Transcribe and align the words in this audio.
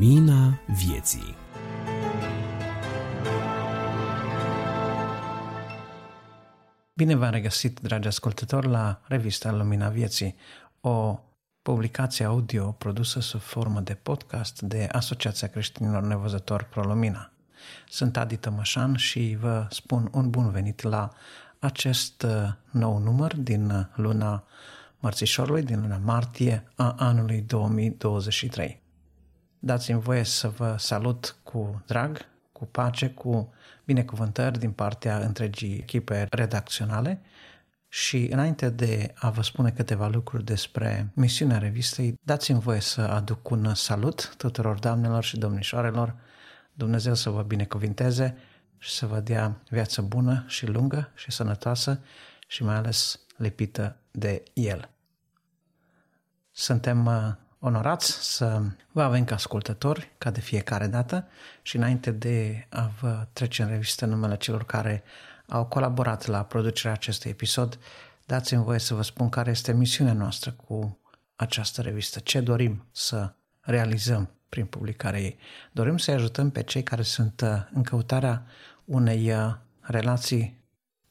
Lumina 0.00 0.60
vieții 0.66 1.36
Bine 6.94 7.14
v-am 7.14 7.30
regăsit, 7.30 7.80
dragi 7.80 8.06
ascultători, 8.08 8.66
la 8.66 9.00
revista 9.04 9.52
Lumina 9.52 9.88
Vieții, 9.88 10.36
o 10.80 11.20
publicație 11.62 12.24
audio 12.24 12.70
produsă 12.70 13.20
sub 13.20 13.40
formă 13.40 13.80
de 13.80 13.94
podcast 13.94 14.60
de 14.60 14.88
Asociația 14.92 15.48
Creștinilor 15.48 16.02
Nevăzători 16.02 16.64
ProLumina. 16.64 17.32
Sunt 17.88 18.16
Adi 18.16 18.36
Tămășan 18.36 18.96
și 18.96 19.36
vă 19.40 19.66
spun 19.70 20.10
un 20.12 20.30
bun 20.30 20.50
venit 20.50 20.82
la 20.82 21.10
acest 21.58 22.22
uh, 22.22 22.30
nou 22.70 22.98
număr 22.98 23.36
din 23.36 23.70
uh, 23.70 23.84
luna 23.94 24.44
Mărțișorului, 24.98 25.62
din 25.62 25.80
luna 25.80 26.00
martie 26.04 26.70
a 26.74 26.94
anului 26.98 27.40
2023. 27.40 28.88
Dați-mi 29.62 30.00
voie 30.00 30.22
să 30.22 30.48
vă 30.48 30.76
salut 30.78 31.36
cu 31.42 31.82
drag, 31.86 32.18
cu 32.52 32.66
pace, 32.66 33.10
cu 33.10 33.52
binecuvântări 33.84 34.58
din 34.58 34.72
partea 34.72 35.18
întregii 35.18 35.76
echipe 35.76 36.26
redacționale 36.30 37.20
și 37.88 38.28
înainte 38.32 38.70
de 38.70 39.12
a 39.14 39.30
vă 39.30 39.42
spune 39.42 39.70
câteva 39.70 40.08
lucruri 40.08 40.44
despre 40.44 41.10
misiunea 41.14 41.58
revistei, 41.58 42.18
dați-mi 42.22 42.60
voie 42.60 42.80
să 42.80 43.00
aduc 43.00 43.50
un 43.50 43.74
salut 43.74 44.34
tuturor 44.36 44.78
doamnelor 44.78 45.24
și 45.24 45.38
domnișoarelor. 45.38 46.14
Dumnezeu 46.72 47.14
să 47.14 47.30
vă 47.30 47.42
binecuvinteze 47.42 48.36
și 48.78 48.90
să 48.90 49.06
vă 49.06 49.20
dea 49.20 49.62
viață 49.68 50.02
bună 50.02 50.44
și 50.46 50.66
lungă 50.66 51.10
și 51.14 51.30
sănătoasă 51.30 52.00
și 52.46 52.62
mai 52.62 52.74
ales 52.74 53.20
lipită 53.36 53.96
de 54.10 54.42
El. 54.52 54.90
Suntem 56.50 57.06
uh, 57.06 57.32
onorați 57.60 58.34
să 58.36 58.62
vă 58.92 59.02
avem 59.02 59.24
ca 59.24 59.34
ascultători, 59.34 60.10
ca 60.18 60.30
de 60.30 60.40
fiecare 60.40 60.86
dată, 60.86 61.26
și 61.62 61.76
înainte 61.76 62.10
de 62.10 62.66
a 62.68 62.90
vă 63.00 63.26
trece 63.32 63.62
în 63.62 63.68
revistă 63.68 64.06
numele 64.06 64.36
celor 64.36 64.64
care 64.64 65.02
au 65.48 65.66
colaborat 65.66 66.26
la 66.26 66.42
producerea 66.42 66.92
acestui 66.92 67.30
episod, 67.30 67.78
dați-mi 68.26 68.62
voie 68.62 68.78
să 68.78 68.94
vă 68.94 69.02
spun 69.02 69.28
care 69.28 69.50
este 69.50 69.72
misiunea 69.72 70.12
noastră 70.12 70.50
cu 70.50 70.98
această 71.36 71.82
revistă, 71.82 72.18
ce 72.18 72.40
dorim 72.40 72.86
să 72.92 73.32
realizăm 73.60 74.30
prin 74.48 74.66
publicarea 74.66 75.20
ei. 75.20 75.38
Dorim 75.72 75.96
să 75.96 76.10
ajutăm 76.10 76.50
pe 76.50 76.62
cei 76.62 76.82
care 76.82 77.02
sunt 77.02 77.40
uh, 77.40 77.48
în 77.72 77.82
căutarea 77.82 78.46
unei 78.84 79.32
uh, 79.32 79.54
relații 79.80 80.58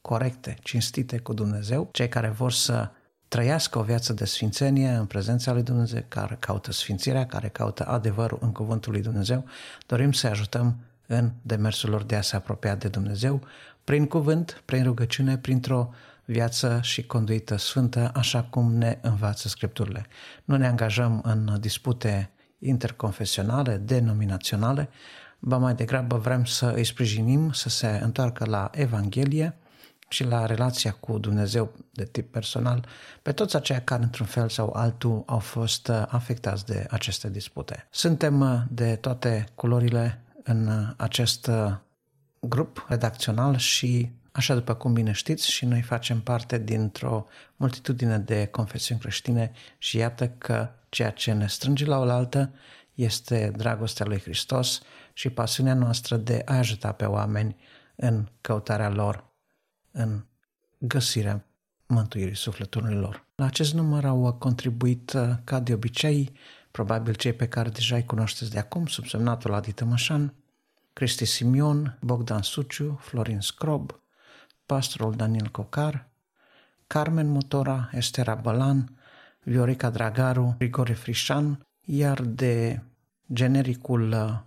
corecte, 0.02 0.58
cinstite 0.64 1.17
cu 1.17 1.33
Dumnezeu, 1.33 1.89
cei 1.92 2.09
care 2.09 2.30
vor 2.30 2.52
să 2.52 2.89
trăiască 3.30 3.80
o 3.80 3.81
viață 3.81 4.13
de 4.13 4.25
sfințenie 4.25 4.89
în 4.89 5.05
prezența 5.05 5.53
lui 5.53 5.63
Dumnezeu, 5.63 6.03
care 6.08 6.38
caută 6.39 6.72
sfințirea, 6.72 7.25
care 7.25 7.47
caută 7.47 7.88
adevărul 7.88 8.38
în 8.41 8.52
cuvântul 8.52 8.91
lui 8.91 9.02
Dumnezeu, 9.02 9.45
dorim 9.86 10.11
să 10.11 10.27
ajutăm 10.27 10.77
în 11.08 11.31
demersul 11.41 11.89
lor 11.89 12.03
de 12.03 12.16
a 12.16 12.21
se 12.21 12.36
apropia 12.36 12.75
de 12.75 12.88
Dumnezeu, 12.88 13.41
prin 13.83 14.05
cuvânt, 14.05 14.61
prin 14.66 14.83
rugăciune, 14.83 15.38
printr-o 15.38 15.94
viață 16.25 16.80
și 16.83 17.05
conduită 17.05 17.58
sfântă, 17.58 18.11
așa 18.16 18.44
cum 18.44 18.73
ne 18.73 18.97
învață 19.02 19.47
Scripturile. 19.47 20.05
Nu 20.45 20.58
ne 20.58 20.67
angajăm 20.67 21.21
în 21.23 21.58
dispute 21.59 22.30
interconfesionale, 22.59 23.77
denominaționale, 23.77 24.89
ba 25.39 25.58
mai 25.58 25.75
degrabă 25.75 26.17
vrem 26.17 26.45
să 26.45 26.71
îi 26.75 26.83
sprijinim 26.83 27.52
să 27.52 27.69
se 27.69 27.99
întoarcă 28.03 28.45
la 28.45 28.69
Evanghelie, 28.73 29.58
și 30.09 30.23
la 30.23 30.45
relația 30.45 30.91
cu 30.91 31.17
Dumnezeu 31.17 31.73
de 31.91 32.05
tip 32.05 32.31
personal 32.31 32.85
pe 33.21 33.31
toți 33.31 33.55
aceia 33.55 33.81
care 33.81 34.03
într-un 34.03 34.25
fel 34.25 34.49
sau 34.49 34.73
altul 34.73 35.23
au 35.25 35.39
fost 35.39 35.88
uh, 35.88 36.03
afectați 36.07 36.65
de 36.65 36.85
aceste 36.89 37.29
dispute. 37.29 37.88
Suntem 37.89 38.39
uh, 38.39 38.61
de 38.69 38.95
toate 38.95 39.45
culorile 39.55 40.21
în 40.43 40.67
uh, 40.67 40.87
acest 40.98 41.49
grup 42.39 42.86
redacțional 42.87 43.58
și 43.58 44.17
Așa 44.31 44.53
după 44.53 44.73
cum 44.73 44.93
bine 44.93 45.11
știți, 45.11 45.52
și 45.52 45.65
noi 45.65 45.81
facem 45.81 46.21
parte 46.21 46.58
dintr-o 46.58 47.25
multitudine 47.55 48.17
de 48.17 48.45
confesiuni 48.45 48.99
creștine 48.99 49.52
și 49.77 49.98
iată 49.98 50.27
că 50.27 50.69
ceea 50.89 51.09
ce 51.11 51.31
ne 51.31 51.48
strânge 51.48 51.86
la 51.86 51.98
oaltă 51.98 52.53
este 52.93 53.53
dragostea 53.55 54.05
lui 54.05 54.19
Hristos 54.19 54.81
și 55.14 55.30
pasiunea 55.30 55.73
noastră 55.73 56.15
de 56.15 56.42
a 56.45 56.58
ajuta 56.58 56.92
pe 56.92 57.05
oameni 57.05 57.55
în 57.95 58.27
căutarea 58.42 58.89
lor 58.89 59.29
în 60.02 60.23
găsirea 60.77 61.45
mântuirii 61.87 62.36
sufletului 62.36 62.95
lor. 62.95 63.26
La 63.36 63.45
acest 63.45 63.73
număr 63.73 64.05
au 64.05 64.33
contribuit, 64.33 65.14
uh, 65.14 65.30
ca 65.43 65.60
de 65.60 65.73
obicei, 65.73 66.32
probabil 66.71 67.14
cei 67.14 67.33
pe 67.33 67.48
care 67.48 67.70
deja 67.70 67.95
îi 67.95 68.05
cunoașteți 68.05 68.52
de 68.52 68.60
acum, 68.60 68.86
subsemnatul 68.86 69.54
Adi 69.54 69.71
Tămășan, 69.71 70.33
Cristi 70.93 71.26
Simion, 71.26 71.98
Bogdan 72.02 72.42
Suciu, 72.42 72.99
Florin 73.02 73.39
Scrob, 73.39 73.99
pastorul 74.65 75.14
Daniel 75.15 75.48
Cocar, 75.48 76.10
Carmen 76.87 77.27
Motora, 77.27 77.89
Estera 77.93 78.36
Bălan, 78.36 78.98
Viorica 79.43 79.89
Dragaru, 79.89 80.55
Grigore 80.58 80.93
Frișan, 80.93 81.67
iar 81.81 82.21
de 82.21 82.81
genericul 83.33 84.11
uh, 84.11 84.39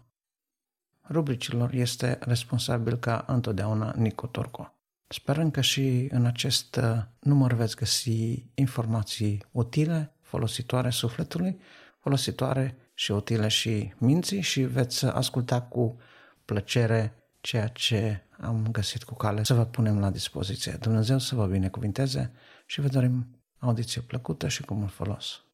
rubricilor 1.08 1.72
este 1.72 2.18
responsabil 2.20 2.96
ca 2.98 3.24
întotdeauna 3.26 3.94
Nico 3.96 4.26
Torco. 4.26 4.74
Sperăm 5.12 5.50
că 5.50 5.60
și 5.60 6.08
în 6.10 6.24
acest 6.24 6.76
uh, 6.76 7.02
număr 7.20 7.52
veți 7.52 7.76
găsi 7.76 8.46
informații 8.54 9.44
utile, 9.50 10.14
folositoare 10.20 10.90
sufletului, 10.90 11.60
folositoare 11.98 12.76
și 12.94 13.12
utile 13.12 13.48
și 13.48 13.92
minții 13.98 14.40
și 14.40 14.60
veți 14.60 15.06
asculta 15.06 15.60
cu 15.62 15.96
plăcere 16.44 17.14
ceea 17.40 17.66
ce 17.66 18.22
am 18.38 18.68
găsit 18.70 19.02
cu 19.02 19.14
cale 19.14 19.44
să 19.44 19.54
vă 19.54 19.64
punem 19.64 19.98
la 19.98 20.10
dispoziție. 20.10 20.76
Dumnezeu 20.80 21.18
să 21.18 21.34
vă 21.34 21.46
binecuvinteze 21.46 22.32
și 22.66 22.80
vă 22.80 22.88
dorim 22.88 23.42
audiție 23.58 24.00
plăcută 24.00 24.48
și 24.48 24.62
cu 24.62 24.74
mult 24.74 24.92
folos. 24.92 25.44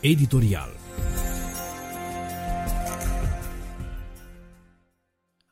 Editorial 0.00 0.83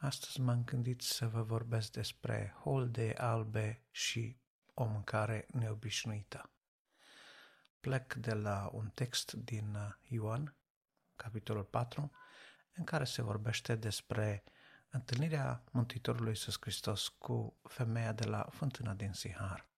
Astăzi 0.02 0.40
m-am 0.40 0.64
gândit 0.64 1.00
să 1.00 1.28
vă 1.28 1.42
vorbesc 1.42 1.92
despre 1.92 2.54
holde 2.62 3.14
albe 3.18 3.82
și 3.90 4.36
o 4.74 4.84
mâncare 4.84 5.46
neobișnuită. 5.52 6.50
Plec 7.80 8.14
de 8.14 8.34
la 8.34 8.70
un 8.72 8.90
text 8.94 9.32
din 9.32 9.96
Ioan, 10.08 10.56
capitolul 11.16 11.64
4, 11.64 12.12
în 12.74 12.84
care 12.84 13.04
se 13.04 13.22
vorbește 13.22 13.74
despre 13.74 14.44
întâlnirea 14.90 15.64
Mântuitorului 15.70 16.28
Iisus 16.28 16.56
Hristos 16.60 17.08
cu 17.08 17.56
femeia 17.62 18.12
de 18.12 18.24
la 18.24 18.48
fântâna 18.50 18.94
din 18.94 19.12
Sihar. 19.12 19.68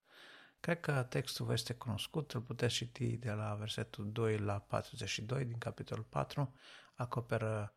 Cred 0.61 0.81
că 0.81 1.03
textul 1.03 1.47
vă 1.47 1.53
este 1.53 1.75
cunoscut, 1.75 2.33
îl 2.33 2.41
puteți 2.41 2.75
citi 2.75 3.17
de 3.17 3.31
la 3.31 3.55
versetul 3.55 4.13
2 4.13 4.39
la 4.39 4.59
42 4.59 5.45
din 5.45 5.59
capitolul 5.59 6.05
4, 6.05 6.55
acoperă 6.95 7.75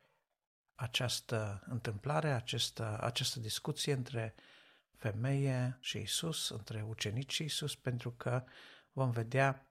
această 0.78 1.64
întâmplare, 1.66 2.34
această, 2.34 2.98
această 3.02 3.40
discuție 3.40 3.94
între 3.94 4.36
femeie 4.96 5.78
și 5.80 5.98
Isus, 5.98 6.50
între 6.50 6.86
ucenici 6.88 7.34
și 7.34 7.44
Isus, 7.44 7.76
pentru 7.76 8.12
că 8.12 8.44
vom 8.92 9.10
vedea 9.10 9.68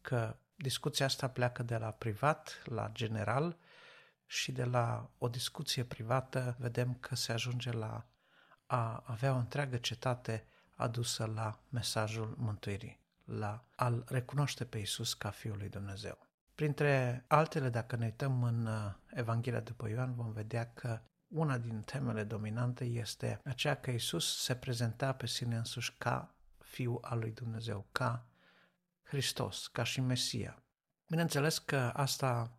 că 0.00 0.36
discuția 0.54 1.06
asta 1.06 1.28
pleacă 1.28 1.62
de 1.62 1.76
la 1.76 1.90
privat 1.90 2.62
la 2.64 2.90
general 2.92 3.56
și 4.26 4.52
de 4.52 4.64
la 4.64 5.10
o 5.18 5.28
discuție 5.28 5.84
privată 5.84 6.56
vedem 6.58 6.94
că 6.94 7.14
se 7.14 7.32
ajunge 7.32 7.70
la 7.70 8.06
a 8.66 9.02
avea 9.06 9.32
o 9.32 9.36
întreagă 9.36 9.76
cetate 9.76 10.46
adusă 10.76 11.24
la 11.24 11.60
mesajul 11.68 12.34
mântuirii, 12.38 13.00
la 13.24 13.64
a-L 13.74 14.04
recunoaște 14.06 14.64
pe 14.64 14.78
Isus 14.78 15.14
ca 15.14 15.30
Fiul 15.30 15.56
lui 15.56 15.68
Dumnezeu. 15.68 16.18
Printre 16.54 17.24
altele, 17.28 17.68
dacă 17.68 17.96
ne 17.96 18.04
uităm 18.04 18.42
în 18.42 18.66
uh, 18.66 18.92
Evanghelia 19.10 19.60
după 19.60 19.88
Ioan, 19.88 20.14
vom 20.14 20.32
vedea 20.32 20.72
că 20.72 21.00
una 21.28 21.58
din 21.58 21.80
temele 21.80 22.24
dominante 22.24 22.84
este 22.84 23.40
aceea 23.44 23.74
că 23.74 23.90
Isus 23.90 24.42
se 24.42 24.54
prezenta 24.54 25.12
pe 25.12 25.26
sine 25.26 25.56
însuși 25.56 25.94
ca 25.98 26.34
Fiul 26.58 26.98
al 27.02 27.18
lui 27.18 27.30
Dumnezeu, 27.30 27.86
ca 27.92 28.26
Hristos, 29.02 29.66
ca 29.66 29.82
și 29.82 30.00
Mesia. 30.00 30.62
Bineînțeles 31.08 31.58
că 31.58 31.76
asta 31.76 32.58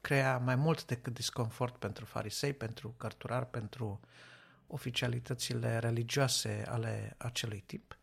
crea 0.00 0.38
mai 0.38 0.54
mult 0.54 0.86
decât 0.86 1.14
disconfort 1.14 1.76
pentru 1.76 2.04
farisei, 2.04 2.52
pentru 2.52 2.94
cărturari, 2.96 3.46
pentru 3.46 4.00
oficialitățile 4.66 5.78
religioase 5.78 6.64
ale 6.68 7.14
acelui 7.18 7.60
tip. 7.60 7.98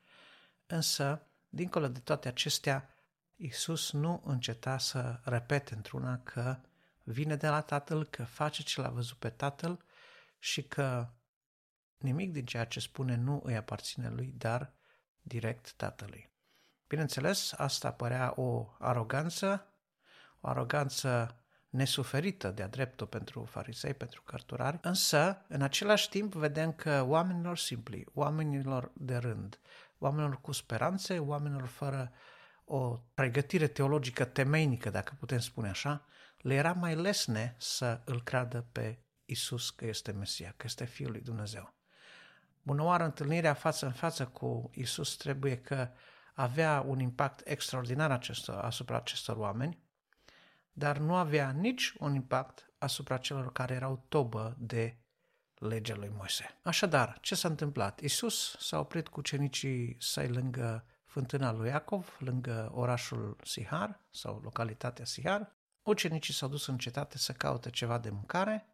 Însă, 0.65 1.27
dincolo 1.49 1.87
de 1.87 1.99
toate 1.99 2.27
acestea, 2.27 2.89
Iisus 3.35 3.91
nu 3.91 4.21
înceta 4.25 4.77
să 4.77 5.19
repete 5.23 5.73
într-una 5.73 6.19
că 6.19 6.57
vine 7.03 7.35
de 7.35 7.47
la 7.47 7.61
Tatăl, 7.61 8.05
că 8.05 8.23
face 8.23 8.63
ce 8.63 8.81
l-a 8.81 8.89
văzut 8.89 9.17
pe 9.17 9.29
Tatăl 9.29 9.85
și 10.39 10.63
că 10.63 11.09
nimic 11.97 12.31
din 12.31 12.45
ceea 12.45 12.65
ce 12.65 12.79
spune 12.79 13.15
nu 13.15 13.41
îi 13.43 13.55
aparține 13.55 14.09
lui, 14.09 14.33
dar 14.37 14.73
direct 15.21 15.73
Tatălui. 15.73 16.31
Bineînțeles, 16.87 17.53
asta 17.57 17.91
părea 17.91 18.33
o 18.35 18.75
aroganță, 18.79 19.67
o 20.41 20.47
aroganță 20.47 21.37
nesuferită 21.69 22.51
de-a 22.51 22.67
dreptul 22.67 23.07
pentru 23.07 23.43
farisei, 23.43 23.93
pentru 23.93 24.21
cărturari, 24.21 24.79
însă, 24.81 25.45
în 25.47 25.61
același 25.61 26.09
timp, 26.09 26.33
vedem 26.33 26.73
că 26.73 27.01
oamenilor 27.07 27.57
simpli, 27.57 28.05
oamenilor 28.13 28.91
de 28.93 29.15
rând, 29.15 29.59
oamenilor 29.97 30.41
cu 30.41 30.51
speranțe, 30.51 31.19
oamenilor 31.19 31.67
fără 31.67 32.11
o 32.65 32.99
pregătire 33.13 33.67
teologică 33.67 34.25
temeinică, 34.25 34.89
dacă 34.89 35.15
putem 35.19 35.39
spune 35.39 35.69
așa, 35.69 36.05
le 36.37 36.53
era 36.53 36.73
mai 36.73 36.95
lesne 36.95 37.55
să 37.57 38.01
îl 38.05 38.23
creadă 38.23 38.65
pe 38.71 38.99
Isus 39.25 39.69
că 39.69 39.85
este 39.85 40.11
Mesia, 40.11 40.53
că 40.57 40.63
este 40.65 40.85
Fiul 40.85 41.11
lui 41.11 41.21
Dumnezeu. 41.21 41.73
Bună 42.61 42.83
oară, 42.83 43.03
întâlnirea 43.03 43.53
față 43.53 43.85
în 43.85 43.91
față 43.91 44.25
cu 44.25 44.69
Isus 44.73 45.15
trebuie 45.15 45.57
că 45.57 45.89
avea 46.33 46.83
un 46.87 46.99
impact 46.99 47.41
extraordinar 47.45 48.11
acestor, 48.11 48.55
asupra 48.55 48.95
acestor 48.95 49.37
oameni, 49.37 49.79
dar 50.71 50.97
nu 50.97 51.15
avea 51.15 51.51
nici 51.51 51.93
un 51.99 52.13
impact 52.13 52.71
asupra 52.77 53.17
celor 53.17 53.51
care 53.51 53.73
erau 53.73 54.05
tobă 54.07 54.55
de 54.59 54.97
legea 55.53 55.95
lui 55.95 56.11
Moise. 56.15 56.59
Așadar, 56.61 57.17
ce 57.21 57.35
s-a 57.35 57.47
întâmplat? 57.47 57.99
Isus 57.99 58.55
s-a 58.59 58.79
oprit 58.79 59.07
cu 59.07 59.21
cenicii 59.21 59.95
săi 59.99 60.27
lângă 60.27 60.85
fântâna 61.13 61.51
lui 61.51 61.69
Iacov, 61.69 62.17
lângă 62.19 62.71
orașul 62.73 63.37
Sihar 63.43 63.99
sau 64.11 64.39
localitatea 64.43 65.05
Sihar. 65.05 65.51
Ucenicii 65.83 66.33
s-au 66.33 66.49
dus 66.49 66.67
în 66.67 66.77
cetate 66.77 67.17
să 67.17 67.31
caute 67.31 67.69
ceva 67.69 67.97
de 67.97 68.09
mâncare 68.09 68.67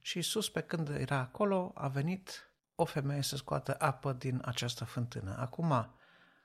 și 0.00 0.18
Isus, 0.18 0.48
pe 0.48 0.60
când 0.60 0.88
era 0.88 1.18
acolo, 1.18 1.72
a 1.74 1.88
venit 1.88 2.52
o 2.74 2.84
femeie 2.84 3.22
să 3.22 3.36
scoată 3.36 3.76
apă 3.78 4.12
din 4.12 4.42
această 4.44 4.84
fântână. 4.84 5.36
Acum, 5.38 5.94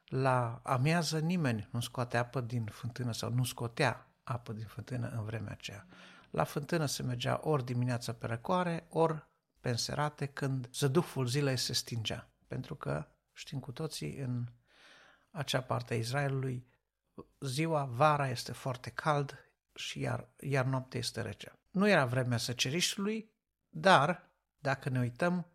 la 0.05 0.59
amiază, 0.63 1.19
nimeni 1.19 1.67
nu 1.71 1.79
scoate 1.79 2.17
apă 2.17 2.41
din 2.41 2.65
fântână 2.65 3.11
sau 3.11 3.31
nu 3.31 3.43
scotea 3.43 4.07
apă 4.23 4.53
din 4.53 4.65
fântână 4.65 5.07
în 5.07 5.23
vremea 5.23 5.51
aceea. 5.51 5.85
La 6.29 6.43
fântână 6.43 6.85
se 6.85 7.03
mergea 7.03 7.39
ori 7.43 7.65
dimineața 7.65 8.13
pe 8.13 8.25
răcoare, 8.25 8.87
ori 8.89 9.25
pe 9.59 9.69
înserate, 9.69 10.25
când 10.25 10.69
zăduful 10.73 11.25
zilei 11.25 11.57
se 11.57 11.73
stingea. 11.73 12.29
Pentru 12.47 12.75
că, 12.75 13.07
știm 13.33 13.59
cu 13.59 13.71
toții, 13.71 14.17
în 14.17 14.47
acea 15.37 15.61
parte 15.61 15.93
a 15.93 15.97
Israelului, 15.97 16.67
ziua, 17.39 17.85
vara 17.85 18.29
este 18.29 18.51
foarte 18.51 18.89
cald 18.89 19.51
și 19.73 19.99
iar, 19.99 20.29
iar 20.39 20.65
noaptea 20.65 20.99
este 20.99 21.21
rece. 21.21 21.59
Nu 21.71 21.87
era 21.87 22.05
vremea 22.05 22.37
săcerișului, 22.37 23.31
dar, 23.69 24.31
dacă 24.57 24.89
ne 24.89 24.99
uităm, 24.99 25.47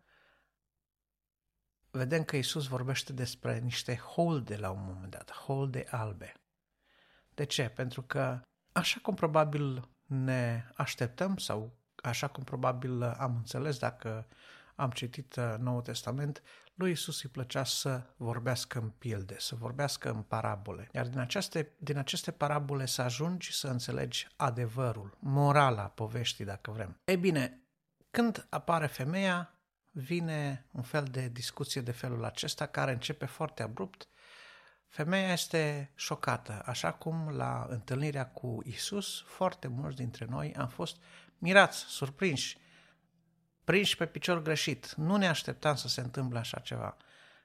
vedem 1.91 2.23
că 2.23 2.35
Isus 2.35 2.67
vorbește 2.67 3.13
despre 3.13 3.59
niște 3.59 3.95
holde 3.95 4.55
la 4.55 4.69
un 4.69 4.83
moment 4.83 5.11
dat, 5.11 5.31
holde 5.31 5.85
albe. 5.89 6.33
De 7.33 7.43
ce? 7.43 7.69
Pentru 7.69 8.01
că 8.01 8.41
așa 8.71 8.99
cum 9.01 9.15
probabil 9.15 9.89
ne 10.03 10.69
așteptăm 10.75 11.37
sau 11.37 11.77
așa 11.95 12.27
cum 12.27 12.43
probabil 12.43 13.03
am 13.03 13.35
înțeles 13.35 13.79
dacă 13.79 14.27
am 14.75 14.91
citit 14.91 15.35
uh, 15.35 15.55
Noul 15.59 15.81
Testament, 15.81 16.41
lui 16.73 16.91
Isus 16.91 17.23
îi 17.23 17.29
plăcea 17.29 17.63
să 17.63 18.03
vorbească 18.17 18.79
în 18.79 18.89
pilde, 18.89 19.35
să 19.39 19.55
vorbească 19.55 20.09
în 20.09 20.21
parabole. 20.21 20.89
Iar 20.91 21.07
din 21.07 21.19
aceste, 21.19 21.71
din 21.77 21.97
aceste 21.97 22.31
parabole 22.31 22.85
să 22.85 23.01
ajungi 23.01 23.53
să 23.53 23.67
înțelegi 23.67 24.27
adevărul, 24.35 25.17
morala 25.19 25.83
poveștii, 25.83 26.45
dacă 26.45 26.71
vrem. 26.71 27.01
Ei 27.05 27.17
bine, 27.17 27.61
când 28.11 28.47
apare 28.49 28.87
femeia, 28.87 29.53
vine 29.91 30.67
un 30.71 30.81
fel 30.81 31.03
de 31.03 31.27
discuție 31.27 31.81
de 31.81 31.91
felul 31.91 32.23
acesta 32.23 32.65
care 32.65 32.91
începe 32.91 33.25
foarte 33.25 33.63
abrupt. 33.63 34.07
Femeia 34.87 35.31
este 35.31 35.91
șocată, 35.95 36.61
așa 36.65 36.91
cum 36.91 37.29
la 37.29 37.65
întâlnirea 37.69 38.27
cu 38.27 38.61
Isus, 38.65 39.23
foarte 39.27 39.67
mulți 39.67 39.97
dintre 39.97 40.25
noi 40.29 40.53
am 40.55 40.67
fost 40.67 40.97
mirați, 41.37 41.77
surprinși, 41.77 42.57
prinși 43.63 43.97
pe 43.97 44.05
picior 44.05 44.41
greșit. 44.41 44.93
Nu 44.93 45.15
ne 45.15 45.27
așteptam 45.27 45.75
să 45.75 45.87
se 45.87 46.01
întâmple 46.01 46.39
așa 46.39 46.59
ceva. 46.59 46.97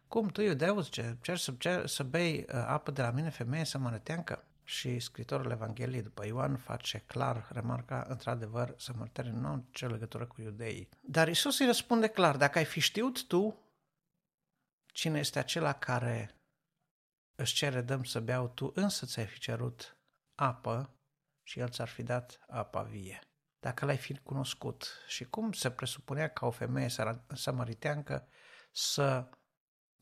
Cum 0.09 0.29
tu, 0.29 0.41
iudeu, 0.41 0.83
ce 0.83 1.17
cer 1.21 1.37
să, 1.37 1.53
cer 1.59 1.87
să 1.87 2.03
bei 2.03 2.39
uh, 2.39 2.65
apă 2.67 2.91
de 2.91 3.03
la 3.03 3.11
mine, 3.11 3.31
femeie 3.31 3.65
samaritancă? 3.65 4.43
Și 4.65 4.99
scritorul 4.99 5.51
Evangheliei 5.51 6.03
după 6.03 6.27
Ioan 6.27 6.57
face 6.57 7.03
clar, 7.07 7.49
remarca, 7.53 8.07
într-adevăr, 8.09 8.75
Samaritarii 8.79 9.31
nu 9.31 9.49
au 9.49 9.65
ce 9.71 9.87
legătură 9.87 10.27
cu 10.27 10.41
iudeii. 10.41 10.89
Dar 11.01 11.29
Isus 11.29 11.59
îi 11.59 11.67
răspunde 11.67 12.09
clar, 12.09 12.37
dacă 12.37 12.59
ai 12.59 12.65
fi 12.65 12.81
știut 12.81 13.27
tu 13.27 13.69
cine 14.99 15.19
este 15.19 15.39
acela 15.39 15.73
care 15.73 16.35
își 17.35 17.55
cere 17.55 17.81
dăm 17.81 18.05
să 18.05 18.21
beau, 18.21 18.49
tu 18.49 18.73
însă 18.75 19.07
ți-ai 19.07 19.27
fi 19.27 19.39
cerut 19.39 19.97
apă 20.35 20.91
și 21.43 21.59
el 21.59 21.69
ți-ar 21.69 21.89
fi 21.89 22.03
dat 22.03 22.41
apa 22.49 22.83
vie. 22.83 23.28
Dacă 23.61 23.85
l-ai 23.85 23.97
fi 23.97 24.19
cunoscut 24.19 25.05
și 25.07 25.25
cum 25.25 25.53
se 25.53 25.71
presupunea 25.71 26.29
ca 26.29 26.47
o 26.47 26.51
femeie 26.51 26.89
samariteancă 27.35 28.29
să 28.73 29.29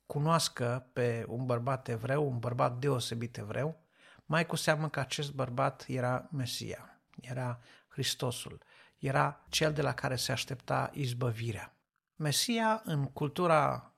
cunoască 0.06 0.90
pe 0.92 1.24
un 1.28 1.46
bărbat 1.46 1.88
evreu, 1.88 2.28
un 2.28 2.38
bărbat 2.38 2.78
deosebit 2.78 3.36
evreu, 3.36 3.84
mai 4.24 4.46
cu 4.46 4.56
seamă 4.56 4.88
că 4.88 5.00
acest 5.00 5.32
bărbat 5.32 5.84
era 5.88 6.28
Mesia, 6.32 7.00
era 7.20 7.60
Hristosul, 7.88 8.62
era 8.98 9.44
cel 9.48 9.72
de 9.72 9.82
la 9.82 9.94
care 9.94 10.16
se 10.16 10.32
aștepta 10.32 10.90
izbăvirea. 10.92 11.74
Mesia 12.16 12.82
în 12.84 13.04
cultura 13.04 13.94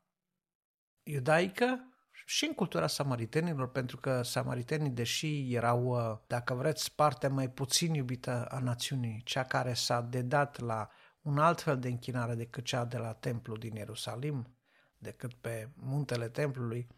iudaică 1.02 1.88
și 2.30 2.44
în 2.44 2.54
cultura 2.54 2.86
samaritenilor, 2.86 3.70
pentru 3.70 3.96
că 3.96 4.22
samaritenii, 4.22 4.90
deși 4.90 5.54
erau, 5.54 6.22
dacă 6.26 6.54
vreți, 6.54 6.94
partea 6.94 7.28
mai 7.28 7.50
puțin 7.50 7.94
iubită 7.94 8.46
a 8.50 8.58
națiunii, 8.58 9.22
cea 9.24 9.44
care 9.44 9.74
s-a 9.74 10.00
dedat 10.00 10.58
la 10.58 10.88
un 11.22 11.38
alt 11.38 11.60
fel 11.60 11.78
de 11.78 11.88
închinare 11.88 12.34
decât 12.34 12.64
cea 12.64 12.84
de 12.84 12.96
la 12.96 13.12
templu 13.12 13.56
din 13.56 13.74
Ierusalim, 13.74 14.56
decât 14.98 15.34
pe 15.34 15.68
muntele 15.74 16.28
templului, 16.28 16.88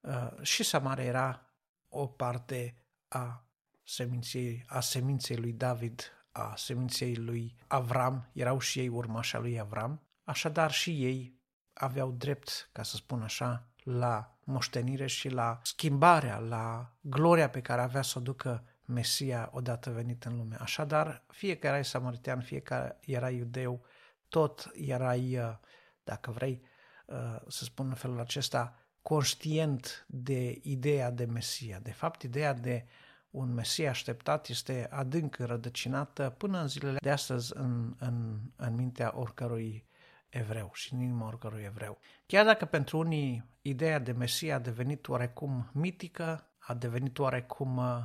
uh, 0.00 0.42
și 0.42 0.62
Samaria 0.62 1.04
era 1.04 1.46
o 1.88 2.06
parte 2.06 2.82
a 3.08 3.44
seminței, 3.84 4.64
a 4.66 4.80
seminței 4.80 5.36
lui 5.36 5.52
David, 5.52 6.12
a 6.30 6.54
seminței 6.56 7.14
lui 7.14 7.56
Avram, 7.66 8.30
erau 8.32 8.58
și 8.58 8.78
ei 8.78 8.88
urmașa 8.88 9.38
lui 9.38 9.60
Avram, 9.60 10.02
așadar 10.24 10.70
și 10.70 11.04
ei 11.04 11.40
aveau 11.72 12.10
drept, 12.10 12.68
ca 12.72 12.82
să 12.82 12.96
spun 12.96 13.22
așa, 13.22 13.67
la 13.88 14.38
moștenire 14.44 15.06
și 15.06 15.28
la 15.28 15.60
schimbarea, 15.62 16.38
la 16.38 16.92
gloria 17.00 17.48
pe 17.48 17.60
care 17.60 17.80
avea 17.80 18.02
să 18.02 18.18
o 18.18 18.20
ducă 18.20 18.64
Mesia 18.84 19.50
odată 19.52 19.90
venit 19.90 20.24
în 20.24 20.36
lume. 20.36 20.56
Așadar, 20.60 21.24
fie 21.26 21.56
că 21.56 21.66
erai 21.66 21.84
samaritean, 21.84 22.40
fie 22.40 22.60
că 22.60 22.96
erai 23.00 23.36
iudeu, 23.36 23.84
tot 24.28 24.70
erai, 24.74 25.38
uh, 25.38 25.56
dacă 26.04 26.30
vrei 26.30 26.62
uh, 27.06 27.36
să 27.48 27.64
spun 27.64 27.86
în 27.86 27.94
felul 27.94 28.20
acesta, 28.20 28.74
conștient 29.02 30.04
de 30.08 30.58
ideea 30.62 31.10
de 31.10 31.24
Mesia. 31.24 31.78
De 31.78 31.92
fapt, 31.92 32.22
ideea 32.22 32.52
de 32.52 32.86
un 33.30 33.54
Mesia 33.54 33.90
așteptat 33.90 34.48
este 34.48 34.88
adânc 34.90 35.36
rădăcinată 35.36 36.34
până 36.38 36.60
în 36.60 36.68
zilele 36.68 36.98
de 37.00 37.10
astăzi 37.10 37.52
în, 37.54 37.94
în, 37.98 38.40
în 38.56 38.74
mintea 38.74 39.12
oricărui 39.16 39.86
evreu 40.28 40.70
și 40.74 40.94
în 40.94 41.00
inima 41.00 41.26
oricărui 41.26 41.62
evreu. 41.62 41.98
Chiar 42.26 42.44
dacă 42.44 42.64
pentru 42.64 42.98
unii 42.98 43.44
ideea 43.68 43.98
de 43.98 44.12
Mesia 44.12 44.54
a 44.54 44.58
devenit 44.58 45.08
oarecum 45.08 45.70
mitică, 45.72 46.52
a 46.58 46.74
devenit 46.74 47.18
oarecum 47.18 47.76
uh, 47.76 48.04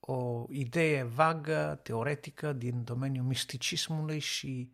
o 0.00 0.44
idee 0.48 1.02
vagă, 1.02 1.80
teoretică 1.82 2.52
din 2.52 2.84
domeniul 2.84 3.24
misticismului 3.24 4.18
și 4.18 4.72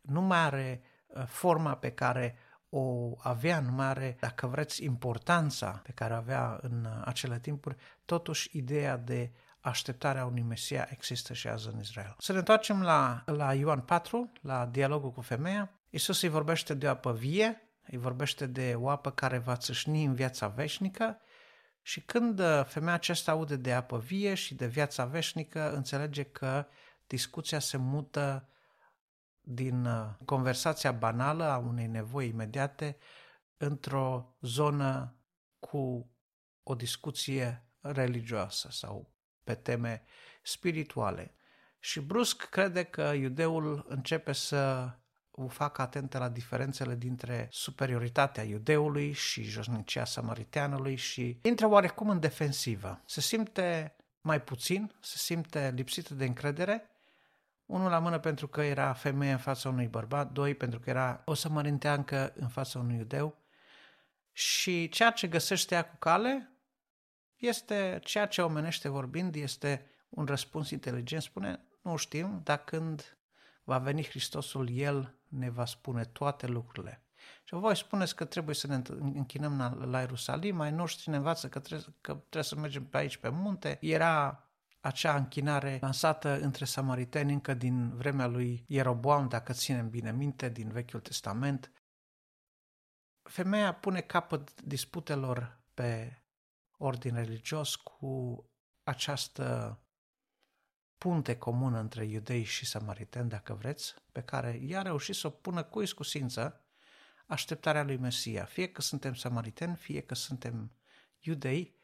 nu 0.00 0.20
mai 0.20 0.38
are 0.38 0.82
uh, 1.06 1.24
forma 1.26 1.74
pe 1.74 1.90
care 1.90 2.36
o 2.68 3.14
avea 3.18 3.56
în 3.56 3.74
mare, 3.74 4.16
dacă 4.20 4.46
vreți, 4.46 4.84
importanța 4.84 5.80
pe 5.82 5.92
care 5.92 6.14
o 6.14 6.16
avea 6.16 6.58
în 6.62 7.02
acele 7.04 7.38
timpuri, 7.38 7.76
totuși 8.04 8.56
ideea 8.56 8.96
de 8.96 9.32
așteptarea 9.60 10.24
unui 10.24 10.42
Mesia 10.42 10.88
există 10.90 11.32
și 11.32 11.48
azi 11.48 11.68
în 11.68 11.78
Israel. 11.80 12.14
Să 12.18 12.32
ne 12.32 12.38
întoarcem 12.38 12.82
la, 12.82 13.22
la 13.26 13.54
Ioan 13.54 13.80
4, 13.80 14.32
la 14.40 14.66
dialogul 14.66 15.12
cu 15.12 15.20
femeia. 15.20 15.70
Isus 15.90 16.22
îi 16.22 16.28
vorbește 16.28 16.74
de 16.74 16.86
o 16.86 16.90
apă 16.90 17.12
vie, 17.12 17.73
îi 17.86 17.98
vorbește 17.98 18.46
de 18.46 18.74
o 18.76 18.88
apă 18.88 19.10
care 19.10 19.38
va 19.38 19.56
țâșni 19.56 20.04
în 20.04 20.14
viața 20.14 20.48
veșnică 20.48 21.18
și 21.82 22.00
când 22.00 22.38
uh, 22.38 22.64
femeia 22.64 22.94
aceasta 22.94 23.30
aude 23.30 23.56
de 23.56 23.72
apă 23.72 23.98
vie 23.98 24.34
și 24.34 24.54
de 24.54 24.66
viața 24.66 25.04
veșnică, 25.04 25.74
înțelege 25.74 26.22
că 26.22 26.66
discuția 27.06 27.58
se 27.58 27.76
mută 27.76 28.48
din 29.40 29.84
uh, 29.84 30.10
conversația 30.24 30.92
banală 30.92 31.44
a 31.44 31.56
unei 31.56 31.86
nevoi 31.86 32.28
imediate 32.28 32.96
într-o 33.56 34.36
zonă 34.40 35.16
cu 35.58 36.10
o 36.62 36.74
discuție 36.74 37.68
religioasă 37.80 38.68
sau 38.70 39.14
pe 39.42 39.54
teme 39.54 40.02
spirituale. 40.42 41.34
Și 41.78 42.00
brusc 42.00 42.42
crede 42.48 42.84
că 42.84 43.02
iudeul 43.02 43.84
începe 43.88 44.32
să 44.32 44.92
vă 45.36 45.46
fac 45.46 45.78
atentă 45.78 46.18
la 46.18 46.28
diferențele 46.28 46.94
dintre 46.94 47.48
superioritatea 47.50 48.42
iudeului 48.42 49.12
și 49.12 49.42
josnicia 49.42 50.04
samariteanului 50.04 50.96
și 50.96 51.38
intră 51.42 51.66
oarecum 51.66 52.08
în 52.08 52.20
defensivă. 52.20 53.02
Se 53.04 53.20
simte 53.20 53.96
mai 54.20 54.42
puțin, 54.42 54.92
se 55.00 55.16
simte 55.16 55.72
lipsită 55.76 56.14
de 56.14 56.24
încredere, 56.24 56.88
unul 57.66 57.90
la 57.90 57.98
mână 57.98 58.18
pentru 58.18 58.48
că 58.48 58.62
era 58.62 58.92
femeie 58.92 59.32
în 59.32 59.38
fața 59.38 59.68
unui 59.68 59.86
bărbat, 59.86 60.32
doi 60.32 60.54
pentru 60.54 60.80
că 60.80 60.90
era 60.90 61.22
o 61.24 61.34
sămărinteancă 61.34 62.32
în 62.36 62.48
fața 62.48 62.78
unui 62.78 62.96
iudeu 62.96 63.36
și 64.32 64.88
ceea 64.88 65.10
ce 65.10 65.26
găsește 65.26 65.74
ea 65.74 65.84
cu 65.84 65.96
cale 65.98 66.48
este 67.36 68.00
ceea 68.04 68.26
ce 68.26 68.42
omenește 68.42 68.88
vorbind, 68.88 69.34
este 69.34 69.86
un 70.08 70.24
răspuns 70.24 70.70
inteligent, 70.70 71.22
spune, 71.22 71.60
nu 71.82 71.96
știm, 71.96 72.40
dar 72.44 72.64
când 72.64 73.18
va 73.64 73.78
veni 73.78 74.04
Hristosul, 74.04 74.68
El 74.70 75.14
ne 75.34 75.50
va 75.50 75.64
spune 75.64 76.04
toate 76.04 76.46
lucrurile. 76.46 77.04
Și 77.44 77.54
voi 77.54 77.76
spuneți 77.76 78.16
că 78.16 78.24
trebuie 78.24 78.54
să 78.54 78.66
ne 78.66 78.82
închinăm 78.98 79.84
la 79.84 80.00
Ierusalim, 80.00 80.56
mai 80.56 80.70
noștri 80.70 81.10
ne 81.10 81.16
învață 81.16 81.48
că 81.48 81.58
trebuie, 81.58 81.94
că 82.00 82.12
trebuie 82.12 82.42
să 82.42 82.56
mergem 82.56 82.86
pe 82.86 82.96
aici 82.96 83.16
pe 83.16 83.28
munte. 83.28 83.78
Era 83.80 84.44
acea 84.80 85.16
închinare 85.16 85.78
lansată 85.80 86.40
între 86.40 86.64
samariteni 86.64 87.32
încă 87.32 87.54
din 87.54 87.96
vremea 87.96 88.26
lui 88.26 88.64
Ieroboam, 88.66 89.28
dacă 89.28 89.52
ținem 89.52 89.90
bine 89.90 90.12
minte, 90.12 90.48
din 90.48 90.68
Vechiul 90.68 91.00
Testament. 91.00 91.72
Femeia 93.22 93.74
pune 93.74 94.00
capăt 94.00 94.62
disputelor 94.62 95.60
pe 95.74 96.18
ordin 96.76 97.14
religios 97.14 97.76
cu 97.76 98.44
această 98.82 99.78
punte 101.04 101.36
comună 101.36 101.78
între 101.78 102.04
iudei 102.04 102.44
și 102.44 102.66
samariteni, 102.66 103.28
dacă 103.28 103.54
vreți, 103.54 103.94
pe 104.12 104.20
care 104.20 104.60
ea 104.62 104.78
a 104.78 104.82
reușit 104.82 105.14
să 105.14 105.26
o 105.26 105.30
pună 105.30 105.62
cu 105.62 105.82
iscusință 105.82 106.60
așteptarea 107.26 107.82
lui 107.82 107.96
Mesia. 107.96 108.44
Fie 108.44 108.68
că 108.68 108.80
suntem 108.80 109.14
samariteni, 109.14 109.76
fie 109.76 110.00
că 110.00 110.14
suntem 110.14 110.72
iudei, 111.20 111.74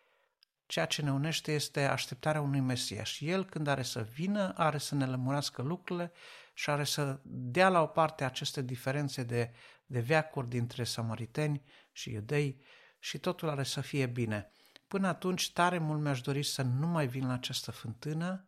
ceea 0.67 0.87
ce 0.87 1.03
ne 1.03 1.13
unește 1.13 1.53
este 1.53 1.85
așteptarea 1.85 2.41
unui 2.41 2.61
Mesia. 2.61 3.03
Și 3.03 3.29
El, 3.29 3.45
când 3.45 3.67
are 3.67 3.83
să 3.83 4.03
vină, 4.03 4.53
are 4.57 4.79
să 4.79 4.95
ne 4.95 5.07
lămurească 5.07 5.63
lucrurile 5.63 6.13
și 6.55 6.71
are 6.71 6.85
să 6.85 7.21
dea 7.25 7.69
la 7.69 7.83
o 7.83 7.87
parte 7.87 8.25
aceste 8.25 8.63
diferențe 8.63 9.23
de, 9.23 9.53
de 9.87 10.01
veacuri 10.01 10.49
dintre 10.49 10.85
samariteni 10.85 11.63
și 11.93 12.13
iudei 12.13 12.63
și 12.99 13.19
totul 13.19 13.49
are 13.49 13.63
să 13.63 13.81
fie 13.81 14.07
bine. 14.07 14.51
Până 14.89 15.09
atunci, 15.09 15.53
tare 15.53 15.79
mult 15.79 16.01
mi-aș 16.01 16.21
dori 16.21 16.43
să 16.43 16.63
nu 16.63 16.87
mai 16.87 17.07
vin 17.07 17.27
la 17.27 17.33
această 17.33 17.71
fântână, 17.71 18.45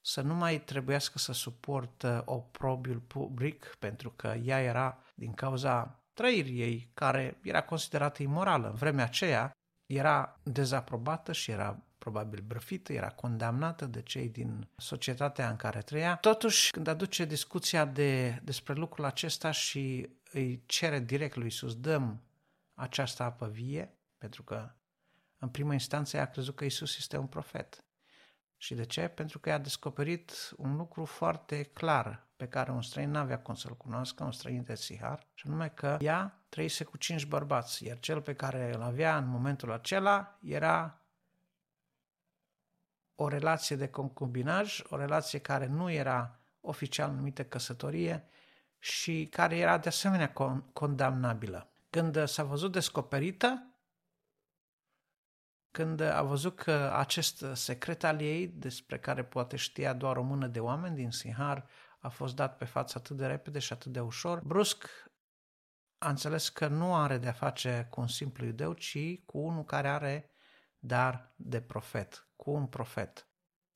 să 0.00 0.20
nu 0.20 0.34
mai 0.34 0.60
trebuiască 0.60 1.18
să 1.18 1.32
suport 1.32 2.06
oprobiul 2.24 2.98
public, 2.98 3.74
pentru 3.78 4.10
că 4.10 4.34
ea 4.44 4.60
era 4.60 4.98
din 5.14 5.32
cauza 5.32 6.00
trăirii 6.12 6.60
ei, 6.60 6.90
care 6.94 7.38
era 7.42 7.62
considerată 7.62 8.22
imorală. 8.22 8.68
În 8.68 8.74
vremea 8.74 9.04
aceea 9.04 9.50
era 9.86 10.40
dezaprobată 10.42 11.32
și 11.32 11.50
era 11.50 11.82
probabil 11.98 12.42
brăfită, 12.46 12.92
era 12.92 13.08
condamnată 13.08 13.86
de 13.86 14.02
cei 14.02 14.28
din 14.28 14.68
societatea 14.76 15.50
în 15.50 15.56
care 15.56 15.80
trăia. 15.80 16.16
Totuși, 16.16 16.70
când 16.70 16.86
aduce 16.86 17.24
discuția 17.24 17.84
de, 17.84 18.40
despre 18.42 18.74
lucrul 18.74 19.04
acesta 19.04 19.50
și 19.50 20.10
îi 20.32 20.62
cere 20.66 20.98
direct 20.98 21.34
lui 21.34 21.44
Iisus, 21.44 21.76
dăm 21.76 22.22
această 22.74 23.22
apă 23.22 23.46
vie, 23.46 23.94
pentru 24.18 24.42
că 24.42 24.70
în 25.38 25.48
primă 25.48 25.72
instanță 25.72 26.16
ea 26.16 26.22
a 26.22 26.26
crezut 26.26 26.56
că 26.56 26.64
Isus 26.64 26.96
este 26.96 27.16
un 27.16 27.26
profet. 27.26 27.84
Și 28.62 28.74
de 28.74 28.84
ce? 28.84 29.08
Pentru 29.08 29.38
că 29.38 29.52
a 29.52 29.58
descoperit 29.58 30.52
un 30.56 30.76
lucru 30.76 31.04
foarte 31.04 31.62
clar 31.62 32.26
pe 32.36 32.48
care 32.48 32.70
un 32.70 32.82
străin 32.82 33.10
n-avea 33.10 33.38
cum 33.38 33.54
să-l 33.54 33.76
cunoască, 33.76 34.24
un 34.24 34.32
străin 34.32 34.62
de 34.62 34.74
Sihar, 34.74 35.26
și 35.34 35.46
anume 35.46 35.68
că 35.68 35.96
ea 36.00 36.40
trăise 36.48 36.84
cu 36.84 36.96
cinci 36.96 37.26
bărbați, 37.26 37.84
iar 37.84 37.98
cel 37.98 38.20
pe 38.20 38.34
care 38.34 38.74
îl 38.74 38.82
avea 38.82 39.16
în 39.16 39.28
momentul 39.28 39.72
acela 39.72 40.38
era 40.40 41.00
o 43.14 43.28
relație 43.28 43.76
de 43.76 43.88
concubinaj, 43.88 44.82
o 44.88 44.96
relație 44.96 45.38
care 45.38 45.66
nu 45.66 45.90
era 45.90 46.38
oficial 46.60 47.12
numită 47.12 47.44
căsătorie 47.44 48.24
și 48.78 49.28
care 49.30 49.56
era 49.56 49.78
de 49.78 49.88
asemenea 49.88 50.32
condamnabilă. 50.72 51.70
Când 51.90 52.28
s-a 52.28 52.42
văzut 52.42 52.72
descoperită, 52.72 53.69
când 55.70 56.00
a 56.00 56.22
văzut 56.22 56.56
că 56.56 56.92
acest 56.94 57.44
secret 57.52 58.04
al 58.04 58.20
ei, 58.20 58.46
despre 58.46 58.98
care 58.98 59.24
poate 59.24 59.56
știa 59.56 59.92
doar 59.92 60.16
o 60.16 60.22
mână 60.22 60.46
de 60.46 60.60
oameni 60.60 60.96
din 60.96 61.10
Sihar, 61.10 61.66
a 61.98 62.08
fost 62.08 62.34
dat 62.34 62.56
pe 62.56 62.64
față 62.64 62.98
atât 62.98 63.16
de 63.16 63.26
repede 63.26 63.58
și 63.58 63.72
atât 63.72 63.92
de 63.92 64.00
ușor, 64.00 64.40
brusc 64.44 64.84
a 65.98 66.08
înțeles 66.08 66.48
că 66.48 66.66
nu 66.66 66.94
are 66.94 67.18
de-a 67.18 67.32
face 67.32 67.86
cu 67.90 68.00
un 68.00 68.08
simplu 68.08 68.44
iudeu, 68.44 68.72
ci 68.72 68.98
cu 69.24 69.38
unul 69.38 69.64
care 69.64 69.88
are 69.88 70.30
dar 70.78 71.32
de 71.36 71.60
profet, 71.60 72.28
cu 72.36 72.50
un 72.50 72.66
profet. 72.66 73.26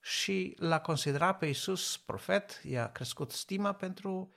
Și 0.00 0.56
l-a 0.58 0.80
considerat 0.80 1.38
pe 1.38 1.46
Iisus 1.46 1.96
profet, 1.96 2.60
i-a 2.62 2.92
crescut 2.92 3.30
stima 3.30 3.72
pentru 3.72 4.32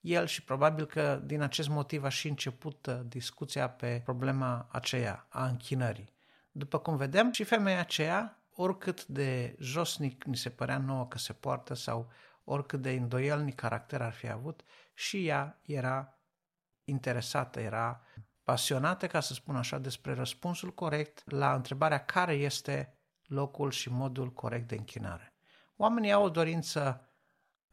el 0.00 0.26
și 0.26 0.44
probabil 0.44 0.86
că 0.86 1.20
din 1.24 1.40
acest 1.40 1.68
motiv 1.68 2.04
a 2.04 2.08
și 2.08 2.28
început 2.28 2.88
discuția 2.88 3.70
pe 3.70 4.00
problema 4.04 4.68
aceea 4.72 5.26
a 5.28 5.46
închinării. 5.46 6.12
După 6.50 6.78
cum 6.78 6.96
vedem, 6.96 7.32
și 7.32 7.44
femeia 7.44 7.78
aceea, 7.78 8.42
oricât 8.54 9.06
de 9.06 9.56
josnic 9.58 10.24
ni 10.24 10.36
se 10.36 10.50
părea 10.50 10.78
nouă 10.78 11.06
că 11.06 11.18
se 11.18 11.32
poartă 11.32 11.74
sau 11.74 12.10
oricât 12.44 12.82
de 12.82 12.90
îndoielnic 12.90 13.54
caracter 13.54 14.02
ar 14.02 14.12
fi 14.12 14.28
avut, 14.28 14.62
și 14.94 15.26
ea 15.26 15.60
era 15.62 16.18
interesată, 16.84 17.60
era 17.60 18.02
pasionată, 18.44 19.06
ca 19.06 19.20
să 19.20 19.34
spun 19.34 19.56
așa, 19.56 19.78
despre 19.78 20.14
răspunsul 20.14 20.74
corect 20.74 21.30
la 21.30 21.54
întrebarea 21.54 22.04
care 22.04 22.32
este 22.32 22.94
locul 23.26 23.70
și 23.70 23.90
modul 23.90 24.32
corect 24.32 24.68
de 24.68 24.74
închinare. 24.74 25.34
Oamenii 25.76 26.12
au 26.12 26.24
o 26.24 26.28
dorință 26.28 27.08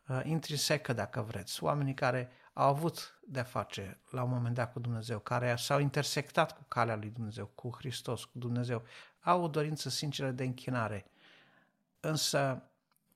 uh, 0.07 0.21
intrinsecă, 0.23 0.93
dacă 0.93 1.21
vreți, 1.21 1.63
oamenii 1.63 1.93
care 1.93 2.31
au 2.59 2.69
avut 2.69 3.19
de-a 3.27 3.43
face 3.43 3.99
la 4.09 4.23
un 4.23 4.29
moment 4.29 4.55
dat 4.55 4.71
cu 4.71 4.79
Dumnezeu, 4.79 5.19
care 5.19 5.55
s-au 5.55 5.79
intersectat 5.79 6.57
cu 6.57 6.63
calea 6.67 6.95
lui 6.95 7.09
Dumnezeu, 7.09 7.45
cu 7.45 7.75
Hristos, 7.77 8.25
cu 8.25 8.37
Dumnezeu, 8.37 8.83
au 9.19 9.43
o 9.43 9.47
dorință 9.47 9.89
sinceră 9.89 10.31
de 10.31 10.43
închinare. 10.43 11.11
Însă 11.99 12.63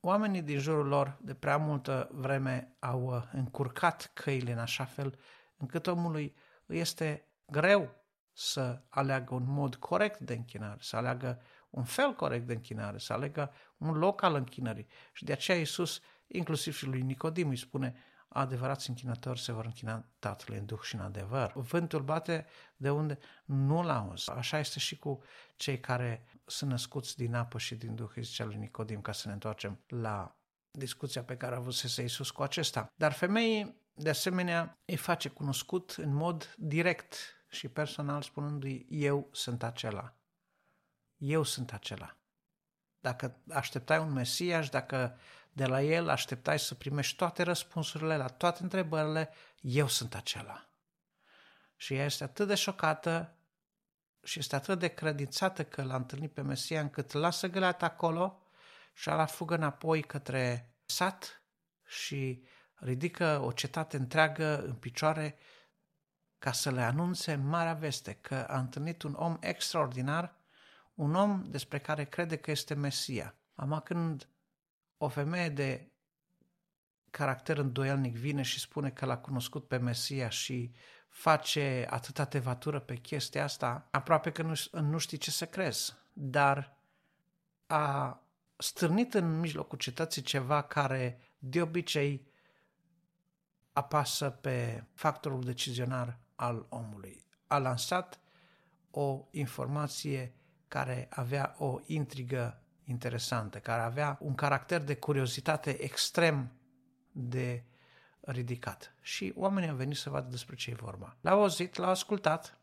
oamenii 0.00 0.42
din 0.42 0.58
jurul 0.58 0.86
lor 0.86 1.18
de 1.20 1.34
prea 1.34 1.56
multă 1.56 2.08
vreme 2.12 2.76
au 2.78 3.02
uh, 3.04 3.22
încurcat 3.32 4.10
căile 4.14 4.52
în 4.52 4.58
așa 4.58 4.84
fel 4.84 5.18
încât 5.56 5.86
omului 5.86 6.34
îi 6.66 6.78
este 6.78 7.28
greu 7.46 7.94
să 8.32 8.80
aleagă 8.88 9.34
un 9.34 9.44
mod 9.46 9.74
corect 9.74 10.20
de 10.20 10.34
închinare, 10.34 10.78
să 10.80 10.96
aleagă 10.96 11.40
un 11.70 11.84
fel 11.84 12.14
corect 12.14 12.46
de 12.46 12.52
închinare, 12.52 12.98
să 12.98 13.12
aleagă 13.12 13.52
un 13.76 13.98
loc 13.98 14.22
al 14.22 14.34
închinării. 14.34 14.86
Și 15.12 15.24
de 15.24 15.32
aceea 15.32 15.58
Iisus, 15.58 16.00
inclusiv 16.26 16.74
și 16.74 16.86
lui 16.86 17.00
Nicodim, 17.00 17.48
îi 17.48 17.56
spune, 17.56 17.94
adevărați 18.32 18.88
închinători 18.88 19.40
se 19.40 19.52
vor 19.52 19.64
închina 19.64 20.04
Tatălui 20.18 20.58
în 20.58 20.66
Duh 20.66 20.80
și 20.82 20.94
în 20.94 21.00
adevăr. 21.00 21.52
Vântul 21.54 22.02
bate 22.02 22.46
de 22.76 22.90
unde 22.90 23.18
nu-l 23.44 23.88
auzi. 23.88 24.30
Așa 24.30 24.58
este 24.58 24.78
și 24.78 24.98
cu 24.98 25.22
cei 25.56 25.80
care 25.80 26.24
sunt 26.46 26.70
născuți 26.70 27.16
din 27.16 27.34
apă 27.34 27.58
și 27.58 27.74
din 27.74 27.94
Duh, 27.94 28.10
zicea 28.20 28.44
lui 28.44 28.56
Nicodim, 28.56 29.00
ca 29.00 29.12
să 29.12 29.26
ne 29.26 29.32
întoarcem 29.32 29.80
la 29.86 30.36
discuția 30.70 31.22
pe 31.24 31.36
care 31.36 31.54
a 31.54 31.58
avut 31.58 31.74
să 31.74 32.00
Iisus 32.00 32.30
cu 32.30 32.42
acesta. 32.42 32.92
Dar 32.96 33.12
femeii, 33.12 33.80
de 33.94 34.08
asemenea, 34.08 34.78
îi 34.84 34.96
face 34.96 35.28
cunoscut 35.28 35.90
în 35.90 36.14
mod 36.14 36.54
direct 36.58 37.16
și 37.48 37.68
personal 37.68 38.22
spunându-i, 38.22 38.86
eu 38.88 39.28
sunt 39.32 39.62
acela. 39.62 40.16
Eu 41.16 41.42
sunt 41.42 41.72
acela. 41.72 42.16
Dacă 43.00 43.40
așteptai 43.50 43.98
un 43.98 44.12
Mesiaș, 44.12 44.68
dacă 44.68 45.18
de 45.52 45.66
la 45.66 45.82
el 45.82 46.08
așteptai 46.08 46.58
să 46.58 46.74
primești 46.74 47.16
toate 47.16 47.42
răspunsurile 47.42 48.16
la 48.16 48.26
toate 48.26 48.62
întrebările, 48.62 49.30
eu 49.60 49.88
sunt 49.88 50.14
acela. 50.14 50.66
Și 51.76 51.94
ea 51.94 52.04
este 52.04 52.24
atât 52.24 52.46
de 52.46 52.54
șocată 52.54 53.36
și 54.22 54.38
este 54.38 54.56
atât 54.56 54.78
de 54.78 54.88
credințată 54.88 55.64
că 55.64 55.82
l-a 55.82 55.96
întâlnit 55.96 56.32
pe 56.32 56.40
Mesia 56.40 56.80
încât 56.80 57.12
lasă 57.12 57.48
găleata 57.48 57.86
acolo 57.86 58.42
și 58.94 59.08
ala 59.08 59.26
fugă 59.26 59.54
înapoi 59.54 60.02
către 60.02 60.74
sat 60.84 61.42
și 61.84 62.44
ridică 62.74 63.40
o 63.44 63.52
cetate 63.52 63.96
întreagă 63.96 64.64
în 64.64 64.74
picioare 64.74 65.38
ca 66.38 66.52
să 66.52 66.70
le 66.70 66.82
anunțe 66.82 67.34
marea 67.34 67.74
veste 67.74 68.12
că 68.12 68.34
a 68.34 68.58
întâlnit 68.58 69.02
un 69.02 69.12
om 69.12 69.36
extraordinar, 69.40 70.34
un 70.94 71.14
om 71.14 71.44
despre 71.44 71.78
care 71.78 72.04
crede 72.04 72.36
că 72.36 72.50
este 72.50 72.74
Mesia. 72.74 73.34
Ama 73.54 73.80
când 73.80 74.28
o 75.04 75.08
femeie 75.08 75.48
de 75.48 75.90
caracter 77.10 77.58
îndoielnic 77.58 78.16
vine 78.16 78.42
și 78.42 78.60
spune 78.60 78.90
că 78.90 79.06
l-a 79.06 79.18
cunoscut 79.18 79.68
pe 79.68 79.76
Mesia 79.76 80.28
și 80.28 80.72
face 81.08 81.86
atâta 81.90 82.24
tevatură 82.24 82.80
pe 82.80 82.96
chestia 82.96 83.44
asta, 83.44 83.88
aproape 83.90 84.32
că 84.32 84.42
nu, 84.42 84.54
nu 84.80 84.98
știi 84.98 85.18
ce 85.18 85.30
să 85.30 85.46
crezi. 85.46 85.94
Dar 86.12 86.76
a 87.66 88.20
stârnit 88.56 89.14
în 89.14 89.40
mijlocul 89.40 89.78
cetății 89.78 90.22
ceva 90.22 90.62
care 90.62 91.20
de 91.38 91.62
obicei 91.62 92.26
apasă 93.72 94.30
pe 94.30 94.84
factorul 94.94 95.44
decizionar 95.44 96.18
al 96.34 96.66
omului. 96.68 97.24
A 97.46 97.58
lansat 97.58 98.20
o 98.90 99.26
informație 99.30 100.34
care 100.68 101.08
avea 101.10 101.54
o 101.58 101.80
intrigă 101.86 102.61
interesantă, 102.84 103.58
care 103.58 103.82
avea 103.82 104.18
un 104.20 104.34
caracter 104.34 104.82
de 104.82 104.96
curiozitate 104.96 105.82
extrem 105.82 106.52
de 107.12 107.64
ridicat. 108.20 108.94
Și 109.00 109.32
oamenii 109.36 109.68
au 109.68 109.76
venit 109.76 109.96
să 109.96 110.10
vadă 110.10 110.28
despre 110.30 110.56
ce 110.56 110.70
e 110.70 110.74
vorba. 110.74 111.16
L-au 111.20 111.40
auzit, 111.40 111.76
l-au 111.76 111.90
ascultat, 111.90 112.58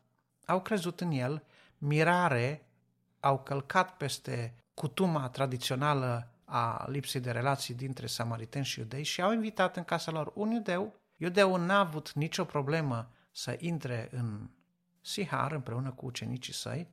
au 0.46 0.60
crezut 0.60 1.00
în 1.00 1.10
el, 1.10 1.44
mirare, 1.78 2.66
au 3.20 3.38
călcat 3.38 3.96
peste 3.96 4.54
cutuma 4.74 5.28
tradițională 5.28 6.30
a 6.44 6.86
lipsei 6.88 7.20
de 7.20 7.30
relații 7.30 7.74
dintre 7.74 8.06
samariteni 8.06 8.64
și 8.64 8.78
iudei 8.78 9.02
și 9.02 9.22
au 9.22 9.32
invitat 9.32 9.76
în 9.76 9.84
casa 9.84 10.10
lor 10.10 10.32
un 10.34 10.50
iudeu. 10.50 10.94
Iudeul 11.16 11.60
n-a 11.60 11.78
avut 11.78 12.12
nicio 12.12 12.44
problemă 12.44 13.10
să 13.30 13.56
intre 13.58 14.08
în 14.12 14.50
Sihar 15.00 15.52
împreună 15.52 15.90
cu 15.90 16.06
ucenicii 16.06 16.52
săi 16.52 16.88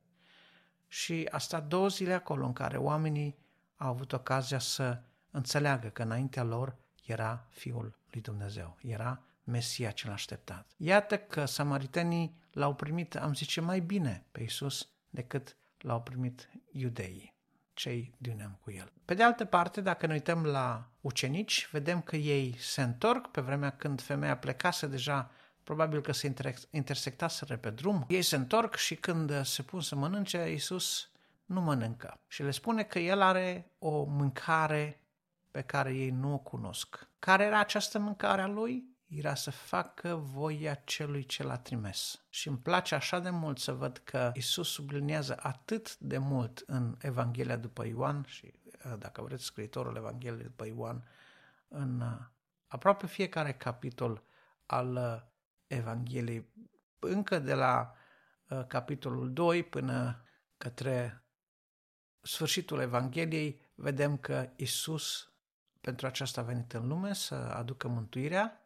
și 0.98 1.28
a 1.30 1.38
stat 1.38 1.66
două 1.66 1.88
zile 1.88 2.12
acolo 2.12 2.46
în 2.46 2.52
care 2.52 2.76
oamenii 2.76 3.38
au 3.76 3.88
avut 3.88 4.12
ocazia 4.12 4.58
să 4.58 5.00
înțeleagă 5.30 5.88
că 5.88 6.02
înaintea 6.02 6.42
lor 6.42 6.76
era 7.04 7.46
Fiul 7.48 7.98
lui 8.10 8.20
Dumnezeu, 8.20 8.76
era 8.82 9.22
Mesia 9.44 9.90
cel 9.90 10.10
așteptat. 10.10 10.66
Iată 10.76 11.18
că 11.18 11.44
samaritenii 11.44 12.40
l-au 12.52 12.74
primit, 12.74 13.16
am 13.16 13.34
zice, 13.34 13.60
mai 13.60 13.80
bine 13.80 14.24
pe 14.32 14.42
Isus 14.42 14.88
decât 15.10 15.56
l-au 15.78 16.02
primit 16.02 16.50
iudeii, 16.72 17.34
cei 17.74 18.14
din 18.16 18.36
neam 18.36 18.58
cu 18.60 18.70
el. 18.70 18.92
Pe 19.04 19.14
de 19.14 19.22
altă 19.22 19.44
parte, 19.44 19.80
dacă 19.80 20.06
ne 20.06 20.12
uităm 20.12 20.44
la 20.44 20.90
ucenici, 21.00 21.68
vedem 21.70 22.00
că 22.00 22.16
ei 22.16 22.56
se 22.58 22.82
întorc 22.82 23.26
pe 23.26 23.40
vremea 23.40 23.70
când 23.70 24.00
femeia 24.00 24.36
plecase 24.36 24.86
deja 24.86 25.30
probabil 25.68 26.00
că 26.00 26.12
se 26.12 26.34
intersectaseră 26.70 27.56
pe 27.56 27.70
drum. 27.70 28.04
Ei 28.08 28.22
se 28.22 28.36
întorc 28.36 28.74
și 28.74 28.96
când 28.96 29.44
se 29.44 29.62
pun 29.62 29.80
să 29.80 29.94
mănânce, 29.94 30.50
Iisus 30.50 31.10
nu 31.44 31.60
mănâncă. 31.60 32.20
Și 32.26 32.42
le 32.42 32.50
spune 32.50 32.82
că 32.82 32.98
El 32.98 33.20
are 33.20 33.70
o 33.78 34.04
mâncare 34.04 35.04
pe 35.50 35.62
care 35.62 35.94
ei 35.94 36.10
nu 36.10 36.32
o 36.32 36.38
cunosc. 36.38 37.08
Care 37.18 37.44
era 37.44 37.58
această 37.58 37.98
mâncare 37.98 38.42
a 38.42 38.46
Lui? 38.46 38.84
Era 39.06 39.34
să 39.34 39.50
facă 39.50 40.14
voia 40.14 40.74
celui 40.74 41.24
ce 41.24 41.42
l-a 41.42 41.56
trimis. 41.56 42.20
Și 42.28 42.48
îmi 42.48 42.58
place 42.58 42.94
așa 42.94 43.18
de 43.18 43.30
mult 43.30 43.58
să 43.58 43.72
văd 43.72 44.00
că 44.04 44.32
Isus 44.34 44.68
subliniază 44.68 45.36
atât 45.42 45.98
de 45.98 46.18
mult 46.18 46.62
în 46.66 46.96
Evanghelia 47.00 47.56
după 47.56 47.86
Ioan 47.86 48.24
și, 48.28 48.52
dacă 48.98 49.22
vreți, 49.22 49.44
scriitorul 49.44 49.96
Evangheliei 49.96 50.42
după 50.42 50.66
Ioan, 50.66 51.08
în 51.68 52.02
aproape 52.66 53.06
fiecare 53.06 53.52
capitol 53.52 54.22
al 54.66 55.26
Evangheliei, 55.68 56.48
încă 56.98 57.38
de 57.38 57.54
la 57.54 57.94
uh, 58.48 58.64
capitolul 58.66 59.32
2 59.32 59.62
până 59.62 60.24
către 60.56 61.24
sfârșitul 62.20 62.80
Evangheliei, 62.80 63.60
vedem 63.74 64.16
că 64.16 64.50
Isus 64.56 65.32
pentru 65.80 66.06
aceasta 66.06 66.40
a 66.40 66.44
venit 66.44 66.72
în 66.72 66.88
lume 66.88 67.12
să 67.12 67.34
aducă 67.34 67.88
mântuirea 67.88 68.60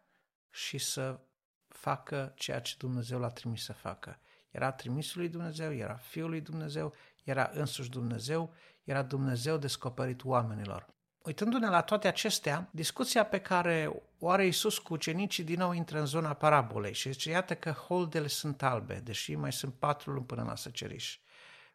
și 0.49 0.77
să 0.77 1.19
facă 1.67 2.33
ceea 2.35 2.61
ce 2.61 2.75
Dumnezeu 2.77 3.19
l-a 3.19 3.29
trimis 3.29 3.63
să 3.63 3.73
facă. 3.73 4.19
Era 4.51 4.71
trimisul 4.71 5.19
lui 5.21 5.29
Dumnezeu, 5.29 5.73
era 5.73 5.95
Fiul 5.95 6.29
lui 6.29 6.41
Dumnezeu, 6.41 6.93
era 7.23 7.49
însuși 7.53 7.89
Dumnezeu, 7.89 8.53
era 8.83 9.03
Dumnezeu 9.03 9.57
descoperit 9.57 10.23
oamenilor. 10.23 10.93
Uitându-ne 11.23 11.67
la 11.67 11.81
toate 11.81 12.07
acestea, 12.07 12.69
discuția 12.71 13.25
pe 13.25 13.39
care 13.39 14.03
o 14.19 14.29
are 14.29 14.45
Iisus 14.45 14.77
cu 14.77 14.93
ucenicii 14.93 15.43
din 15.43 15.59
nou 15.59 15.71
intră 15.71 15.99
în 15.99 16.05
zona 16.05 16.33
parabolei 16.33 16.93
și 16.93 17.11
zice, 17.11 17.29
iată 17.29 17.55
că 17.55 17.71
holdele 17.71 18.27
sunt 18.27 18.63
albe, 18.63 18.99
deși 18.99 19.35
mai 19.35 19.53
sunt 19.53 19.73
patru 19.73 20.11
luni 20.11 20.25
până 20.25 20.43
la 20.43 20.55
săceriș. 20.55 21.19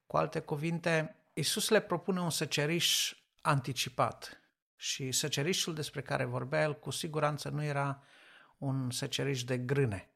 Cu 0.07 0.17
alte 0.17 0.41
cuvinte, 0.41 1.17
Iisus 1.35 1.69
le 1.69 1.81
propune 1.81 2.21
un 2.21 2.31
săceriș 2.31 3.17
anticipat 3.41 4.41
și 4.77 5.13
săcerișul 5.13 5.75
despre 5.75 6.03
care 6.03 6.25
vorbea 6.25 6.63
el 6.63 6.79
cu 6.79 6.91
siguranță 6.91 7.49
nu 7.49 7.63
era 7.63 8.03
un 8.59 8.91
săceriș 8.91 9.45
de 9.45 9.59
grâne, 9.59 10.11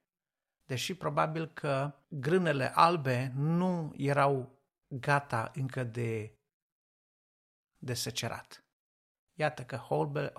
deși 0.67 0.95
probabil 0.95 1.47
că 1.47 1.95
grânele 2.09 2.73
albe 2.75 3.33
nu 3.35 3.93
erau 3.97 4.59
gata 4.87 5.51
încă 5.55 5.85
de, 5.85 6.39
de 7.79 7.95
secerat. 7.95 8.63
Iată 9.43 9.65
că 9.65 9.77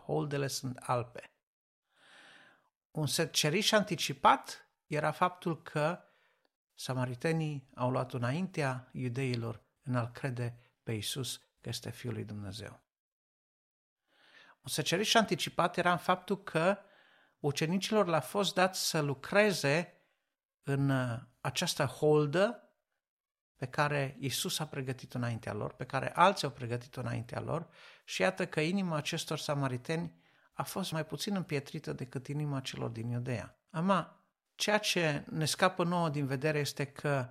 holdele 0.05 0.47
sunt 0.47 0.77
albe. 0.77 1.23
Un 2.91 3.07
seceriș 3.07 3.71
anticipat 3.71 4.67
era 4.87 5.11
faptul 5.11 5.61
că 5.61 6.03
samaritenii 6.73 7.69
au 7.75 7.91
luat 7.91 8.13
înaintea 8.13 8.89
iudeilor 8.91 9.63
în 9.83 9.95
a 9.95 10.11
crede 10.11 10.57
pe 10.83 10.91
Isus 10.91 11.37
că 11.61 11.69
este 11.69 11.89
Fiul 11.89 12.13
lui 12.13 12.23
Dumnezeu. 12.23 12.79
Un 14.61 14.69
seceriș 14.69 15.13
anticipat 15.13 15.77
era 15.77 15.91
în 15.91 15.97
faptul 15.97 16.43
că 16.43 16.77
ucenicilor 17.39 18.07
le-a 18.07 18.19
fost 18.19 18.53
dat 18.53 18.75
să 18.75 19.01
lucreze 19.01 20.01
în 20.63 20.89
uh, 20.89 21.19
această 21.41 21.85
holdă 21.85 22.69
pe 23.55 23.67
care 23.67 24.15
Isus 24.19 24.59
a 24.59 24.67
pregătit-o 24.67 25.17
înaintea 25.17 25.53
lor, 25.53 25.73
pe 25.73 25.85
care 25.85 26.15
alții 26.15 26.47
au 26.47 26.53
pregătit-o 26.53 26.99
înaintea 26.99 27.39
lor 27.39 27.67
și 28.03 28.21
iată 28.21 28.47
că 28.47 28.59
inima 28.59 28.95
acestor 28.95 29.37
samariteni 29.37 30.13
a 30.53 30.63
fost 30.63 30.91
mai 30.91 31.05
puțin 31.05 31.35
împietrită 31.35 31.93
decât 31.93 32.27
inima 32.27 32.59
celor 32.59 32.89
din 32.89 33.09
Iudea. 33.09 33.57
Ama, 33.69 34.23
ceea 34.55 34.77
ce 34.77 35.25
ne 35.29 35.45
scapă 35.45 35.83
nouă 35.83 36.09
din 36.09 36.25
vedere 36.25 36.59
este 36.59 36.85
că 36.85 37.29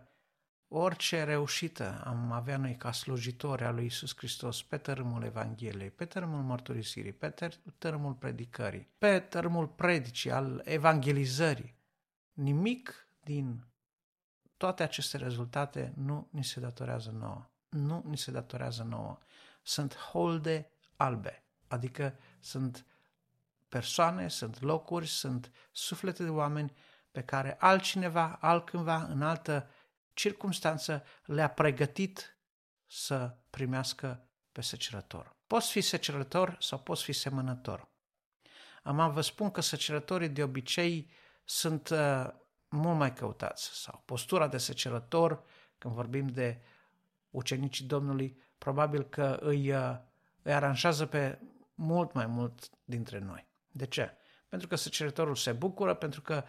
orice 0.69 1.25
reușită 1.25 2.03
am 2.05 2.33
avea 2.33 2.57
noi 2.57 2.77
ca 2.77 2.93
slujitori 2.93 3.65
al 3.65 3.75
lui 3.75 3.85
Isus 3.85 4.17
Hristos 4.17 4.63
pe 4.63 4.77
tărâmul 4.77 5.23
Evangheliei, 5.23 5.91
pe 5.91 6.05
tărâmul 6.05 6.43
mărturisirii, 6.43 7.13
pe 7.13 7.35
tărâmul 7.79 8.13
predicării, 8.13 8.89
pe 8.99 9.19
tărâmul 9.19 9.67
predicii, 9.67 10.31
al 10.31 10.63
evangelizării, 10.65 11.75
nimic 12.33 13.09
din 13.21 13.65
toate 14.57 14.83
aceste 14.83 15.17
rezultate 15.17 15.93
nu 15.97 16.29
ni 16.31 16.45
se 16.45 16.61
datorează 16.61 17.11
nouă. 17.11 17.51
Nu 17.69 18.03
ni 18.07 18.19
se 18.19 18.31
datorează 18.31 18.83
nouă. 18.83 19.19
Sunt 19.63 19.97
holde 19.97 20.71
albe, 20.97 21.45
adică 21.69 22.19
sunt 22.41 22.87
persoane, 23.69 24.29
sunt 24.29 24.61
locuri, 24.61 25.07
sunt 25.07 25.51
suflete 25.73 26.23
de 26.25 26.31
oameni 26.31 26.73
pe 27.11 27.23
care 27.23 27.57
altcineva, 27.59 28.39
altcândva, 28.41 29.03
în 29.03 29.23
altă 29.23 29.71
circunstanță, 30.15 31.05
le-a 31.25 31.51
pregătit 31.51 32.37
să 32.87 33.37
primească 33.51 34.29
pe 34.53 34.61
secerător. 34.61 35.37
Poți 35.47 35.71
fi 35.71 35.81
secerător 35.81 36.57
sau 36.61 36.79
poți 36.79 37.03
fi 37.03 37.13
semănător. 37.13 37.89
Am 38.83 39.13
vă 39.13 39.21
spun 39.21 39.51
că 39.51 39.61
secerătorii 39.61 40.29
de 40.29 40.43
obicei 40.43 41.11
sunt 41.45 41.89
uh, 41.89 42.27
mult 42.69 42.99
mai 42.99 43.13
căutați 43.15 43.83
sau 43.83 44.03
postura 44.05 44.49
de 44.49 44.59
secerător, 44.59 45.43
când 45.79 45.95
vorbim 45.95 46.29
de 46.29 46.63
ucenicii 47.31 47.85
Domnului, 47.85 48.43
probabil 48.63 49.03
că 49.03 49.39
îi, 49.41 49.73
uh, 49.73 49.97
îi 50.43 50.53
aranjează 50.53 51.07
pe 51.07 51.39
mult 51.75 52.13
mai 52.13 52.27
mult 52.27 52.71
dintre 52.85 53.19
noi. 53.19 53.47
De 53.69 53.87
ce? 53.87 54.17
Pentru 54.49 54.69
că 54.69 54.77
secerătorul 54.77 55.35
se 55.35 55.53
bucură, 55.53 55.95
pentru 55.95 56.21
că 56.21 56.45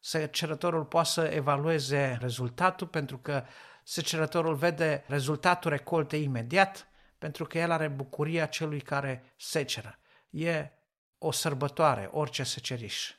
secerătorul 0.00 0.84
poate 0.84 1.08
să 1.08 1.22
evalueze 1.22 2.16
rezultatul, 2.20 2.86
pentru 2.86 3.18
că 3.18 3.44
secerătorul 3.82 4.54
vede 4.54 5.04
rezultatul 5.06 5.70
recolte 5.70 6.16
imediat, 6.16 6.88
pentru 7.18 7.44
că 7.44 7.58
el 7.58 7.70
are 7.70 7.88
bucuria 7.88 8.46
celui 8.46 8.80
care 8.80 9.34
seceră. 9.36 9.98
E 10.30 10.70
o 11.18 11.30
sărbătoare, 11.30 12.08
orice 12.12 12.42
seceriș. 12.42 13.14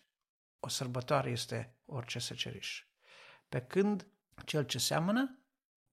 O 0.60 0.68
sărbătoare 0.68 1.30
este 1.30 1.76
orice 1.86 2.20
seceriș. 2.20 2.84
Pe 3.50 3.62
când 3.62 4.08
cel 4.44 4.64
ce 4.64 4.78
seamănă, 4.78 5.40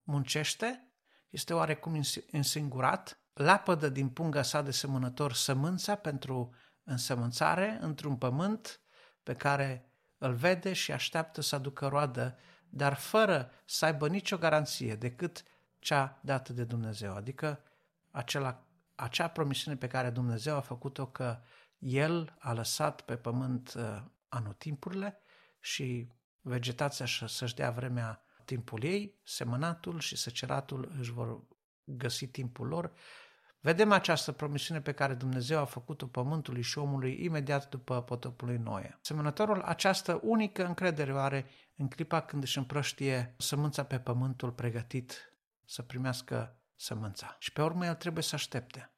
muncește, 0.02 0.91
este 1.32 1.54
oarecum 1.54 2.00
însingurat, 2.30 3.18
lapădă 3.32 3.88
din 3.88 4.08
punga 4.08 4.42
sa 4.42 4.62
de 4.62 4.70
semănător 4.70 5.32
sămânța 5.32 5.94
pentru 5.94 6.54
însămânțare 6.84 7.78
într-un 7.80 8.16
pământ 8.16 8.80
pe 9.22 9.34
care 9.34 9.90
îl 10.18 10.34
vede 10.34 10.72
și 10.72 10.92
așteaptă 10.92 11.40
să 11.40 11.54
aducă 11.54 11.86
roadă, 11.86 12.38
dar 12.68 12.94
fără 12.94 13.50
să 13.64 13.84
aibă 13.84 14.08
nicio 14.08 14.38
garanție 14.38 14.94
decât 14.94 15.44
cea 15.78 16.20
dată 16.22 16.52
de 16.52 16.64
Dumnezeu, 16.64 17.14
adică 17.14 17.60
acela, 18.10 18.66
acea 18.94 19.28
promisiune 19.28 19.76
pe 19.76 19.86
care 19.86 20.10
Dumnezeu 20.10 20.56
a 20.56 20.60
făcut-o 20.60 21.06
că 21.06 21.38
El 21.78 22.36
a 22.38 22.52
lăsat 22.52 23.00
pe 23.00 23.16
pământ 23.16 23.74
uh, 23.76 24.02
anotimpurile 24.28 25.18
și 25.60 26.08
vegetația 26.40 27.06
să-și 27.26 27.54
dea 27.54 27.70
vremea 27.70 28.22
timpul 28.44 28.82
ei, 28.82 29.14
semănatul 29.24 30.00
și 30.00 30.16
săceratul 30.16 30.92
își 30.98 31.12
vor 31.12 31.40
găsi 31.84 32.26
timpul 32.26 32.66
lor, 32.66 32.92
Vedem 33.64 33.92
această 33.92 34.32
promisiune 34.32 34.80
pe 34.80 34.92
care 34.92 35.14
Dumnezeu 35.14 35.58
a 35.58 35.64
făcut-o 35.64 36.06
pământului 36.06 36.62
și 36.62 36.78
omului 36.78 37.24
imediat 37.24 37.68
după 37.68 38.02
potopul 38.02 38.48
lui 38.48 38.56
Noe. 38.56 38.98
Semănătorul 39.00 39.60
această 39.60 40.20
unică 40.22 40.66
încredere 40.66 41.12
o 41.12 41.18
are 41.18 41.46
în 41.76 41.88
clipa 41.88 42.20
când 42.20 42.42
își 42.42 42.58
împrăștie 42.58 43.34
sămânța 43.38 43.84
pe 43.84 43.98
pământul 43.98 44.52
pregătit 44.52 45.34
să 45.64 45.82
primească 45.82 46.56
sămânța. 46.76 47.36
Și 47.38 47.52
pe 47.52 47.62
urmă 47.62 47.86
el 47.86 47.94
trebuie 47.94 48.22
să 48.22 48.34
aștepte. 48.34 48.92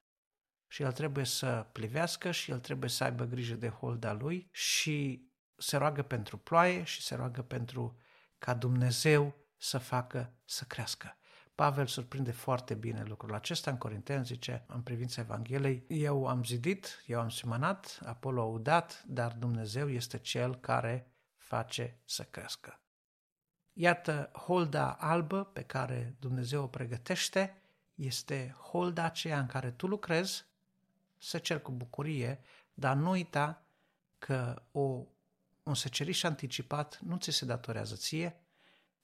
Și 0.67 0.83
el 0.83 0.93
trebuie 0.93 1.25
să 1.25 1.67
plivească 1.73 2.31
și 2.31 2.51
el 2.51 2.59
trebuie 2.59 2.91
să 2.91 3.05
aibă 3.05 3.25
grijă 3.25 3.55
de 3.55 3.69
holda 3.69 4.13
lui 4.13 4.49
și 4.53 5.29
se 5.57 5.77
roagă 5.77 6.03
pentru 6.03 6.37
ploaie 6.37 6.85
și 6.85 7.03
se 7.03 7.15
roagă 7.15 7.43
pentru 7.43 7.99
ca 8.45 8.55
Dumnezeu 8.55 9.35
să 9.57 9.79
facă 9.79 10.33
să 10.45 10.65
crească. 10.65 11.17
Pavel 11.55 11.87
surprinde 11.87 12.31
foarte 12.31 12.75
bine 12.75 13.03
lucrul 13.03 13.35
acesta 13.35 13.71
în 13.71 13.79
Corinteni, 13.79 14.25
zice, 14.25 14.65
în 14.67 14.83
privința 14.83 15.21
Evangheliei, 15.21 15.85
eu 15.89 16.27
am 16.27 16.45
zidit, 16.45 17.03
eu 17.07 17.21
am 17.21 17.29
semănat, 17.29 18.01
Apollo 18.05 18.41
a 18.41 18.45
udat, 18.45 19.03
dar 19.07 19.33
Dumnezeu 19.33 19.91
este 19.91 20.19
Cel 20.19 20.57
care 20.57 21.13
face 21.37 22.01
să 22.05 22.23
crească. 22.23 22.81
Iată, 23.73 24.31
holda 24.33 24.93
albă 24.93 25.45
pe 25.45 25.63
care 25.63 26.17
Dumnezeu 26.19 26.63
o 26.63 26.67
pregătește 26.67 27.63
este 27.95 28.57
holda 28.71 29.05
aceea 29.05 29.39
în 29.39 29.47
care 29.47 29.71
tu 29.71 29.87
lucrezi, 29.87 30.45
să 31.19 31.39
cer 31.39 31.61
cu 31.61 31.71
bucurie, 31.71 32.41
dar 32.75 32.97
nu 32.97 33.11
uita 33.11 33.63
că 34.19 34.63
o, 34.73 35.05
un 35.65 35.75
seceriș 35.75 36.23
anticipat 36.23 36.99
nu 37.03 37.17
ți 37.17 37.31
se 37.31 37.45
datorează 37.45 37.95
ție, 37.95 38.41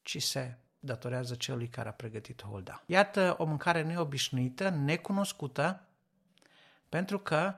ci 0.02 0.22
se 0.22 0.58
datorează 0.78 1.34
celui 1.34 1.68
care 1.68 1.88
a 1.88 1.92
pregătit 1.92 2.42
holda. 2.42 2.82
Iată 2.86 3.34
o 3.38 3.44
mâncare 3.44 3.82
neobișnuită, 3.82 4.68
necunoscută, 4.68 5.88
pentru 6.88 7.18
că 7.18 7.54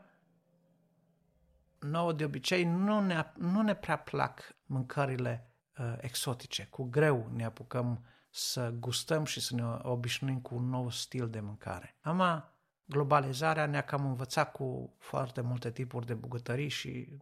nouă 1.79 2.13
de 2.13 2.25
obicei 2.25 2.65
nu 2.65 3.01
ne, 3.01 3.33
nu 3.37 3.63
ne 3.63 3.75
prea 3.75 3.99
plac 3.99 4.57
mâncările 4.67 5.53
uh, 5.79 5.95
exotice. 6.01 6.67
Cu 6.71 6.85
greu 6.85 7.31
ne 7.35 7.45
apucăm 7.45 8.05
să 8.31 8.71
gustăm 8.71 9.25
și 9.25 9.41
să 9.41 9.55
ne 9.55 9.63
obișnuim 9.83 10.41
cu 10.41 10.55
un 10.55 10.69
nou 10.69 10.91
stil 10.91 11.31
de 11.31 11.41
mâncare. 11.41 11.97
Ama 12.01 12.53
globalizarea 12.85 13.67
ne-a 13.67 13.83
cam 13.83 14.07
învățat 14.07 14.53
cu 14.53 14.95
foarte 14.99 15.41
multe 15.41 15.71
tipuri 15.71 16.07
de 16.07 16.15
bucătării 16.15 16.69
și 16.69 17.19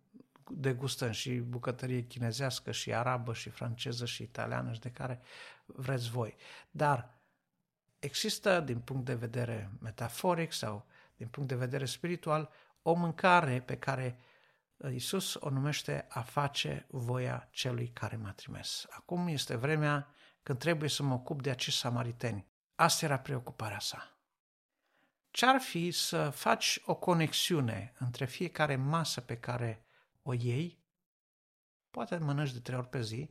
degustăm 0.52 1.10
și 1.10 1.30
bucătărie 1.34 2.06
chinezească 2.06 2.72
și 2.72 2.94
arabă 2.94 3.34
și 3.34 3.50
franceză 3.50 4.04
și 4.04 4.22
italiană 4.22 4.72
și 4.72 4.80
de 4.80 4.90
care 4.90 5.20
vreți 5.64 6.10
voi. 6.10 6.36
Dar 6.70 7.14
există, 7.98 8.60
din 8.60 8.78
punct 8.78 9.04
de 9.04 9.14
vedere 9.14 9.70
metaforic 9.80 10.52
sau 10.52 10.86
din 11.16 11.28
punct 11.28 11.48
de 11.48 11.54
vedere 11.54 11.84
spiritual, 11.84 12.50
o 12.82 12.92
mâncare 12.94 13.60
pe 13.60 13.76
care 13.76 14.18
Isus 14.92 15.34
o 15.34 15.50
numește 15.50 16.06
a 16.08 16.20
face 16.20 16.86
voia 16.88 17.48
celui 17.50 17.88
care 17.88 18.16
m-a 18.16 18.32
trimis. 18.32 18.86
Acum 18.90 19.26
este 19.26 19.56
vremea 19.56 20.14
când 20.42 20.58
trebuie 20.58 20.88
să 20.88 21.02
mă 21.02 21.14
ocup 21.14 21.42
de 21.42 21.50
acești 21.50 21.80
samariteni. 21.80 22.46
Asta 22.74 23.04
era 23.04 23.18
preocuparea 23.18 23.78
sa. 23.78 24.14
Ce-ar 25.30 25.60
fi 25.60 25.90
să 25.90 26.30
faci 26.30 26.80
o 26.84 26.94
conexiune 26.94 27.92
între 27.98 28.24
fiecare 28.24 28.76
masă 28.76 29.20
pe 29.20 29.36
care 29.36 29.84
o 30.22 30.32
iei, 30.32 30.84
poate 31.90 32.16
mănânci 32.16 32.52
de 32.52 32.60
trei 32.60 32.78
ori 32.78 32.88
pe 32.88 33.02
zi, 33.02 33.30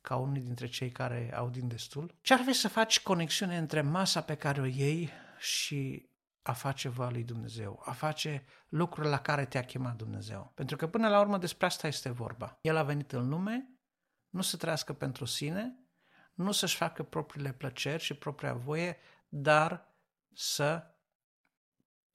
ca 0.00 0.16
unii 0.16 0.42
dintre 0.42 0.66
cei 0.66 0.90
care 0.90 1.34
au 1.34 1.48
din 1.48 1.68
destul. 1.68 2.18
Ce-ar 2.20 2.40
fi 2.40 2.52
să 2.52 2.68
faci 2.68 3.02
conexiune 3.02 3.56
între 3.56 3.80
masa 3.80 4.20
pe 4.20 4.34
care 4.34 4.60
o 4.60 4.64
iei 4.64 5.10
și 5.38 6.10
a 6.42 6.52
face 6.52 6.88
voia 6.88 7.10
lui 7.10 7.24
Dumnezeu, 7.24 7.82
a 7.84 7.92
face 7.92 8.44
lucrurile 8.68 9.10
la 9.12 9.20
care 9.20 9.46
te-a 9.46 9.64
chemat 9.64 9.96
Dumnezeu. 9.96 10.52
Pentru 10.54 10.76
că 10.76 10.88
până 10.88 11.08
la 11.08 11.20
urmă 11.20 11.38
despre 11.38 11.66
asta 11.66 11.86
este 11.86 12.10
vorba. 12.10 12.58
El 12.60 12.76
a 12.76 12.82
venit 12.82 13.12
în 13.12 13.28
lume, 13.28 13.68
nu 14.28 14.42
să 14.42 14.56
trăiască 14.56 14.92
pentru 14.92 15.24
sine, 15.24 15.78
nu 16.34 16.52
să-și 16.52 16.76
facă 16.76 17.02
propriile 17.02 17.52
plăceri 17.52 18.02
și 18.02 18.14
propria 18.14 18.54
voie, 18.54 18.96
dar 19.28 19.94
să 20.34 20.94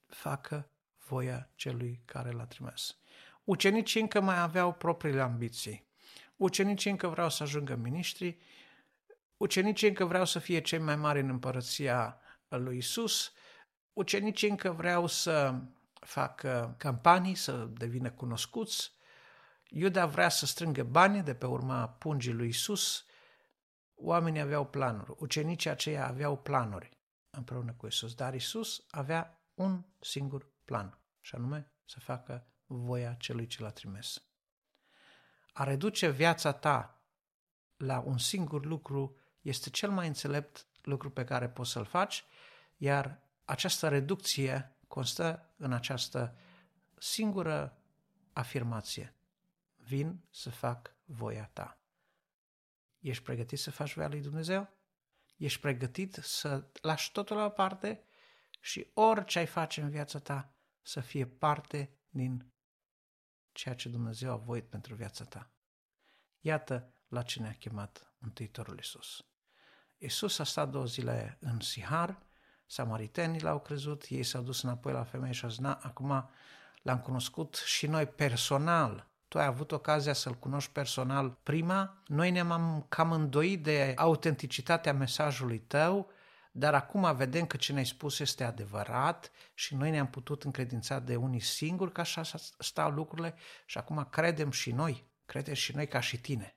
facă 0.05 0.71
voia 1.07 1.51
celui 1.55 2.01
care 2.05 2.31
l-a 2.31 2.45
trimis. 2.45 3.00
Ucenicii 3.51 4.01
încă 4.01 4.21
mai 4.21 4.39
aveau 4.39 4.73
propriile 4.73 5.21
ambiții. 5.21 5.87
Ucenicii 6.35 6.91
încă 6.91 7.07
vreau 7.07 7.29
să 7.29 7.43
ajungă 7.43 7.75
miniștri, 7.75 8.37
ucenicii 9.37 9.87
încă 9.87 10.05
vreau 10.05 10.25
să 10.25 10.39
fie 10.39 10.61
cei 10.61 10.79
mai 10.79 10.95
mari 10.95 11.19
în 11.19 11.29
împărăția 11.29 12.19
lui 12.47 12.77
Isus, 12.77 13.33
ucenicii 13.93 14.49
încă 14.49 14.71
vreau 14.71 15.07
să 15.07 15.59
facă 15.93 16.75
campanii, 16.77 17.35
să 17.35 17.69
devină 17.71 18.11
cunoscuți, 18.11 18.91
Iuda 19.69 20.05
vrea 20.05 20.29
să 20.29 20.45
strângă 20.45 20.83
bani 20.83 21.23
de 21.23 21.33
pe 21.33 21.45
urma 21.45 21.89
pungii 21.89 22.33
lui 22.33 22.47
Isus, 22.47 23.05
oamenii 23.95 24.41
aveau 24.41 24.65
planuri, 24.65 25.13
ucenicii 25.17 25.69
aceia 25.69 26.07
aveau 26.07 26.37
planuri 26.37 26.89
împreună 27.29 27.73
cu 27.77 27.87
Isus, 27.87 28.13
dar 28.13 28.33
Isus 28.33 28.85
avea 28.89 29.41
un 29.53 29.85
singur 29.99 30.47
plan, 30.65 30.99
și 31.21 31.35
anume 31.35 31.71
să 31.85 31.99
facă 31.99 32.45
voia 32.77 33.13
celui 33.13 33.47
ce 33.47 33.61
l-a 33.61 33.69
trimis. 33.69 34.23
A 35.53 35.63
reduce 35.63 36.09
viața 36.09 36.53
ta 36.53 37.01
la 37.77 37.99
un 37.99 38.17
singur 38.17 38.65
lucru 38.65 39.17
este 39.41 39.69
cel 39.69 39.89
mai 39.91 40.07
înțelept 40.07 40.67
lucru 40.81 41.11
pe 41.11 41.23
care 41.23 41.49
poți 41.49 41.71
să-l 41.71 41.85
faci, 41.85 42.23
iar 42.77 43.21
această 43.45 43.87
reducție 43.87 44.75
constă 44.87 45.53
în 45.57 45.73
această 45.73 46.35
singură 46.97 47.77
afirmație. 48.33 49.15
Vin 49.75 50.23
să 50.29 50.49
fac 50.49 50.95
voia 51.05 51.49
ta. 51.53 51.77
Ești 52.99 53.23
pregătit 53.23 53.59
să 53.59 53.71
faci 53.71 53.93
voia 53.93 54.07
lui 54.07 54.21
Dumnezeu? 54.21 54.69
Ești 55.37 55.59
pregătit 55.59 56.13
să 56.13 56.67
lași 56.81 57.11
totul 57.11 57.35
la 57.35 57.45
o 57.45 57.49
parte 57.49 58.03
și 58.59 58.87
orice 58.93 59.39
ai 59.39 59.45
face 59.45 59.81
în 59.81 59.89
viața 59.89 60.19
ta 60.19 60.53
să 60.81 60.99
fie 60.99 61.25
parte 61.25 61.89
din 62.09 62.51
ceea 63.51 63.75
ce 63.75 63.89
Dumnezeu 63.89 64.31
a 64.31 64.35
voit 64.35 64.69
pentru 64.69 64.95
viața 64.95 65.23
ta. 65.23 65.49
Iată 66.39 66.93
la 67.07 67.21
ce 67.21 67.41
ne-a 67.41 67.55
chemat 67.59 68.13
Mântuitorul 68.17 68.75
Iisus. 68.75 69.25
Iisus 69.97 70.39
a 70.39 70.43
stat 70.43 70.69
două 70.69 70.85
zile 70.85 71.37
în 71.41 71.59
Sihar, 71.59 72.17
samaritenii 72.65 73.41
l-au 73.41 73.59
crezut, 73.59 74.05
ei 74.09 74.23
s-au 74.23 74.41
dus 74.41 74.61
înapoi 74.61 74.93
la 74.93 75.03
femeie 75.03 75.33
și 75.33 75.43
au 75.43 75.49
zis, 75.49 75.59
na, 75.59 75.73
acum 75.73 76.29
l-am 76.81 76.99
cunoscut 76.99 77.55
și 77.55 77.87
noi 77.87 78.05
personal. 78.07 79.09
Tu 79.27 79.39
ai 79.39 79.45
avut 79.45 79.71
ocazia 79.71 80.13
să-l 80.13 80.33
cunoști 80.33 80.71
personal 80.71 81.29
prima, 81.29 82.01
noi 82.07 82.31
ne-am 82.31 82.85
cam 82.89 83.11
îndoit 83.11 83.63
de 83.63 83.93
autenticitatea 83.95 84.93
mesajului 84.93 85.59
tău, 85.59 86.11
dar 86.51 86.73
acum 86.73 87.15
vedem 87.15 87.45
că 87.45 87.57
ce 87.57 87.73
ne-ai 87.73 87.85
spus 87.85 88.19
este 88.19 88.43
adevărat 88.43 89.31
și 89.53 89.75
noi 89.75 89.89
ne-am 89.89 90.07
putut 90.07 90.43
încredința 90.43 90.99
de 90.99 91.15
unii 91.15 91.39
singuri 91.39 91.91
că 91.91 92.01
așa 92.01 92.21
stau 92.59 92.91
lucrurile 92.91 93.35
și 93.65 93.77
acum 93.77 94.07
credem 94.11 94.51
și 94.51 94.71
noi, 94.71 95.09
credem 95.25 95.53
și 95.53 95.75
noi 95.75 95.87
ca 95.87 95.99
și 95.99 96.21
tine. 96.21 96.55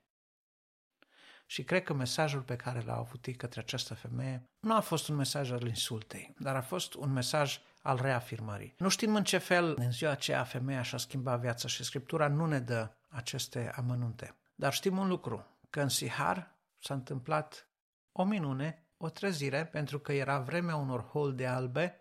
Și 1.46 1.64
cred 1.64 1.82
că 1.82 1.92
mesajul 1.92 2.40
pe 2.40 2.56
care 2.56 2.80
l-a 2.80 2.96
avut 2.96 3.26
ei 3.26 3.34
către 3.34 3.60
această 3.60 3.94
femeie 3.94 4.48
nu 4.60 4.74
a 4.74 4.80
fost 4.80 5.08
un 5.08 5.16
mesaj 5.16 5.52
al 5.52 5.66
insultei, 5.66 6.34
dar 6.38 6.56
a 6.56 6.62
fost 6.62 6.94
un 6.94 7.12
mesaj 7.12 7.60
al 7.82 7.98
reafirmării. 8.00 8.74
Nu 8.78 8.88
știm 8.88 9.14
în 9.14 9.24
ce 9.24 9.38
fel 9.38 9.74
în 9.78 9.92
ziua 9.92 10.10
aceea 10.10 10.44
femeia 10.44 10.82
și-a 10.82 10.98
schimbat 10.98 11.40
viața 11.40 11.68
și 11.68 11.84
Scriptura 11.84 12.28
nu 12.28 12.46
ne 12.46 12.58
dă 12.58 12.90
aceste 13.08 13.72
amănunte. 13.76 14.36
Dar 14.54 14.72
știm 14.72 14.98
un 14.98 15.08
lucru, 15.08 15.46
că 15.70 15.80
în 15.80 15.88
Sihar 15.88 16.54
s-a 16.78 16.94
întâmplat 16.94 17.68
o 18.12 18.24
minune 18.24 18.83
o 19.04 19.10
trezire 19.10 19.66
pentru 19.66 19.98
că 19.98 20.12
era 20.12 20.38
vremea 20.38 20.76
unor 20.76 21.02
holde 21.02 21.46
albe 21.46 22.00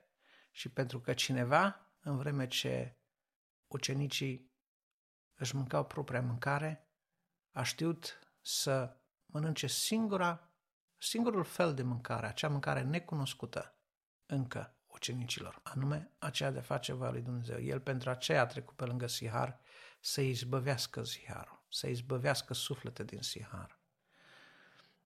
și 0.52 0.70
pentru 0.70 1.00
că 1.00 1.14
cineva, 1.14 1.92
în 2.00 2.18
vreme 2.18 2.48
ce 2.48 2.98
ucenicii 3.68 4.52
își 5.36 5.56
mâncau 5.56 5.86
propria 5.86 6.22
mâncare, 6.22 6.88
a 7.52 7.64
știut 7.64 8.20
să 8.42 8.98
mănânce 9.26 9.68
singura, 9.68 10.50
singurul 10.98 11.44
fel 11.44 11.74
de 11.74 11.84
mâncare, 11.84 12.28
acea 12.28 12.50
mâncare 12.50 12.82
necunoscută 12.82 13.78
încă 14.26 14.76
ucenicilor, 14.88 15.60
anume 15.64 16.12
aceea 16.18 16.52
de 16.52 16.60
face 16.60 16.94
voia 16.94 17.12
lui 17.12 17.22
Dumnezeu. 17.22 17.62
El 17.62 17.80
pentru 17.80 18.10
aceea 18.10 18.42
a 18.42 18.46
trecut 18.46 18.76
pe 18.76 18.86
lângă 18.86 19.08
Sihar 19.08 19.60
să 20.00 20.22
izbăvească 20.22 21.04
Siharul, 21.04 21.66
să 21.70 21.88
izbăvească 21.88 22.54
suflete 22.54 23.04
din 23.04 23.22
Sihar. 23.22 23.80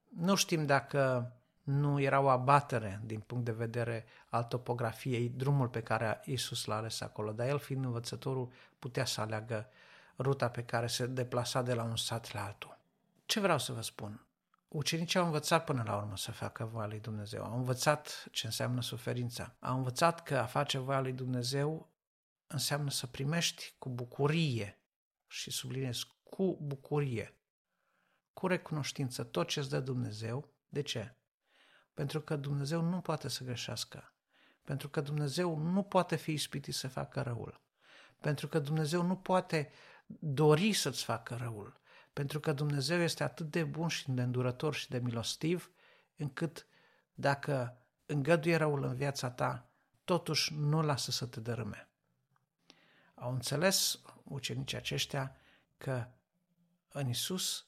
Nu 0.10 0.36
știm 0.36 0.65
dacă 0.65 1.31
nu 1.67 1.99
era 1.99 2.19
o 2.19 2.30
abatere 2.30 3.01
din 3.06 3.19
punct 3.19 3.45
de 3.45 3.51
vedere 3.51 4.06
al 4.30 4.43
topografiei, 4.43 5.30
drumul 5.30 5.67
pe 5.67 5.82
care 5.82 6.21
Isus 6.25 6.65
l-a 6.65 6.75
ales 6.75 7.01
acolo, 7.01 7.32
dar 7.32 7.47
el 7.47 7.60
fiind 7.60 7.86
învățătorul 7.86 8.51
putea 8.80 9.06
să 9.06 9.21
aleagă 9.21 9.69
ruta 10.17 10.49
pe 10.49 10.63
care 10.63 10.88
se 10.88 11.06
deplasa 11.06 11.62
de 11.62 11.73
la 11.73 11.84
un 11.84 11.95
sat 11.95 12.34
la 12.34 12.45
altul. 12.45 12.77
Ce 13.25 13.39
vreau 13.39 13.60
să 13.60 13.73
vă 13.73 13.82
spun? 13.82 14.25
Ucenicii 14.67 15.19
au 15.19 15.25
învățat 15.25 15.63
până 15.63 15.84
la 15.86 15.95
urmă 15.95 16.17
să 16.17 16.32
facă 16.32 16.65
voia 16.65 16.88
lui 16.88 16.99
Dumnezeu. 16.99 17.43
Au 17.43 17.58
învățat 17.58 18.27
ce 18.32 18.45
înseamnă 18.45 18.82
suferința. 18.82 19.56
Au 19.60 19.77
învățat 19.77 20.23
că 20.23 20.38
a 20.38 20.45
face 20.45 20.77
voia 20.77 20.99
lui 20.99 21.13
Dumnezeu 21.13 21.89
înseamnă 22.47 22.89
să 22.89 23.08
primești 23.08 23.73
cu 23.80 23.89
bucurie 23.89 24.80
și 25.27 25.51
subliniez 25.51 25.99
cu 26.23 26.58
bucurie, 26.62 27.36
cu 28.34 28.47
recunoștință 28.47 29.23
tot 29.23 29.47
ce 29.47 29.60
îți 29.60 29.69
dă 29.69 29.80
Dumnezeu. 29.80 30.49
De 30.69 30.82
ce? 30.82 31.16
Pentru 31.97 32.21
că 32.21 32.36
Dumnezeu 32.36 32.81
nu 32.81 33.01
poate 33.01 33.27
să 33.27 33.43
greșească. 33.43 34.13
Pentru 34.63 34.89
că 34.89 35.01
Dumnezeu 35.01 35.57
nu 35.57 35.83
poate 35.83 36.15
fi 36.15 36.31
ispitit 36.31 36.73
să 36.73 36.88
facă 36.88 37.21
răul. 37.21 37.62
Pentru 38.19 38.47
că 38.47 38.60
Dumnezeu 38.60 39.01
nu 39.01 39.15
poate 39.15 39.71
dori 40.19 40.73
să-ți 40.73 41.03
facă 41.03 41.36
răul. 41.36 41.79
Pentru 42.13 42.39
că 42.39 42.53
Dumnezeu 42.53 42.99
este 42.99 43.23
atât 43.23 43.51
de 43.51 43.63
bun 43.63 43.88
și 43.88 44.12
de 44.12 44.21
îndurător 44.21 44.73
și 44.73 44.89
de 44.89 44.99
milostiv, 44.99 45.71
încât 46.15 46.67
dacă 47.13 47.77
îngăduie 48.05 48.55
răul 48.55 48.83
în 48.83 48.95
viața 48.95 49.29
ta, 49.31 49.69
totuși 50.03 50.53
nu 50.53 50.81
lasă 50.81 51.12
să 51.12 51.25
te 51.25 51.39
dărâme. 51.39 51.89
Au 53.13 53.33
înțeles 53.33 54.01
ucenicii 54.23 54.77
aceștia 54.77 55.36
că 55.77 56.07
în 56.88 57.10
Isus 57.10 57.65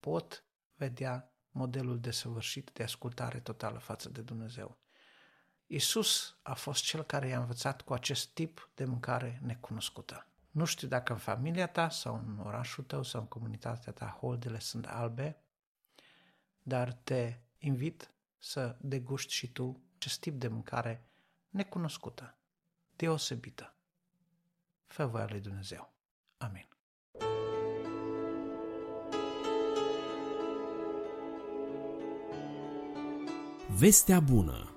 pot 0.00 0.44
vedea 0.76 1.32
modelul 1.58 2.00
desăvârșit 2.00 2.70
de 2.72 2.82
ascultare 2.82 3.40
totală 3.40 3.78
față 3.78 4.08
de 4.08 4.20
Dumnezeu. 4.20 4.78
Isus 5.66 6.36
a 6.42 6.54
fost 6.54 6.84
cel 6.84 7.02
care 7.02 7.28
i-a 7.28 7.38
învățat 7.38 7.82
cu 7.82 7.92
acest 7.92 8.28
tip 8.28 8.70
de 8.74 8.84
mâncare 8.84 9.40
necunoscută. 9.42 10.26
Nu 10.50 10.64
știu 10.64 10.88
dacă 10.88 11.12
în 11.12 11.18
familia 11.18 11.66
ta 11.66 11.88
sau 11.88 12.14
în 12.14 12.38
orașul 12.38 12.84
tău 12.84 13.02
sau 13.02 13.20
în 13.20 13.26
comunitatea 13.26 13.92
ta 13.92 14.18
holdele 14.20 14.58
sunt 14.58 14.86
albe, 14.86 15.36
dar 16.62 16.92
te 16.92 17.38
invit 17.58 18.10
să 18.38 18.76
deguști 18.80 19.32
și 19.32 19.52
tu 19.52 19.80
acest 19.96 20.20
tip 20.20 20.40
de 20.40 20.48
mâncare 20.48 21.04
necunoscută, 21.48 22.36
deosebită. 22.96 23.74
Fă 24.86 25.04
voia 25.04 25.26
lui 25.28 25.40
Dumnezeu. 25.40 25.92
Amin. 26.36 26.77
Vestea 33.76 34.20
bună 34.20 34.76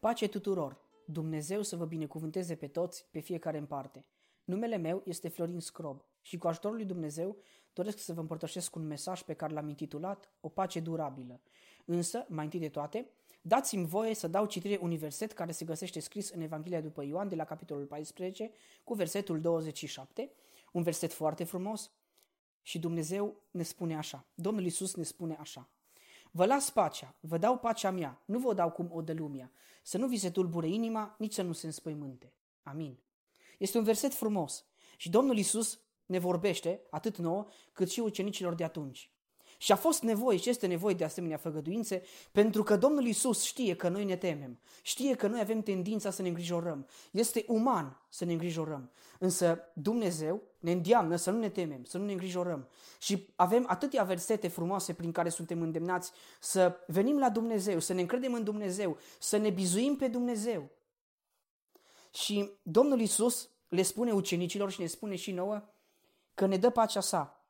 Pace 0.00 0.28
tuturor! 0.28 0.80
Dumnezeu 1.06 1.62
să 1.62 1.76
vă 1.76 1.84
binecuvânteze 1.84 2.54
pe 2.54 2.66
toți, 2.66 3.06
pe 3.10 3.20
fiecare 3.20 3.58
în 3.58 3.66
parte. 3.66 4.04
Numele 4.44 4.76
meu 4.76 5.02
este 5.04 5.28
Florin 5.28 5.60
Scrob 5.60 6.04
și 6.20 6.38
cu 6.38 6.48
ajutorul 6.48 6.76
lui 6.76 6.86
Dumnezeu 6.86 7.36
doresc 7.72 7.98
să 7.98 8.12
vă 8.12 8.20
împărtășesc 8.20 8.76
un 8.76 8.86
mesaj 8.86 9.22
pe 9.22 9.34
care 9.34 9.52
l-am 9.52 9.68
intitulat 9.68 10.32
O 10.40 10.48
pace 10.48 10.80
durabilă. 10.80 11.40
Însă, 11.84 12.26
mai 12.28 12.44
întâi 12.44 12.60
de 12.60 12.68
toate, 12.68 13.10
dați-mi 13.42 13.86
voie 13.86 14.14
să 14.14 14.28
dau 14.28 14.46
citire 14.46 14.78
unui 14.82 14.96
verset 14.96 15.32
care 15.32 15.52
se 15.52 15.64
găsește 15.64 16.00
scris 16.00 16.30
în 16.30 16.40
Evanghelia 16.40 16.80
după 16.80 17.02
Ioan 17.04 17.28
de 17.28 17.34
la 17.34 17.44
capitolul 17.44 17.86
14 17.86 18.50
cu 18.84 18.94
versetul 18.94 19.40
27, 19.40 20.30
un 20.72 20.82
verset 20.82 21.12
foarte 21.12 21.44
frumos 21.44 21.90
și 22.64 22.78
Dumnezeu 22.78 23.36
ne 23.50 23.62
spune 23.62 23.96
așa, 23.96 24.26
Domnul 24.34 24.64
Isus 24.64 24.94
ne 24.94 25.02
spune 25.02 25.36
așa. 25.40 25.68
Vă 26.30 26.46
las 26.46 26.70
pacea, 26.70 27.14
vă 27.20 27.38
dau 27.38 27.58
pacea 27.58 27.90
mea, 27.90 28.22
nu 28.24 28.38
vă 28.38 28.54
dau 28.54 28.70
cum 28.70 28.90
o 28.92 29.02
dă 29.02 29.12
lumea. 29.12 29.52
Să 29.82 29.98
nu 29.98 30.06
vi 30.06 30.16
se 30.16 30.30
tulbure 30.30 30.68
inima, 30.68 31.14
nici 31.18 31.32
să 31.32 31.42
nu 31.42 31.52
se 31.52 31.66
înspăimânte. 31.66 32.32
Amin. 32.62 32.98
Este 33.58 33.78
un 33.78 33.84
verset 33.84 34.14
frumos 34.14 34.64
și 34.96 35.10
Domnul 35.10 35.38
Isus 35.38 35.80
ne 36.06 36.18
vorbește 36.18 36.80
atât 36.90 37.16
nouă 37.16 37.46
cât 37.72 37.90
și 37.90 38.00
ucenicilor 38.00 38.54
de 38.54 38.64
atunci. 38.64 39.13
Și 39.64 39.72
a 39.72 39.76
fost 39.76 40.02
nevoie 40.02 40.38
și 40.38 40.48
este 40.48 40.66
nevoie 40.66 40.94
de 40.94 41.04
asemenea 41.04 41.36
făgăduințe 41.36 42.02
pentru 42.32 42.62
că 42.62 42.76
Domnul 42.76 43.06
Isus 43.06 43.42
știe 43.42 43.76
că 43.76 43.88
noi 43.88 44.04
ne 44.04 44.16
temem, 44.16 44.58
știe 44.82 45.14
că 45.14 45.26
noi 45.26 45.40
avem 45.40 45.62
tendința 45.62 46.10
să 46.10 46.22
ne 46.22 46.28
îngrijorăm. 46.28 46.86
Este 47.10 47.44
uman 47.48 48.00
să 48.08 48.24
ne 48.24 48.32
îngrijorăm, 48.32 48.90
însă 49.18 49.58
Dumnezeu 49.72 50.42
ne 50.58 50.72
îndeamnă 50.72 51.16
să 51.16 51.30
nu 51.30 51.38
ne 51.38 51.48
temem, 51.48 51.84
să 51.84 51.98
nu 51.98 52.04
ne 52.04 52.12
îngrijorăm. 52.12 52.68
Și 52.98 53.28
avem 53.36 53.64
atâtea 53.68 54.04
versete 54.04 54.48
frumoase 54.48 54.92
prin 54.92 55.12
care 55.12 55.28
suntem 55.28 55.62
îndemnați 55.62 56.12
să 56.40 56.76
venim 56.86 57.18
la 57.18 57.30
Dumnezeu, 57.30 57.78
să 57.80 57.92
ne 57.92 58.00
încredem 58.00 58.34
în 58.34 58.44
Dumnezeu, 58.44 58.98
să 59.18 59.36
ne 59.36 59.50
bizuim 59.50 59.96
pe 59.96 60.08
Dumnezeu. 60.08 60.70
Și 62.10 62.50
Domnul 62.62 63.00
Isus 63.00 63.48
le 63.68 63.82
spune 63.82 64.12
ucenicilor 64.12 64.70
și 64.70 64.80
ne 64.80 64.86
spune 64.86 65.16
și 65.16 65.32
nouă 65.32 65.62
că 66.34 66.46
ne 66.46 66.56
dă 66.56 66.70
pacea 66.70 67.00
sa. 67.00 67.43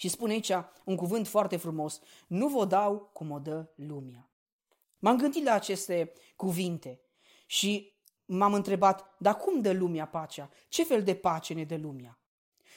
Și 0.00 0.08
spune 0.08 0.32
aici 0.32 0.52
un 0.84 0.96
cuvânt 0.96 1.28
foarte 1.28 1.56
frumos, 1.56 2.00
nu 2.26 2.48
vă 2.48 2.64
dau 2.64 3.10
cum 3.12 3.30
o 3.30 3.38
dă 3.38 3.68
lumea. 3.74 4.30
M-am 4.98 5.16
gândit 5.16 5.44
la 5.44 5.52
aceste 5.52 6.12
cuvinte 6.36 7.00
și 7.46 7.92
m-am 8.24 8.54
întrebat, 8.54 9.14
dar 9.18 9.36
cum 9.36 9.60
dă 9.60 9.72
lumea 9.72 10.06
pacea? 10.06 10.50
Ce 10.68 10.84
fel 10.84 11.02
de 11.02 11.14
pace 11.14 11.54
ne 11.54 11.64
dă 11.64 11.76
lumea? 11.76 12.18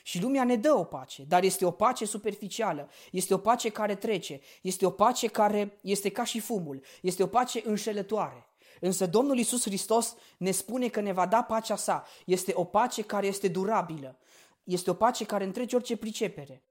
Și 0.04 0.22
lumea 0.22 0.44
ne 0.44 0.56
dă 0.56 0.74
o 0.74 0.84
pace, 0.84 1.24
dar 1.24 1.44
este 1.44 1.66
o 1.66 1.72
pace 1.72 2.06
superficială, 2.06 2.90
este 3.12 3.34
o 3.34 3.38
pace 3.38 3.70
care 3.70 3.96
trece, 3.96 4.40
este 4.62 4.86
o 4.86 4.92
pace 4.92 5.28
care 5.28 5.80
este 5.82 6.10
ca 6.10 6.24
și 6.24 6.40
fumul, 6.40 6.84
este 7.02 7.24
o 7.24 7.28
pace 7.28 7.62
înșelătoare. 7.66 8.48
Însă 8.80 9.08
Domnul 9.08 9.38
Isus 9.38 9.64
Hristos 9.64 10.16
ne 10.38 10.52
spune 10.52 10.88
că 10.88 11.00
ne 11.00 11.12
va 11.12 11.26
da 11.26 11.44
pacea 11.44 11.76
sa. 11.76 12.06
Este 12.26 12.52
o 12.56 12.64
pace 12.64 13.02
care 13.02 13.28
este 13.28 13.48
durabilă. 13.48 14.20
Este 14.64 14.90
o 14.90 14.94
pace 14.94 15.26
care 15.26 15.44
întrece 15.44 15.76
orice 15.76 15.98
pricepere 15.98 16.64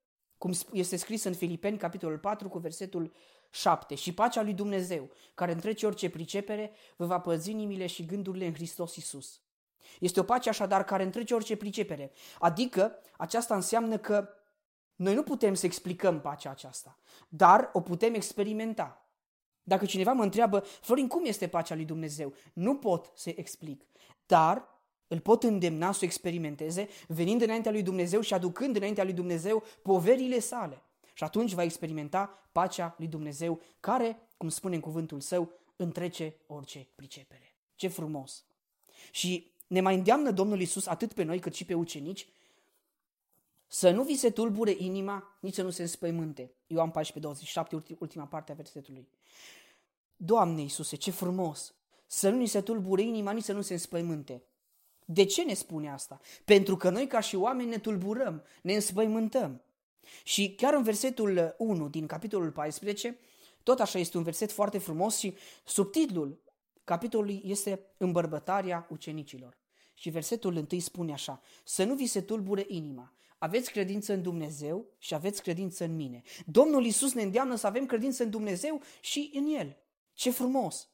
cum 0.42 0.52
este 0.72 0.96
scris 0.96 1.24
în 1.24 1.34
Filipeni, 1.34 1.78
capitolul 1.78 2.18
4, 2.18 2.48
cu 2.48 2.58
versetul 2.58 3.12
7. 3.50 3.94
Și 3.94 4.14
pacea 4.14 4.42
lui 4.42 4.52
Dumnezeu, 4.52 5.10
care 5.34 5.52
întrece 5.52 5.86
orice 5.86 6.10
pricepere, 6.10 6.72
vă 6.96 7.06
va 7.06 7.20
păzi 7.20 7.50
inimile 7.50 7.86
și 7.86 8.04
gândurile 8.04 8.46
în 8.46 8.54
Hristos 8.54 8.96
Isus. 8.96 9.40
Este 10.00 10.20
o 10.20 10.22
pace 10.22 10.48
așadar 10.48 10.84
care 10.84 11.02
întrece 11.02 11.34
orice 11.34 11.56
pricepere. 11.56 12.12
Adică 12.38 12.98
aceasta 13.16 13.54
înseamnă 13.54 13.98
că 13.98 14.28
noi 14.94 15.14
nu 15.14 15.22
putem 15.22 15.54
să 15.54 15.66
explicăm 15.66 16.20
pacea 16.20 16.50
aceasta, 16.50 16.98
dar 17.28 17.70
o 17.72 17.80
putem 17.80 18.14
experimenta. 18.14 19.06
Dacă 19.62 19.84
cineva 19.84 20.12
mă 20.12 20.22
întreabă, 20.22 20.60
Florin, 20.60 21.08
cum 21.08 21.24
este 21.24 21.48
pacea 21.48 21.74
lui 21.74 21.84
Dumnezeu? 21.84 22.34
Nu 22.52 22.76
pot 22.76 23.12
să 23.14 23.32
explic, 23.36 23.86
dar 24.26 24.71
îl 25.12 25.20
pot 25.20 25.42
îndemna 25.42 25.92
să 25.92 26.04
experimenteze, 26.04 26.88
venind 27.08 27.42
înaintea 27.42 27.70
lui 27.70 27.82
Dumnezeu 27.82 28.20
și 28.20 28.34
aducând 28.34 28.76
înaintea 28.76 29.04
lui 29.04 29.12
Dumnezeu 29.12 29.62
poverile 29.82 30.38
sale. 30.38 30.82
Și 31.14 31.24
atunci 31.24 31.52
va 31.52 31.62
experimenta 31.62 32.48
pacea 32.52 32.94
lui 32.98 33.06
Dumnezeu, 33.06 33.60
care, 33.80 34.28
cum 34.36 34.48
spune 34.48 34.74
în 34.74 34.80
cuvântul 34.80 35.20
său, 35.20 35.50
întrece 35.76 36.36
orice 36.46 36.88
pricepere. 36.94 37.56
Ce 37.74 37.88
frumos! 37.88 38.44
Și 39.10 39.52
ne 39.66 39.80
mai 39.80 39.94
îndeamnă 39.94 40.30
Domnul 40.30 40.60
Isus 40.60 40.86
atât 40.86 41.12
pe 41.12 41.22
noi 41.22 41.38
cât 41.38 41.54
și 41.54 41.64
pe 41.64 41.74
ucenici 41.74 42.28
să 43.66 43.90
nu 43.90 44.02
vi 44.02 44.16
se 44.16 44.30
tulbure 44.30 44.74
inima, 44.78 45.36
nici 45.40 45.54
să 45.54 45.62
nu 45.62 45.70
se 45.70 45.82
înspăimânte. 45.82 46.52
Ioan 46.66 46.90
14, 46.90 47.18
27, 47.18 47.96
ultima 47.98 48.26
parte 48.26 48.52
a 48.52 48.54
versetului. 48.54 49.08
Doamne 50.16 50.60
Iisuse, 50.60 50.96
ce 50.96 51.10
frumos! 51.10 51.74
Să 52.06 52.30
nu 52.30 52.36
ni 52.36 52.46
se 52.46 52.60
tulbure 52.60 53.02
inima, 53.02 53.32
nici 53.32 53.44
să 53.44 53.52
nu 53.52 53.60
se 53.60 53.72
înspăimânte. 53.72 54.42
De 55.04 55.24
ce 55.24 55.42
ne 55.42 55.54
spune 55.54 55.90
asta? 55.90 56.20
Pentru 56.44 56.76
că 56.76 56.90
noi 56.90 57.06
ca 57.06 57.20
și 57.20 57.36
oameni 57.36 57.68
ne 57.68 57.78
tulburăm, 57.78 58.42
ne 58.62 58.74
înspăimântăm. 58.74 59.62
Și 60.24 60.54
chiar 60.54 60.74
în 60.74 60.82
versetul 60.82 61.54
1 61.58 61.88
din 61.88 62.06
capitolul 62.06 62.50
14, 62.50 63.18
tot 63.62 63.80
așa 63.80 63.98
este 63.98 64.16
un 64.16 64.22
verset 64.22 64.52
foarte 64.52 64.78
frumos 64.78 65.18
și 65.18 65.34
subtitlul 65.64 66.40
capitolului 66.84 67.42
este 67.44 67.80
Îmbărbătarea 67.96 68.86
ucenicilor. 68.90 69.58
Și 69.94 70.10
versetul 70.10 70.56
întâi 70.56 70.80
spune 70.80 71.12
așa, 71.12 71.40
să 71.64 71.84
nu 71.84 71.94
vi 71.94 72.06
se 72.06 72.20
tulbure 72.20 72.64
inima, 72.68 73.12
aveți 73.38 73.70
credință 73.70 74.12
în 74.12 74.22
Dumnezeu 74.22 74.86
și 74.98 75.14
aveți 75.14 75.42
credință 75.42 75.84
în 75.84 75.96
mine. 75.96 76.22
Domnul 76.46 76.84
Isus 76.84 77.12
ne 77.12 77.22
îndeamnă 77.22 77.54
să 77.54 77.66
avem 77.66 77.86
credință 77.86 78.22
în 78.22 78.30
Dumnezeu 78.30 78.82
și 79.00 79.30
în 79.34 79.46
El. 79.46 79.76
Ce 80.12 80.30
frumos! 80.30 80.91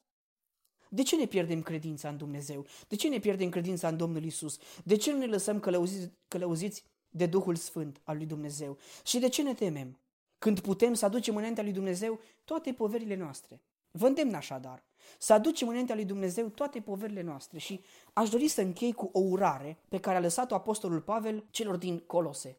De 0.91 1.03
ce 1.03 1.17
ne 1.17 1.27
pierdem 1.27 1.63
credința 1.63 2.09
în 2.09 2.17
Dumnezeu? 2.17 2.67
De 2.89 2.97
ce 2.97 3.09
ne 3.09 3.19
pierdem 3.19 3.49
credința 3.49 3.89
în 3.89 3.97
Domnul 3.97 4.25
Isus? 4.25 4.59
De 4.85 4.97
ce 4.97 5.13
nu 5.13 5.19
ne 5.19 5.27
lăsăm 5.27 5.61
călăuziți, 5.61 6.11
călăuziți 6.29 6.85
de 7.11 7.27
Duhul 7.27 7.57
Sfânt 7.57 8.01
al 8.05 8.17
lui 8.17 8.27
Dumnezeu? 8.27 8.79
Și 9.05 9.19
de 9.19 9.29
ce 9.29 9.43
ne 9.43 9.55
temem? 9.55 9.99
Când 10.39 10.61
putem 10.61 10.95
să 10.95 11.05
aducem 11.05 11.37
înaintea 11.37 11.63
lui 11.63 11.73
Dumnezeu 11.73 12.21
toate 12.45 12.73
poverile 12.73 13.17
noastre. 13.17 13.63
Vă 13.91 14.07
îndemn 14.07 14.35
așadar 14.35 14.85
să 15.19 15.33
aducem 15.33 15.69
înaintea 15.69 15.95
lui 15.95 16.05
Dumnezeu 16.05 16.49
toate 16.49 16.81
poverile 16.81 17.23
noastre 17.23 17.59
și 17.59 17.81
aș 18.13 18.29
dori 18.29 18.49
să 18.49 18.61
închei 18.61 18.93
cu 18.93 19.11
o 19.13 19.19
urare 19.19 19.79
pe 19.89 20.01
care 20.01 20.17
a 20.17 20.21
lăsat-o 20.21 20.55
Apostolul 20.55 21.01
Pavel 21.01 21.47
celor 21.51 21.77
din 21.77 21.99
Colose. 21.99 22.59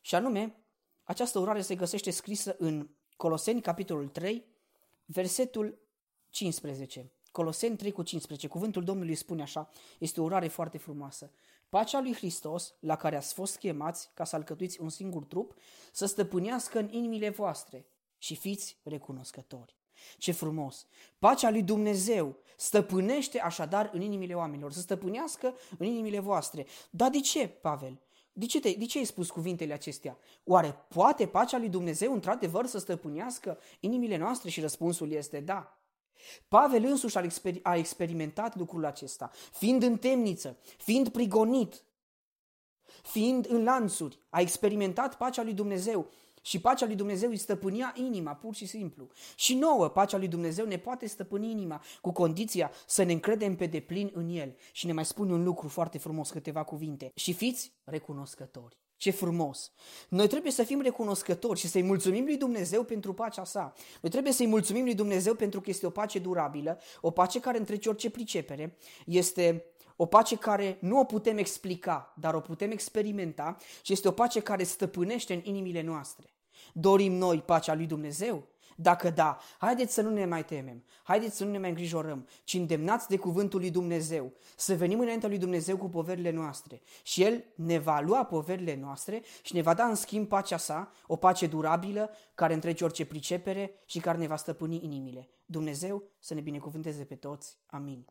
Și 0.00 0.14
anume, 0.14 0.56
această 1.04 1.38
urare 1.38 1.60
se 1.60 1.74
găsește 1.74 2.10
scrisă 2.10 2.56
în 2.58 2.88
Coloseni, 3.16 3.60
capitolul 3.60 4.08
3, 4.08 4.44
versetul 5.04 5.78
15. 6.28 7.12
Coloseni 7.30 7.76
3 7.76 7.92
cu 7.92 8.02
15, 8.02 8.46
cuvântul 8.46 8.84
Domnului 8.84 9.14
spune 9.14 9.42
așa, 9.42 9.68
este 9.98 10.20
o 10.20 10.24
urare 10.24 10.48
foarte 10.48 10.78
frumoasă. 10.78 11.30
Pacea 11.68 12.00
lui 12.00 12.14
Hristos, 12.14 12.74
la 12.80 12.96
care 12.96 13.16
ați 13.16 13.34
fost 13.34 13.56
chemați 13.56 14.10
ca 14.14 14.24
să 14.24 14.36
alcătuiți 14.36 14.80
un 14.80 14.88
singur 14.88 15.24
trup, 15.24 15.54
să 15.92 16.06
stăpânească 16.06 16.78
în 16.78 16.88
inimile 16.92 17.28
voastre 17.28 17.86
și 18.18 18.34
fiți 18.34 18.78
recunoscători. 18.82 19.78
Ce 20.18 20.32
frumos! 20.32 20.86
Pacea 21.18 21.50
lui 21.50 21.62
Dumnezeu 21.62 22.36
stăpânește 22.56 23.40
așadar 23.40 23.90
în 23.92 24.00
inimile 24.00 24.34
oamenilor, 24.34 24.72
să 24.72 24.80
stăpânească 24.80 25.54
în 25.78 25.86
inimile 25.86 26.18
voastre. 26.18 26.66
Dar 26.90 27.10
de 27.10 27.20
ce, 27.20 27.48
Pavel? 27.48 28.00
De 28.32 28.46
ce, 28.46 28.60
te, 28.60 28.72
de 28.72 28.84
ce 28.84 28.98
ai 28.98 29.04
spus 29.04 29.30
cuvintele 29.30 29.72
acestea? 29.72 30.18
Oare 30.44 30.84
poate 30.88 31.26
pacea 31.26 31.58
lui 31.58 31.68
Dumnezeu 31.68 32.12
într-adevăr 32.12 32.66
să 32.66 32.78
stăpânească 32.78 33.58
inimile 33.80 34.16
noastre? 34.16 34.50
Și 34.50 34.60
răspunsul 34.60 35.12
este 35.12 35.40
da. 35.40 35.79
Pavel 36.48 36.84
însuși 36.84 37.18
a, 37.18 37.22
exper- 37.22 37.62
a 37.62 37.76
experimentat 37.76 38.56
lucrul 38.56 38.84
acesta, 38.84 39.30
fiind 39.52 39.82
în 39.82 39.98
temniță, 39.98 40.58
fiind 40.78 41.08
prigonit, 41.08 41.84
fiind 43.02 43.46
în 43.48 43.64
lanțuri, 43.64 44.18
a 44.30 44.40
experimentat 44.40 45.16
pacea 45.16 45.42
lui 45.42 45.54
Dumnezeu 45.54 46.10
și 46.42 46.60
pacea 46.60 46.86
lui 46.86 46.94
Dumnezeu 46.94 47.30
îi 47.30 47.36
stăpânea 47.36 47.92
inima, 47.96 48.34
pur 48.34 48.54
și 48.54 48.66
simplu. 48.66 49.08
Și 49.36 49.54
nouă, 49.54 49.88
pacea 49.88 50.18
lui 50.18 50.28
Dumnezeu 50.28 50.66
ne 50.66 50.78
poate 50.78 51.06
stăpâni 51.06 51.50
inima, 51.50 51.82
cu 52.00 52.12
condiția 52.12 52.70
să 52.86 53.02
ne 53.02 53.12
încredem 53.12 53.56
pe 53.56 53.66
deplin 53.66 54.10
în 54.14 54.28
El. 54.28 54.56
Și 54.72 54.86
ne 54.86 54.92
mai 54.92 55.04
spune 55.04 55.32
un 55.32 55.44
lucru 55.44 55.68
foarte 55.68 55.98
frumos, 55.98 56.30
câteva 56.30 56.64
cuvinte. 56.64 57.10
Și 57.14 57.32
fiți 57.32 57.72
recunoscători. 57.84 58.78
Ce 59.00 59.10
frumos! 59.10 59.72
Noi 60.08 60.28
trebuie 60.28 60.52
să 60.52 60.62
fim 60.62 60.80
recunoscători 60.80 61.58
și 61.58 61.68
să-i 61.68 61.82
mulțumim 61.82 62.24
lui 62.24 62.36
Dumnezeu 62.36 62.82
pentru 62.84 63.12
pacea 63.14 63.44
sa. 63.44 63.72
Noi 64.00 64.10
trebuie 64.10 64.32
să-i 64.32 64.46
mulțumim 64.46 64.84
lui 64.84 64.94
Dumnezeu 64.94 65.34
pentru 65.34 65.60
că 65.60 65.70
este 65.70 65.86
o 65.86 65.90
pace 65.90 66.18
durabilă, 66.18 66.80
o 67.00 67.10
pace 67.10 67.40
care 67.40 67.58
întrece 67.58 67.88
orice 67.88 68.10
pricepere, 68.10 68.76
este 69.06 69.64
o 69.96 70.06
pace 70.06 70.36
care 70.36 70.78
nu 70.80 70.98
o 70.98 71.04
putem 71.04 71.38
explica, 71.38 72.14
dar 72.16 72.34
o 72.34 72.40
putem 72.40 72.70
experimenta 72.70 73.56
și 73.82 73.92
este 73.92 74.08
o 74.08 74.12
pace 74.12 74.40
care 74.40 74.62
stăpânește 74.62 75.34
în 75.34 75.40
inimile 75.44 75.82
noastre. 75.82 76.26
Dorim 76.72 77.12
noi 77.12 77.38
pacea 77.38 77.74
lui 77.74 77.86
Dumnezeu? 77.86 78.48
Dacă 78.82 79.10
da, 79.10 79.38
haideți 79.58 79.94
să 79.94 80.02
nu 80.02 80.10
ne 80.10 80.24
mai 80.24 80.44
temem, 80.44 80.84
haideți 81.02 81.36
să 81.36 81.44
nu 81.44 81.50
ne 81.50 81.58
mai 81.58 81.68
îngrijorăm, 81.68 82.26
ci 82.44 82.54
îndemnați 82.54 83.08
de 83.08 83.16
cuvântul 83.16 83.60
lui 83.60 83.70
Dumnezeu, 83.70 84.32
să 84.56 84.74
venim 84.74 85.00
înaintea 85.00 85.28
lui 85.28 85.38
Dumnezeu 85.38 85.76
cu 85.76 85.88
poverile 85.88 86.30
noastre 86.30 86.80
și 87.02 87.22
El 87.22 87.44
ne 87.54 87.78
va 87.78 88.00
lua 88.00 88.24
poverile 88.24 88.76
noastre 88.76 89.22
și 89.42 89.54
ne 89.54 89.62
va 89.62 89.74
da 89.74 89.84
în 89.84 89.94
schimb 89.94 90.28
pacea 90.28 90.56
sa, 90.56 90.92
o 91.06 91.16
pace 91.16 91.46
durabilă, 91.46 92.10
care 92.34 92.54
întrece 92.54 92.84
orice 92.84 93.04
pricepere 93.04 93.72
și 93.84 94.00
care 94.00 94.18
ne 94.18 94.26
va 94.26 94.36
stăpâni 94.36 94.80
inimile. 94.84 95.28
Dumnezeu 95.46 96.02
să 96.18 96.34
ne 96.34 96.40
binecuvânteze 96.40 97.04
pe 97.04 97.14
toți. 97.14 97.58
Amin. 97.66 98.06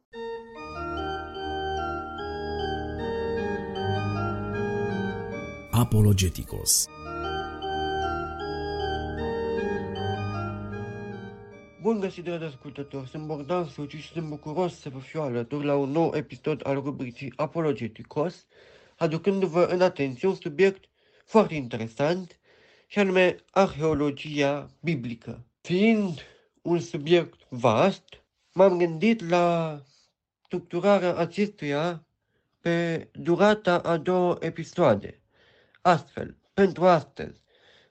Apologeticos 5.72 6.88
Bun 11.90 12.00
găsit, 12.00 12.24
dragi 12.24 12.44
ascultători! 12.44 13.08
Sunt 13.08 13.26
Bogdan 13.26 13.66
Suciu 13.66 13.98
și 13.98 14.12
sunt 14.12 14.28
bucuros 14.28 14.80
să 14.80 14.90
vă 14.90 15.00
fiu 15.00 15.22
alături 15.22 15.66
la 15.66 15.76
un 15.76 15.90
nou 15.90 16.16
episod 16.16 16.68
al 16.68 16.76
rubricii 16.76 17.34
Apologeticos, 17.36 18.46
aducându-vă 18.98 19.64
în 19.64 19.82
atenție 19.82 20.28
un 20.28 20.36
subiect 20.36 20.84
foarte 21.26 21.56
interesant, 21.56 22.40
și 22.88 23.00
anume 23.00 23.36
arheologia 23.52 24.70
biblică. 24.82 25.46
Fiind 25.62 26.20
un 26.62 26.80
subiect 26.80 27.40
vast, 27.48 28.24
m-am 28.54 28.78
gândit 28.78 29.30
la 29.30 29.80
structurarea 30.46 31.16
acestuia 31.16 32.06
pe 32.62 33.08
durata 33.12 33.80
a 33.80 33.98
două 33.98 34.38
episoade. 34.40 35.22
Astfel, 35.82 36.38
pentru 36.54 36.86
astăzi, 36.86 37.42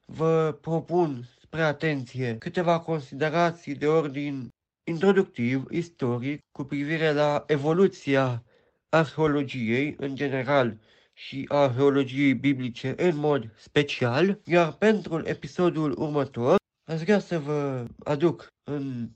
vă 0.05 0.59
propun 0.61 1.29
spre 1.49 1.63
atenție 1.63 2.39
câteva 2.39 2.81
considerații 2.81 3.75
de 3.75 3.87
ordin 3.87 4.49
introductiv, 4.85 5.65
istoric, 5.71 6.41
cu 6.51 6.65
privire 6.65 7.13
la 7.13 7.45
evoluția 7.47 8.45
arheologiei 8.89 9.95
în 9.99 10.15
general 10.15 10.81
și 11.13 11.45
a 11.49 11.57
arheologiei 11.57 12.35
biblice 12.35 12.95
în 12.97 13.17
mod 13.17 13.53
special, 13.57 14.41
iar 14.45 14.73
pentru 14.73 15.23
episodul 15.25 15.99
următor 15.99 16.57
aș 16.85 17.01
vrea 17.01 17.19
să 17.19 17.39
vă 17.39 17.87
aduc 18.05 18.47
în 18.71 19.11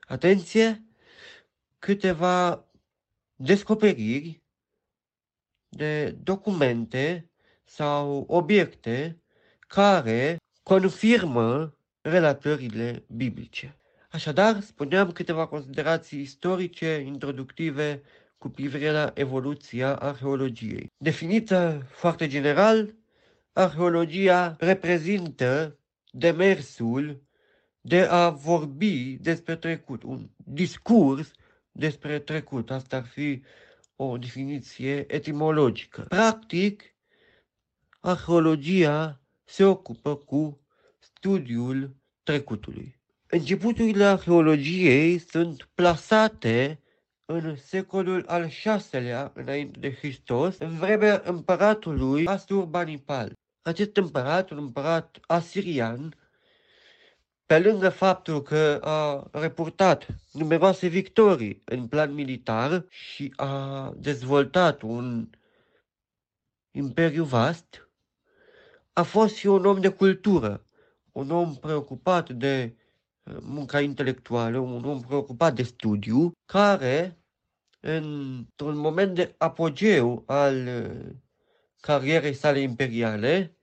atenție 0.00 0.84
câteva 1.78 2.66
descoperiri 3.36 4.42
de 5.68 6.10
documente 6.10 7.30
sau 7.64 8.24
obiecte 8.28 9.22
care 9.58 10.36
confirmă 10.62 11.74
relatările 12.00 13.04
biblice. 13.08 13.76
Așadar, 14.10 14.60
spuneam 14.60 15.12
câteva 15.12 15.46
considerații 15.46 16.20
istorice 16.20 17.02
introductive 17.06 18.02
cu 18.38 18.48
privire 18.48 18.90
la 18.90 19.10
evoluția 19.14 19.96
arheologiei. 19.96 20.86
Definită 20.96 21.86
foarte 21.90 22.28
general, 22.28 22.94
arheologia 23.52 24.56
reprezintă 24.58 25.78
demersul 26.10 27.22
de 27.80 28.00
a 28.00 28.30
vorbi 28.30 29.16
despre 29.20 29.56
trecut, 29.56 30.02
un 30.02 30.30
discurs 30.36 31.30
despre 31.72 32.18
trecut. 32.18 32.70
Asta 32.70 32.96
ar 32.96 33.06
fi 33.06 33.42
o 33.96 34.18
definiție 34.18 35.14
etimologică. 35.14 36.00
Practic, 36.08 36.94
arheologia 38.00 39.21
se 39.52 39.64
ocupă 39.64 40.16
cu 40.16 40.60
studiul 40.98 41.96
trecutului. 42.22 43.00
Începuturile 43.26 44.04
arheologiei 44.04 45.18
sunt 45.18 45.68
plasate 45.74 46.80
în 47.24 47.56
secolul 47.56 48.24
al 48.26 48.50
VI-lea 48.90 49.32
înainte 49.34 49.78
de 49.78 49.94
Hristos, 49.94 50.58
în 50.58 50.76
vremea 50.76 51.22
împăratului 51.24 52.26
Asurbanipal. 52.26 53.32
Acest 53.62 53.96
împărat, 53.96 54.50
un 54.50 54.58
împărat 54.58 55.18
asirian, 55.26 56.16
pe 57.46 57.58
lângă 57.58 57.88
faptul 57.88 58.42
că 58.42 58.80
a 58.82 59.28
reportat 59.32 60.06
numeroase 60.32 60.86
victorii 60.86 61.62
în 61.64 61.86
plan 61.86 62.14
militar 62.14 62.84
și 62.88 63.32
a 63.36 63.94
dezvoltat 63.96 64.82
un 64.82 65.30
imperiu 66.70 67.24
vast, 67.24 67.86
a 68.92 69.02
fost 69.02 69.34
și 69.34 69.46
un 69.46 69.64
om 69.64 69.80
de 69.80 69.88
cultură, 69.88 70.66
un 71.12 71.30
om 71.30 71.54
preocupat 71.54 72.30
de 72.30 72.76
uh, 73.22 73.36
munca 73.40 73.80
intelectuală, 73.80 74.58
un 74.58 74.84
om 74.84 75.00
preocupat 75.00 75.54
de 75.54 75.62
studiu, 75.62 76.32
care, 76.44 77.18
într-un 77.80 78.76
moment 78.76 79.14
de 79.14 79.34
apogeu 79.38 80.22
al 80.26 80.66
uh, 80.66 81.14
carierei 81.80 82.34
sale 82.34 82.58
imperiale, 82.58 83.56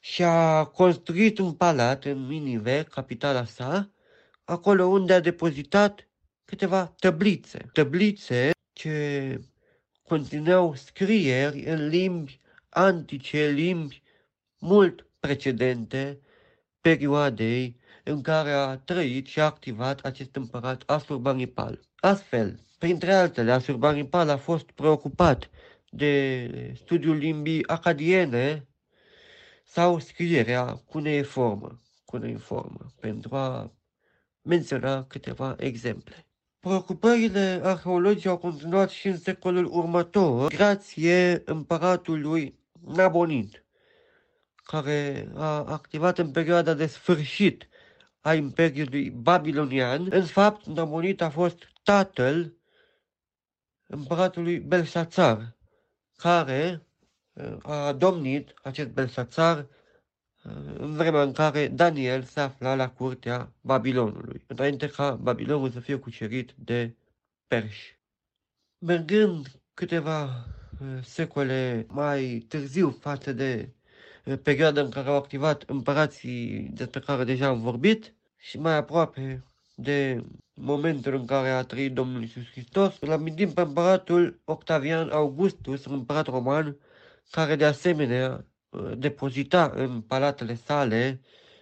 și-a 0.00 0.64
construit 0.64 1.38
un 1.38 1.52
palat 1.52 2.04
în 2.04 2.26
Minive, 2.26 2.82
capitala 2.82 3.44
sa, 3.44 3.90
acolo 4.44 4.84
unde 4.84 5.12
a 5.12 5.20
depozitat 5.20 6.08
câteva 6.44 6.94
tăblițe. 6.98 7.70
Tăblițe 7.72 8.50
ce 8.72 9.40
conțineau 10.02 10.74
scrieri 10.74 11.64
în 11.64 11.86
limbi 11.88 12.40
antice, 12.68 13.46
limbi 13.46 14.02
mult 14.60 15.06
precedente 15.20 16.20
perioadei 16.80 17.76
în 18.04 18.22
care 18.22 18.50
a 18.50 18.76
trăit 18.76 19.26
și 19.26 19.40
a 19.40 19.44
activat 19.44 20.00
acest 20.00 20.36
împărat 20.36 20.82
Asurbanipal. 20.86 21.80
Astfel, 21.96 22.64
printre 22.78 23.12
altele, 23.14 23.52
Asurbanipal 23.52 24.28
a 24.28 24.36
fost 24.36 24.70
preocupat 24.70 25.50
de 25.90 26.72
studiul 26.76 27.16
limbii 27.16 27.66
acadiene 27.66 28.68
sau 29.64 29.98
scrierea 29.98 30.64
cuneiformă, 30.74 31.80
cuneiformă 32.04 32.86
pentru 33.00 33.34
a 33.34 33.72
menționa 34.42 35.04
câteva 35.04 35.56
exemple. 35.58 36.26
Preocupările 36.60 37.60
arheologii 37.62 38.28
au 38.28 38.38
continuat 38.38 38.90
și 38.90 39.06
în 39.06 39.18
secolul 39.18 39.64
următor, 39.64 40.54
grație 40.54 41.42
împăratului 41.44 42.58
Nabonid, 42.86 43.64
care 44.70 45.30
a 45.34 45.64
activat 45.64 46.18
în 46.18 46.30
perioada 46.30 46.74
de 46.74 46.86
sfârșit 46.86 47.68
a 48.20 48.34
Imperiului 48.34 49.10
Babilonian. 49.10 50.06
În 50.10 50.24
fapt, 50.24 50.66
Namonit 50.66 51.20
a 51.20 51.30
fost 51.30 51.58
tatăl 51.82 52.54
împăratului 53.86 54.58
Belsațar, 54.58 55.56
care 56.16 56.86
uh, 57.32 57.56
a 57.62 57.92
domnit 57.92 58.54
acest 58.62 58.88
Belsațar 58.88 59.58
uh, 59.58 60.52
în 60.78 60.92
vremea 60.92 61.22
în 61.22 61.32
care 61.32 61.68
Daniel 61.68 62.22
se 62.22 62.40
afla 62.40 62.74
la 62.74 62.90
curtea 62.90 63.52
Babilonului, 63.60 64.44
înainte 64.46 64.88
ca 64.88 65.14
Babilonul 65.14 65.70
să 65.70 65.80
fie 65.80 65.96
cucerit 65.96 66.54
de 66.56 66.96
perși. 67.46 67.98
Mergând 68.78 69.60
câteva 69.74 70.46
secole 71.02 71.86
mai 71.88 72.44
târziu 72.48 72.90
față 72.90 73.32
de 73.32 73.68
uh, 73.68 73.79
perioada 74.36 74.80
în 74.80 74.90
care 74.90 75.08
au 75.08 75.16
activat 75.16 75.62
împărații 75.66 76.70
despre 76.74 77.00
care 77.00 77.24
deja 77.24 77.46
am 77.46 77.60
vorbit 77.60 78.14
și 78.36 78.58
mai 78.58 78.76
aproape 78.76 79.44
de 79.74 80.24
momentul 80.54 81.14
în 81.14 81.24
care 81.24 81.48
a 81.48 81.62
trăit 81.62 81.92
Domnul 81.92 82.22
Isus 82.22 82.50
Hristos. 82.50 82.96
Îl 83.00 83.10
amintim 83.10 83.52
pe 83.52 83.60
împăratul 83.60 84.40
Octavian 84.44 85.10
Augustus, 85.10 85.84
un 85.84 85.92
împărat 85.92 86.26
roman, 86.26 86.76
care 87.30 87.56
de 87.56 87.64
asemenea 87.64 88.44
uh, 88.68 88.92
depozita 88.96 89.72
în 89.74 90.00
palatele 90.00 90.54
sale 90.54 91.20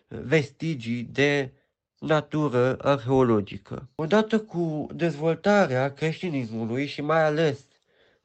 uh, 0.09 0.19
vestigii 0.23 1.03
de 1.03 1.53
natură 1.99 2.77
arheologică. 2.81 3.89
Odată 3.95 4.41
cu 4.41 4.87
dezvoltarea 4.95 5.93
creștinismului 5.93 6.87
și 6.87 7.01
mai 7.01 7.25
ales 7.25 7.67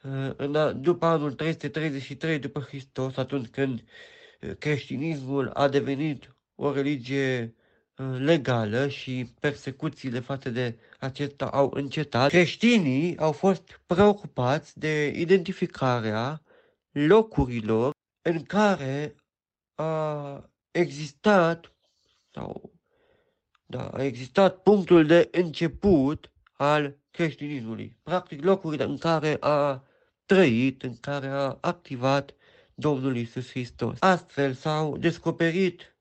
uh, 0.03 0.31
în, 0.35 0.81
după 0.81 1.05
anul 1.05 1.33
333 1.33 2.39
după 2.39 2.59
Hristos, 2.59 3.17
atunci 3.17 3.47
când 3.47 3.83
creștinismul 4.59 5.49
a 5.49 5.67
devenit 5.67 6.35
o 6.55 6.73
religie 6.73 7.55
legală 8.17 8.87
și 8.87 9.33
persecuțiile 9.39 10.19
față 10.19 10.49
de 10.49 10.77
acesta 10.99 11.45
au 11.45 11.71
încetat, 11.73 12.29
creștinii 12.29 13.17
au 13.17 13.31
fost 13.31 13.81
preocupați 13.85 14.79
de 14.79 15.13
identificarea 15.15 16.41
locurilor 16.91 17.91
în 18.21 18.43
care 18.43 19.15
a 19.75 20.49
existat 20.71 21.73
sau 22.31 22.71
da, 23.65 23.87
a 23.87 24.03
existat 24.03 24.61
punctul 24.61 25.05
de 25.05 25.27
început 25.31 26.31
al 26.53 26.97
creștinismului. 27.11 27.97
Practic 28.03 28.43
locurile 28.43 28.83
în 28.83 28.97
care 28.97 29.37
a 29.39 29.83
trăit, 30.25 30.83
în 30.83 30.97
care 30.97 31.27
a 31.27 31.57
activat 31.61 32.33
Domnul 32.75 33.15
Isus 33.15 33.49
Hristos. 33.49 33.97
Astfel 33.99 34.53
s-au 34.53 34.97
descoperit 34.97 35.95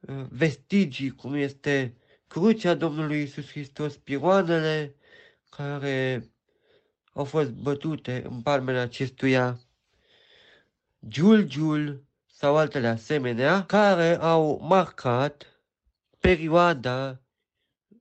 uh, 0.00 0.24
vestigii 0.30 1.10
cum 1.10 1.34
este 1.34 1.96
crucea 2.26 2.74
Domnului 2.74 3.22
Isus 3.22 3.50
Hristos, 3.50 3.96
piroanele 3.96 4.94
care 5.50 6.30
au 7.12 7.24
fost 7.24 7.50
bătute 7.50 8.22
în 8.28 8.42
palmele 8.42 8.78
acestuia, 8.78 9.60
giulgiul 11.08 12.04
sau 12.26 12.56
altele 12.56 12.86
asemenea, 12.86 13.64
care 13.64 14.16
au 14.20 14.60
marcat 14.62 15.60
perioada 16.20 17.20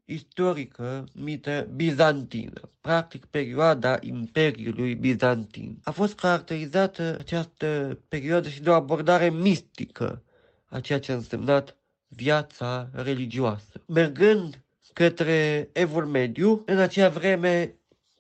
istorică 0.06 1.04
mită 1.14 1.68
bizantină, 1.76 2.62
practic 2.82 3.26
perioada 3.26 3.98
Imperiului 4.02 4.96
Bizantin. 4.96 5.80
A 5.84 5.92
fost 5.92 6.16
caracterizată 6.16 7.16
această 7.20 8.00
perioadă 8.08 8.50
și 8.50 8.62
de 8.62 8.70
o 8.70 8.74
abordare 8.74 9.30
mistică 9.30 10.24
a 10.66 10.80
ceea 10.80 11.00
ce 11.00 11.12
a 11.12 11.16
însemnat 11.16 11.78
viața 12.08 12.90
religioasă. 12.94 13.82
Mergând 13.86 14.64
către 14.94 15.70
Evul 15.74 16.06
Mediu, 16.06 16.64
în 16.66 16.78
acea 16.78 17.10
vreme 17.10 17.76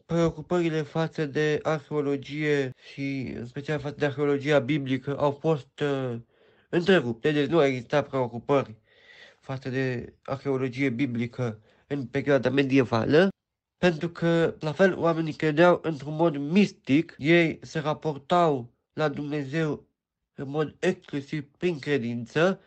preocupările 0.05 0.81
față 0.81 1.25
de 1.25 1.59
arheologie 1.61 2.73
și 2.93 3.33
în 3.38 3.45
special 3.45 3.79
față 3.79 3.95
de 3.97 4.05
arheologia 4.05 4.59
biblică 4.59 5.17
au 5.17 5.31
fost 5.31 5.79
uh, 5.79 6.15
întrerupte, 6.69 7.31
deci 7.31 7.49
nu 7.49 7.63
exista 7.63 8.01
preocupări 8.01 8.75
față 9.39 9.69
de 9.69 10.13
arheologie 10.23 10.89
biblică 10.89 11.59
în 11.88 12.07
perioada 12.07 12.49
medievală, 12.49 13.29
pentru 13.77 14.09
că, 14.09 14.55
la 14.59 14.71
fel, 14.71 14.97
oamenii 14.97 15.33
credeau 15.33 15.79
într-un 15.83 16.15
mod 16.15 16.38
mistic, 16.38 17.15
ei 17.17 17.59
se 17.61 17.79
raportau 17.79 18.73
la 18.93 19.09
Dumnezeu 19.09 19.88
în 20.33 20.49
mod 20.49 20.75
exclusiv 20.79 21.51
prin 21.57 21.79
credință 21.79 22.61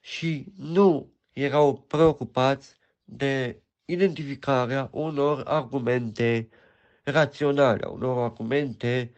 și 0.00 0.52
nu 0.56 1.12
erau 1.32 1.78
preocupați 1.78 2.76
de 3.04 3.62
identificarea 3.84 4.88
unor 4.92 5.42
argumente 5.46 6.48
raționale, 7.04 7.86
unor 7.86 8.18
argumente 8.18 9.12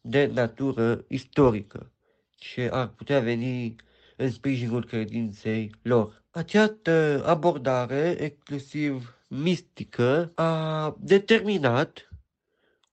de 0.00 0.26
natură 0.26 1.04
istorică 1.08 1.92
ce 2.36 2.68
ar 2.72 2.88
putea 2.88 3.20
veni 3.20 3.76
în 4.16 4.30
sprijinul 4.30 4.84
credinței 4.84 5.74
lor. 5.82 6.23
Această 6.34 7.22
abordare 7.26 8.16
exclusiv 8.18 9.18
mistică 9.28 10.32
a 10.34 10.96
determinat 10.98 12.08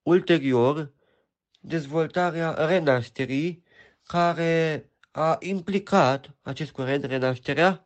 ulterior 0.02 0.92
dezvoltarea 1.60 2.66
renașterii 2.66 3.64
care 4.04 4.90
a 5.12 5.38
implicat 5.40 6.36
acest 6.42 6.72
curent, 6.72 7.04
renașterea, 7.04 7.86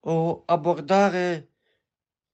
o 0.00 0.42
abordare 0.46 1.48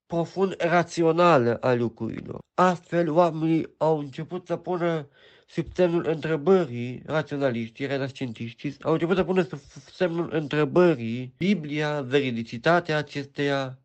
profund 0.06 0.54
rațională 0.58 1.56
a 1.56 1.74
lucrurilor. 1.74 2.38
Astfel, 2.54 3.10
oamenii 3.10 3.74
au 3.76 3.98
început 3.98 4.46
să 4.46 4.56
pună 4.56 5.08
sub 5.50 5.66
semnul 5.74 6.06
întrebării, 6.06 7.02
raționaliștii, 7.06 7.86
renascentiștii, 7.86 8.76
au 8.80 8.92
început 8.92 9.16
să 9.16 9.24
pună 9.24 9.42
sub 9.42 9.58
semnul 9.92 10.28
întrebării 10.32 11.34
Biblia, 11.36 12.00
veridicitatea 12.00 12.96
acesteia, 12.96 13.78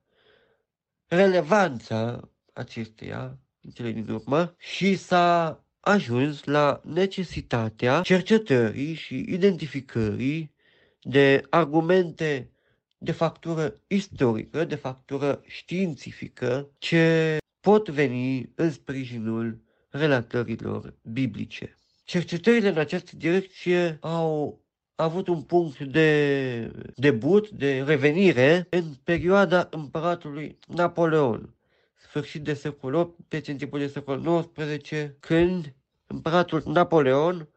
relevanța 1.07 2.30
acesteia, 2.53 3.38
în 3.61 3.70
cele 3.72 3.91
din 3.91 4.09
urmă, 4.09 4.55
și 4.57 4.95
s-a 4.95 5.64
ajuns 5.80 6.43
la 6.43 6.82
necesitatea 6.84 8.01
cercetării 8.01 8.93
și 8.93 9.26
identificării 9.28 10.53
de 11.01 11.43
argumente 11.49 12.51
de 12.97 13.11
factură 13.11 13.82
istorică, 13.88 14.66
de 14.66 14.76
factură 14.76 15.41
științifică, 15.47 16.70
ce 16.78 17.38
pot 17.59 17.89
veni 17.89 18.51
în 18.55 18.72
sprijinul 18.72 19.61
relatărilor 19.94 20.94
biblice. 21.02 21.78
Cercetările 22.04 22.70
în 22.70 22.78
această 22.78 23.16
direcție 23.16 23.98
au 24.02 24.62
avut 24.96 25.28
un 25.28 25.41
punct 25.41 25.80
de 25.80 26.72
debut, 26.96 27.50
de 27.50 27.82
revenire, 27.82 28.68
în 28.70 28.84
perioada 29.04 29.68
împăratului 29.72 30.60
Napoleon, 30.68 31.56
sfârșit 31.96 32.44
de 32.44 32.54
secolul 32.54 33.00
8, 33.00 33.20
deci 33.28 33.48
început 33.48 33.80
de 33.80 33.88
secolul 33.88 34.52
XIX, 34.54 34.89
când 35.20 35.74
împăratul 36.08 36.64
Napoleon 36.66 37.50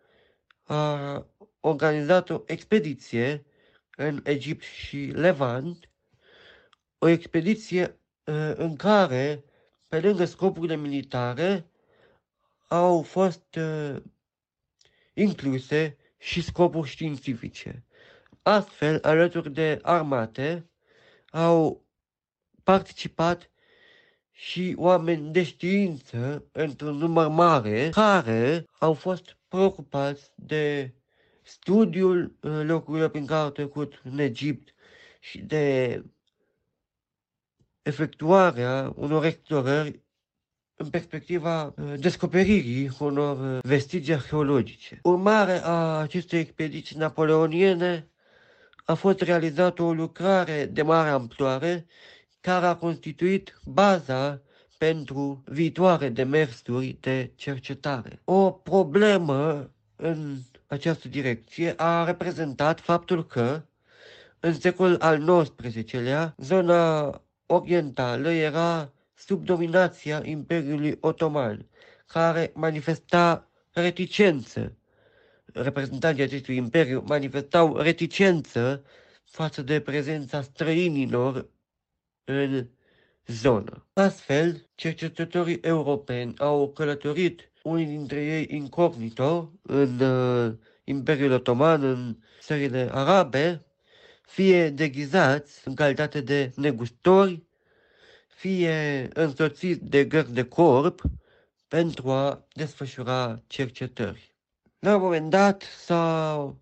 a 0.63 1.27
organizat 1.61 2.31
o 2.31 2.43
expediție 2.47 3.45
în 3.97 4.21
Egipt 4.25 4.63
și 4.63 4.97
Levant, 4.97 5.91
o 6.99 7.09
expediție 7.09 7.99
uh, 8.25 8.53
în 8.55 8.77
care, 8.77 9.45
pe 9.89 10.01
lângă 10.01 10.25
scopurile 10.25 10.77
militare, 10.77 11.71
au 12.67 13.03
fost 13.03 13.57
uh, 13.57 13.97
incluse 15.15 15.97
și 16.19 16.43
scopuri 16.43 16.89
științifice. 16.89 17.85
Astfel, 18.43 18.99
alături 19.03 19.53
de 19.53 19.79
armate, 19.83 20.71
au 21.31 21.87
participat 22.63 23.51
și 24.31 24.75
oameni 24.77 25.33
de 25.33 25.43
știință 25.43 26.49
într-un 26.53 26.97
număr 26.97 27.29
mare 27.29 27.89
care 27.89 28.65
au 28.79 28.93
fost 28.93 29.37
preocupați 29.49 30.31
de 30.35 30.95
studiul 31.43 32.37
uh, 32.41 32.61
locurilor 32.63 33.09
prin 33.09 33.27
care 33.27 33.41
au 33.41 33.51
trecut 33.51 34.01
în 34.05 34.19
Egipt 34.19 34.75
și 35.21 35.39
de 35.39 36.05
efectuarea 37.83 38.93
unor 38.97 39.25
explorări 39.25 40.06
în 40.77 40.89
perspectiva 40.89 41.65
uh, 41.65 41.93
descoperirii 41.99 42.91
unor 42.99 43.55
uh, 43.55 43.59
vestigii 43.63 44.15
arheologice. 44.15 44.99
Urmare 45.03 45.61
a 45.65 45.99
acestei 45.99 46.41
expediții 46.41 46.99
napoleoniene 46.99 48.09
a 48.85 48.95
fost 48.95 49.21
realizată 49.21 49.83
o 49.83 49.93
lucrare 49.93 50.65
de 50.65 50.83
mare 50.83 51.09
amploare 51.09 51.87
care 52.41 52.67
a 52.67 52.77
constituit 52.77 53.61
baza 53.65 54.41
pentru 54.79 55.43
viitoare 55.47 56.09
demersuri 56.09 56.97
de 57.01 57.33
cercetare. 57.35 58.21
O 58.25 58.51
problemă 58.51 59.71
în 59.97 60.37
această 60.67 61.09
direcție 61.09 61.75
a 61.77 62.05
reprezentat 62.05 62.81
faptul 62.81 63.27
că 63.27 63.63
în 64.41 64.55
secolul 64.55 65.01
al 65.01 65.47
XIX-lea 65.59 66.35
zona 66.39 67.11
orientală 67.47 68.31
era 68.31 68.93
sub 69.17 69.45
dominația 69.45 70.21
Imperiului 70.25 70.97
Otoman, 71.01 71.67
care 72.07 72.51
manifesta 72.55 73.51
reticență. 73.73 74.77
Reprezentanții 75.53 76.23
acestui 76.23 76.57
imperiu 76.57 77.05
manifestau 77.07 77.77
reticență 77.77 78.85
față 79.25 79.63
de 79.63 79.81
prezența 79.81 80.43
străinilor 80.43 81.49
în 82.25 82.69
zonă. 83.27 83.87
Astfel, 83.93 84.69
cercetătorii 84.75 85.59
europeni 85.61 86.35
au 86.39 86.73
călătorit 86.73 87.51
unii 87.63 87.87
dintre 87.87 88.25
ei 88.25 88.47
incognito 88.51 89.53
în 89.63 90.01
uh, 90.01 90.55
Imperiul 90.85 91.33
Otoman, 91.33 91.83
în 91.83 92.17
țările 92.41 92.89
arabe, 92.93 93.65
fie 94.23 94.71
deghizați 94.71 95.69
în 95.69 95.75
calitate 95.75 96.21
de 96.21 96.53
negustori, 96.57 97.46
fie 98.37 99.09
însoțiți 99.13 99.85
de 99.85 100.05
gărzi 100.05 100.33
de 100.33 100.45
corp 100.45 101.03
pentru 101.69 102.11
a 102.11 102.47
desfășura 102.53 103.43
cercetări. 103.47 104.35
La 104.79 104.95
un 104.95 105.03
moment 105.03 105.31
dat 105.31 105.63
s-au 105.63 106.61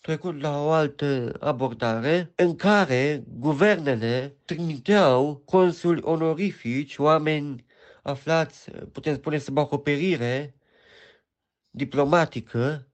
trecut 0.00 0.40
la 0.40 0.64
o 0.64 0.70
altă 0.70 1.36
abordare 1.40 2.32
în 2.34 2.56
care 2.56 3.22
guvernele 3.28 4.36
trimiteau 4.44 5.36
consuli 5.36 6.00
onorifici, 6.02 6.98
oameni 6.98 7.64
aflați, 8.02 8.70
putem 8.70 9.14
spune, 9.14 9.38
sub 9.38 9.58
acoperire 9.58 10.54
diplomatică 11.70 12.86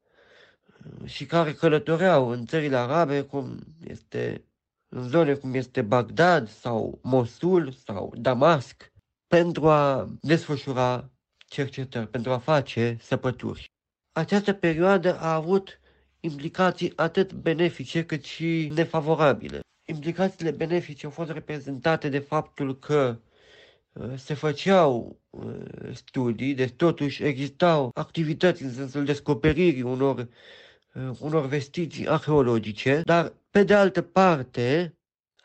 și 1.04 1.26
care 1.26 1.52
călătoreau 1.52 2.28
în 2.28 2.46
țările 2.46 2.76
arabe, 2.76 3.20
cum 3.20 3.58
este 3.86 4.47
în 4.88 5.08
zone 5.08 5.34
cum 5.34 5.54
este 5.54 5.82
Bagdad 5.82 6.48
sau 6.48 6.98
Mosul 7.02 7.72
sau 7.72 8.14
Damasc, 8.16 8.92
pentru 9.26 9.68
a 9.68 10.06
desfășura 10.20 11.10
cercetări, 11.46 12.08
pentru 12.08 12.32
a 12.32 12.38
face 12.38 12.96
săpături. 13.00 13.70
Această 14.12 14.52
perioadă 14.52 15.18
a 15.18 15.34
avut 15.34 15.80
implicații 16.20 16.92
atât 16.96 17.32
benefice 17.32 18.04
cât 18.04 18.24
și 18.24 18.70
nefavorabile. 18.74 19.60
Implicațiile 19.84 20.50
benefice 20.50 21.06
au 21.06 21.12
fost 21.12 21.30
reprezentate 21.30 22.08
de 22.08 22.18
faptul 22.18 22.78
că 22.78 23.18
uh, 23.92 24.12
se 24.16 24.34
făceau 24.34 25.20
uh, 25.30 25.64
studii, 25.92 26.54
deci 26.54 26.72
totuși 26.72 27.22
existau 27.22 27.90
activități 27.94 28.62
în 28.62 28.72
sensul 28.72 29.04
descoperirii 29.04 29.82
unor, 29.82 30.18
uh, 30.18 30.26
unor 31.18 31.46
vestigii 31.46 32.08
arheologice, 32.08 33.00
dar 33.04 33.32
pe 33.50 33.64
de 33.64 33.74
altă 33.74 34.02
parte 34.02 34.96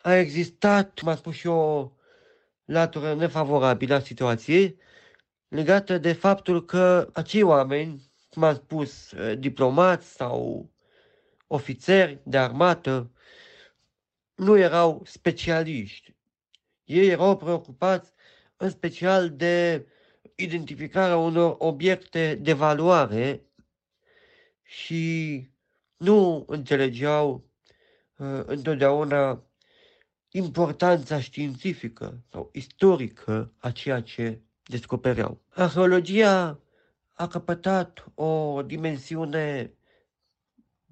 a 0.02 0.14
existat, 0.14 1.00
cum 1.00 1.08
a 1.08 1.16
spus 1.16 1.36
și 1.36 1.48
o 1.48 1.92
latură 2.66 3.14
nefavorabilă 3.14 3.94
a 3.94 4.00
situației, 4.00 4.78
legată 5.48 5.98
de 5.98 6.14
faptul 6.14 6.66
că 6.66 7.10
acei 7.14 7.42
oameni 7.42 8.12
cum 8.34 8.44
am 8.44 8.56
spus, 8.56 9.12
eh, 9.12 9.40
diplomați 9.40 10.08
sau 10.14 10.70
ofițeri 11.48 12.20
de 12.24 12.38
armată, 12.38 13.12
nu 14.36 14.58
erau 14.58 15.02
specialiști. 15.06 16.16
Ei 16.84 17.08
erau 17.08 17.38
preocupați 17.38 18.12
în 18.58 18.70
special 18.70 19.30
de 19.30 19.88
identificarea 20.36 21.18
unor 21.18 21.56
obiecte 21.58 22.36
de 22.36 22.54
valoare 22.54 23.42
și 24.74 25.48
nu 25.98 26.46
înțelegeau 26.48 27.50
uh, 28.18 28.44
întotdeauna 28.46 29.44
importanța 30.30 31.20
științifică 31.20 32.24
sau 32.32 32.50
istorică 32.54 33.54
a 33.58 33.72
ceea 33.72 34.02
ce 34.02 34.42
descopereau. 34.64 35.42
Arheologia 35.50 36.60
a 37.14 37.28
căpătat 37.28 38.06
o 38.16 38.62
dimensiune 38.62 39.74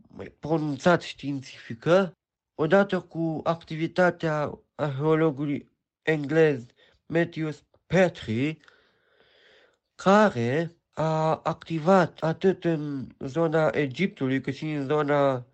mai 0.07 0.25
pronunțat 0.39 1.01
științifică, 1.01 2.17
odată 2.55 2.99
cu 2.99 3.41
activitatea 3.43 4.59
arheologului 4.75 5.71
englez 6.01 6.65
Matthews 7.05 7.63
Petrie, 7.85 8.57
care 9.95 10.75
a 11.01 11.39
activat 11.43 12.19
atât 12.19 12.63
în 12.63 13.07
zona 13.19 13.69
Egiptului 13.73 14.41
cât 14.41 14.53
și 14.53 14.71
în 14.71 14.85
zona 14.85 15.45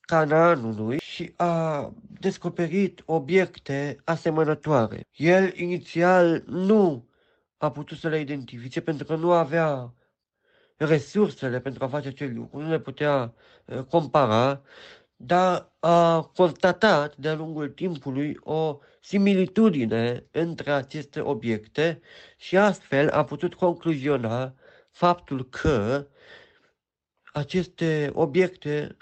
Canaanului 0.00 0.98
și 0.98 1.32
a 1.36 1.92
descoperit 2.20 3.02
obiecte 3.06 4.00
asemănătoare. 4.04 5.06
El 5.16 5.58
inițial 5.58 6.42
nu 6.46 7.08
a 7.56 7.70
putut 7.70 7.98
să 7.98 8.08
le 8.08 8.20
identifice 8.20 8.80
pentru 8.80 9.06
că 9.06 9.14
nu 9.14 9.32
avea 9.32 9.94
resursele 10.76 11.60
pentru 11.60 11.84
a 11.84 11.88
face 11.88 12.08
acel 12.08 12.34
lucru, 12.34 12.60
nu 12.60 12.68
le 12.68 12.78
putea 12.78 13.34
uh, 13.64 13.82
compara, 13.82 14.62
dar 15.16 15.72
a 15.78 16.22
constatat 16.22 17.16
de-a 17.16 17.34
lungul 17.34 17.68
timpului 17.68 18.36
o 18.42 18.78
similitudine 19.00 20.24
între 20.30 20.70
aceste 20.70 21.20
obiecte 21.20 22.00
și 22.36 22.56
astfel 22.56 23.08
a 23.10 23.24
putut 23.24 23.54
concluziona 23.54 24.54
faptul 24.90 25.48
că 25.48 26.06
aceste 27.32 28.10
obiecte 28.14 28.96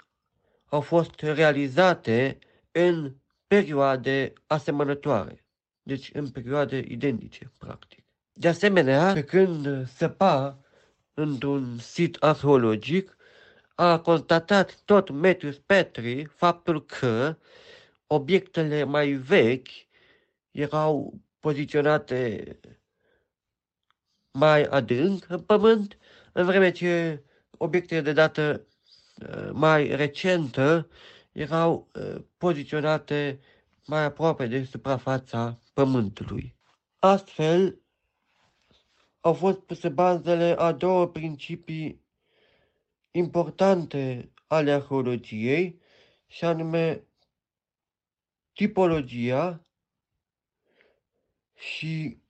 au 0.65 0.81
fost 0.81 1.19
realizate 1.19 2.37
în 2.71 3.15
perioade 3.47 4.33
asemănătoare, 4.47 5.45
deci 5.81 6.09
în 6.13 6.29
perioade 6.29 6.83
identice, 6.87 7.51
practic. 7.57 8.03
De 8.33 8.47
asemenea, 8.47 9.13
pe 9.13 9.23
când 9.23 9.87
săpa 9.87 10.59
într-un 11.13 11.77
sit 11.77 12.15
arheologic, 12.15 13.17
a 13.75 13.99
constatat 13.99 14.81
tot 14.85 15.09
Matthews 15.09 15.57
Petri 15.57 16.25
faptul 16.25 16.85
că 16.85 17.37
obiectele 18.07 18.83
mai 18.83 19.11
vechi 19.11 19.67
erau 20.51 21.19
poziționate 21.39 22.57
mai 24.39 24.63
adânc 24.63 25.25
în 25.29 25.41
pământ, 25.41 25.97
în 26.31 26.45
vreme 26.45 26.71
ce 26.71 27.23
obiectele 27.57 28.01
de 28.01 28.13
dată 28.13 28.67
uh, 29.21 29.49
mai 29.51 29.95
recentă 29.95 30.89
erau 31.31 31.89
uh, 31.93 32.21
poziționate 32.37 33.39
mai 33.85 34.03
aproape 34.03 34.47
de 34.47 34.63
suprafața 34.63 35.59
pământului. 35.73 36.55
Astfel, 36.99 37.81
au 39.19 39.33
fost 39.33 39.59
puse 39.59 39.89
bazele 39.89 40.55
a 40.57 40.71
două 40.71 41.07
principii 41.07 42.01
importante 43.11 44.31
ale 44.47 44.71
arheologiei, 44.71 45.81
și 46.27 46.45
anume 46.45 47.03
tipologia 48.53 49.65
și 51.53 52.21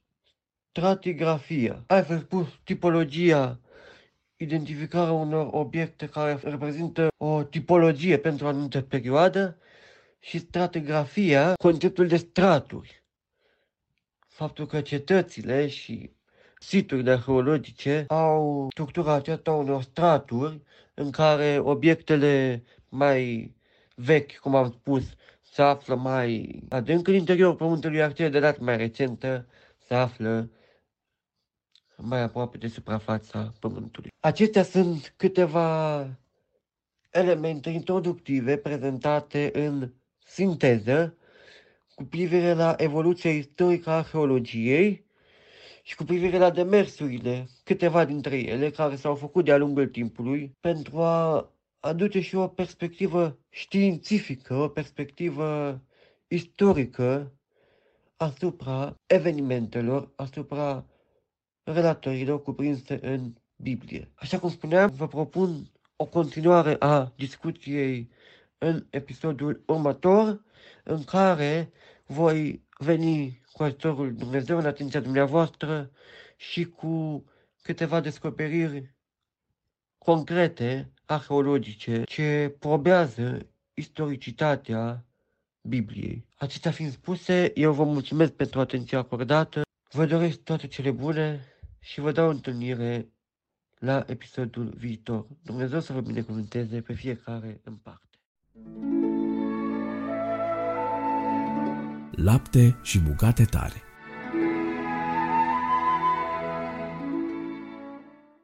stratigrafia. 0.80 1.84
Altfel 1.88 2.20
spus, 2.20 2.48
tipologia, 2.64 3.60
identificarea 4.36 5.12
unor 5.12 5.50
obiecte 5.52 6.08
care 6.08 6.40
reprezintă 6.44 7.08
o 7.18 7.44
tipologie 7.44 8.18
pentru 8.18 8.46
o 8.46 8.50
anumită 8.50 8.82
perioadă 8.82 9.58
și 10.20 10.40
stratigrafia, 10.40 11.54
conceptul 11.54 12.08
de 12.08 12.18
straturi. 12.18 13.04
Faptul 14.28 14.66
că 14.66 14.82
cetățile 14.82 15.68
și 15.68 16.12
siturile 16.60 17.12
arheologice 17.12 18.06
au 18.08 18.68
structura 18.72 19.14
aceasta 19.14 19.52
unor 19.52 19.82
straturi 19.82 20.62
în 20.94 21.12
care 21.12 21.60
obiectele 21.62 22.64
mai 22.90 23.54
vechi, 23.96 24.38
cum 24.38 24.56
am 24.56 24.72
spus, 24.72 25.04
se 25.42 25.62
află 25.62 25.96
mai 25.96 26.62
adânc 26.70 27.08
în 27.08 27.14
interiorul 27.14 27.56
pământului, 27.56 27.98
iar 27.98 28.14
cele 28.14 28.30
de 28.30 28.40
dată 28.40 28.64
mai 28.64 28.78
recentă 28.78 29.48
se 29.78 29.94
află 29.94 30.50
mai 32.02 32.22
aproape 32.22 32.58
de 32.58 32.68
suprafața 32.68 33.54
pământului. 33.60 34.10
Acestea 34.20 34.64
sunt 34.64 35.14
câteva 35.18 36.08
elemente 37.10 37.70
introductive 37.70 38.58
prezentate 38.58 39.52
în 39.54 39.92
sinteză 40.26 41.18
cu 41.96 42.04
privire 42.04 42.54
la 42.54 42.74
evoluția 42.78 43.32
istorică 43.32 43.90
a 43.90 43.98
arheologiei 43.98 45.06
și 45.84 45.96
cu 45.96 46.04
privire 46.04 46.38
la 46.38 46.50
demersurile, 46.50 47.48
câteva 47.64 48.06
dintre 48.06 48.38
ele 48.38 48.70
care 48.70 48.96
s-au 48.96 49.16
făcut 49.16 49.46
de-a 49.46 49.58
lungul 49.58 49.88
timpului 49.88 50.58
pentru 50.60 51.02
a 51.02 51.52
aduce 51.80 52.20
și 52.20 52.36
o 52.36 52.48
perspectivă 52.48 53.38
științifică, 53.50 54.54
o 54.56 54.68
perspectivă 54.68 55.82
istorică 56.28 57.34
asupra 58.16 58.96
evenimentelor, 59.06 60.12
asupra 60.16 60.86
relatărilor 61.74 62.42
cuprinse 62.42 63.00
în 63.02 63.34
Biblie. 63.56 64.12
Așa 64.16 64.40
cum 64.40 64.50
spuneam, 64.50 64.92
vă 64.96 65.08
propun 65.08 65.72
o 65.96 66.06
continuare 66.06 66.76
a 66.80 67.14
discuției 67.16 68.10
în 68.58 68.86
episodul 68.90 69.64
următor, 69.66 70.42
în 70.84 71.04
care 71.04 71.72
voi 72.06 72.64
veni 72.78 73.42
cu 73.52 73.64
ajutorul 73.64 74.16
Dumnezeu 74.16 74.58
în 74.58 74.66
atenția 74.66 75.00
dumneavoastră 75.00 75.92
și 76.36 76.66
cu 76.66 77.24
câteva 77.62 78.00
descoperiri 78.00 78.96
concrete, 79.98 80.94
arheologice, 81.06 82.04
ce 82.04 82.56
probează 82.60 83.48
istoricitatea 83.74 85.06
Bibliei. 85.62 86.26
Acestea 86.38 86.72
fiind 86.72 86.92
spuse, 86.92 87.52
eu 87.56 87.74
vă 87.74 87.84
mulțumesc 87.84 88.32
pentru 88.32 88.60
atenția 88.60 88.98
acordată, 88.98 89.62
vă 89.92 90.06
doresc 90.06 90.40
toate 90.40 90.68
cele 90.68 90.92
bune 90.92 91.40
și 91.80 92.00
vă 92.00 92.12
dau 92.12 92.30
întâlnire 92.30 93.10
la 93.80 94.04
episodul 94.08 94.74
viitor. 94.78 95.28
Dumnezeu 95.44 95.80
să 95.80 95.94
vă 95.94 96.02
binecuvânteze 96.02 96.82
pe 96.82 96.94
fiecare 96.94 97.62
în 97.64 97.76
parte. 97.76 98.08
Lapte 102.12 102.80
și 102.84 103.00
bucate 103.00 103.46
tare. 103.46 103.84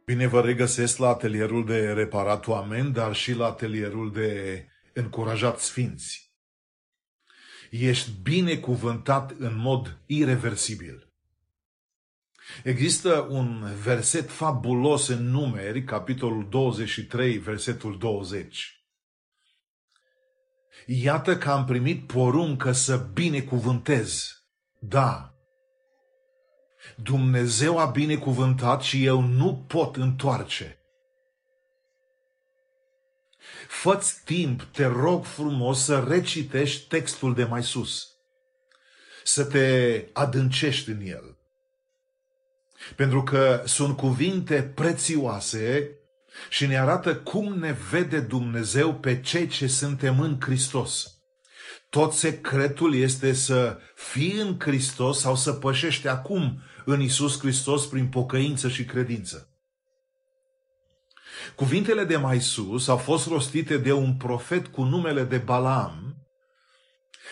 Bine 0.05 0.27
vă 0.27 0.41
regăsesc 0.41 0.97
la 0.97 1.07
atelierul 1.07 1.65
de 1.65 1.93
reparat 1.93 2.47
oameni, 2.47 2.91
dar 2.91 3.15
și 3.15 3.33
la 3.33 3.45
atelierul 3.45 4.11
de 4.11 4.67
încurajat 4.93 5.59
sfinți. 5.59 6.33
Ești 7.71 8.11
binecuvântat 8.21 9.31
în 9.31 9.57
mod 9.57 10.01
irreversibil. 10.05 11.04
Există 12.63 13.27
un 13.29 13.75
verset 13.83 14.29
fabulos 14.29 15.07
în 15.07 15.29
numeri, 15.29 15.83
capitolul 15.83 16.49
23, 16.49 17.37
versetul 17.37 17.97
20. 17.97 18.79
Iată 20.85 21.37
că 21.37 21.49
am 21.49 21.65
primit 21.65 22.07
poruncă 22.07 22.71
să 22.71 22.97
binecuvântez. 23.13 24.29
Da, 24.79 25.35
Dumnezeu 26.95 27.79
a 27.79 27.85
binecuvântat 27.85 28.81
și 28.81 29.05
eu 29.05 29.21
nu 29.21 29.65
pot 29.67 29.95
întoarce. 29.95 30.79
Făți 33.67 34.23
timp, 34.23 34.61
te 34.61 34.85
rog 34.85 35.25
frumos, 35.25 35.83
să 35.83 36.05
recitești 36.07 36.87
textul 36.87 37.33
de 37.33 37.43
mai 37.43 37.63
sus. 37.63 38.07
Să 39.23 39.45
te 39.45 40.05
adâncești 40.13 40.89
în 40.89 41.01
el. 41.01 41.34
Pentru 42.95 43.23
că 43.23 43.61
sunt 43.65 43.97
cuvinte 43.97 44.71
prețioase 44.75 45.89
și 46.49 46.65
ne 46.65 46.79
arată 46.79 47.15
cum 47.15 47.53
ne 47.53 47.75
vede 47.89 48.19
Dumnezeu 48.19 48.93
pe 48.93 49.21
cei 49.21 49.47
ce 49.47 49.67
suntem 49.67 50.19
în 50.19 50.37
Hristos. 50.39 51.09
Tot 51.89 52.13
secretul 52.13 52.95
este 52.95 53.33
să 53.33 53.77
fii 53.95 54.39
în 54.39 54.55
Hristos 54.59 55.19
sau 55.19 55.35
să 55.35 55.53
pășești 55.53 56.07
acum 56.07 56.61
în 56.85 57.01
Isus 57.01 57.39
Hristos 57.39 57.85
prin 57.85 58.07
pocăință 58.07 58.69
și 58.69 58.85
credință. 58.85 59.49
Cuvintele 61.55 62.03
de 62.03 62.17
mai 62.17 62.41
sus 62.41 62.87
au 62.87 62.97
fost 62.97 63.27
rostite 63.27 63.77
de 63.77 63.91
un 63.91 64.13
profet 64.13 64.67
cu 64.67 64.83
numele 64.83 65.23
de 65.23 65.37
Balaam, 65.37 66.15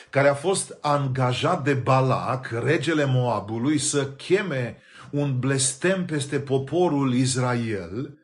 care 0.10 0.28
a 0.28 0.34
fost 0.34 0.78
angajat 0.82 1.64
de 1.64 1.74
Balac, 1.74 2.50
regele 2.64 3.06
Moabului, 3.06 3.78
să 3.78 4.08
cheme 4.08 4.78
un 5.14 5.40
blestem 5.40 6.06
peste 6.06 6.40
poporul 6.40 7.14
Israel 7.14 8.18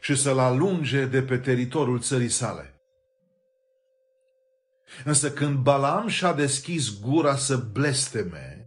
și 0.00 0.16
să-l 0.16 0.38
alunge 0.38 1.06
de 1.06 1.22
pe 1.22 1.38
teritoriul 1.38 2.00
țării 2.00 2.28
sale. 2.28 2.80
Însă 5.04 5.32
când 5.32 5.58
Balaam 5.58 6.08
și-a 6.08 6.32
deschis 6.32 7.00
gura 7.00 7.36
să 7.36 7.56
blesteme, 7.56 8.66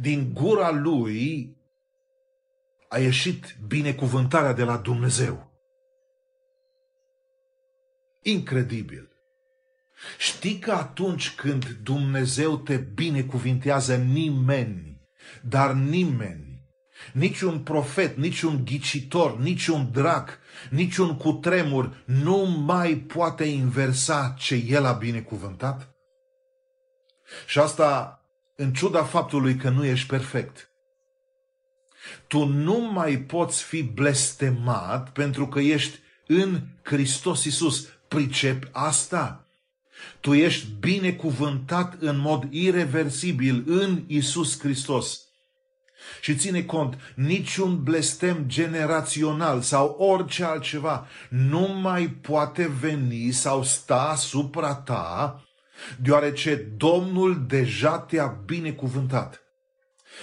din 0.00 0.32
gura 0.32 0.70
lui 0.70 1.56
a 2.88 2.98
ieșit 2.98 3.56
binecuvântarea 3.66 4.52
de 4.52 4.64
la 4.64 4.76
Dumnezeu. 4.76 5.52
Incredibil. 8.22 9.08
Știi 10.18 10.58
că 10.58 10.72
atunci 10.72 11.34
când 11.34 11.78
Dumnezeu 11.82 12.58
te 12.58 12.76
binecuvintează 12.76 13.96
nimeni, 13.96 14.93
dar 15.42 15.72
nimeni, 15.72 16.54
niciun 17.12 17.58
profet, 17.58 18.16
niciun 18.16 18.64
ghicitor, 18.64 19.38
niciun 19.38 19.90
drac, 19.92 20.38
niciun 20.70 21.16
cutremur 21.16 22.02
nu 22.04 22.36
mai 22.44 22.94
poate 22.96 23.44
inversa 23.44 24.34
ce 24.38 24.54
El 24.54 24.84
a 24.84 24.92
binecuvântat? 24.92 25.94
Și 27.46 27.58
asta 27.58 28.18
în 28.56 28.72
ciuda 28.72 29.04
faptului 29.04 29.56
că 29.56 29.68
nu 29.68 29.84
ești 29.84 30.06
perfect. 30.06 30.68
Tu 32.26 32.44
nu 32.44 32.78
mai 32.92 33.16
poți 33.16 33.62
fi 33.62 33.82
blestemat 33.82 35.10
pentru 35.10 35.48
că 35.48 35.60
ești 35.60 35.98
în 36.26 36.60
Hristos 36.82 37.44
Isus. 37.44 37.88
Pricep 38.08 38.68
asta? 38.72 39.43
Tu 40.20 40.34
ești 40.34 40.66
binecuvântat 40.80 41.96
în 41.98 42.18
mod 42.18 42.46
irreversibil 42.50 43.64
în 43.66 44.02
Isus 44.06 44.60
Hristos. 44.60 45.18
Și 46.20 46.34
ține 46.34 46.62
cont, 46.62 46.98
niciun 47.14 47.82
blestem 47.82 48.44
generațional 48.46 49.60
sau 49.60 49.88
orice 49.88 50.44
altceva 50.44 51.06
nu 51.28 51.78
mai 51.82 52.08
poate 52.08 52.70
veni 52.80 53.30
sau 53.30 53.62
sta 53.62 54.00
asupra 54.00 54.74
ta 54.74 55.44
deoarece 55.96 56.54
Domnul 56.76 57.44
deja 57.46 57.98
te-a 57.98 58.26
binecuvântat. 58.44 59.42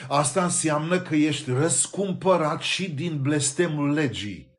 Asta 0.08 0.44
înseamnă 0.44 1.00
că 1.00 1.16
ești 1.16 1.52
răscumpărat 1.52 2.62
și 2.62 2.90
din 2.90 3.22
blestemul 3.22 3.94
legii. 3.94 4.50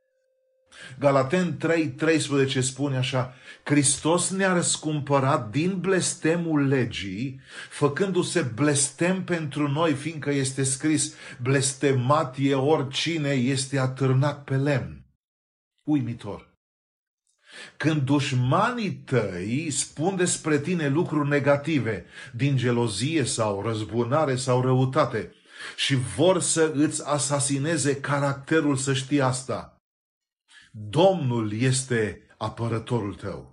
Galaten 0.99 1.57
3, 1.57 1.89
13 1.89 2.61
spune 2.61 2.97
așa, 2.97 3.35
Hristos 3.65 4.31
ne-a 4.31 4.53
răscumpărat 4.53 5.51
din 5.51 5.81
blestemul 5.81 6.67
legii, 6.67 7.41
făcându-se 7.71 8.41
blestem 8.41 9.25
pentru 9.25 9.69
noi, 9.69 9.93
fiindcă 9.93 10.31
este 10.31 10.63
scris, 10.63 11.15
blestemat 11.43 12.37
e 12.39 12.55
oricine 12.55 13.31
este 13.31 13.79
atârnat 13.79 14.45
pe 14.45 14.57
lemn. 14.57 15.05
Uimitor. 15.83 16.51
Când 17.77 18.03
dușmanii 18.03 18.93
tăi 18.93 19.71
spun 19.71 20.17
despre 20.17 20.59
tine 20.59 20.89
lucruri 20.89 21.29
negative, 21.29 22.05
din 22.33 22.57
gelozie 22.57 23.25
sau 23.25 23.63
răzbunare 23.63 24.37
sau 24.37 24.63
răutate, 24.63 25.33
și 25.77 25.95
vor 25.95 26.41
să 26.41 26.73
îți 26.75 27.07
asasineze 27.07 28.01
caracterul 28.01 28.77
să 28.77 28.95
știi 28.95 29.21
asta, 29.21 29.77
Domnul 30.75 31.53
este 31.53 32.27
apărătorul 32.39 33.15
tău. 33.15 33.52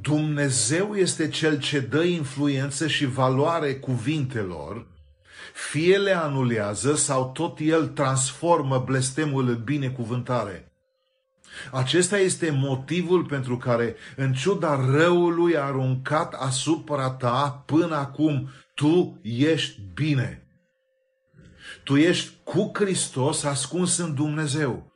Dumnezeu 0.00 0.94
este 0.94 1.28
cel 1.28 1.58
ce 1.58 1.80
dă 1.80 2.02
influență 2.02 2.86
și 2.86 3.06
valoare 3.06 3.74
cuvintelor, 3.74 4.86
fie 5.54 5.96
le 5.98 6.16
anulează 6.16 6.94
sau 6.94 7.30
tot 7.32 7.58
el 7.60 7.86
transformă 7.86 8.78
blestemul 8.78 9.48
în 9.48 9.62
binecuvântare. 9.64 10.72
Acesta 11.70 12.18
este 12.18 12.50
motivul 12.50 13.24
pentru 13.24 13.56
care, 13.56 13.96
în 14.16 14.32
ciuda 14.32 14.74
răului 14.90 15.56
aruncat 15.56 16.32
asupra 16.32 17.10
ta 17.10 17.62
până 17.66 17.96
acum, 17.96 18.48
tu 18.74 19.18
ești 19.22 19.80
bine. 19.94 20.42
Tu 21.84 21.96
ești 21.96 22.32
cu 22.44 22.70
Hristos 22.74 23.44
ascuns 23.44 23.98
în 23.98 24.14
Dumnezeu. 24.14 24.87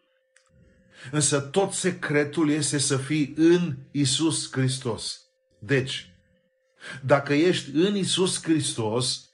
Însă 1.10 1.40
tot 1.40 1.72
secretul 1.72 2.50
este 2.50 2.78
să 2.78 2.96
fii 2.96 3.34
în 3.36 3.76
Isus 3.90 4.52
Hristos. 4.52 5.20
Deci, 5.58 6.12
dacă 7.00 7.32
ești 7.32 7.70
în 7.74 7.96
Isus 7.96 8.42
Hristos, 8.42 9.28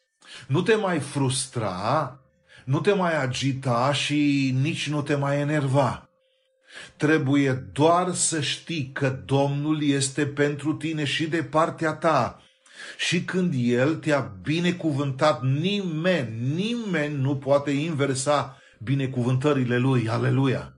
nu 0.47 0.63
te 0.63 0.75
mai 0.75 0.99
frustra, 0.99 2.21
nu 2.65 2.81
te 2.81 2.93
mai 2.93 3.23
agita 3.23 3.93
și 3.93 4.55
nici 4.61 4.89
nu 4.89 5.03
te 5.03 5.15
mai 5.15 5.41
enerva. 5.41 6.09
Trebuie 6.97 7.53
doar 7.73 8.15
să 8.15 8.41
știi 8.41 8.91
că 8.93 9.23
Domnul 9.25 9.83
este 9.83 10.27
pentru 10.27 10.73
tine 10.73 11.05
și 11.05 11.27
de 11.27 11.43
partea 11.43 11.93
ta. 11.93 12.43
Și 12.97 13.25
când 13.25 13.55
El 13.57 13.95
te-a 13.95 14.21
binecuvântat, 14.43 15.43
nimeni, 15.43 16.55
nimeni 16.55 17.21
nu 17.21 17.37
poate 17.37 17.71
inversa 17.71 18.59
binecuvântările 18.79 19.79
Lui. 19.79 20.09
Aleluia! 20.09 20.78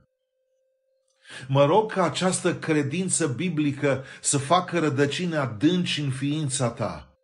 Mă 1.48 1.64
rog 1.64 1.92
ca 1.92 2.04
această 2.04 2.54
credință 2.54 3.26
biblică 3.26 4.04
să 4.20 4.38
facă 4.38 4.78
rădăcini 4.78 5.36
adânci 5.36 5.98
în 5.98 6.10
ființa 6.10 6.68
ta. 6.68 7.14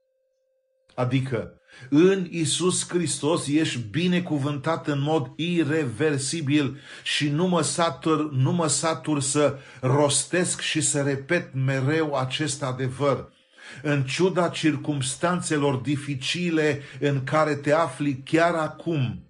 Adică 0.95 1.57
în 1.89 2.27
Isus 2.31 2.89
Hristos 2.89 3.47
ești 3.47 3.79
binecuvântat 3.79 4.87
în 4.87 5.01
mod 5.01 5.33
irreversibil 5.37 6.81
și 7.03 7.29
nu 7.29 7.47
mă, 7.47 7.63
satur, 7.63 8.33
nu 8.33 8.53
mă 8.53 8.67
satur 8.67 9.21
să 9.21 9.59
rostesc 9.81 10.61
și 10.61 10.81
să 10.81 11.03
repet 11.03 11.55
mereu 11.55 12.15
acest 12.15 12.63
adevăr. 12.63 13.35
În 13.83 14.05
ciuda 14.05 14.49
circumstanțelor 14.49 15.75
dificile 15.75 16.83
în 17.01 17.25
care 17.25 17.55
te 17.55 17.73
afli 17.73 18.23
chiar 18.25 18.55
acum, 18.55 19.27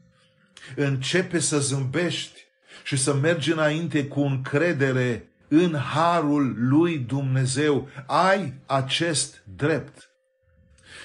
începe 0.76 1.38
să 1.38 1.58
zâmbești 1.58 2.45
și 2.86 2.96
să 2.96 3.14
mergi 3.14 3.52
înainte 3.52 4.06
cu 4.06 4.20
încredere 4.20 5.28
în 5.48 5.74
harul 5.74 6.54
lui 6.58 6.98
Dumnezeu. 6.98 7.88
Ai 8.06 8.52
acest 8.66 9.42
drept. 9.56 10.10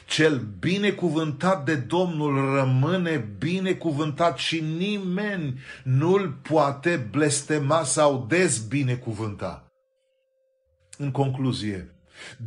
Cel 0.07 0.37
binecuvântat 0.59 1.65
de 1.65 1.75
Domnul 1.75 2.55
rămâne 2.55 3.35
binecuvântat 3.37 4.37
și 4.37 4.59
nimeni 4.59 5.59
nu-l 5.83 6.39
poate 6.49 7.07
blestema 7.11 7.83
sau 7.83 8.25
dezbinecuvânta. 8.29 9.71
În 10.97 11.11
concluzie, 11.11 11.95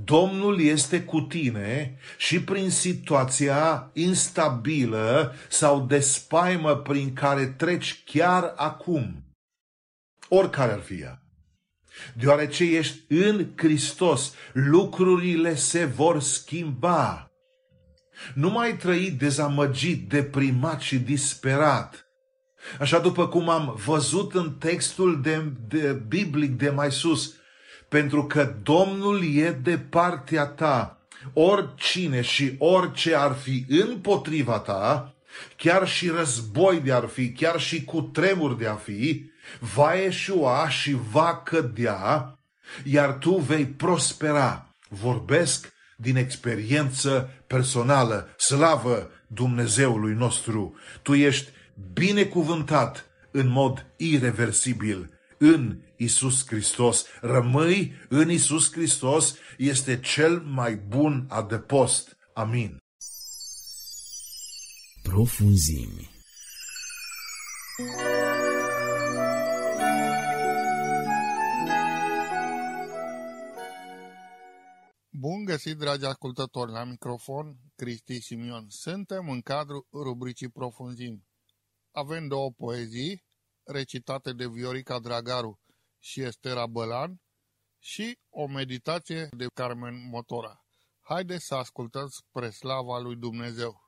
Domnul 0.05 0.61
este 0.61 1.03
cu 1.03 1.21
tine 1.21 1.99
și 2.17 2.43
prin 2.43 2.71
situația 2.71 3.91
instabilă 3.93 5.35
sau 5.49 5.87
de 5.87 6.01
spaimă 6.01 6.77
prin 6.77 7.13
care 7.13 7.47
treci 7.47 8.03
chiar 8.05 8.53
acum, 8.57 9.24
oricare 10.35 10.73
ar 10.73 10.81
fi 10.81 10.95
ea. 10.95 11.23
Deoarece 12.15 12.65
ești 12.65 12.99
în 13.09 13.47
Hristos, 13.57 14.35
lucrurile 14.53 15.55
se 15.55 15.85
vor 15.85 16.21
schimba. 16.21 17.31
Nu 18.35 18.51
mai 18.51 18.77
trăi 18.77 19.11
dezamăgit, 19.11 20.09
deprimat 20.09 20.81
și 20.81 20.99
disperat. 20.99 22.07
Așa 22.81 22.99
după 22.99 23.29
cum 23.29 23.49
am 23.49 23.81
văzut 23.85 24.35
în 24.35 24.53
textul 24.53 25.21
de, 25.23 25.53
de 25.69 26.03
biblic 26.09 26.51
de 26.51 26.71
mai 26.71 26.93
sus, 26.93 27.35
pentru 27.89 28.25
că 28.27 28.55
Domnul 28.63 29.37
e 29.37 29.51
de 29.51 29.79
partea 29.79 30.47
ta. 30.47 30.99
Oricine 31.33 32.21
și 32.21 32.55
orice 32.59 33.15
ar 33.15 33.33
fi 33.33 33.65
împotriva 33.69 34.59
ta, 34.59 35.15
chiar 35.57 35.89
și 35.89 36.09
război 36.09 36.81
de 36.81 36.93
ar 36.93 37.07
fi, 37.07 37.33
chiar 37.33 37.61
și 37.61 37.85
cu 37.85 38.01
tremur 38.01 38.57
de 38.57 38.67
a 38.67 38.75
fi, 38.75 39.33
va 39.61 39.95
eșua 39.95 40.69
și 40.69 40.97
va 41.11 41.37
cădea, 41.37 42.39
iar 42.85 43.13
tu 43.13 43.37
vei 43.37 43.67
prospera. 43.67 44.69
Vorbesc 44.89 45.73
din 45.97 46.17
experiență 46.17 47.31
personală. 47.47 48.29
Slavă 48.37 49.11
Dumnezeului 49.27 50.15
nostru! 50.15 50.77
Tu 51.03 51.15
ești 51.15 51.51
binecuvântat 51.93 53.05
în 53.31 53.49
mod 53.49 53.87
irreversibil 53.97 55.11
în 55.39 55.79
Isus 55.97 56.47
Hristos. 56.47 57.05
Rămâi 57.21 57.95
în 58.09 58.31
Isus 58.31 58.73
Hristos 58.73 59.35
este 59.59 60.01
cel 60.01 60.41
mai 60.41 60.75
bun 60.75 61.27
adăpost. 61.29 62.17
Amin. 62.35 62.83
Profunzimi. 65.03 66.11
Bun 75.25 75.45
găsit, 75.45 75.77
dragi 75.77 76.05
ascultători, 76.05 76.71
la 76.71 76.85
microfon, 76.85 77.57
Cristi 77.77 78.21
Simion. 78.21 78.67
Suntem 78.69 79.29
în 79.29 79.41
cadrul 79.41 79.87
rubricii 79.93 80.51
Profunzimi. 80.51 81.29
Avem 81.91 82.29
două 82.29 82.51
poezii, 82.51 83.25
recitate 83.63 84.33
de 84.33 84.47
Viorica 84.47 84.99
Dragaru 84.99 85.61
și 85.99 86.21
Estera 86.21 86.67
Bălan, 86.67 87.21
și 87.79 88.19
o 88.31 88.47
meditație 88.47 89.29
de 89.37 89.47
Carmen 89.55 90.09
Motora. 90.09 90.65
Haideți 91.01 91.45
să 91.45 91.55
ascultăm 91.55 92.09
spre 92.09 92.51
slava 92.51 92.99
lui 92.99 93.17
Dumnezeu. 93.17 93.84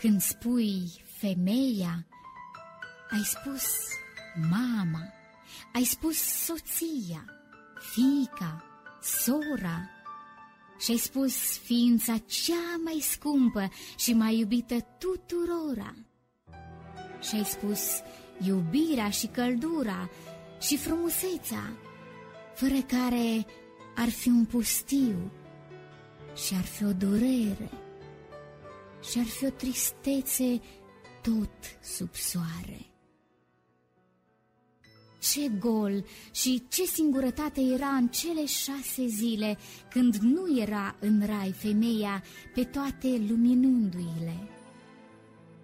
Când 0.00 0.20
spui 0.20 0.90
femeia, 1.18 2.06
ai 3.10 3.22
spus 3.24 3.64
mama, 4.50 5.12
ai 5.72 5.84
spus 5.84 6.16
soția, 6.16 7.24
fica, 7.92 8.64
sora 9.02 9.90
și 10.78 10.90
ai 10.90 10.96
spus 10.96 11.58
ființa 11.58 12.16
cea 12.26 12.80
mai 12.84 12.98
scumpă 13.00 13.68
și 13.96 14.12
mai 14.12 14.38
iubită 14.38 14.76
tuturora. 14.98 15.94
Și 17.20 17.34
ai 17.34 17.44
spus 17.44 17.80
iubirea 18.44 19.10
și 19.10 19.26
căldura 19.26 20.10
și 20.60 20.76
frumusețea, 20.76 21.72
fără 22.54 22.80
care 22.86 23.46
ar 23.96 24.08
fi 24.08 24.28
un 24.28 24.44
pustiu 24.44 25.30
și 26.46 26.54
ar 26.54 26.64
fi 26.64 26.84
o 26.84 26.92
durere 26.92 27.86
și 29.10 29.18
ar 29.18 29.24
fi 29.24 29.44
o 29.44 29.50
tristețe 29.50 30.60
tot 31.22 31.50
sub 31.82 32.14
soare. 32.14 32.86
Ce 35.18 35.48
gol 35.58 36.04
și 36.32 36.62
ce 36.68 36.84
singurătate 36.84 37.60
era 37.60 37.88
în 37.88 38.08
cele 38.08 38.46
șase 38.46 39.06
zile 39.06 39.58
când 39.90 40.14
nu 40.14 40.60
era 40.60 40.96
în 41.00 41.22
rai 41.26 41.52
femeia 41.52 42.22
pe 42.54 42.64
toate 42.64 43.24
luminându-i-le. 43.28 44.48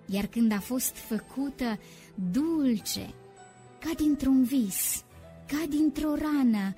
Iar 0.07 0.27
când 0.27 0.53
a 0.53 0.61
fost 0.61 0.97
făcută 0.97 1.79
dulce, 2.31 3.15
ca 3.81 3.91
dintr-un 3.97 4.45
vis, 4.45 5.05
ca 5.47 5.65
dintr-o 5.69 6.15
rană, 6.15 6.75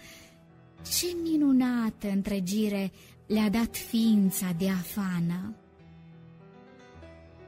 ce 0.98 1.16
minunată 1.22 2.08
întregire 2.08 2.92
le-a 3.26 3.48
dat 3.48 3.76
ființa 3.76 4.54
de 4.58 4.68
afană. 4.68 5.54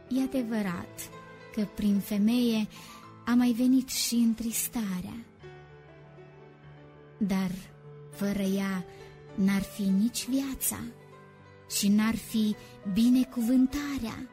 E 0.09 0.23
adevărat 0.23 1.11
că 1.55 1.67
prin 1.75 1.99
femeie 1.99 2.69
a 3.25 3.35
mai 3.35 3.53
venit 3.53 3.89
și 3.89 4.15
întristarea. 4.15 5.25
Dar 7.19 7.51
fără 8.11 8.43
ea 8.43 8.85
n-ar 9.35 9.63
fi 9.63 9.83
nici 9.83 10.29
viața 10.29 10.81
și 11.71 11.89
n-ar 11.89 12.17
fi 12.17 12.57
binecuvântarea, 12.93 14.29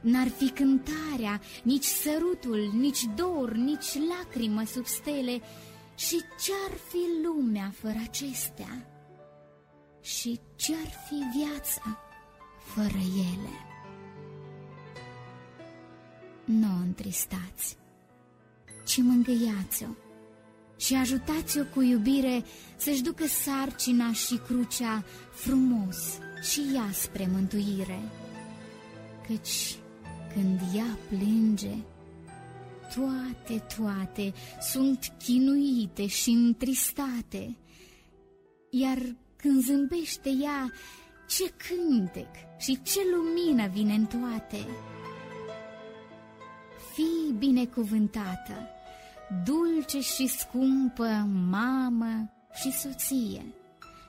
n-ar 0.00 0.28
fi 0.28 0.50
cântarea, 0.50 1.40
nici 1.62 1.84
sărutul, 1.84 2.70
nici 2.74 3.04
dor, 3.16 3.52
nici 3.52 3.98
lacrimă 4.08 4.64
sub 4.64 4.86
stele 4.86 5.40
și 5.96 6.22
ce-ar 6.44 6.78
fi 6.88 7.24
lumea 7.24 7.72
fără 7.80 7.98
acestea? 8.02 8.86
Și 10.00 10.40
ce-ar 10.56 10.90
fi 11.08 11.38
viața 11.38 11.98
fără 12.74 13.00
ele? 13.16 13.69
Nu 16.50 16.66
o 16.66 16.82
întristați, 16.82 17.76
ci 18.86 18.96
mângâiați-o 18.96 19.86
și 20.76 20.94
ajutați-o 20.94 21.62
cu 21.74 21.82
iubire 21.82 22.44
să-și 22.76 23.02
ducă 23.02 23.24
sarcina 23.26 24.12
și 24.12 24.40
crucea 24.46 25.04
frumos 25.32 25.96
și 26.42 26.60
ea 26.74 26.90
spre 26.92 27.28
mântuire. 27.32 28.00
Căci 29.26 29.76
când 30.34 30.60
ea 30.74 30.98
plânge, 31.08 31.74
toate, 32.94 33.64
toate 33.76 34.32
sunt 34.72 35.12
chinuite 35.24 36.06
și 36.06 36.30
întristate, 36.30 37.56
iar 38.70 39.16
când 39.36 39.64
zâmbește 39.64 40.30
ea, 40.42 40.72
ce 41.28 41.52
cântec 41.56 42.28
și 42.58 42.82
ce 42.82 43.00
lumină 43.14 43.68
vine 43.68 43.94
în 43.94 44.06
toate! 44.06 44.66
Fii 47.00 47.32
binecuvântată, 47.38 48.68
dulce 49.44 50.00
și 50.00 50.26
scumpă 50.26 51.28
mamă 51.50 52.30
și 52.52 52.72
soție, 52.72 53.54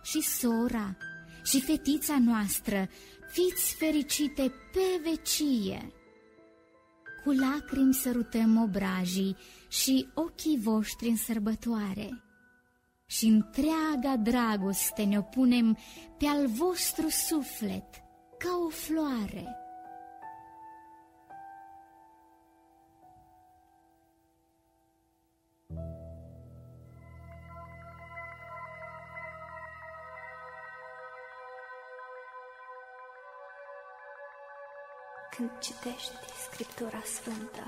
și 0.03 0.21
sora, 0.21 0.97
și 1.43 1.61
fetița 1.61 2.19
noastră, 2.19 2.89
fiți 3.31 3.75
fericite 3.75 4.53
pe 4.73 5.09
vecie. 5.09 5.91
Cu 7.23 7.31
lacrimi 7.31 7.93
sărutăm 7.93 8.61
obrajii 8.61 9.37
și 9.69 10.07
ochii 10.13 10.59
voștri 10.63 11.07
în 11.07 11.17
sărbătoare 11.17 12.23
și 13.05 13.25
întreaga 13.25 14.17
dragoste 14.17 15.03
ne 15.03 15.17
opunem 15.17 15.77
pe 16.17 16.25
al 16.25 16.47
vostru 16.47 17.09
suflet 17.09 17.85
ca 18.37 18.49
o 18.65 18.69
floare. 18.69 19.61
Când 35.36 35.49
citești 35.59 36.13
Scriptura 36.49 37.01
Sfântă 37.03 37.65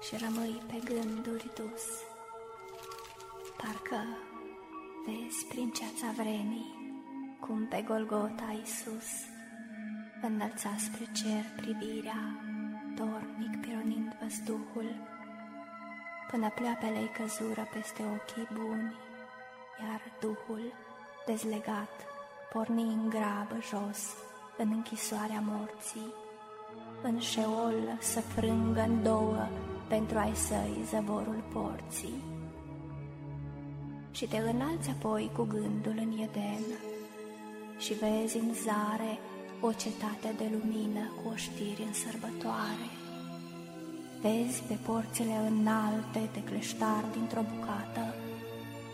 și 0.00 0.16
rămâi 0.24 0.62
pe 0.66 0.78
gânduri 0.92 1.50
dus. 1.54 1.86
Parcă 3.56 4.02
vezi 5.06 5.46
prin 5.48 5.70
ceața 5.70 6.12
vremii 6.16 6.76
cum 7.40 7.66
pe 7.66 7.82
Golgota 7.82 8.50
Iisus 8.58 9.08
înălța 10.22 10.70
spre 10.78 11.04
cer 11.12 11.44
privirea, 11.56 12.40
dornic 12.94 13.60
pironind 13.60 14.16
văzduhul, 14.20 14.90
până 16.30 16.50
pleoapele-i 16.54 17.10
căzură 17.16 17.68
peste 17.72 18.02
ochii 18.02 18.48
buni, 18.52 18.96
iar 19.80 20.00
Duhul, 20.20 20.72
dezlegat, 21.26 22.06
porni 22.52 22.82
în 22.82 23.08
grabă 23.08 23.58
jos, 23.70 24.14
în 24.56 24.70
închisoarea 24.70 25.40
morții, 25.40 26.14
în 27.02 27.18
șeol 27.18 27.74
să 28.00 28.20
frângă 28.20 28.80
în 28.88 29.02
două 29.02 29.48
pentru 29.88 30.18
a-i 30.18 30.34
săi 30.34 30.84
zăvorul 30.90 31.42
porții. 31.52 32.22
Și 34.10 34.26
te 34.26 34.36
înalți 34.36 34.90
apoi 34.90 35.30
cu 35.36 35.42
gândul 35.42 35.94
în 35.96 36.12
Eden 36.12 36.64
și 37.78 37.92
vezi 37.94 38.36
în 38.38 38.54
zare 38.54 39.18
o 39.60 39.72
cetate 39.72 40.30
de 40.36 40.46
lumină 40.54 41.04
cu 41.16 41.30
oștiri 41.32 41.86
în 41.86 41.92
sărbătoare. 41.92 42.88
Vezi 44.20 44.62
pe 44.68 44.76
porțile 44.86 45.36
înalte 45.50 46.22
de 46.32 46.42
cleștar 46.42 47.04
dintr-o 47.12 47.44
bucată, 47.50 48.14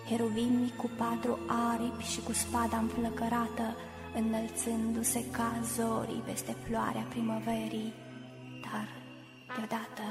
heruvimii 0.09 0.73
cu 0.77 0.91
patru 0.97 1.39
aripi 1.71 2.11
și 2.13 2.21
cu 2.21 2.33
spada 2.33 2.77
înflăcărată, 2.77 3.67
înălțându-se 4.15 5.25
ca 5.31 5.51
zorii 5.75 6.23
peste 6.27 6.57
floarea 6.65 7.07
primăverii, 7.09 7.93
dar 8.65 8.89
deodată 9.57 10.05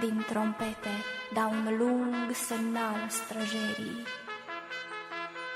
din 0.00 0.24
trompete 0.28 0.94
dau 1.34 1.50
un 1.50 1.66
lung 1.78 2.14
semnal 2.48 3.00
străjerii. 3.08 3.98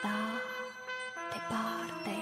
Da, 0.05 0.21
departe, 1.35 2.17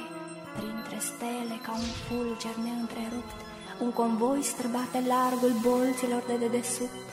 printre 0.57 0.99
stele 1.09 1.57
ca 1.63 1.73
un 1.73 1.91
fulger 2.05 2.57
neîntrerupt, 2.65 3.39
un 3.85 3.91
convoi 3.93 4.43
străbate 4.43 4.99
largul 5.15 5.55
bolților 5.67 6.23
de 6.27 6.37
dedesubt 6.37 7.09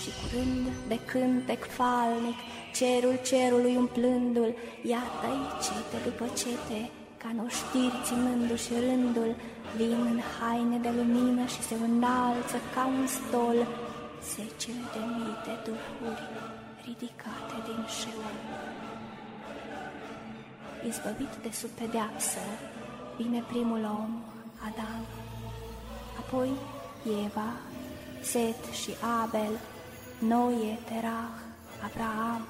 și 0.00 0.10
curând 0.18 0.66
de 0.88 0.98
cântec 1.10 1.62
falnic, 1.78 2.38
cerul 2.78 3.16
cerului 3.30 3.76
umplându-l, 3.76 4.52
iată-i 4.82 5.42
cete 5.64 5.98
după 6.08 6.26
cete, 6.40 6.90
ca 7.22 7.30
noștiri 7.42 8.02
ținându-și 8.04 8.72
rândul, 8.86 9.34
vin 9.76 10.00
în 10.12 10.20
haine 10.38 10.78
de 10.78 10.90
lumină 10.90 11.44
și 11.46 11.62
se 11.62 11.74
înalță 11.74 12.56
ca 12.74 12.86
un 12.86 13.06
stol, 13.06 13.58
zecile 14.32 14.84
de 14.94 15.02
mii 15.16 15.36
de 15.46 15.54
duhuri 15.66 16.24
ridicate 16.84 17.56
din 17.66 17.80
șeul. 17.98 18.36
Izbăvit 20.88 21.34
de 21.42 21.50
sub 21.52 21.70
pedeapsă, 21.70 22.44
vine 23.16 23.42
primul 23.48 23.84
om, 24.00 24.10
Adam, 24.68 25.04
apoi 26.18 26.50
Eva, 27.24 27.52
Set 28.20 28.64
și 28.80 28.90
Abel, 29.22 29.54
Noe, 30.18 30.78
Terah, 30.84 31.34
Abraham. 31.84 32.46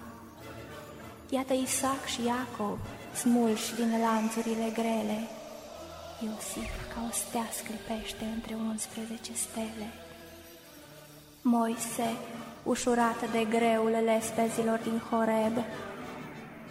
Iată 1.28 1.52
Isaac 1.52 2.04
și 2.04 2.20
Iacov, 2.24 2.78
smulși 3.14 3.74
din 3.74 4.00
lanțurile 4.00 4.70
grele. 4.72 5.18
Iosif 6.24 6.72
ca 6.94 7.00
o 7.08 7.12
stea 7.12 7.46
sclipește 7.58 8.24
între 8.34 8.54
11 8.54 9.32
stele. 9.34 9.88
Moise, 11.42 12.16
ușurată 12.62 13.26
de 13.32 13.44
greul 13.44 13.96
lespezilor 14.04 14.78
din 14.78 14.98
Horeb, 15.10 15.56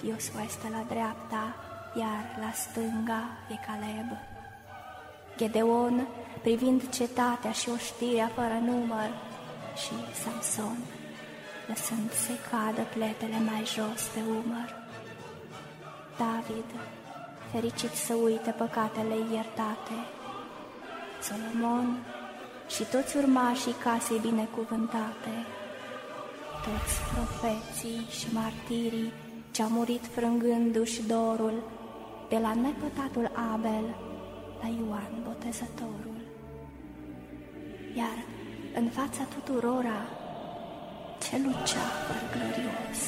Iosua 0.08 0.42
este 0.44 0.68
la 0.72 0.84
dreapta, 0.90 1.56
iar 1.96 2.38
la 2.40 2.52
stânga 2.52 3.24
e 3.50 3.56
Caleb. 3.68 4.10
Gedeon, 5.38 6.08
privind 6.42 6.90
cetatea 6.90 7.52
și 7.52 7.70
oștirea 7.70 8.32
fără 8.36 8.60
număr, 8.64 9.10
și 9.76 9.94
Samson, 10.24 10.78
lăsând 11.68 12.12
să 12.12 12.32
cadă 12.50 12.82
pletele 12.94 13.40
mai 13.50 13.64
jos 13.66 14.02
pe 14.14 14.20
umăr. 14.30 14.81
David, 16.22 16.70
fericit 17.52 17.94
să 18.06 18.14
uite 18.14 18.52
păcatele 18.52 19.16
iertate, 19.34 19.98
Solomon 21.28 21.88
și 22.74 22.84
toți 22.84 23.18
urmașii 23.18 23.76
casei 23.84 24.20
binecuvântate, 24.20 25.36
toți 26.66 26.96
profeții 27.14 28.08
și 28.18 28.28
martirii 28.34 29.14
ce-au 29.52 29.70
murit 29.70 30.06
frângându-și 30.16 31.02
dorul, 31.04 31.64
de 32.30 32.38
la 32.38 32.54
nepătatul 32.54 33.32
Abel 33.54 33.86
la 34.62 34.68
Ioan 34.68 35.14
Botezătorul. 35.24 36.22
Iar 37.98 38.18
în 38.76 38.88
fața 38.90 39.24
tuturora, 39.34 40.00
ce 41.24 41.38
luceafăr 41.38 42.20
glorios, 42.34 43.02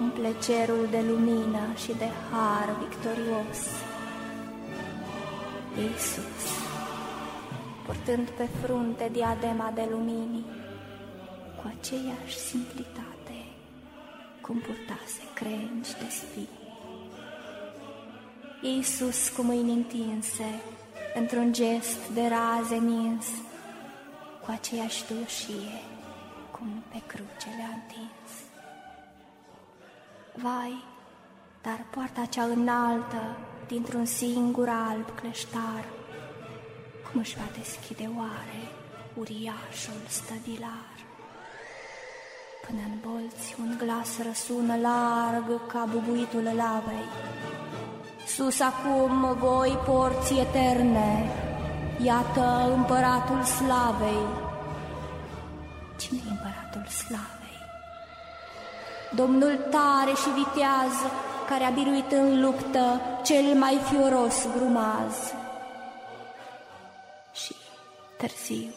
umple 0.00 0.34
cerul 0.46 0.88
de 0.90 1.00
lumină 1.08 1.74
și 1.76 1.92
de 1.98 2.08
har 2.30 2.76
victorios. 2.78 3.60
Iisus, 5.78 6.42
purtând 7.86 8.28
pe 8.28 8.48
frunte 8.62 9.08
diadema 9.12 9.70
de 9.74 9.86
lumini, 9.90 10.44
cu 11.56 11.72
aceeași 11.78 12.38
simplitate, 12.38 13.38
cum 14.40 14.56
purtase 14.56 15.22
crengi 15.34 15.90
de 15.98 16.08
spini. 16.08 16.64
Iisus 18.62 19.28
cu 19.28 19.42
mâini 19.42 19.72
întinse, 19.72 20.60
într-un 21.14 21.52
gest 21.52 22.08
de 22.14 22.22
raze 22.28 22.76
nins, 22.76 23.26
cu 24.44 24.50
aceeași 24.50 25.04
dușie 25.06 25.80
cum 26.50 26.82
pe 26.88 27.02
cruce 27.06 27.48
le-a 27.56 27.70
întins. 27.74 28.05
Vai, 30.42 30.84
dar 31.62 31.86
poarta 31.90 32.24
cea 32.24 32.42
înaltă, 32.42 33.36
dintr-un 33.66 34.04
singur 34.04 34.68
alb 34.68 35.14
cleștar, 35.14 35.84
cum 37.10 37.20
își 37.20 37.36
va 37.36 37.48
deschide 37.58 38.10
oare 38.16 38.62
uriașul 39.14 40.00
stăvilar? 40.08 40.94
Până 42.66 42.80
în 42.84 43.10
bolți 43.10 43.54
un 43.60 43.74
glas 43.78 44.22
răsună 44.26 44.76
larg 44.76 45.66
ca 45.66 45.88
bubuitul 45.90 46.42
lavei. 46.42 47.08
Sus 48.26 48.60
acum 48.60 49.36
voi 49.38 49.78
porți 49.84 50.38
eterne, 50.38 51.30
Iată 52.02 52.70
împăratul 52.74 53.42
slavei. 53.42 54.26
cine 55.98 56.20
e 56.26 56.30
împăratul 56.30 56.86
slavei? 56.86 57.45
Domnul 59.14 59.56
tare 59.70 60.12
și 60.22 60.28
viteaz, 60.42 60.92
care 61.48 61.64
a 61.64 61.70
biruit 61.70 62.12
în 62.12 62.40
luptă 62.40 63.00
cel 63.24 63.58
mai 63.58 63.80
fioros 63.90 64.46
grumaz. 64.56 65.14
Și 67.32 67.54
târziu, 68.18 68.74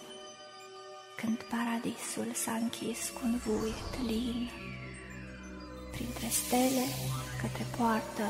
când 1.16 1.38
paradisul 1.50 2.34
s-a 2.34 2.52
închis 2.52 3.10
cu 3.10 3.20
un 3.24 3.40
vuiet 3.46 4.08
lin, 4.08 4.50
printre 5.92 6.28
stele 6.28 6.86
către 7.42 7.66
poartă 7.78 8.26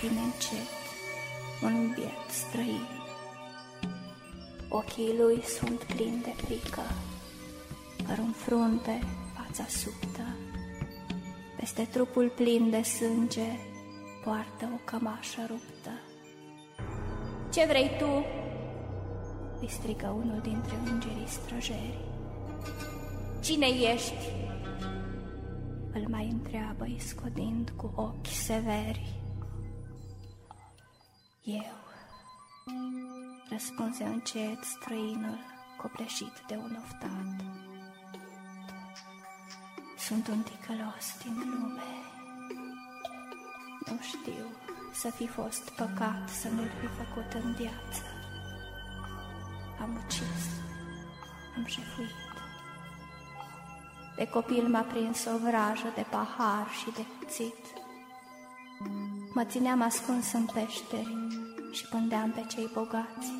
vine 0.00 0.20
încet 0.20 0.72
un 1.62 1.92
biet 1.94 2.30
străin. 2.30 2.86
Ochii 4.68 5.14
lui 5.18 5.42
sunt 5.58 5.82
plini 5.82 6.22
de 6.22 6.32
frică, 6.44 6.82
Păr 8.06 8.18
în 8.18 8.32
frunte, 8.32 9.00
fața 9.36 9.64
subtă, 9.68 10.36
Peste 11.62 11.84
trupul 11.84 12.28
plin 12.28 12.70
de 12.70 12.82
sânge 12.82 13.58
Poartă 14.24 14.70
o 14.74 14.76
cămașă 14.84 15.40
ruptă. 15.46 15.90
Ce 17.52 17.64
vrei 17.64 17.90
tu?" 17.98 18.24
îi 19.60 19.68
strigă 19.68 20.06
unul 20.06 20.40
dintre 20.40 20.74
îngerii 20.84 21.26
străjeri. 21.26 21.98
Cine 23.40 23.66
ești?" 23.66 24.28
Îl 25.92 26.06
mai 26.08 26.28
întreabă, 26.30 26.86
iscodind 26.86 27.72
cu 27.76 27.92
ochi 27.94 28.26
severi. 28.26 29.20
Eu 31.44 31.76
răspunse 33.50 34.04
încet 34.04 34.62
străinul, 34.62 35.38
copleșit 35.82 36.44
de 36.48 36.54
un 36.54 36.76
oftat. 36.82 37.71
Sunt 40.06 40.28
un 40.28 40.42
ticălos 40.42 41.06
din 41.22 41.34
lume. 41.36 41.92
Nu 43.86 43.98
știu 44.00 44.46
să 44.92 45.10
fi 45.10 45.26
fost 45.26 45.70
păcat 45.70 46.28
să 46.28 46.48
nu-l 46.48 46.70
fi 46.80 46.86
făcut 46.86 47.42
în 47.44 47.52
viață. 47.52 48.02
am 49.80 50.00
ucis, 50.04 50.44
am 51.56 51.66
jefuit. 51.66 52.14
De 54.16 54.28
copil 54.28 54.68
m-a 54.68 54.80
prins 54.80 55.24
o 55.24 55.38
vrajă 55.38 55.92
de 55.94 56.04
pahar 56.10 56.66
și 56.80 56.90
de 56.90 57.04
cuțit. 57.18 57.64
Mă 59.34 59.44
țineam 59.44 59.82
ascuns 59.82 60.32
în 60.32 60.44
peșteri 60.44 61.16
și 61.72 61.88
pândeam 61.88 62.30
pe 62.30 62.46
cei 62.48 62.70
bogați. 62.72 63.32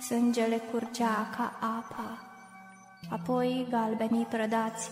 Sângele 0.00 0.56
curgea 0.56 1.28
ca 1.36 1.58
apa, 1.60 2.22
apoi 3.10 3.66
galbenii 3.70 4.24
prădați 4.24 4.90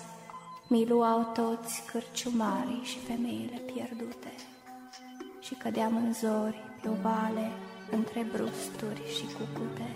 mi 0.69 0.87
luau 0.87 1.31
toți 1.35 1.83
cârciumarii 1.91 2.83
și 2.83 2.99
femeile 2.99 3.57
pierdute 3.57 4.33
și 5.41 5.55
cădeam 5.55 5.97
în 5.97 6.13
zori 6.13 6.65
pe 6.83 6.89
o 6.89 6.93
vale 7.03 7.51
între 7.91 8.27
brusturi 8.33 9.03
și 9.17 9.25
cucute. 9.25 9.95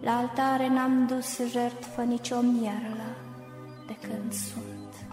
La 0.00 0.16
altare 0.16 0.68
n-am 0.68 1.06
dus 1.06 1.50
jertfă 1.50 2.02
nicio 2.02 2.40
mierlă 2.40 3.16
de 3.86 3.96
când 4.08 4.32
sunt. 4.32 5.10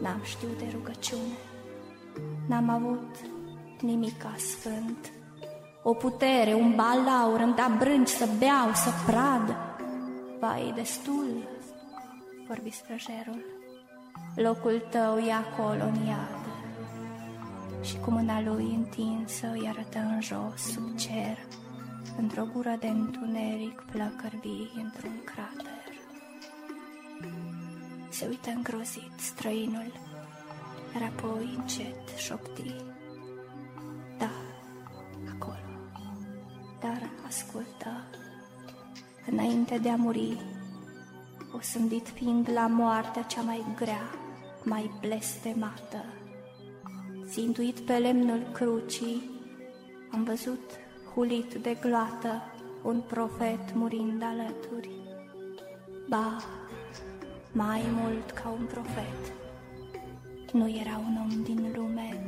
N-am 0.00 0.20
știut 0.22 0.58
de 0.58 0.68
rugăciune, 0.72 1.38
n-am 2.48 2.68
avut 2.68 3.16
nimica 3.80 4.34
sfânt. 4.36 5.10
O 5.82 5.94
putere, 5.94 6.54
un 6.54 6.74
balaur, 6.74 7.40
îmi 7.40 7.54
da 7.54 7.76
brânci 7.78 8.08
să 8.08 8.28
beau, 8.38 8.72
să 8.74 8.90
prad. 9.06 9.56
Vai, 10.40 10.72
destul, 10.74 11.48
vorbi 12.50 12.70
străjerul. 12.70 13.44
Locul 14.34 14.82
tău 14.90 15.18
e 15.18 15.32
acolo 15.32 15.84
în 15.84 16.06
iad. 16.06 16.44
Și 17.82 17.98
cu 17.98 18.10
mâna 18.10 18.40
lui 18.40 18.74
întinsă 18.74 19.46
îi 19.52 19.68
arătă 19.68 19.98
în 19.98 20.20
jos, 20.20 20.60
sub 20.72 20.96
cer, 20.96 21.38
într-o 22.18 22.44
gură 22.52 22.76
de 22.80 22.86
întuneric 22.86 23.84
plăcărbii 23.92 24.70
într-un 24.82 25.20
crater. 25.24 25.92
Se 28.08 28.26
uită 28.26 28.50
îngrozit 28.50 29.12
străinul, 29.16 29.92
iar 30.94 31.10
apoi 31.16 31.54
încet 31.58 32.08
șopti. 32.16 32.74
Da, 34.18 34.30
acolo. 35.34 35.70
Dar 36.80 37.10
ascultă, 37.26 38.04
înainte 39.30 39.78
de 39.78 39.90
a 39.90 39.96
muri, 39.96 40.36
o 41.56 41.60
sândit 41.60 42.08
fiind 42.08 42.50
la 42.52 42.66
moartea 42.66 43.22
cea 43.22 43.40
mai 43.40 43.64
grea, 43.76 44.10
mai 44.64 44.90
blestemată. 45.00 46.04
Țintuit 47.26 47.80
pe 47.80 47.92
lemnul 47.92 48.42
crucii, 48.52 49.30
am 50.12 50.24
văzut 50.24 50.70
hulit 51.14 51.54
de 51.54 51.76
gloată 51.80 52.42
un 52.82 53.00
profet 53.00 53.74
murind 53.74 54.22
alături. 54.22 54.90
Ba, 56.08 56.36
mai 57.52 57.82
mult 58.02 58.30
ca 58.30 58.48
un 58.48 58.66
profet. 58.66 59.32
Nu 60.52 60.68
era 60.68 61.00
un 61.06 61.16
om 61.20 61.42
din 61.42 61.72
lume, 61.76 62.26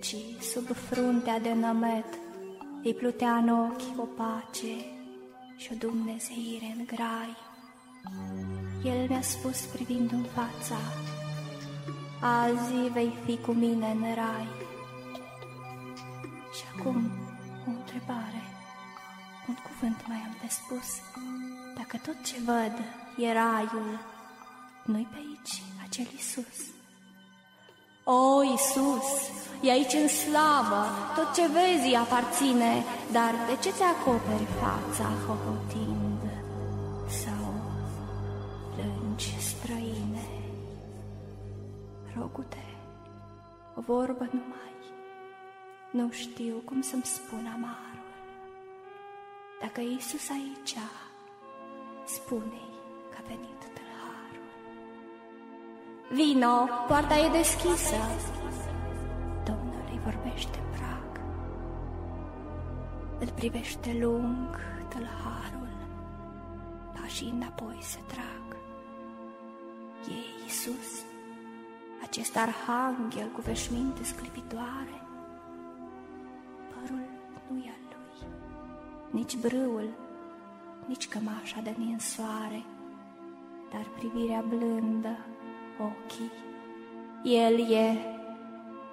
ci 0.00 0.42
sub 0.42 0.64
fruntea 0.64 1.40
de 1.40 1.52
nămet 1.52 2.18
îi 2.82 2.94
plutea 2.94 3.36
în 3.36 3.48
ochi 3.48 3.98
o 3.98 4.02
pace 4.02 4.74
și 5.56 5.70
o 5.72 5.76
dumnezeire 5.78 6.74
în 6.78 6.84
grai. 6.86 7.41
El 8.84 9.08
mi-a 9.08 9.22
spus 9.22 9.60
privind 9.60 10.12
în 10.12 10.24
fața, 10.34 10.78
azi 12.20 12.90
vei 12.92 13.18
fi 13.24 13.36
cu 13.36 13.52
mine 13.52 13.90
în 13.90 14.14
rai. 14.14 14.48
Și 16.56 16.62
acum 16.76 17.10
o 17.66 17.70
întrebare, 17.70 18.42
un 19.48 19.54
cuvânt 19.54 20.04
mai 20.08 20.16
am 20.16 20.36
de 20.40 20.48
spus. 20.48 20.88
Dacă 21.76 21.96
tot 22.06 22.24
ce 22.24 22.34
văd 22.44 22.72
e 23.16 23.32
raiul, 23.32 24.00
nu-i 24.84 25.08
pe 25.10 25.16
aici 25.16 25.62
acel 25.82 26.06
Isus. 26.16 26.58
O, 28.04 28.42
Isus, 28.42 29.08
e 29.62 29.70
aici 29.70 29.92
în 29.92 30.08
slavă, 30.08 30.86
tot 31.14 31.34
ce 31.34 31.46
vezi 31.46 31.86
îi 31.86 31.96
aparține, 31.96 32.84
dar 33.12 33.34
de 33.46 33.56
ce 33.62 33.70
ți 33.70 33.82
acoperi 33.82 34.46
fața 34.60 35.10
hohotind? 35.26 35.91
Rogute, 42.18 42.64
o 43.76 43.80
vorbă 43.80 44.28
numai, 44.32 44.74
nu 45.90 46.10
știu 46.10 46.62
cum 46.64 46.80
să-mi 46.80 47.02
spun 47.02 47.46
amarul. 47.54 48.12
Dacă 49.60 49.80
e 49.80 49.90
Iisus 49.90 50.30
aici, 50.30 50.76
spune-i 52.04 52.70
că 53.10 53.16
a 53.18 53.26
venit 53.26 53.60
tâlharul. 53.74 54.48
Vino, 56.10 56.68
poarta 56.88 57.16
e 57.16 57.28
deschisă. 57.28 57.96
Domnul 59.44 59.84
îi 59.90 60.00
vorbește 60.04 60.58
în 60.58 60.78
prag. 60.78 61.20
Îl 63.18 63.28
privește 63.34 63.98
lung 64.00 64.56
tâlharul. 64.88 65.76
Pașii 67.00 67.30
înapoi 67.30 67.78
se 67.80 67.98
trag. 68.06 68.56
E 70.08 70.42
Iisus, 70.44 71.04
acest 72.12 72.36
arhanghel 72.36 73.28
cu 73.34 73.40
veșminte 73.40 74.04
sclipitoare. 74.04 75.02
Părul 76.68 77.08
nu 77.50 77.58
e 77.58 77.68
al 77.68 77.96
lui, 77.96 78.28
nici 79.10 79.36
brâul, 79.36 79.88
nici 80.86 81.08
cămașa 81.08 81.60
de 81.62 81.74
ninsoare, 81.78 82.64
dar 83.70 83.86
privirea 83.98 84.44
blândă, 84.48 85.16
ochii. 85.78 86.32
El 87.22 87.70
e 87.70 87.98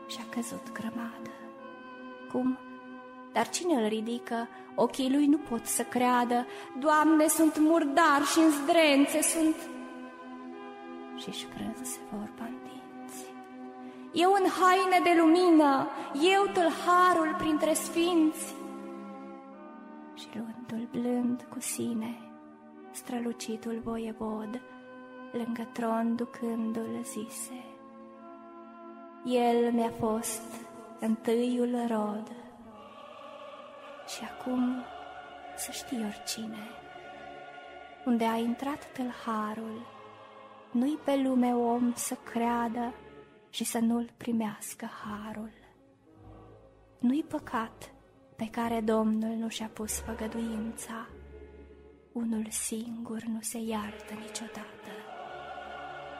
și-a 0.07 0.26
căzut 0.30 0.72
grămadă. 0.72 1.32
Cum? 2.32 2.57
Dar 3.34 3.49
cine 3.49 3.74
îl 3.74 3.88
ridică? 3.88 4.47
Ochii 4.76 5.11
lui 5.11 5.26
nu 5.26 5.38
pot 5.38 5.65
să 5.65 5.84
creadă. 5.84 6.45
Doamne, 6.80 7.28
sunt 7.28 7.57
murdar 7.57 8.22
și 8.32 8.39
în 8.39 8.51
zdrențe 8.51 9.22
sunt... 9.22 9.55
Și-și 11.17 11.45
frânse 11.45 11.99
vorba 12.11 12.43
în 12.43 12.57
dinți. 12.63 12.68
Eu 14.14 14.32
în 14.32 14.49
haine 14.60 14.99
de 15.03 15.22
lumină, 15.22 15.88
eu 16.14 16.43
tâlharul 16.53 17.36
printre 17.38 17.74
sfinți. 17.74 18.55
Și 20.16 20.28
luându-l 20.34 20.88
blând 20.91 21.47
cu 21.49 21.60
sine, 21.60 22.32
strălucitul 22.91 23.82
voievod, 23.84 24.62
lângă 25.32 25.70
tron 25.74 26.16
ducându-l 26.16 27.03
zise. 27.03 27.64
El 29.26 29.72
mi-a 29.72 29.91
fost 29.99 30.41
întâiul 30.99 31.86
rod 31.88 32.32
și 34.07 34.24
acum 34.24 34.84
să 35.55 35.72
știi 35.72 36.05
oricine. 36.05 36.70
Unde 38.05 38.26
a 38.26 38.36
intrat 38.38 38.91
tâlharul, 38.91 39.86
nu-i 40.72 40.99
pe 41.03 41.22
lume 41.24 41.53
om 41.55 41.93
să 41.93 42.16
creadă 42.24 42.93
și 43.50 43.64
să 43.64 43.80
nu-l 43.80 44.14
primească 44.18 44.89
harul. 45.04 45.52
Nu-i 47.00 47.24
păcat 47.24 47.93
pe 48.36 48.50
care 48.52 48.82
Domnul 48.82 49.36
nu 49.36 49.50
și-a 49.50 49.70
pus 49.74 50.00
făgăduința, 50.00 51.08
unul 52.12 52.47
singur 52.50 53.24
nu 53.24 53.41
se 53.41 53.58
iartă 53.58 54.14
niciodată, 54.14 54.91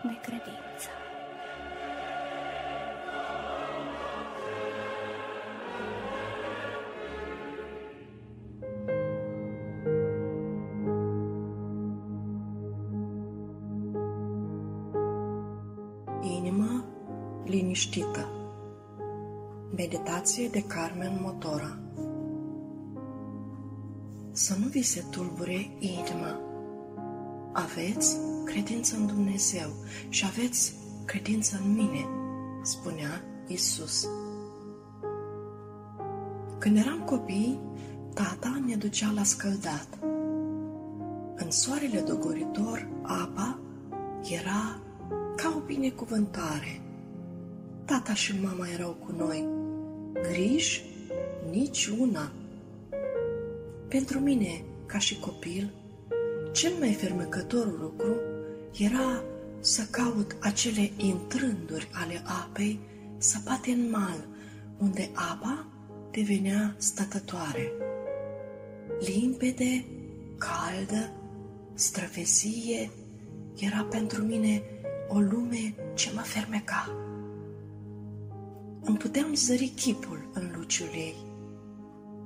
necredința. 0.04 1.09
Liniștită 17.80 18.28
Meditație 19.76 20.48
de 20.48 20.64
Carmen 20.64 21.20
Motora 21.22 21.80
Să 24.32 24.56
nu 24.60 24.68
vi 24.68 24.82
se 24.82 25.04
tulbure 25.10 25.70
inima. 25.80 26.40
Aveți 27.54 28.18
credință 28.44 28.96
în 28.96 29.06
Dumnezeu 29.06 29.70
și 30.10 30.26
aveți 30.26 30.74
credință 31.06 31.60
în 31.64 31.74
mine, 31.74 32.06
spunea 32.62 33.24
Isus. 33.48 34.08
Când 36.58 36.78
eram 36.78 37.00
copii, 37.00 37.60
tata 38.14 38.62
ne 38.66 38.76
ducea 38.76 39.12
la 39.16 39.24
scăldat. 39.24 39.88
În 41.36 41.52
soarele 41.52 42.00
dogoritor, 42.00 42.90
apa 43.02 43.60
era 44.22 44.80
ca 45.36 45.54
o 45.58 45.60
binecuvântare. 45.60 46.89
Tata 47.90 48.14
și 48.14 48.40
mama 48.42 48.68
erau 48.74 48.92
cu 48.92 49.12
noi. 49.18 49.48
Griji? 50.22 50.84
Nici 51.52 51.86
una. 51.86 52.32
Pentru 53.88 54.20
mine, 54.20 54.64
ca 54.86 54.98
și 54.98 55.20
copil, 55.20 55.74
cel 56.52 56.72
mai 56.80 56.94
fermecător 56.94 57.80
lucru 57.80 58.16
era 58.78 59.24
să 59.60 59.88
caut 59.92 60.36
acele 60.40 60.92
intrânduri 60.98 61.90
ale 61.92 62.22
apei 62.44 62.80
săpate 63.18 63.72
în 63.72 63.90
mal, 63.90 64.28
unde 64.78 65.10
apa 65.14 65.68
devenea 66.12 66.76
stătătoare. 66.78 67.72
Limpede, 69.00 69.86
caldă, 70.38 71.12
străvezie, 71.74 72.92
era 73.60 73.88
pentru 73.90 74.24
mine 74.24 74.64
o 75.08 75.20
lume 75.20 75.76
ce 75.94 76.12
mă 76.14 76.22
fermeca. 76.22 77.09
Îmi 78.82 78.98
puteam 78.98 79.34
zări 79.34 79.68
chipul 79.76 80.30
în 80.34 80.52
luciul 80.58 80.90
ei. 80.94 81.16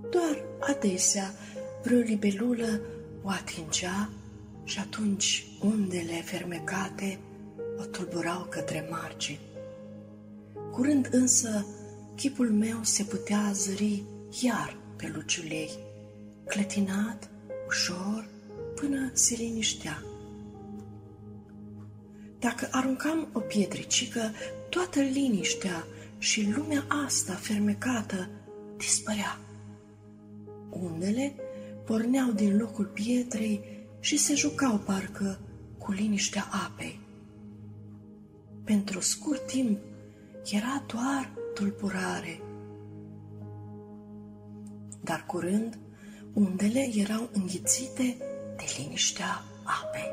Doar 0.10 0.44
adesea 0.60 1.34
vreo 1.84 2.00
libelulă 2.00 2.82
o 3.24 3.30
atingea 3.30 4.10
și 4.64 4.80
atunci 4.80 5.46
undele 5.62 6.22
fermecate 6.22 7.20
o 7.80 7.84
tulburau 7.84 8.48
către 8.50 8.88
margini. 8.90 9.40
Curând 10.72 11.10
însă, 11.12 11.66
chipul 12.16 12.52
meu 12.52 12.80
se 12.82 13.04
putea 13.04 13.52
zări 13.54 14.04
iar 14.42 14.78
pe 14.96 15.12
luciul 15.16 15.46
ei, 15.46 15.72
clătinat, 16.46 17.30
ușor, 17.68 18.28
până 18.76 19.10
se 19.14 19.36
liniștea. 19.36 20.04
Dacă 22.40 22.68
aruncam 22.72 23.28
o 23.34 23.40
pietricică, 23.40 24.32
toată 24.70 25.00
liniștea 25.00 25.86
și 26.24 26.52
lumea 26.56 26.86
asta 27.06 27.34
fermecată 27.34 28.30
dispărea. 28.78 29.40
Undele 30.70 31.36
porneau 31.86 32.32
din 32.32 32.58
locul 32.58 32.86
pietrei 32.86 33.64
și 34.00 34.18
se 34.18 34.36
jucau 34.36 34.78
parcă 34.78 35.40
cu 35.78 35.92
liniștea 35.92 36.48
apei. 36.66 37.00
Pentru 38.64 39.00
scurt 39.00 39.48
timp 39.48 39.80
era 40.52 40.84
doar 40.88 41.34
tulburare. 41.54 42.42
Dar 45.02 45.26
curând, 45.28 45.78
undele 46.34 46.90
erau 46.96 47.30
înghițite 47.32 48.18
de 48.56 48.64
liniștea 48.78 49.44
apei. 49.64 50.12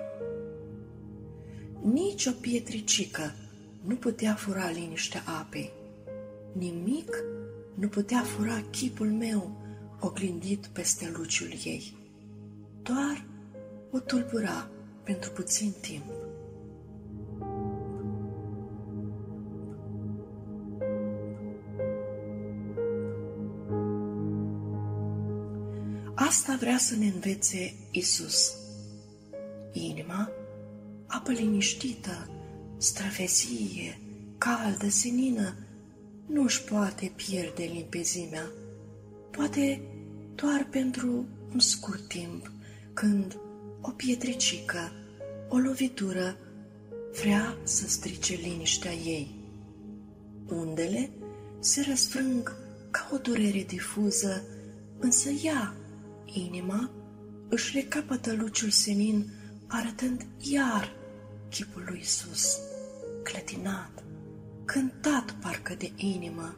Nici 1.92 2.26
o 2.26 2.32
pietricică 2.32 3.34
nu 3.82 3.94
putea 3.94 4.34
fura 4.34 4.70
liniștea 4.70 5.22
apei. 5.26 5.78
Nimic 6.52 7.16
nu 7.74 7.88
putea 7.88 8.22
fura 8.22 8.62
chipul 8.70 9.06
meu 9.06 9.60
oglindit 10.00 10.66
peste 10.66 11.12
luciul 11.16 11.52
ei. 11.64 11.96
Doar 12.82 13.26
o 13.90 13.98
tulbura 13.98 14.70
pentru 15.02 15.30
puțin 15.30 15.72
timp. 15.80 16.04
Asta 26.14 26.56
vrea 26.60 26.78
să 26.78 26.96
ne 26.96 27.06
învețe 27.06 27.74
Isus. 27.90 28.54
Inima, 29.72 30.30
apă 31.06 31.30
liniștită, 31.30 32.30
străvezie, 32.76 33.98
caldă, 34.38 34.88
senină, 34.88 35.54
nu 36.32 36.42
își 36.42 36.64
poate 36.64 37.12
pierde 37.16 37.62
limpezimea. 37.62 38.50
Poate 39.30 39.82
doar 40.34 40.66
pentru 40.70 41.26
un 41.52 41.58
scurt 41.58 42.08
timp, 42.08 42.52
când 42.92 43.38
o 43.80 43.90
pietricică, 43.90 44.92
o 45.48 45.56
lovitură 45.56 46.36
vrea 47.20 47.56
să 47.62 47.88
strice 47.88 48.34
liniștea 48.34 48.92
ei. 48.92 49.34
Undele 50.48 51.10
se 51.58 51.84
răsfrâng 51.88 52.56
ca 52.90 53.08
o 53.12 53.16
durere 53.16 53.64
difuză, 53.66 54.42
însă 54.98 55.28
ea, 55.28 55.74
inima, 56.24 56.90
își 57.48 57.78
recapătă 57.78 58.32
luciul 58.32 58.70
senin, 58.70 59.30
arătând 59.66 60.26
iar 60.38 60.92
chipul 61.48 61.84
lui 61.88 61.98
Isus, 62.02 62.58
clătinat, 63.22 63.99
cântat 64.72 65.36
parcă 65.42 65.74
de 65.78 65.92
inimă. 65.96 66.56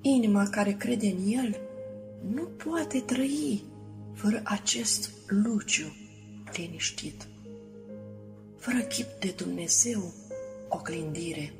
Inima 0.00 0.48
care 0.48 0.72
crede 0.72 1.06
în 1.06 1.32
El 1.32 1.60
nu 2.34 2.42
poate 2.42 3.00
trăi 3.00 3.64
fără 4.14 4.40
acest 4.44 5.10
luciu 5.26 5.92
liniștit, 6.56 7.28
fără 8.56 8.78
chip 8.78 9.06
de 9.20 9.34
Dumnezeu, 9.36 10.12
oglindire. 10.68 11.52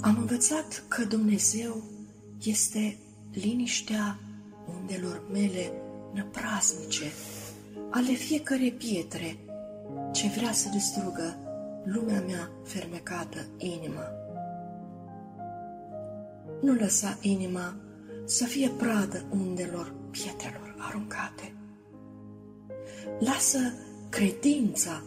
Am 0.00 0.16
învățat 0.18 0.84
că 0.88 1.04
Dumnezeu 1.04 1.82
este 2.44 2.98
liniștea 3.32 4.18
undelor 4.66 5.22
mele 5.30 5.72
năpraznice, 6.12 7.04
ale 7.90 8.12
fiecare 8.12 8.74
pietre 8.78 9.36
ce 10.12 10.28
vrea 10.28 10.52
să 10.52 10.68
distrugă 10.68 11.36
lumea 11.84 12.20
mea 12.20 12.50
fermecată, 12.64 13.46
inima. 13.56 14.10
Nu 16.62 16.72
lăsa 16.72 17.18
inima 17.20 17.76
să 18.24 18.44
fie 18.44 18.68
pradă 18.68 19.24
undelor 19.30 19.94
pietrelor 20.10 20.74
aruncate. 20.78 21.54
Lasă 23.18 23.58
credința 24.08 25.02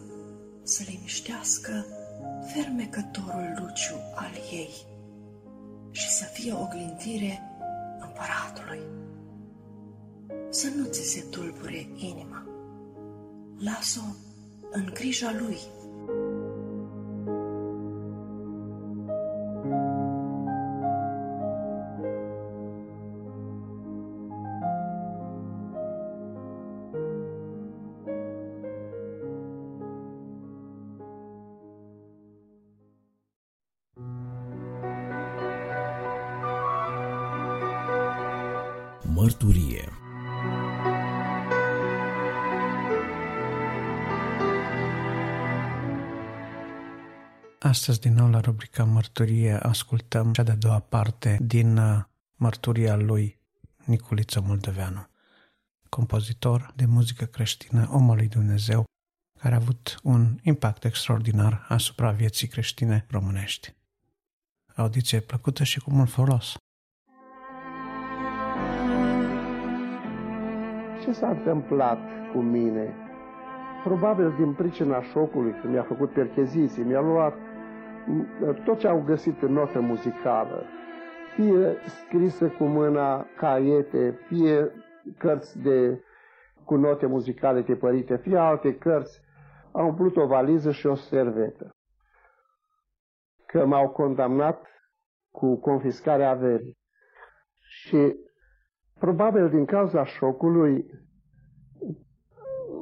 să 0.64 0.84
liniștească 0.88 1.86
fermecătorul 2.54 3.54
luciu 3.60 3.96
al 4.16 4.32
ei 4.52 4.74
și 5.92 6.10
să 6.10 6.24
fie 6.24 6.54
oglindire 6.54 7.42
împăratului. 8.00 8.80
Să 10.56 10.68
nu 10.76 10.86
ți 10.86 11.02
se 11.02 11.22
tulbure 11.30 11.90
inima. 11.96 12.46
Lasă-o 13.60 14.16
în 14.72 14.92
grija 14.94 15.36
lui 15.40 15.58
Astăzi, 47.76 48.02
din 48.02 48.14
nou, 48.14 48.30
la 48.30 48.40
rubrica 48.40 48.84
Mărturie, 48.84 49.54
ascultăm 49.54 50.32
cea 50.32 50.44
de-a 50.44 50.56
doua 50.56 50.80
parte 50.80 51.38
din 51.42 51.78
uh, 51.78 52.04
mărturia 52.36 52.96
lui 52.96 53.40
Niculiță 53.86 54.42
Moldoveanu, 54.42 55.08
compozitor 55.90 56.74
de 56.76 56.86
muzică 56.86 57.26
creștină, 57.26 57.90
om 57.92 58.10
al 58.10 58.16
lui 58.16 58.28
Dumnezeu, 58.28 58.84
care 59.40 59.54
a 59.54 59.58
avut 59.58 60.00
un 60.04 60.38
impact 60.44 60.84
extraordinar 60.84 61.66
asupra 61.68 62.12
vieții 62.12 62.48
creștine 62.48 63.06
românești. 63.10 63.76
Audiție 64.76 65.20
plăcută 65.20 65.64
și 65.64 65.80
cu 65.80 65.92
mult 65.92 66.10
folos! 66.10 66.56
Ce 71.04 71.12
s-a 71.12 71.30
întâmplat 71.30 72.00
cu 72.34 72.42
mine? 72.42 72.94
Probabil 73.84 74.36
din 74.38 74.54
pricina 74.54 75.02
șocului, 75.02 75.52
când 75.62 75.74
mi-a 75.74 75.84
făcut 75.84 76.14
percheziții, 76.14 76.84
mi-a 76.84 77.02
luat 77.02 77.34
tot 78.66 78.78
ce 78.80 78.88
au 78.88 79.04
găsit 79.06 79.42
în 79.42 79.52
notă 79.52 79.80
muzicală, 79.80 80.64
fie 81.36 81.76
scrisă 81.86 82.48
cu 82.50 82.64
mâna, 82.64 83.26
caiete, 83.38 84.20
fie 84.28 84.72
cărți 85.18 85.60
de, 85.62 86.04
cu 86.64 86.76
note 86.76 87.06
muzicale 87.06 87.64
tipărite, 87.64 88.16
fie 88.16 88.38
alte 88.38 88.78
cărți, 88.78 89.22
au 89.72 89.88
umplut 89.88 90.16
o 90.16 90.26
valiză 90.26 90.72
și 90.72 90.88
o 90.88 90.96
servetă. 90.96 91.70
Că 93.46 93.66
m-au 93.66 93.90
condamnat 93.90 94.66
cu 95.32 95.56
confiscarea 95.60 96.30
averii. 96.30 96.78
Și 97.60 98.16
probabil 99.00 99.50
din 99.50 99.66
cauza 99.66 100.06
șocului 100.06 100.86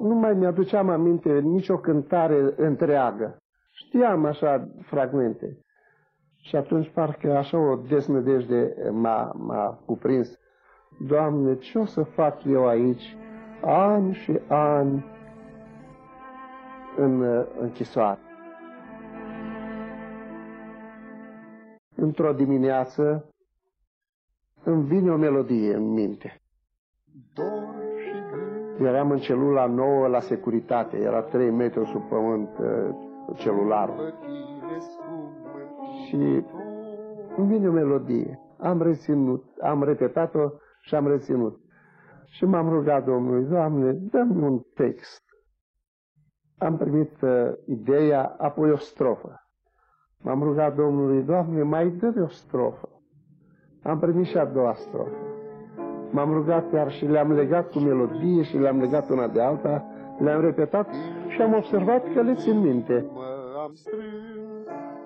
nu 0.01 0.15
mai 0.15 0.33
mi-aduceam 0.33 0.89
aminte 0.89 1.39
nicio 1.39 1.77
cântare 1.77 2.53
întreagă. 2.55 3.42
Știam 3.73 4.25
așa 4.25 4.67
fragmente. 4.81 5.57
Și 6.41 6.55
atunci 6.55 6.89
parcă 6.89 7.37
așa 7.37 7.57
o 7.57 7.75
desnădejde 7.75 8.75
m-a, 8.91 9.31
m-a 9.37 9.79
cuprins. 9.85 10.39
Doamne, 11.07 11.55
ce 11.55 11.77
o 11.77 11.85
să 11.85 12.03
fac 12.03 12.43
eu 12.43 12.67
aici 12.67 13.17
ani 13.61 14.13
și 14.13 14.39
ani 14.47 15.05
în 16.97 17.45
închisoare? 17.59 18.19
Într-o 21.95 22.33
dimineață 22.33 23.29
îmi 24.63 24.83
vine 24.83 25.11
o 25.11 25.15
melodie 25.15 25.73
în 25.73 25.93
minte. 25.93 26.41
Eram 28.79 29.11
în 29.11 29.17
celula 29.17 29.65
nouă 29.65 30.07
la 30.07 30.19
securitate, 30.19 30.97
era 30.97 31.21
3 31.21 31.49
metri 31.49 31.85
sub 31.85 32.07
pământ 32.09 32.49
uh, 32.59 33.11
celularul. 33.35 34.13
Și 36.07 36.43
îmi 37.37 37.47
vine 37.47 37.67
o 37.67 37.71
melodie. 37.71 38.39
Am 38.57 38.81
reținut, 38.81 39.43
am 39.61 39.83
repetat-o 39.83 40.49
și 40.81 40.95
am 40.95 41.07
reținut. 41.07 41.59
Și 42.25 42.45
m-am 42.45 42.69
rugat 42.69 43.05
Domnului, 43.05 43.43
Doamne, 43.45 43.91
dă-mi 43.91 44.43
un 44.43 44.61
text. 44.73 45.23
Am 46.57 46.77
primit 46.77 47.21
uh, 47.21 47.51
ideea, 47.65 48.35
apoi 48.37 48.71
o 48.71 48.77
strofă. 48.77 49.41
M-am 50.23 50.43
rugat 50.43 50.75
Domnului, 50.75 51.23
Doamne, 51.23 51.63
mai 51.63 51.89
dă 51.89 52.21
o 52.23 52.27
strofă. 52.27 52.89
Am 53.83 53.99
primit 53.99 54.25
și 54.25 54.37
a 54.37 54.45
doua 54.45 54.73
strofă. 54.73 55.17
M-am 56.11 56.33
rugat 56.33 56.73
iar 56.73 56.91
și 56.91 57.05
le-am 57.05 57.31
legat 57.31 57.71
cu 57.71 57.79
melodie 57.79 58.43
și 58.43 58.57
le-am 58.57 58.79
legat 58.79 59.09
una 59.09 59.27
de 59.27 59.41
alta, 59.41 59.85
le-am 60.19 60.41
repetat 60.41 60.87
și 61.27 61.41
am 61.41 61.53
observat 61.53 62.13
că 62.13 62.21
le 62.21 62.35
țin 62.35 62.59
minte. 62.59 63.05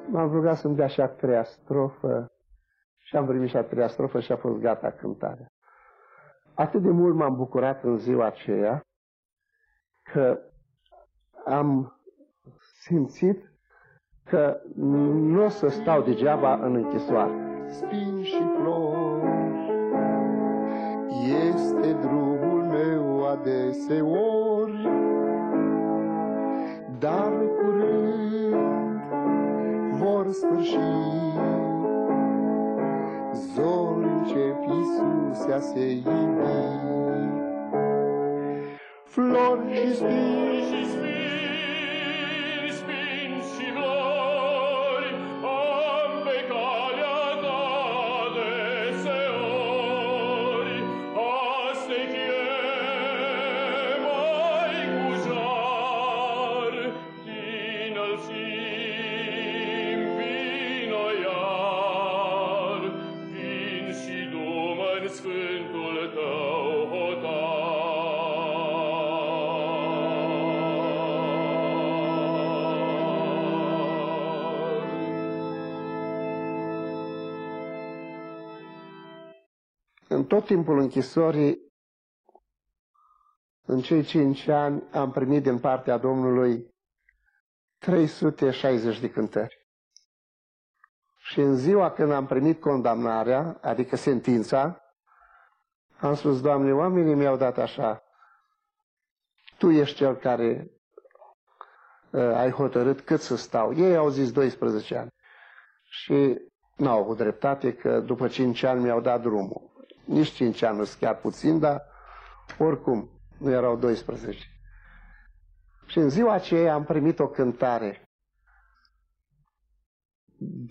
M-am 0.10 0.32
rugat 0.32 0.58
să-mi 0.58 0.76
dea 0.76 0.88
și 0.88 1.02
a 1.02 1.08
treia 1.08 1.44
strofă 1.44 2.32
și 2.98 3.16
am 3.16 3.26
primit 3.26 3.50
și 3.50 3.58
a 3.58 3.64
treia 3.64 3.88
strofă 3.88 4.20
și 4.20 4.32
a 4.32 4.36
fost 4.38 4.60
gata 4.60 4.92
cântarea. 4.92 5.52
Atât 6.54 6.82
de 6.82 6.90
mult 6.90 7.16
m-am 7.16 7.36
bucurat 7.36 7.84
în 7.84 7.98
ziua 7.98 8.26
aceea 8.26 8.82
că 10.14 10.40
am 11.46 12.00
simțit 12.80 13.52
că 14.24 14.62
nu 14.76 15.44
o 15.44 15.50
să 15.50 15.68
stau 15.68 16.02
degeaba 16.02 16.54
în 16.54 16.76
închisoare. 16.76 17.66
Spin 17.68 18.24
și 18.24 18.42
flori, 18.60 19.26
este 21.48 21.94
drumul 21.94 22.38
meu 22.40 22.57
adeseori, 23.32 24.90
dar 27.00 27.34
curând 27.58 29.02
vor 30.00 30.28
sfârși. 30.32 30.78
Zor 33.34 34.04
încep 34.04 34.58
Iisus 34.68 35.54
a 35.54 35.60
se 35.60 35.92
iubi. 35.92 36.88
Flori 39.04 39.74
și 39.74 39.96
spini, 39.96 41.47
tot 80.28 80.46
timpul 80.46 80.80
închisorii, 80.80 81.66
în 83.66 83.82
cei 83.82 84.04
cinci 84.04 84.48
ani, 84.48 84.84
am 84.92 85.12
primit 85.12 85.44
din 85.44 85.60
partea 85.60 85.98
Domnului 85.98 86.76
360 87.78 89.00
de 89.00 89.10
cântări. 89.10 89.68
Și 91.18 91.40
în 91.40 91.56
ziua 91.56 91.92
când 91.92 92.12
am 92.12 92.26
primit 92.26 92.60
condamnarea, 92.62 93.58
adică 93.62 93.96
sentința, 93.96 94.82
am 96.00 96.16
spus, 96.16 96.42
Doamne, 96.42 96.74
oamenii 96.74 97.14
mi-au 97.16 97.38
dat 97.38 97.58
așa, 97.58 98.04
Tu 99.58 99.70
ești 99.70 99.96
cel 99.96 100.16
care 100.16 100.72
uh, 102.12 102.22
ai 102.22 102.52
hotărât 102.52 103.02
cât 103.02 103.22
să 103.22 103.36
stau. 103.36 103.74
Ei 103.76 103.96
au 103.96 104.10
zis 104.10 104.32
12 104.32 104.98
ani. 104.98 105.12
Și 105.84 106.38
n-au 106.76 107.00
avut 107.02 107.18
dreptate 107.18 107.74
că 107.76 108.00
după 108.00 108.28
5 108.28 108.64
ani 108.64 108.82
mi-au 108.82 109.02
dat 109.02 109.22
drumul 109.22 109.77
nici 110.08 110.32
5 110.32 110.62
ani 110.62 110.78
nu 110.78 110.84
sunt 110.84 111.00
chiar 111.00 111.16
puțin, 111.16 111.60
dar 111.60 111.84
oricum 112.58 113.10
nu 113.38 113.52
erau 113.52 113.78
12. 113.78 114.46
Și 115.86 115.98
în 115.98 116.10
ziua 116.10 116.34
aceea 116.34 116.74
am 116.74 116.84
primit 116.84 117.20
o 117.20 117.28
cântare. 117.28 118.10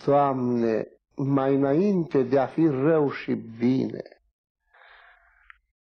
Doamne, 0.05 0.87
mai 1.15 1.55
înainte 1.55 2.23
de 2.23 2.39
a 2.39 2.45
fi 2.45 2.67
rău 2.67 3.11
și 3.11 3.33
bine, 3.33 4.01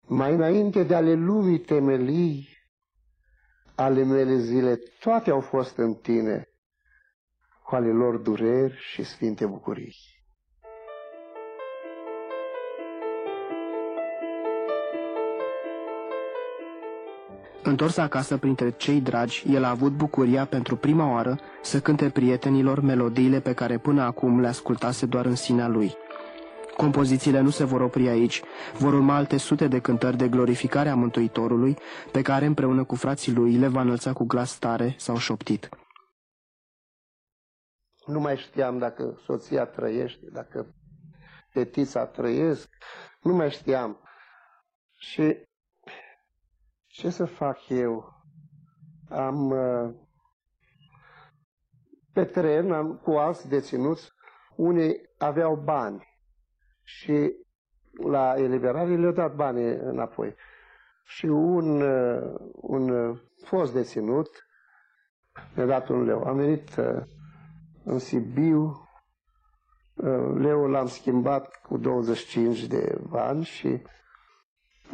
mai 0.07 0.33
înainte 0.33 0.83
de 0.83 0.95
ale 0.95 1.13
lumii 1.13 1.59
temelii, 1.59 2.47
ale 3.75 4.03
mele 4.03 4.37
zile, 4.37 4.75
toate 4.99 5.29
au 5.31 5.41
fost 5.41 5.77
în 5.77 5.93
tine, 5.93 6.49
cu 7.63 7.75
ale 7.75 7.91
lor 7.91 8.17
dureri 8.17 8.77
și 8.77 9.03
sfinte 9.03 9.45
bucurii. 9.45 9.95
Întors 17.67 17.97
acasă 17.97 18.37
printre 18.37 18.71
cei 18.71 19.01
dragi, 19.01 19.43
el 19.53 19.63
a 19.63 19.69
avut 19.69 19.91
bucuria 19.91 20.45
pentru 20.45 20.75
prima 20.75 21.11
oară 21.11 21.39
să 21.61 21.79
cânte 21.79 22.09
prietenilor 22.09 22.79
melodiile 22.79 23.39
pe 23.39 23.53
care 23.53 23.77
până 23.77 24.01
acum 24.01 24.39
le 24.39 24.47
ascultase 24.47 25.05
doar 25.05 25.25
în 25.25 25.35
sinea 25.35 25.67
lui. 25.67 25.93
Compozițiile 26.77 27.39
nu 27.39 27.49
se 27.49 27.63
vor 27.63 27.81
opri 27.81 28.07
aici, 28.07 28.41
vor 28.77 28.93
urma 28.93 29.15
alte 29.15 29.37
sute 29.37 29.67
de 29.67 29.79
cântări 29.79 30.17
de 30.17 30.27
glorificare 30.27 30.89
a 30.89 30.95
Mântuitorului, 30.95 31.77
pe 32.11 32.21
care 32.21 32.45
împreună 32.45 32.83
cu 32.83 32.95
frații 32.95 33.33
lui 33.33 33.57
le 33.57 33.67
va 33.67 33.81
înălța 33.81 34.13
cu 34.13 34.23
glas 34.23 34.57
tare 34.59 34.95
sau 34.97 35.17
șoptit. 35.17 35.69
Nu 38.05 38.19
mai 38.19 38.37
știam 38.37 38.77
dacă 38.77 39.19
soția 39.25 39.65
trăiește, 39.65 40.25
dacă 40.31 40.75
fetița 41.49 42.05
trăiesc, 42.05 42.69
nu 43.21 43.33
mai 43.33 43.51
știam. 43.51 43.99
Și 44.97 45.35
ce 46.95 47.09
să 47.09 47.25
fac 47.25 47.69
eu? 47.69 48.13
Am 49.09 49.49
uh, 49.49 49.93
pe 52.13 52.23
tren 52.25 52.71
am 52.71 52.97
cu 52.97 53.11
alți 53.11 53.47
deținuți, 53.49 54.11
unii 54.55 54.95
aveau 55.17 55.55
bani 55.55 56.07
și 56.83 57.33
la 58.03 58.33
eliberare 58.37 58.95
le-au 58.95 59.11
dat 59.11 59.35
bani 59.35 59.63
înapoi. 59.75 60.35
Și 61.03 61.25
un, 61.25 61.81
uh, 61.81 62.35
un 62.53 63.15
fost 63.45 63.73
deținut 63.73 64.29
mi-a 65.55 65.65
dat 65.65 65.87
un 65.89 66.03
leu. 66.03 66.23
Am 66.23 66.35
venit 66.35 66.75
uh, 66.75 67.01
în 67.83 67.99
Sibiu, 67.99 68.79
leul 70.37 70.69
l-am 70.69 70.87
schimbat 70.87 71.61
cu 71.61 71.77
25 71.77 72.63
de 72.65 72.97
bani 73.09 73.43
și 73.43 73.81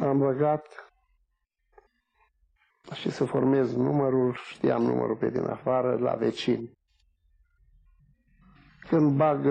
am 0.00 0.18
băgat 0.18 0.91
și 2.94 3.10
să 3.10 3.24
formez 3.24 3.74
numărul, 3.74 4.34
știam 4.34 4.82
numărul 4.82 5.16
pe 5.16 5.30
din 5.30 5.44
afară, 5.44 5.96
la 6.00 6.12
vecini. 6.14 6.72
Când 8.88 9.16
bag 9.16 9.46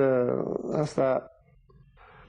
asta, 0.74 1.32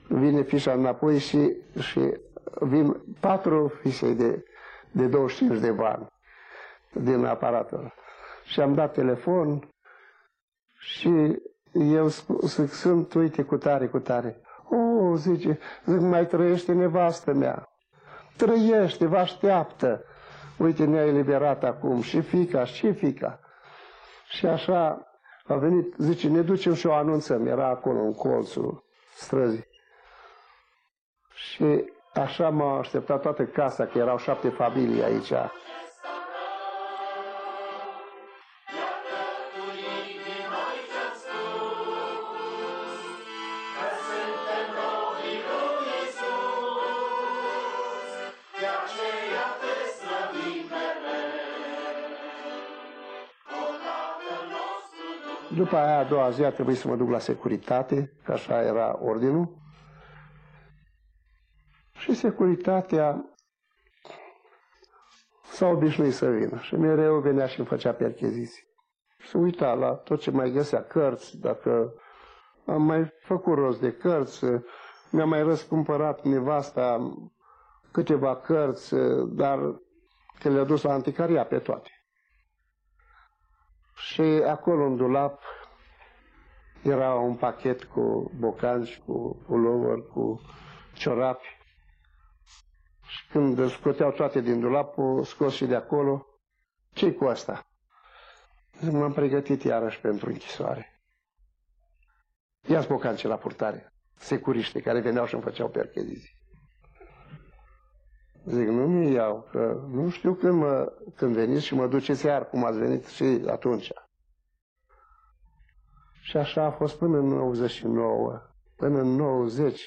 vine 0.09 0.43
fișa 0.43 0.73
înapoi 0.73 1.19
și, 1.19 1.57
și 1.79 2.21
vin 2.61 2.97
patru 3.21 3.69
fișe 3.69 4.13
de, 4.13 4.45
de 4.91 5.07
25 5.07 5.59
de 5.59 5.71
bani 5.71 6.07
din 6.93 7.25
aparatul. 7.25 7.93
Și 8.45 8.61
am 8.61 8.75
dat 8.75 8.93
telefon 8.93 9.69
și 10.79 11.41
eu 11.73 12.07
zic, 12.43 12.73
sunt, 12.73 13.15
uite, 13.15 13.43
cu 13.43 13.57
tare, 13.57 13.87
cu 13.87 13.99
tare. 13.99 14.41
O, 14.69 14.77
oh, 14.77 15.19
zice, 15.19 15.59
zic, 15.85 16.01
mai 16.01 16.27
trăiește 16.27 16.73
nevastă 16.73 17.33
mea. 17.33 17.69
Trăiește, 18.37 19.07
vă 19.07 19.17
așteaptă. 19.17 20.05
Uite, 20.63 20.85
ne-a 20.85 21.07
eliberat 21.07 21.65
acum 21.65 22.01
și 22.01 22.21
fica, 22.21 22.65
și 22.65 22.93
fica. 22.93 23.41
Și 24.29 24.47
așa 24.47 25.13
A 25.47 25.55
venit, 25.55 25.95
zice, 25.99 26.29
ne 26.29 26.41
ducem 26.41 26.75
și 26.75 26.87
o 26.87 26.93
anunțăm. 26.93 27.47
Era 27.47 27.69
acolo, 27.69 28.01
în 28.01 28.15
colțul 28.15 28.85
străzii. 29.15 29.67
Și 31.35 31.93
așa 32.15 32.49
m-a 32.49 32.79
așteptat 32.79 33.21
toată 33.23 33.45
casa, 33.45 33.87
că 33.87 33.99
erau 33.99 34.19
șapte 34.19 34.49
familii 34.49 35.03
aici. 35.03 35.33
După 55.73 55.85
aia, 55.85 55.99
a 55.99 56.05
doua 56.05 56.31
zi, 56.31 56.45
a 56.45 56.51
trebuit 56.51 56.77
să 56.77 56.89
mă 56.89 56.97
duc 56.97 57.09
la 57.11 57.19
securitate, 57.19 58.13
că 58.25 58.33
așa 58.33 58.63
era 58.63 58.99
ordinul. 59.03 59.57
Și 61.93 62.15
securitatea 62.15 63.25
s-a 65.43 65.67
obișnuit 65.67 66.13
să 66.15 66.31
vină 66.31 66.59
și 66.59 66.75
mereu 66.77 67.21
venea 67.21 67.47
și 67.47 67.59
îmi 67.59 67.69
făcea 67.69 67.93
percheziții. 67.93 68.63
Și 69.19 69.37
uita 69.37 69.73
la 69.75 69.93
tot 69.93 70.21
ce 70.21 70.31
mai 70.31 70.51
găsea, 70.51 70.83
cărți, 70.85 71.39
dacă 71.39 71.95
am 72.67 72.83
mai 72.83 73.13
făcut 73.21 73.55
rost 73.55 73.81
de 73.81 73.93
cărți, 73.93 74.45
mi-a 75.11 75.25
mai 75.25 75.43
răscumpărat 75.43 76.25
nevasta 76.25 77.13
câteva 77.93 78.37
cărți, 78.37 78.95
dar 79.27 79.59
că 80.39 80.49
le-a 80.49 80.65
dus 80.65 80.83
la 80.83 80.93
anticaria 80.93 81.45
pe 81.45 81.59
toate. 81.59 81.91
Și 83.95 84.21
acolo 84.47 84.85
în 84.85 84.97
dulap 84.97 85.41
era 86.83 87.15
un 87.15 87.35
pachet 87.35 87.85
cu 87.85 88.31
bocanci, 88.39 89.03
cu 89.07 89.43
pullover, 89.47 89.99
cu 90.13 90.41
ciorapi. 90.95 91.47
Și 93.07 93.27
când 93.31 93.71
scoteau 93.71 94.11
toate 94.11 94.41
din 94.41 94.61
dulap, 94.61 94.99
o 94.99 95.23
scos 95.25 95.55
și 95.55 95.65
de 95.65 95.75
acolo. 95.75 96.27
ce 96.93 97.13
cu 97.13 97.25
asta? 97.25 97.67
M-am 98.91 99.13
pregătit 99.13 99.63
iarăși 99.63 100.01
pentru 100.01 100.29
închisoare. 100.29 101.03
Ia-ți 102.69 102.89
bocanci 102.89 103.23
la 103.23 103.37
purtare. 103.37 103.93
Securiște 104.17 104.81
care 104.81 105.01
veneau 105.01 105.27
și 105.27 105.35
îmi 105.35 105.43
făceau 105.43 105.69
percheziții. 105.69 106.41
Zic, 108.45 108.67
nu 108.69 108.87
mi 108.89 109.13
iau, 109.13 109.49
că 109.51 109.81
nu 109.91 110.11
știu 110.11 110.35
când, 110.35 110.53
mă, 110.59 110.93
când 111.17 111.35
veniți 111.35 111.65
și 111.65 111.75
mă 111.75 111.87
duceți 111.87 112.27
iar, 112.27 112.49
cum 112.49 112.65
ați 112.65 112.79
venit 112.79 113.07
și 113.07 113.43
atunci. 113.47 113.93
Și 116.25 116.37
așa 116.37 116.65
a 116.65 116.71
fost 116.71 116.99
până 116.99 117.19
în 117.19 117.27
99. 117.27 118.41
Până 118.77 119.01
în 119.01 119.09
90 119.09 119.81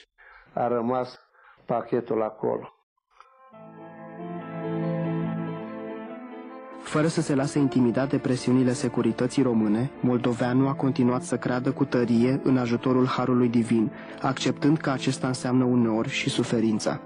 a 0.54 0.68
rămas 0.68 1.20
pachetul 1.66 2.22
acolo. 2.22 2.70
Fără 6.80 7.08
să 7.08 7.22
se 7.22 7.36
lase 7.36 7.60
intimidat 7.60 8.10
de 8.10 8.18
presiunile 8.18 8.72
securității 8.74 9.44
române, 9.44 9.92
moldoveanul 10.02 10.68
a 10.68 10.74
continuat 10.74 11.22
să 11.22 11.38
creadă 11.38 11.72
cu 11.72 11.86
tărie 11.86 12.40
în 12.44 12.58
ajutorul 12.58 13.06
Harului 13.08 13.50
Divin, 13.50 13.92
acceptând 14.22 14.78
că 14.78 14.90
acesta 14.90 15.28
înseamnă 15.28 15.64
uneori 15.64 16.10
și 16.10 16.30
suferința. 16.30 17.00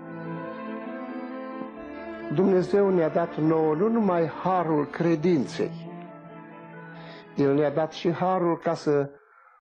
Dumnezeu 2.33 2.89
ne-a 2.89 3.09
dat 3.09 3.37
nouă 3.37 3.75
nu 3.75 3.89
numai 3.89 4.27
harul 4.27 4.85
credinței, 4.85 5.71
El 7.35 7.53
ne-a 7.53 7.71
dat 7.71 7.91
și 7.91 8.11
harul 8.11 8.57
ca 8.57 8.73
să 8.73 9.09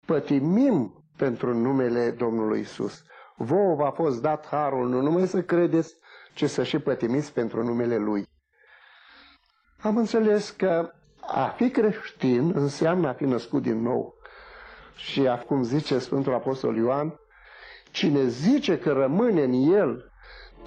pătimim 0.09 1.03
pentru 1.17 1.53
numele 1.57 2.09
Domnului 2.11 2.59
Isus. 2.59 3.03
Vouă 3.35 3.75
v-a 3.75 3.89
fost 3.91 4.21
dat 4.21 4.47
harul 4.47 4.89
nu 4.89 5.01
numai 5.01 5.27
să 5.27 5.41
credeți, 5.41 5.95
ci 6.33 6.45
să 6.49 6.63
și 6.63 6.79
pătimiți 6.79 7.33
pentru 7.33 7.63
numele 7.63 7.97
Lui. 7.97 8.27
Am 9.81 9.97
înțeles 9.97 10.49
că 10.49 10.91
a 11.19 11.45
fi 11.47 11.69
creștin 11.69 12.51
înseamnă 12.55 13.07
a 13.07 13.13
fi 13.13 13.23
născut 13.25 13.61
din 13.61 13.81
nou. 13.81 14.13
Și 14.95 15.27
acum 15.27 15.63
zice 15.63 15.99
Sfântul 15.99 16.33
Apostol 16.33 16.75
Ioan, 16.77 17.19
cine 17.91 18.27
zice 18.27 18.79
că 18.79 18.91
rămâne 18.91 19.43
în 19.43 19.53
El 19.73 20.11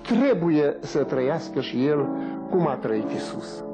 trebuie 0.02 0.76
să 0.80 1.04
trăiască 1.04 1.60
și 1.60 1.86
el 1.86 2.06
cum 2.50 2.66
a 2.66 2.74
trăit 2.76 3.10
Isus. 3.10 3.64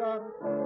Dar 0.00 0.59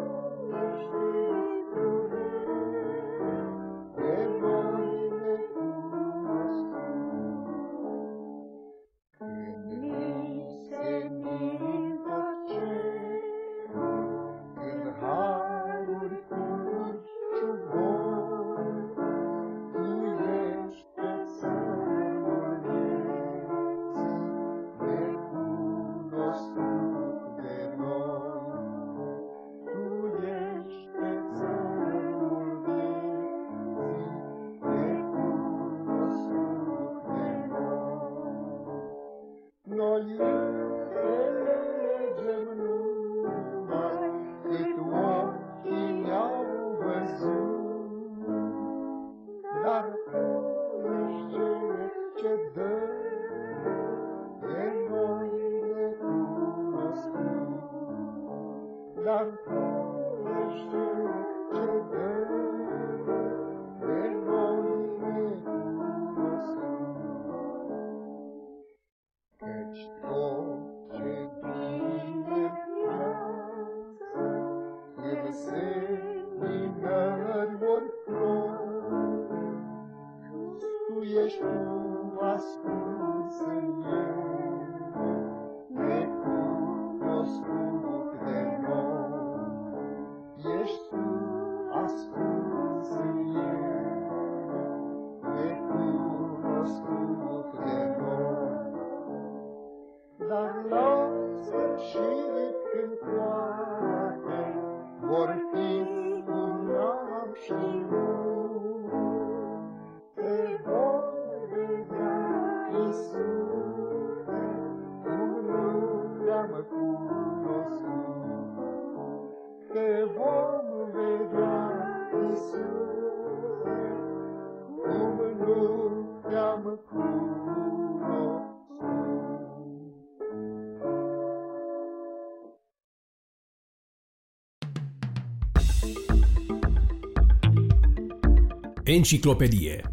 Enciclopedie 138.94 139.92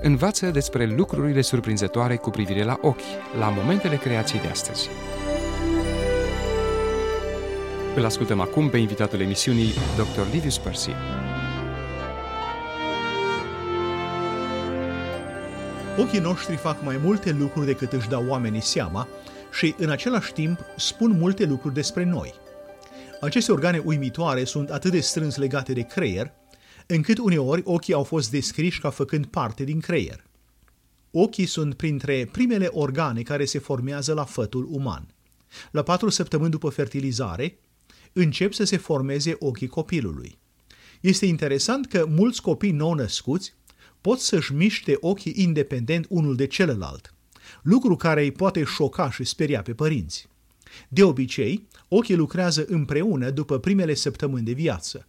Învață 0.00 0.50
despre 0.50 0.94
lucrurile 0.96 1.40
surprinzătoare 1.40 2.16
cu 2.16 2.30
privire 2.30 2.64
la 2.64 2.78
ochi, 2.80 3.00
la 3.38 3.48
momentele 3.48 3.96
creației 3.96 4.40
de 4.40 4.46
astăzi. 4.46 4.88
Îl 7.96 8.04
ascultăm 8.04 8.40
acum 8.40 8.68
pe 8.68 8.76
invitatul 8.76 9.20
emisiunii, 9.20 9.72
Dr. 9.96 10.32
Livius 10.32 10.58
Percy. 10.58 10.90
Ochii 15.98 16.20
noștri 16.20 16.56
fac 16.56 16.82
mai 16.84 17.00
multe 17.02 17.32
lucruri 17.38 17.66
decât 17.66 17.92
își 17.92 18.08
dau 18.08 18.24
oamenii 18.28 18.62
seama 18.62 19.08
și, 19.52 19.74
în 19.78 19.90
același 19.90 20.32
timp, 20.32 20.58
spun 20.76 21.10
multe 21.10 21.44
lucruri 21.44 21.74
despre 21.74 22.04
noi. 22.04 22.39
Aceste 23.20 23.52
organe 23.52 23.78
uimitoare 23.78 24.44
sunt 24.44 24.70
atât 24.70 24.90
de 24.90 25.00
strâns 25.00 25.36
legate 25.36 25.72
de 25.72 25.82
creier, 25.82 26.32
încât 26.86 27.18
uneori 27.18 27.62
ochii 27.64 27.94
au 27.94 28.02
fost 28.02 28.30
descriși 28.30 28.80
ca 28.80 28.90
făcând 28.90 29.26
parte 29.26 29.64
din 29.64 29.80
creier. 29.80 30.24
Ochii 31.10 31.46
sunt 31.46 31.74
printre 31.74 32.28
primele 32.32 32.66
organe 32.66 33.22
care 33.22 33.44
se 33.44 33.58
formează 33.58 34.14
la 34.14 34.24
fătul 34.24 34.66
uman. 34.70 35.14
La 35.70 35.82
patru 35.82 36.08
săptămâni 36.08 36.50
după 36.50 36.68
fertilizare, 36.68 37.58
încep 38.12 38.52
să 38.52 38.64
se 38.64 38.76
formeze 38.76 39.36
ochii 39.38 39.66
copilului. 39.66 40.38
Este 41.00 41.26
interesant 41.26 41.86
că 41.86 42.06
mulți 42.08 42.42
copii 42.42 42.72
nou-născuți 42.72 43.54
pot 44.00 44.18
să-și 44.18 44.54
miște 44.54 44.96
ochii 45.00 45.32
independent 45.36 46.06
unul 46.08 46.36
de 46.36 46.46
celălalt, 46.46 47.14
lucru 47.62 47.96
care 47.96 48.22
îi 48.22 48.32
poate 48.32 48.64
șoca 48.64 49.10
și 49.10 49.24
speria 49.24 49.62
pe 49.62 49.74
părinți. 49.74 50.28
De 50.88 51.04
obicei, 51.04 51.66
ochii 51.88 52.16
lucrează 52.16 52.64
împreună 52.68 53.30
după 53.30 53.58
primele 53.58 53.94
săptămâni 53.94 54.44
de 54.44 54.52
viață. 54.52 55.06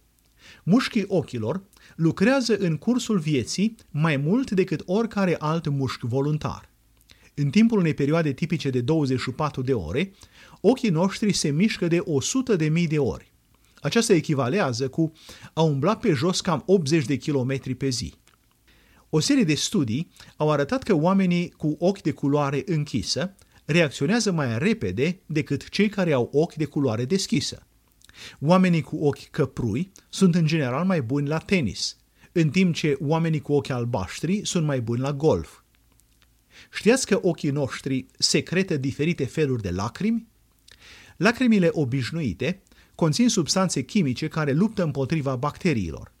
Mușchii 0.62 1.04
ochilor 1.06 1.62
lucrează 1.96 2.56
în 2.56 2.76
cursul 2.76 3.18
vieții 3.18 3.74
mai 3.90 4.16
mult 4.16 4.50
decât 4.50 4.82
oricare 4.86 5.36
alt 5.38 5.68
mușchi 5.68 6.06
voluntar. 6.06 6.70
În 7.34 7.50
timpul 7.50 7.78
unei 7.78 7.94
perioade 7.94 8.32
tipice 8.32 8.70
de 8.70 8.80
24 8.80 9.62
de 9.62 9.74
ore, 9.74 10.12
ochii 10.60 10.90
noștri 10.90 11.32
se 11.32 11.50
mișcă 11.50 11.88
de 11.88 11.98
100 12.04 12.56
de 12.56 12.68
mii 12.68 12.86
de 12.86 12.98
ori. 12.98 13.32
Aceasta 13.80 14.12
echivalează 14.12 14.88
cu 14.88 15.12
a 15.52 15.62
umbla 15.62 15.96
pe 15.96 16.12
jos 16.12 16.40
cam 16.40 16.62
80 16.66 17.04
de 17.04 17.16
kilometri 17.16 17.74
pe 17.74 17.88
zi. 17.88 18.14
O 19.10 19.20
serie 19.20 19.44
de 19.44 19.54
studii 19.54 20.10
au 20.36 20.50
arătat 20.50 20.82
că 20.82 20.94
oamenii 20.94 21.50
cu 21.50 21.76
ochi 21.78 22.02
de 22.02 22.10
culoare 22.10 22.62
închisă 22.66 23.34
reacționează 23.64 24.32
mai 24.32 24.58
repede 24.58 25.20
decât 25.26 25.68
cei 25.68 25.88
care 25.88 26.12
au 26.12 26.30
ochi 26.32 26.54
de 26.54 26.64
culoare 26.64 27.04
deschisă. 27.04 27.66
Oamenii 28.40 28.82
cu 28.82 28.96
ochi 28.96 29.30
căprui 29.30 29.92
sunt 30.08 30.34
în 30.34 30.46
general 30.46 30.84
mai 30.84 31.02
buni 31.02 31.28
la 31.28 31.38
tenis, 31.38 31.96
în 32.32 32.50
timp 32.50 32.74
ce 32.74 32.96
oamenii 33.00 33.40
cu 33.40 33.52
ochi 33.52 33.68
albaștri 33.68 34.40
sunt 34.44 34.66
mai 34.66 34.80
buni 34.80 35.00
la 35.00 35.12
golf. 35.12 35.60
Știați 36.72 37.06
că 37.06 37.18
ochii 37.22 37.50
noștri 37.50 38.06
secretă 38.18 38.76
diferite 38.76 39.24
feluri 39.24 39.62
de 39.62 39.70
lacrimi? 39.70 40.26
Lacrimile 41.16 41.68
obișnuite 41.72 42.62
conțin 42.94 43.28
substanțe 43.28 43.82
chimice 43.82 44.28
care 44.28 44.52
luptă 44.52 44.82
împotriva 44.82 45.36
bacteriilor. 45.36 46.12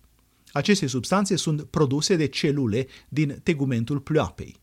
Aceste 0.52 0.86
substanțe 0.86 1.36
sunt 1.36 1.62
produse 1.62 2.16
de 2.16 2.26
celule 2.26 2.86
din 3.08 3.40
tegumentul 3.42 4.00
pleoapei. 4.00 4.61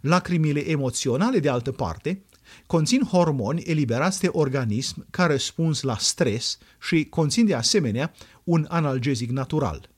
Lacrimile 0.00 0.70
emoționale, 0.70 1.38
de 1.38 1.48
altă 1.48 1.72
parte, 1.72 2.22
conțin 2.66 3.02
hormoni 3.02 3.62
eliberați 3.62 4.20
de 4.20 4.28
organism 4.32 5.06
ca 5.10 5.26
răspuns 5.26 5.82
la 5.82 5.96
stres 5.96 6.58
și 6.80 7.04
conțin 7.04 7.46
de 7.46 7.54
asemenea 7.54 8.12
un 8.44 8.66
analgezic 8.68 9.30
natural. 9.30 9.88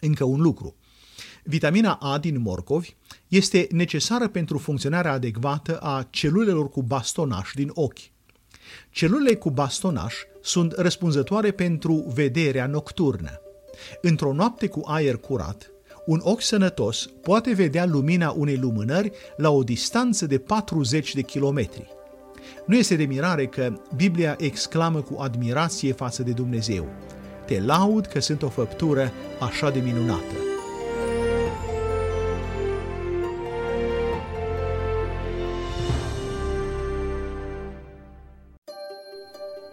Încă 0.00 0.24
un 0.24 0.40
lucru. 0.40 0.76
Vitamina 1.44 1.92
A 1.92 2.18
din 2.18 2.40
morcovi 2.40 2.94
este 3.28 3.66
necesară 3.70 4.28
pentru 4.28 4.58
funcționarea 4.58 5.12
adecvată 5.12 5.78
a 5.78 6.06
celulelor 6.10 6.68
cu 6.68 6.82
bastonaș 6.82 7.50
din 7.54 7.70
ochi. 7.74 7.98
Celulele 8.90 9.34
cu 9.34 9.50
bastonaș 9.50 10.14
sunt 10.42 10.72
răspunzătoare 10.72 11.50
pentru 11.50 12.12
vederea 12.14 12.66
nocturnă. 12.66 13.40
Într-o 14.00 14.32
noapte 14.32 14.66
cu 14.66 14.80
aer 14.84 15.16
curat, 15.16 15.71
un 16.06 16.20
ochi 16.22 16.42
sănătos 16.42 17.08
poate 17.20 17.52
vedea 17.52 17.86
lumina 17.86 18.34
unei 18.36 18.56
lumânări 18.56 19.12
la 19.36 19.50
o 19.50 19.62
distanță 19.62 20.26
de 20.26 20.38
40 20.38 21.14
de 21.14 21.22
kilometri. 21.22 21.88
Nu 22.66 22.76
este 22.76 22.96
de 22.96 23.04
mirare 23.04 23.46
că 23.46 23.72
Biblia 23.96 24.36
exclamă 24.38 25.00
cu 25.00 25.20
admirație 25.20 25.92
față 25.92 26.22
de 26.22 26.30
Dumnezeu. 26.30 26.88
Te 27.46 27.60
laud 27.60 28.06
că 28.06 28.20
sunt 28.20 28.42
o 28.42 28.48
făptură 28.48 29.12
așa 29.40 29.70
de 29.70 29.78
minunată. 29.78 30.34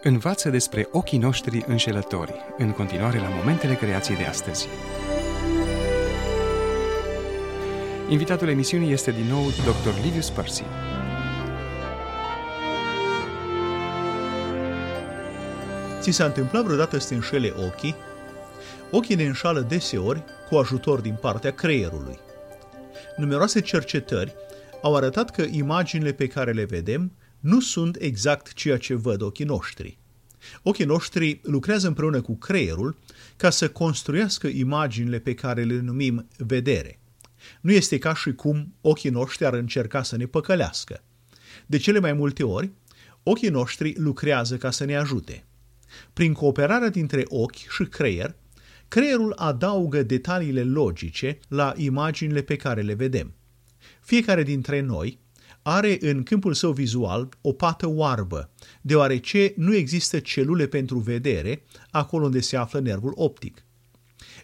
Învață 0.03 0.49
despre 0.49 0.87
ochii 0.91 1.17
noștri 1.17 1.63
înșelători, 1.67 2.33
în 2.57 2.71
continuare 2.71 3.17
la 3.17 3.27
momentele 3.27 3.75
creației 3.75 4.17
de 4.17 4.23
astăzi. 4.23 4.67
Invitatul 8.09 8.47
emisiunii 8.47 8.91
este 8.91 9.11
din 9.11 9.25
nou 9.25 9.49
Dr. 9.49 10.03
Livius 10.03 10.29
Percy. 10.29 10.63
Ți 15.99 16.11
s-a 16.11 16.25
întâmplat 16.25 16.63
vreodată 16.63 16.97
să 16.97 17.07
te 17.07 17.15
înșele 17.15 17.53
ochii? 17.67 17.95
Ochii 18.91 19.15
ne 19.15 19.23
înșală 19.25 19.59
deseori 19.61 20.23
cu 20.49 20.55
ajutor 20.55 20.99
din 20.99 21.17
partea 21.21 21.51
creierului. 21.51 22.19
Numeroase 23.17 23.61
cercetări 23.61 24.33
au 24.81 24.95
arătat 24.95 25.31
că 25.31 25.45
imaginile 25.51 26.11
pe 26.11 26.27
care 26.27 26.51
le 26.51 26.63
vedem 26.63 27.11
nu 27.39 27.59
sunt 27.59 27.97
exact 27.99 28.53
ceea 28.53 28.77
ce 28.77 28.93
văd 28.93 29.21
ochii 29.21 29.45
noștri. 29.45 29.97
Ochii 30.63 30.85
noștri 30.85 31.39
lucrează 31.43 31.87
împreună 31.87 32.21
cu 32.21 32.35
creierul 32.35 32.97
ca 33.37 33.49
să 33.49 33.69
construiască 33.69 34.47
imaginile 34.47 35.19
pe 35.19 35.33
care 35.33 35.63
le 35.63 35.79
numim 35.79 36.27
vedere. 36.37 36.98
Nu 37.61 37.71
este 37.71 37.97
ca 37.97 38.13
și 38.13 38.33
cum 38.33 38.73
ochii 38.81 39.09
noștri 39.09 39.45
ar 39.45 39.53
încerca 39.53 40.03
să 40.03 40.17
ne 40.17 40.25
păcălească. 40.25 41.03
De 41.65 41.77
cele 41.77 41.99
mai 41.99 42.13
multe 42.13 42.43
ori, 42.43 42.71
ochii 43.23 43.49
noștri 43.49 43.93
lucrează 43.97 44.57
ca 44.57 44.71
să 44.71 44.85
ne 44.85 44.97
ajute. 44.97 45.43
Prin 46.13 46.33
cooperarea 46.33 46.89
dintre 46.89 47.23
ochi 47.27 47.69
și 47.69 47.83
creier, 47.83 48.35
creierul 48.87 49.33
adaugă 49.35 50.03
detaliile 50.03 50.63
logice 50.63 51.39
la 51.47 51.73
imaginile 51.75 52.41
pe 52.41 52.55
care 52.55 52.81
le 52.81 52.93
vedem. 52.93 53.33
Fiecare 54.01 54.43
dintre 54.43 54.79
noi 54.79 55.19
are 55.61 55.97
în 56.01 56.23
câmpul 56.23 56.53
său 56.53 56.71
vizual 56.71 57.29
o 57.41 57.53
pată 57.53 57.87
oarbă, 57.87 58.51
deoarece 58.81 59.53
nu 59.55 59.75
există 59.75 60.19
celule 60.19 60.67
pentru 60.67 60.97
vedere 60.97 61.63
acolo 61.91 62.25
unde 62.25 62.39
se 62.39 62.57
află 62.57 62.79
nervul 62.79 63.11
optic. 63.15 63.63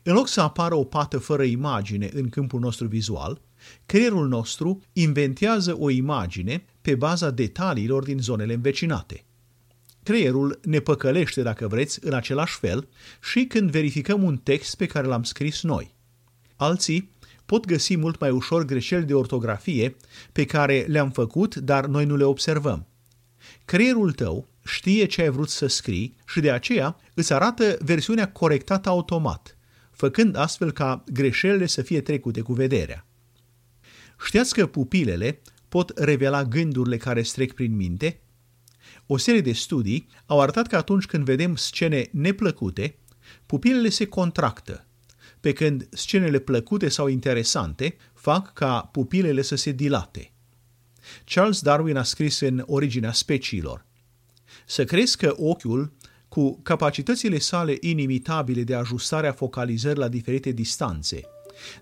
În 0.07 0.13
loc 0.13 0.27
să 0.27 0.41
apară 0.41 0.75
o 0.75 0.83
pată 0.83 1.17
fără 1.17 1.43
imagine 1.43 2.09
în 2.13 2.29
câmpul 2.29 2.59
nostru 2.59 2.87
vizual, 2.87 3.41
creierul 3.85 4.27
nostru 4.27 4.81
inventează 4.93 5.75
o 5.79 5.89
imagine 5.89 6.65
pe 6.81 6.95
baza 6.95 7.29
detaliilor 7.29 8.03
din 8.03 8.19
zonele 8.19 8.53
învecinate. 8.53 9.23
Creierul 10.03 10.59
ne 10.63 10.79
păcălește, 10.79 11.41
dacă 11.41 11.67
vreți, 11.67 11.99
în 12.01 12.13
același 12.13 12.57
fel 12.57 12.87
și 13.31 13.45
când 13.45 13.71
verificăm 13.71 14.23
un 14.23 14.37
text 14.37 14.75
pe 14.75 14.85
care 14.85 15.07
l-am 15.07 15.23
scris 15.23 15.61
noi. 15.61 15.95
Alții 16.55 17.11
pot 17.45 17.65
găsi 17.65 17.95
mult 17.95 18.19
mai 18.19 18.29
ușor 18.29 18.65
greșeli 18.65 19.05
de 19.05 19.13
ortografie 19.13 19.95
pe 20.31 20.45
care 20.45 20.85
le-am 20.87 21.11
făcut, 21.11 21.55
dar 21.55 21.85
noi 21.85 22.05
nu 22.05 22.15
le 22.15 22.23
observăm. 22.23 22.87
Creierul 23.65 24.11
tău 24.11 24.47
știe 24.65 25.05
ce 25.05 25.21
ai 25.21 25.29
vrut 25.29 25.49
să 25.49 25.67
scrii 25.67 26.15
și 26.27 26.39
de 26.39 26.51
aceea 26.51 26.97
îți 27.13 27.33
arată 27.33 27.77
versiunea 27.79 28.31
corectată 28.31 28.89
automat, 28.89 29.54
făcând 29.95 30.35
astfel 30.35 30.71
ca 30.71 31.03
greșelile 31.11 31.65
să 31.65 31.81
fie 31.81 32.01
trecute 32.01 32.41
cu 32.41 32.53
vederea. 32.53 33.05
Știați 34.25 34.53
că 34.53 34.67
pupilele 34.67 35.41
pot 35.69 35.97
revela 35.97 36.43
gândurile 36.43 36.97
care 36.97 37.21
strec 37.21 37.53
prin 37.53 37.75
minte? 37.75 38.19
O 39.05 39.17
serie 39.17 39.41
de 39.41 39.51
studii 39.51 40.07
au 40.25 40.41
arătat 40.41 40.67
că 40.67 40.75
atunci 40.75 41.05
când 41.05 41.25
vedem 41.25 41.55
scene 41.55 42.07
neplăcute, 42.11 42.95
pupilele 43.45 43.89
se 43.89 44.05
contractă, 44.05 44.85
pe 45.39 45.53
când 45.53 45.87
scenele 45.91 46.39
plăcute 46.39 46.89
sau 46.89 47.07
interesante 47.07 47.97
fac 48.13 48.53
ca 48.53 48.81
pupilele 48.81 49.41
să 49.41 49.55
se 49.55 49.71
dilate. 49.71 50.31
Charles 51.25 51.61
Darwin 51.61 51.97
a 51.97 52.03
scris 52.03 52.39
în 52.39 52.63
Originea 52.65 53.11
speciilor. 53.11 53.85
Să 54.65 54.83
crezi 54.83 55.17
că 55.17 55.33
ochiul, 55.37 55.93
cu 56.35 56.59
capacitățile 56.63 57.39
sale 57.39 57.77
inimitabile 57.79 58.61
de 58.61 58.75
ajustare 58.75 59.27
a 59.27 59.31
focalizării 59.31 59.99
la 59.99 60.07
diferite 60.07 60.49
distanțe, 60.49 61.21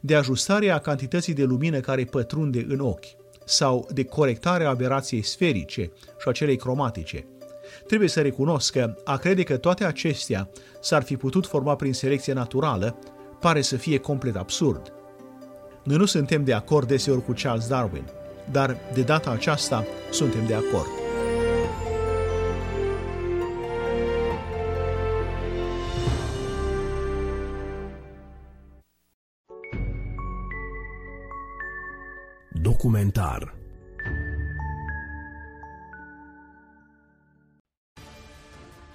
de 0.02 0.16
ajustare 0.16 0.70
a 0.70 0.78
cantității 0.78 1.34
de 1.34 1.44
lumină 1.44 1.80
care 1.80 2.04
pătrunde 2.04 2.66
în 2.70 2.80
ochi, 2.80 3.06
sau 3.46 3.88
de 3.94 4.04
corectare 4.04 4.66
a 4.66 4.70
aberației 4.70 5.22
sferice 5.22 5.92
și 6.22 6.28
a 6.28 6.32
celei 6.32 6.56
cromatice. 6.56 7.26
Trebuie 7.88 8.10
să 8.10 8.22
recunosc 8.22 8.72
că 8.72 8.96
a 9.04 9.18
crede 9.18 9.44
că 9.44 9.58
toate 9.58 9.86
acestea 9.86 10.50
s-ar 10.82 11.04
fi 11.04 11.16
putut 11.16 11.48
forma 11.48 11.76
prin 11.76 11.94
selecție 11.94 12.34
naturală 12.34 12.98
pare 13.40 13.62
să 13.62 13.76
fie 13.76 13.98
complet 13.98 14.36
absurd. 14.36 14.94
Noi 15.84 15.98
nu 15.98 16.06
suntem 16.06 16.44
de 16.44 16.54
acord 16.54 16.88
deseori 16.88 17.26
cu 17.26 17.34
Charles 17.42 17.68
Darwin, 17.68 18.06
dar 18.52 18.78
de 18.94 19.02
data 19.02 19.30
aceasta 19.30 19.86
suntem 20.12 20.46
de 20.46 20.54
acord. 20.54 21.03
Documentar 32.84 33.54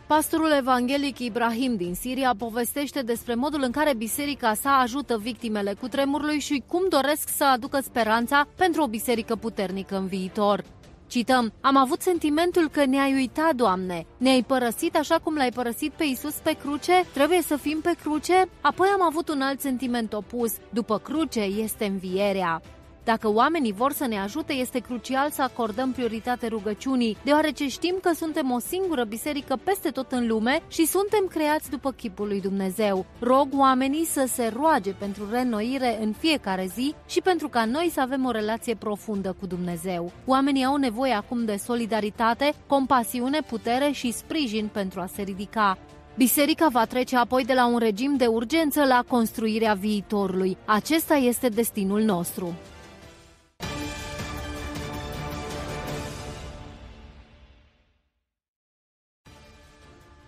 Pastorul 0.06 0.50
evanghelic 0.58 1.18
Ibrahim 1.18 1.76
din 1.76 1.94
Siria 1.94 2.34
povestește 2.38 3.02
despre 3.02 3.34
modul 3.34 3.62
în 3.62 3.70
care 3.70 3.94
biserica 3.94 4.54
sa 4.54 4.70
ajută 4.70 5.18
victimele 5.18 5.74
cu 5.80 5.88
tremurului 5.88 6.38
și 6.38 6.62
cum 6.66 6.88
doresc 6.88 7.28
să 7.28 7.44
aducă 7.44 7.80
speranța 7.80 8.48
pentru 8.56 8.82
o 8.82 8.86
biserică 8.86 9.36
puternică 9.36 9.96
în 9.96 10.06
viitor. 10.06 10.64
Cităm, 11.06 11.52
am 11.60 11.76
avut 11.76 12.00
sentimentul 12.00 12.68
că 12.68 12.84
ne-ai 12.84 13.14
uitat, 13.14 13.54
Doamne, 13.54 14.06
ne-ai 14.16 14.42
părăsit 14.42 14.96
așa 14.96 15.18
cum 15.18 15.34
l-ai 15.34 15.50
părăsit 15.54 15.92
pe 15.92 16.04
Isus 16.04 16.34
pe 16.34 16.52
cruce, 16.52 17.04
trebuie 17.12 17.42
să 17.42 17.56
fim 17.56 17.80
pe 17.80 17.94
cruce? 18.00 18.48
Apoi 18.60 18.88
am 18.88 19.02
avut 19.02 19.28
un 19.28 19.40
alt 19.40 19.60
sentiment 19.60 20.12
opus, 20.12 20.52
după 20.70 20.98
cruce 20.98 21.40
este 21.40 21.84
învierea. 21.84 22.62
Dacă 23.08 23.32
oamenii 23.32 23.72
vor 23.72 23.92
să 23.92 24.06
ne 24.06 24.18
ajute, 24.18 24.52
este 24.52 24.78
crucial 24.78 25.30
să 25.30 25.42
acordăm 25.42 25.92
prioritate 25.92 26.46
rugăciunii, 26.46 27.16
deoarece 27.24 27.68
știm 27.68 27.98
că 28.02 28.12
suntem 28.14 28.50
o 28.50 28.58
singură 28.58 29.04
biserică 29.04 29.58
peste 29.64 29.90
tot 29.90 30.12
în 30.12 30.26
lume 30.26 30.62
și 30.68 30.86
suntem 30.86 31.26
creați 31.28 31.70
după 31.70 31.90
chipul 31.92 32.26
lui 32.26 32.40
Dumnezeu. 32.40 33.06
Rog 33.20 33.48
oamenii 33.56 34.04
să 34.04 34.24
se 34.28 34.52
roage 34.56 34.90
pentru 34.90 35.30
reînnoire 35.30 35.98
în 36.02 36.12
fiecare 36.12 36.70
zi 36.74 36.94
și 37.06 37.20
pentru 37.20 37.48
ca 37.48 37.64
noi 37.64 37.90
să 37.92 38.00
avem 38.00 38.24
o 38.24 38.30
relație 38.30 38.74
profundă 38.74 39.36
cu 39.40 39.46
Dumnezeu. 39.46 40.12
Oamenii 40.26 40.64
au 40.64 40.76
nevoie 40.76 41.12
acum 41.12 41.44
de 41.44 41.56
solidaritate, 41.56 42.54
compasiune, 42.66 43.40
putere 43.40 43.90
și 43.90 44.12
sprijin 44.12 44.68
pentru 44.72 45.00
a 45.00 45.06
se 45.06 45.22
ridica. 45.22 45.78
Biserica 46.16 46.68
va 46.68 46.84
trece 46.84 47.16
apoi 47.16 47.44
de 47.44 47.54
la 47.54 47.66
un 47.66 47.78
regim 47.78 48.16
de 48.16 48.26
urgență 48.26 48.84
la 48.84 49.04
construirea 49.08 49.74
viitorului. 49.74 50.56
Acesta 50.64 51.14
este 51.14 51.48
destinul 51.48 52.00
nostru. 52.00 52.54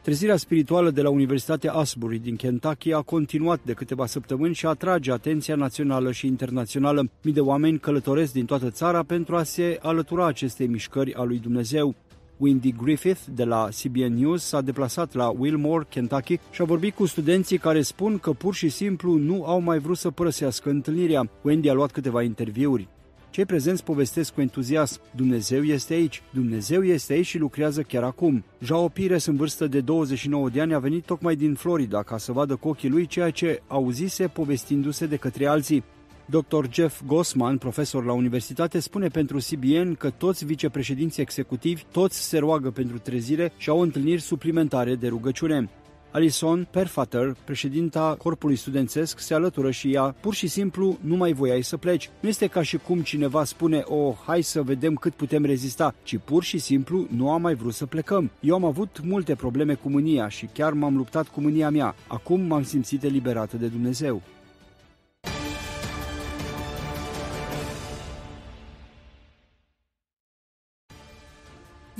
Trezirea 0.02 0.36
spirituală 0.36 0.90
de 0.90 1.02
la 1.02 1.10
Universitatea 1.10 1.72
Asbury 1.72 2.18
din 2.18 2.36
Kentucky 2.36 2.92
a 2.92 3.02
continuat 3.02 3.60
de 3.62 3.72
câteva 3.72 4.06
săptămâni 4.06 4.54
și 4.54 4.66
atrage 4.66 5.12
atenția 5.12 5.54
națională 5.54 6.12
și 6.12 6.26
internațională. 6.26 7.10
Mii 7.22 7.32
de 7.34 7.40
oameni 7.40 7.78
călătoresc 7.78 8.32
din 8.32 8.44
toată 8.44 8.70
țara 8.70 9.02
pentru 9.02 9.36
a 9.36 9.42
se 9.42 9.78
alătura 9.82 10.26
acestei 10.26 10.66
mișcări 10.66 11.14
a 11.14 11.22
lui 11.22 11.38
Dumnezeu. 11.38 11.94
Wendy 12.36 12.72
Griffith 12.82 13.20
de 13.34 13.44
la 13.44 13.68
CBN 13.82 14.14
News 14.18 14.42
s-a 14.42 14.60
deplasat 14.60 15.14
la 15.14 15.28
Wilmore, 15.28 15.86
Kentucky 15.88 16.38
și 16.50 16.62
a 16.62 16.64
vorbit 16.64 16.94
cu 16.94 17.06
studenții 17.06 17.58
care 17.58 17.82
spun 17.82 18.18
că 18.18 18.30
pur 18.30 18.54
și 18.54 18.68
simplu 18.68 19.16
nu 19.16 19.44
au 19.44 19.60
mai 19.60 19.78
vrut 19.78 19.96
să 19.96 20.10
părăsească 20.10 20.70
întâlnirea. 20.70 21.30
Wendy 21.42 21.68
a 21.68 21.72
luat 21.72 21.90
câteva 21.90 22.22
interviuri. 22.22 22.88
Cei 23.30 23.44
prezenți 23.44 23.84
povestesc 23.84 24.34
cu 24.34 24.40
entuziasm. 24.40 25.00
Dumnezeu 25.10 25.62
este 25.62 25.92
aici. 25.92 26.22
Dumnezeu 26.30 26.84
este 26.84 27.12
aici 27.12 27.26
și 27.26 27.38
lucrează 27.38 27.82
chiar 27.82 28.02
acum. 28.02 28.44
Jao 28.62 28.88
Pires, 28.88 29.24
în 29.24 29.36
vârstă 29.36 29.66
de 29.66 29.80
29 29.80 30.48
de 30.48 30.60
ani, 30.60 30.74
a 30.74 30.78
venit 30.78 31.04
tocmai 31.04 31.36
din 31.36 31.54
Florida 31.54 32.02
ca 32.02 32.18
să 32.18 32.32
vadă 32.32 32.56
cu 32.56 32.68
ochii 32.68 32.88
lui 32.88 33.06
ceea 33.06 33.30
ce 33.30 33.62
auzise 33.66 34.26
povestindu-se 34.26 35.06
de 35.06 35.16
către 35.16 35.46
alții. 35.46 35.84
Dr. 36.24 36.64
Jeff 36.72 37.02
Gossman, 37.06 37.58
profesor 37.58 38.04
la 38.04 38.12
universitate, 38.12 38.78
spune 38.78 39.08
pentru 39.08 39.38
CBN 39.50 39.94
că 39.94 40.10
toți 40.10 40.44
vicepreședinții 40.44 41.22
executivi, 41.22 41.82
toți 41.92 42.28
se 42.28 42.38
roagă 42.38 42.70
pentru 42.70 42.98
trezire 42.98 43.52
și 43.56 43.68
au 43.68 43.80
întâlniri 43.80 44.20
suplimentare 44.20 44.94
de 44.94 45.08
rugăciune. 45.08 45.70
Alison 46.12 46.66
Perfater, 46.70 47.36
președinta 47.44 48.14
corpului 48.18 48.56
studențesc, 48.56 49.18
se 49.18 49.34
alătură 49.34 49.70
și 49.70 49.92
ea. 49.92 50.14
Pur 50.20 50.34
și 50.34 50.46
simplu 50.46 50.98
nu 51.00 51.16
mai 51.16 51.32
voiai 51.32 51.62
să 51.62 51.76
pleci. 51.76 52.10
Nu 52.20 52.28
este 52.28 52.46
ca 52.46 52.62
și 52.62 52.76
cum 52.76 53.00
cineva 53.00 53.44
spune, 53.44 53.82
oh, 53.84 54.14
hai 54.26 54.42
să 54.42 54.62
vedem 54.62 54.94
cât 54.94 55.12
putem 55.12 55.44
rezista, 55.44 55.94
ci 56.02 56.18
pur 56.24 56.42
și 56.42 56.58
simplu 56.58 57.06
nu 57.16 57.30
am 57.30 57.40
mai 57.40 57.54
vrut 57.54 57.74
să 57.74 57.86
plecăm. 57.86 58.30
Eu 58.40 58.54
am 58.54 58.64
avut 58.64 59.00
multe 59.04 59.34
probleme 59.34 59.74
cu 59.74 59.88
mânia 59.88 60.28
și 60.28 60.48
chiar 60.52 60.72
m-am 60.72 60.96
luptat 60.96 61.28
cu 61.28 61.40
mânia 61.40 61.70
mea. 61.70 61.94
Acum 62.06 62.40
m-am 62.40 62.62
simțit 62.62 63.02
eliberată 63.02 63.56
de 63.56 63.66
Dumnezeu. 63.66 64.22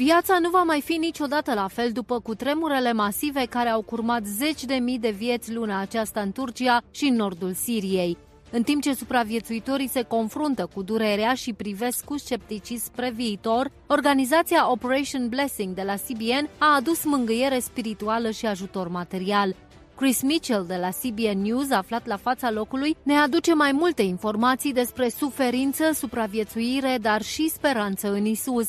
Viața 0.06 0.38
nu 0.38 0.50
va 0.50 0.62
mai 0.62 0.80
fi 0.80 0.92
niciodată 0.92 1.54
la 1.54 1.68
fel 1.68 1.92
după 1.92 2.20
cutremurele 2.20 2.92
masive 2.92 3.44
care 3.44 3.68
au 3.68 3.82
curmat 3.82 4.24
zeci 4.24 4.64
de 4.64 4.74
mii 4.74 4.98
de 4.98 5.10
vieți 5.10 5.52
luna 5.52 5.80
aceasta 5.80 6.20
în 6.20 6.32
Turcia 6.32 6.82
și 6.90 7.04
în 7.04 7.14
nordul 7.14 7.52
Siriei. 7.52 8.16
În 8.50 8.62
timp 8.62 8.82
ce 8.82 8.94
supraviețuitorii 8.94 9.88
se 9.88 10.02
confruntă 10.02 10.68
cu 10.74 10.82
durerea 10.82 11.34
și 11.34 11.52
privesc 11.52 12.04
cu 12.04 12.18
scepticism 12.18 12.84
spre 12.84 13.10
viitor, 13.10 13.70
organizația 13.86 14.70
Operation 14.70 15.28
Blessing 15.28 15.74
de 15.74 15.82
la 15.82 15.94
CBN 15.94 16.48
a 16.58 16.74
adus 16.74 17.04
mângâiere 17.04 17.58
spirituală 17.58 18.30
și 18.30 18.46
ajutor 18.46 18.88
material. 18.88 19.54
Chris 19.96 20.22
Mitchell 20.22 20.64
de 20.66 20.76
la 20.76 20.88
CBN 20.88 21.42
News, 21.42 21.70
aflat 21.70 22.06
la 22.06 22.16
fața 22.16 22.50
locului, 22.50 22.96
ne 23.02 23.14
aduce 23.14 23.54
mai 23.54 23.72
multe 23.72 24.02
informații 24.02 24.72
despre 24.72 25.08
suferință, 25.08 25.90
supraviețuire, 25.94 26.98
dar 27.00 27.22
și 27.22 27.48
speranță 27.48 28.12
în 28.12 28.24
Isus. 28.24 28.68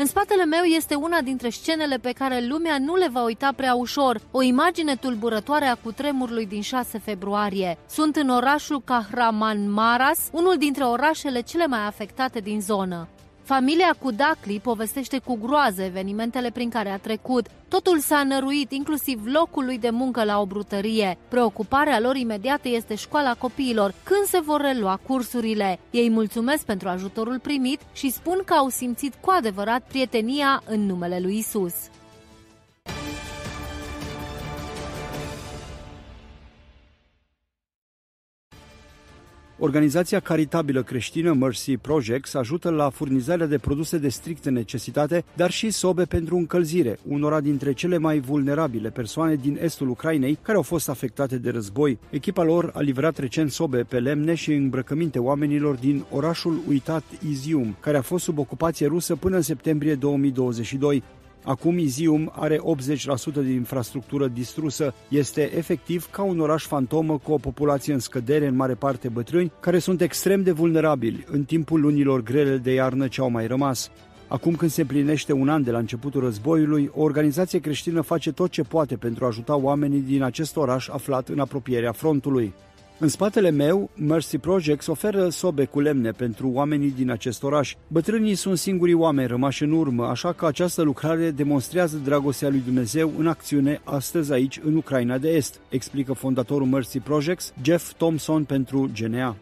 În 0.00 0.06
spatele 0.06 0.44
meu 0.44 0.62
este 0.62 0.94
una 0.94 1.20
dintre 1.20 1.48
scenele 1.48 1.96
pe 1.96 2.12
care 2.12 2.46
lumea 2.46 2.78
nu 2.78 2.94
le 2.94 3.08
va 3.08 3.22
uita 3.24 3.52
prea 3.56 3.74
ușor, 3.74 4.20
o 4.30 4.42
imagine 4.42 4.94
tulburătoare 4.94 5.64
a 5.64 5.74
cutremurului 5.74 6.46
din 6.46 6.62
6 6.62 6.98
februarie. 6.98 7.78
Sunt 7.88 8.16
în 8.16 8.28
orașul 8.28 8.82
Kahramanmaras, 8.84 10.28
unul 10.32 10.56
dintre 10.58 10.84
orașele 10.84 11.40
cele 11.40 11.66
mai 11.66 11.86
afectate 11.86 12.38
din 12.38 12.60
zonă. 12.60 13.08
Familia 13.54 13.94
Kudakli 13.98 14.60
povestește 14.60 15.18
cu 15.18 15.38
groază 15.42 15.82
evenimentele 15.82 16.50
prin 16.50 16.70
care 16.70 16.88
a 16.88 16.98
trecut. 16.98 17.46
Totul 17.68 17.98
s-a 17.98 18.22
năruit, 18.22 18.72
inclusiv 18.72 19.26
locul 19.26 19.64
lui 19.64 19.78
de 19.78 19.90
muncă 19.90 20.24
la 20.24 20.40
o 20.40 20.46
brutărie. 20.46 21.18
Preocuparea 21.28 22.00
lor 22.00 22.16
imediată 22.16 22.68
este 22.68 22.94
școala 22.94 23.34
copiilor, 23.34 23.94
când 24.02 24.24
se 24.24 24.40
vor 24.40 24.60
relua 24.60 25.00
cursurile. 25.06 25.78
Ei 25.90 26.10
mulțumesc 26.10 26.64
pentru 26.64 26.88
ajutorul 26.88 27.38
primit 27.38 27.80
și 27.92 28.10
spun 28.10 28.42
că 28.44 28.54
au 28.54 28.68
simțit 28.68 29.14
cu 29.20 29.30
adevărat 29.30 29.82
prietenia 29.88 30.62
în 30.66 30.86
numele 30.86 31.18
lui 31.20 31.36
Isus. 31.38 31.74
Organizația 39.60 40.20
caritabilă 40.20 40.82
creștină 40.82 41.32
Mercy 41.32 41.76
Projects 41.76 42.34
ajută 42.34 42.70
la 42.70 42.90
furnizarea 42.90 43.46
de 43.46 43.58
produse 43.58 43.98
de 43.98 44.08
strictă 44.08 44.50
necesitate, 44.50 45.24
dar 45.36 45.50
și 45.50 45.70
sobe 45.70 46.04
pentru 46.04 46.36
încălzire, 46.36 46.98
unora 47.08 47.40
dintre 47.40 47.72
cele 47.72 47.98
mai 47.98 48.20
vulnerabile 48.20 48.90
persoane 48.90 49.34
din 49.34 49.58
estul 49.62 49.88
Ucrainei 49.88 50.38
care 50.42 50.56
au 50.56 50.62
fost 50.62 50.88
afectate 50.88 51.38
de 51.38 51.50
război. 51.50 51.98
Echipa 52.10 52.42
lor 52.42 52.70
a 52.74 52.80
livrat 52.80 53.18
recent 53.18 53.50
sobe 53.50 53.82
pe 53.82 53.98
lemne 53.98 54.34
și 54.34 54.52
îmbrăcăminte 54.52 55.18
oamenilor 55.18 55.74
din 55.74 56.04
orașul 56.10 56.60
uitat 56.68 57.04
Izium, 57.28 57.76
care 57.80 57.96
a 57.96 58.02
fost 58.02 58.24
sub 58.24 58.38
ocupație 58.38 58.86
rusă 58.86 59.16
până 59.16 59.36
în 59.36 59.42
septembrie 59.42 59.94
2022. 59.94 61.02
Acum 61.44 61.78
Izium 61.78 62.32
are 62.34 62.56
80% 62.56 62.60
din 63.32 63.52
infrastructură 63.52 64.26
distrusă. 64.26 64.94
Este 65.08 65.56
efectiv 65.56 66.10
ca 66.10 66.22
un 66.22 66.40
oraș 66.40 66.64
fantomă 66.66 67.18
cu 67.18 67.32
o 67.32 67.36
populație 67.36 67.92
în 67.92 67.98
scădere, 67.98 68.46
în 68.46 68.56
mare 68.56 68.74
parte 68.74 69.08
bătrâni, 69.08 69.52
care 69.60 69.78
sunt 69.78 70.00
extrem 70.00 70.42
de 70.42 70.52
vulnerabili 70.52 71.24
în 71.30 71.44
timpul 71.44 71.80
lunilor 71.80 72.22
grele 72.22 72.56
de 72.56 72.72
iarnă 72.72 73.08
ce 73.08 73.20
au 73.20 73.30
mai 73.30 73.46
rămas. 73.46 73.90
Acum 74.28 74.54
când 74.54 74.70
se 74.70 74.80
împlinește 74.80 75.32
un 75.32 75.48
an 75.48 75.62
de 75.62 75.70
la 75.70 75.78
începutul 75.78 76.20
războiului, 76.20 76.90
o 76.94 77.02
organizație 77.02 77.58
creștină 77.58 78.00
face 78.00 78.32
tot 78.32 78.50
ce 78.50 78.62
poate 78.62 78.96
pentru 78.96 79.24
a 79.24 79.26
ajuta 79.26 79.56
oamenii 79.56 80.00
din 80.00 80.22
acest 80.22 80.56
oraș 80.56 80.88
aflat 80.88 81.28
în 81.28 81.38
apropierea 81.38 81.92
frontului. 81.92 82.54
În 83.00 83.08
spatele 83.08 83.50
meu, 83.50 83.90
Mercy 83.94 84.38
Projects 84.38 84.86
oferă 84.86 85.28
sobe 85.28 85.64
cu 85.64 85.80
lemne 85.80 86.10
pentru 86.10 86.48
oamenii 86.48 86.90
din 86.90 87.10
acest 87.10 87.42
oraș. 87.42 87.74
Bătrânii 87.88 88.34
sunt 88.34 88.58
singurii 88.58 88.94
oameni 88.94 89.28
rămași 89.28 89.62
în 89.62 89.72
urmă, 89.72 90.06
așa 90.06 90.32
că 90.32 90.46
această 90.46 90.82
lucrare 90.82 91.30
demonstrează 91.30 91.96
dragostea 91.96 92.48
lui 92.48 92.62
Dumnezeu 92.64 93.12
în 93.18 93.26
acțiune 93.26 93.80
astăzi 93.84 94.32
aici, 94.32 94.60
în 94.64 94.76
Ucraina 94.76 95.18
de 95.18 95.28
Est, 95.28 95.60
explică 95.68 96.12
fondatorul 96.12 96.66
Mercy 96.66 96.98
Projects, 96.98 97.52
Jeff 97.62 97.92
Thompson 97.92 98.44
pentru 98.44 98.90
GNA. 99.00 99.36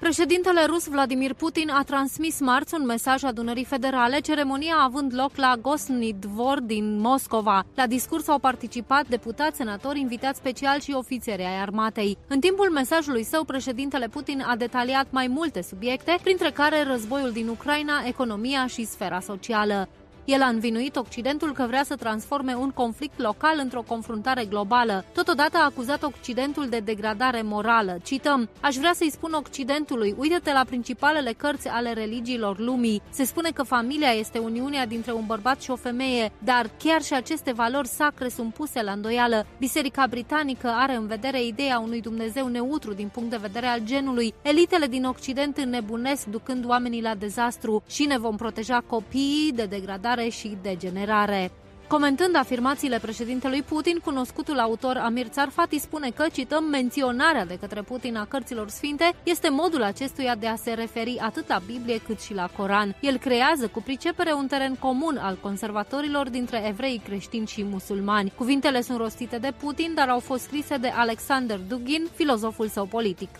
Președintele 0.00 0.64
rus 0.66 0.86
Vladimir 0.86 1.32
Putin 1.32 1.70
a 1.70 1.82
transmis 1.82 2.40
marți 2.40 2.74
un 2.74 2.86
mesaj 2.86 3.22
adunării 3.22 3.64
federale, 3.64 4.18
ceremonia 4.18 4.74
având 4.76 5.14
loc 5.14 5.36
la 5.36 5.54
Gosni 5.60 6.16
Dvor 6.20 6.60
din 6.60 6.98
Moscova. 6.98 7.64
La 7.74 7.86
discurs 7.86 8.28
au 8.28 8.38
participat 8.38 9.08
deputați, 9.08 9.56
senatori, 9.56 10.00
invitați 10.00 10.38
special 10.38 10.80
și 10.80 10.92
ofițeri 10.92 11.42
ai 11.42 11.60
armatei. 11.60 12.18
În 12.28 12.40
timpul 12.40 12.70
mesajului 12.70 13.22
său, 13.22 13.44
președintele 13.44 14.08
Putin 14.08 14.42
a 14.46 14.56
detaliat 14.56 15.06
mai 15.10 15.26
multe 15.26 15.62
subiecte, 15.62 16.18
printre 16.22 16.50
care 16.50 16.82
războiul 16.82 17.30
din 17.30 17.48
Ucraina, 17.48 18.02
economia 18.06 18.66
și 18.66 18.84
sfera 18.84 19.20
socială. 19.20 19.88
El 20.24 20.42
a 20.42 20.46
învinuit 20.46 20.96
Occidentul 20.96 21.52
că 21.52 21.64
vrea 21.66 21.84
să 21.84 21.96
transforme 21.96 22.54
un 22.54 22.70
conflict 22.70 23.18
local 23.18 23.58
într-o 23.62 23.84
confruntare 23.86 24.44
globală. 24.44 25.04
Totodată 25.14 25.56
a 25.56 25.64
acuzat 25.64 26.02
Occidentul 26.02 26.68
de 26.68 26.78
degradare 26.78 27.42
morală. 27.42 27.98
Cităm, 28.02 28.48
aș 28.60 28.74
vrea 28.74 28.92
să-i 28.94 29.10
spun 29.10 29.32
Occidentului, 29.32 30.14
uite-te 30.18 30.52
la 30.52 30.64
principalele 30.64 31.32
cărți 31.32 31.68
ale 31.68 31.92
religiilor 31.92 32.58
lumii. 32.58 33.02
Se 33.10 33.24
spune 33.24 33.50
că 33.50 33.62
familia 33.62 34.10
este 34.10 34.38
uniunea 34.38 34.86
dintre 34.86 35.12
un 35.12 35.24
bărbat 35.26 35.62
și 35.62 35.70
o 35.70 35.76
femeie, 35.76 36.32
dar 36.38 36.70
chiar 36.78 37.02
și 37.02 37.14
aceste 37.14 37.52
valori 37.52 37.88
sacre 37.88 38.28
sunt 38.28 38.54
puse 38.54 38.82
la 38.82 38.92
îndoială. 38.92 39.46
Biserica 39.58 40.06
britanică 40.06 40.68
are 40.68 40.94
în 40.94 41.06
vedere 41.06 41.44
ideea 41.44 41.78
unui 41.78 42.00
Dumnezeu 42.00 42.46
neutru 42.46 42.92
din 42.92 43.08
punct 43.08 43.30
de 43.30 43.38
vedere 43.40 43.66
al 43.66 43.80
genului. 43.84 44.34
Elitele 44.42 44.86
din 44.86 45.04
Occident 45.04 45.56
înnebunesc 45.56 46.24
ducând 46.24 46.64
oamenii 46.66 47.02
la 47.02 47.14
dezastru 47.14 47.82
și 47.88 48.04
ne 48.04 48.18
vom 48.18 48.36
proteja 48.36 48.82
copiii 48.86 49.52
de 49.54 49.64
degradare 49.64 50.08
degradare 50.14 50.28
și 50.28 50.56
degenerare. 50.62 51.50
Comentând 51.88 52.36
afirmațiile 52.36 52.98
președintelui 52.98 53.62
Putin, 53.62 53.98
cunoscutul 54.04 54.58
autor 54.58 54.96
Amir 54.96 55.28
Tsarfati 55.28 55.78
spune 55.78 56.10
că, 56.10 56.26
cităm, 56.32 56.64
menționarea 56.64 57.46
de 57.46 57.58
către 57.58 57.82
Putin 57.82 58.16
a 58.16 58.24
cărților 58.24 58.68
sfinte 58.68 59.12
este 59.22 59.48
modul 59.48 59.82
acestuia 59.82 60.34
de 60.34 60.46
a 60.46 60.56
se 60.56 60.72
referi 60.72 61.18
atât 61.18 61.48
la 61.48 61.60
Biblie 61.66 61.98
cât 61.98 62.20
și 62.20 62.34
la 62.34 62.48
Coran. 62.56 62.96
El 63.00 63.16
creează 63.16 63.68
cu 63.68 63.82
pricepere 63.82 64.32
un 64.32 64.46
teren 64.46 64.74
comun 64.74 65.16
al 65.16 65.38
conservatorilor 65.40 66.28
dintre 66.28 66.66
evrei, 66.66 67.00
creștini 67.04 67.46
și 67.46 67.64
musulmani. 67.64 68.32
Cuvintele 68.36 68.80
sunt 68.80 68.98
rostite 68.98 69.38
de 69.38 69.52
Putin, 69.60 69.92
dar 69.94 70.08
au 70.08 70.20
fost 70.20 70.42
scrise 70.42 70.76
de 70.76 70.88
Alexander 70.88 71.58
Dugin, 71.68 72.06
filozoful 72.14 72.68
său 72.68 72.84
politic. 72.84 73.30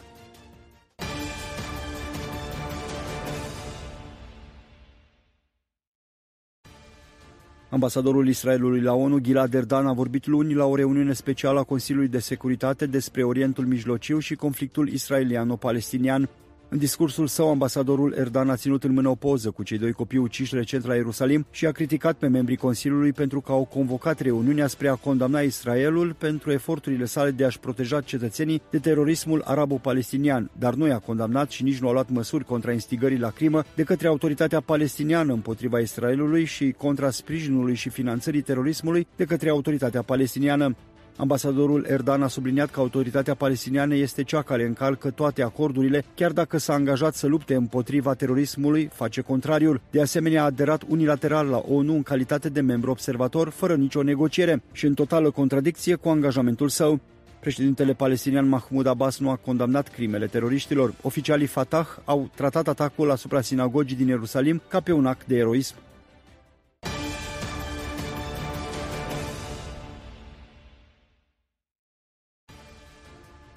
Ambasadorul 7.70 8.28
Israelului 8.28 8.80
la 8.80 8.94
ONU, 8.94 9.18
Gilad 9.18 9.54
Erdan, 9.54 9.86
a 9.86 9.92
vorbit 9.92 10.26
luni 10.26 10.54
la 10.54 10.64
o 10.64 10.74
reuniune 10.76 11.12
specială 11.12 11.58
a 11.58 11.62
Consiliului 11.62 12.08
de 12.08 12.18
Securitate 12.18 12.86
despre 12.86 13.22
Orientul 13.22 13.66
Mijlociu 13.66 14.18
și 14.18 14.34
conflictul 14.34 14.88
israeliano-palestinian. 14.88 16.28
În 16.72 16.78
discursul 16.78 17.26
său, 17.26 17.50
ambasadorul 17.50 18.14
Erdan 18.18 18.50
a 18.50 18.56
ținut 18.56 18.84
în 18.84 18.92
mână 18.92 19.08
o 19.08 19.14
poză 19.14 19.50
cu 19.50 19.62
cei 19.62 19.78
doi 19.78 19.92
copii 19.92 20.18
uciși 20.18 20.54
recent 20.54 20.86
la 20.86 20.94
Ierusalim 20.94 21.46
și 21.50 21.66
a 21.66 21.72
criticat 21.72 22.16
pe 22.16 22.26
membrii 22.26 22.56
Consiliului 22.56 23.12
pentru 23.12 23.40
că 23.40 23.52
au 23.52 23.64
convocat 23.64 24.20
reuniunea 24.20 24.66
spre 24.66 24.88
a 24.88 24.94
condamna 24.94 25.40
Israelul 25.40 26.14
pentru 26.18 26.52
eforturile 26.52 27.04
sale 27.04 27.30
de 27.30 27.44
a-și 27.44 27.58
proteja 27.60 28.00
cetățenii 28.00 28.62
de 28.70 28.78
terorismul 28.78 29.42
arabo-palestinian, 29.44 30.50
dar 30.58 30.74
nu 30.74 30.86
i-a 30.86 30.98
condamnat 30.98 31.50
și 31.50 31.62
nici 31.62 31.78
nu 31.78 31.88
a 31.88 31.92
luat 31.92 32.10
măsuri 32.10 32.44
contra 32.44 32.72
instigării 32.72 33.18
la 33.18 33.30
crimă 33.30 33.64
de 33.74 33.82
către 33.82 34.08
autoritatea 34.08 34.60
palestiniană 34.60 35.32
împotriva 35.32 35.78
Israelului 35.78 36.44
și 36.44 36.74
contra 36.78 37.10
sprijinului 37.10 37.74
și 37.74 37.88
finanțării 37.88 38.40
terorismului 38.40 39.06
de 39.16 39.24
către 39.24 39.48
autoritatea 39.48 40.02
palestiniană. 40.02 40.76
Ambasadorul 41.16 41.86
Erdan 41.88 42.22
a 42.22 42.26
subliniat 42.26 42.70
că 42.70 42.80
autoritatea 42.80 43.34
palestiniană 43.34 43.94
este 43.94 44.22
cea 44.22 44.42
care 44.42 44.66
încalcă 44.66 45.10
toate 45.10 45.42
acordurile, 45.42 46.04
chiar 46.14 46.32
dacă 46.32 46.58
s-a 46.58 46.72
angajat 46.72 47.14
să 47.14 47.26
lupte 47.26 47.54
împotriva 47.54 48.14
terorismului, 48.14 48.90
face 48.92 49.20
contrariul. 49.20 49.80
De 49.90 50.00
asemenea, 50.00 50.42
a 50.42 50.44
aderat 50.44 50.82
unilateral 50.88 51.46
la 51.46 51.62
ONU 51.68 51.94
în 51.94 52.02
calitate 52.02 52.48
de 52.48 52.60
membru 52.60 52.90
observator, 52.90 53.48
fără 53.48 53.74
nicio 53.74 54.02
negociere 54.02 54.62
și 54.72 54.86
în 54.86 54.94
totală 54.94 55.30
contradicție 55.30 55.94
cu 55.94 56.08
angajamentul 56.08 56.68
său. 56.68 57.00
Președintele 57.40 57.92
palestinian 57.92 58.48
Mahmoud 58.48 58.86
Abbas 58.86 59.18
nu 59.18 59.30
a 59.30 59.36
condamnat 59.36 59.88
crimele 59.88 60.26
teroriștilor. 60.26 60.94
Oficialii 61.02 61.46
Fatah 61.46 61.86
au 62.04 62.30
tratat 62.34 62.68
atacul 62.68 63.10
asupra 63.10 63.40
sinagogii 63.40 63.96
din 63.96 64.06
Ierusalim 64.06 64.62
ca 64.68 64.80
pe 64.80 64.92
un 64.92 65.06
act 65.06 65.26
de 65.26 65.36
eroism. 65.36 65.74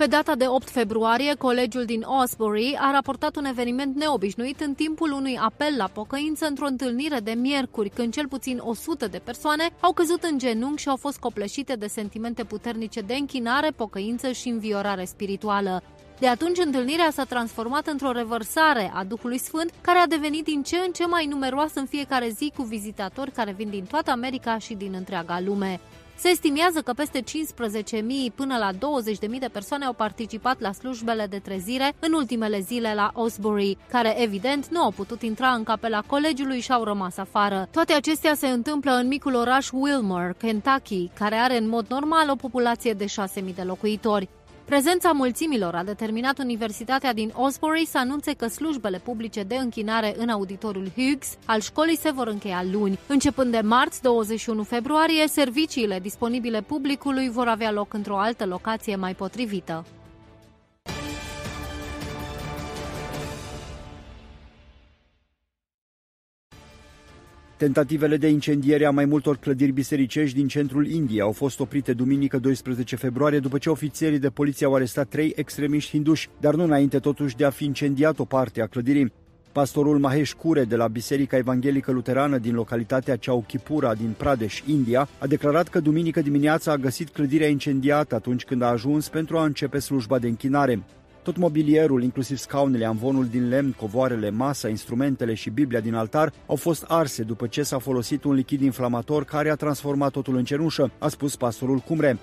Pe 0.04 0.10
data 0.10 0.36
de 0.36 0.48
8 0.48 0.70
februarie, 0.70 1.34
colegiul 1.36 1.86
din 1.86 2.04
Osbury 2.22 2.78
a 2.80 2.92
raportat 2.92 3.36
un 3.36 3.46
eveniment 3.46 3.96
neobișnuit 3.96 4.62
în 4.62 4.74
timpul 4.74 5.12
unui 5.12 5.38
apel 5.42 5.74
la 5.78 5.88
pocăință 5.88 6.46
într-o 6.46 6.66
întâlnire 6.66 7.20
de 7.20 7.32
miercuri, 7.32 7.90
când 7.90 8.14
cel 8.14 8.28
puțin 8.28 8.62
100 8.64 9.08
de 9.08 9.22
persoane 9.24 9.70
au 9.80 9.94
căzut 9.94 10.24
în 10.24 10.38
genunchi 10.38 10.82
și 10.82 10.90
au 10.90 10.96
fost 10.96 11.18
copleșite 11.20 11.74
de 11.74 11.88
sentimente 11.88 12.44
puternice 12.44 13.00
de 13.00 13.14
închinare, 13.14 13.70
pocăință 13.76 14.32
și 14.32 14.50
înviorare 14.50 15.06
spirituală. 15.06 15.84
De 16.20 16.28
atunci, 16.28 16.58
întâlnirea 16.66 17.10
s-a 17.12 17.24
transformat 17.24 17.88
într-o 17.88 18.12
revărsare 18.12 18.92
a 18.94 19.04
Duhului 19.04 19.38
Sfânt, 19.38 19.72
care 19.82 20.00
a 20.00 20.08
devenit 20.08 20.44
din 20.44 20.64
ce 20.64 20.78
în 20.86 20.92
ce 20.92 21.06
mai 21.06 21.26
numeroasă 21.26 21.80
în 21.80 21.86
fiecare 21.86 22.30
zi 22.30 22.52
cu 22.58 22.64
vizitatori 22.64 23.32
care 23.32 23.52
vin 23.52 23.70
din 23.70 23.84
toată 23.84 24.12
America 24.12 24.58
și 24.58 24.74
din 24.74 24.94
întreaga 24.94 25.40
lume. 25.40 25.80
Se 26.16 26.30
estimează 26.30 26.82
că 26.82 26.94
peste 26.94 27.20
15.000 27.22 27.24
până 28.36 28.58
la 28.58 28.72
20.000 28.72 29.40
de 29.40 29.50
persoane 29.52 29.86
au 29.86 29.94
participat 29.94 30.60
la 30.60 30.72
slujbele 30.72 31.26
de 31.26 31.40
trezire 31.40 31.94
în 32.00 32.14
ultimele 32.14 32.60
zile 32.60 32.94
la 32.94 33.12
Osbury, 33.14 33.78
care 33.90 34.22
evident 34.22 34.68
nu 34.68 34.82
au 34.82 34.92
putut 34.92 35.22
intra 35.22 35.48
în 35.48 35.64
capela 35.64 36.02
colegiului 36.02 36.60
și 36.60 36.72
au 36.72 36.84
rămas 36.84 37.18
afară. 37.18 37.68
Toate 37.72 37.94
acestea 37.94 38.34
se 38.34 38.48
întâmplă 38.48 38.92
în 38.92 39.08
micul 39.08 39.36
oraș 39.36 39.70
Wilmore, 39.72 40.36
Kentucky, 40.38 41.10
care 41.14 41.36
are 41.36 41.58
în 41.58 41.70
mod 41.70 41.86
normal 41.90 42.30
o 42.30 42.36
populație 42.36 42.94
de 42.94 43.06
6.000 43.06 43.54
de 43.56 43.62
locuitori. 43.62 44.30
Prezența 44.66 45.12
mulțimilor 45.12 45.76
a 45.76 45.84
determinat 45.84 46.40
Universitatea 46.40 47.14
din 47.14 47.32
Osbury 47.36 47.86
să 47.86 47.98
anunțe 47.98 48.34
că 48.34 48.48
slujbele 48.48 48.98
publice 48.98 49.44
de 49.44 49.56
închinare 49.56 50.14
în 50.18 50.30
auditoriul 50.30 50.92
Hughes 50.96 51.38
al 51.46 51.60
școlii 51.60 51.98
se 51.98 52.12
vor 52.12 52.28
încheia 52.28 52.64
luni. 52.72 53.00
Începând 53.08 53.52
de 53.52 53.60
marți, 53.60 54.02
21 54.02 54.64
februarie, 54.64 55.28
serviciile 55.28 56.00
disponibile 56.00 56.62
publicului 56.62 57.30
vor 57.30 57.48
avea 57.48 57.72
loc 57.72 57.94
într-o 57.94 58.18
altă 58.18 58.46
locație 58.46 58.96
mai 58.96 59.14
potrivită. 59.14 59.86
Tentativele 67.58 68.18
de 68.18 68.28
incendiere 68.28 68.86
a 68.86 68.92
mai 68.92 69.06
multor 69.06 69.38
clădiri 69.38 69.72
bisericești 69.72 70.38
din 70.38 70.48
centrul 70.48 70.88
Indiei 70.88 71.22
au 71.22 71.32
fost 71.32 71.60
oprite 71.60 71.94
duminică 71.94 72.38
12 72.38 72.96
februarie 72.96 73.40
după 73.40 73.58
ce 73.58 73.70
ofițerii 73.70 74.20
de 74.20 74.30
poliție 74.30 74.66
au 74.66 74.76
arestat 74.76 75.08
trei 75.08 75.34
extremiști 75.36 75.90
hinduși, 75.90 76.30
dar 76.40 76.56
nu 76.56 76.64
înainte 76.64 77.00
totuși 77.00 77.36
de 77.36 77.46
a 77.46 77.50
fi 77.50 77.66
incendiat 77.66 78.20
o 78.20 78.26
parte 78.26 78.62
a 78.62 78.66
clădirii. 78.66 79.14
Pastorul 79.52 80.00
Mahesh 80.00 80.32
Kure 80.32 80.64
de 80.64 80.76
la 80.76 80.88
Biserica 80.88 81.38
Evanghelică 81.38 81.92
Luterană 81.92 82.38
din 82.38 82.54
localitatea 82.54 83.18
Chaukipura 83.18 83.94
din 83.94 84.14
Pradesh, 84.18 84.60
India, 84.66 85.08
a 85.20 85.28
declarat 85.28 85.68
că 85.68 85.80
duminică 85.80 86.22
dimineața 86.22 86.72
a 86.72 86.78
găsit 86.78 87.10
clădirea 87.10 87.48
incendiată 87.48 88.16
atunci 88.16 88.44
când 88.44 88.62
a 88.62 88.68
ajuns 88.68 89.10
pentru 89.10 89.38
a 89.38 89.44
începe 89.44 89.80
slujba 89.80 90.20
de 90.20 90.28
închinare. 90.28 90.84
Tot 91.24 91.38
mobilierul, 91.38 92.04
inclusiv 92.04 92.38
scaunele, 92.38 92.86
amvonul 92.86 93.26
din 93.26 93.50
lemn, 93.50 93.72
covoarele, 93.72 94.30
masa, 94.30 94.68
instrumentele 94.68 95.34
și 95.34 95.50
Biblia 95.50 95.80
din 95.80 95.94
altar 95.94 96.34
au 96.46 96.56
fost 96.56 96.84
arse 96.88 97.24
după 97.24 97.48
ce 97.48 97.64
s-a 97.64 97.78
folosit 97.78 98.24
un 98.24 98.34
lichid 98.34 98.62
inflamator 98.62 99.26
care 99.26 99.50
a 99.50 99.56
transformat 99.56 100.12
totul 100.12 100.36
în 100.36 100.44
cenușă, 100.44 100.92
a 100.98 101.08
spus 101.08 101.36
pastorul 101.36 101.78
Cumre. 101.78 102.18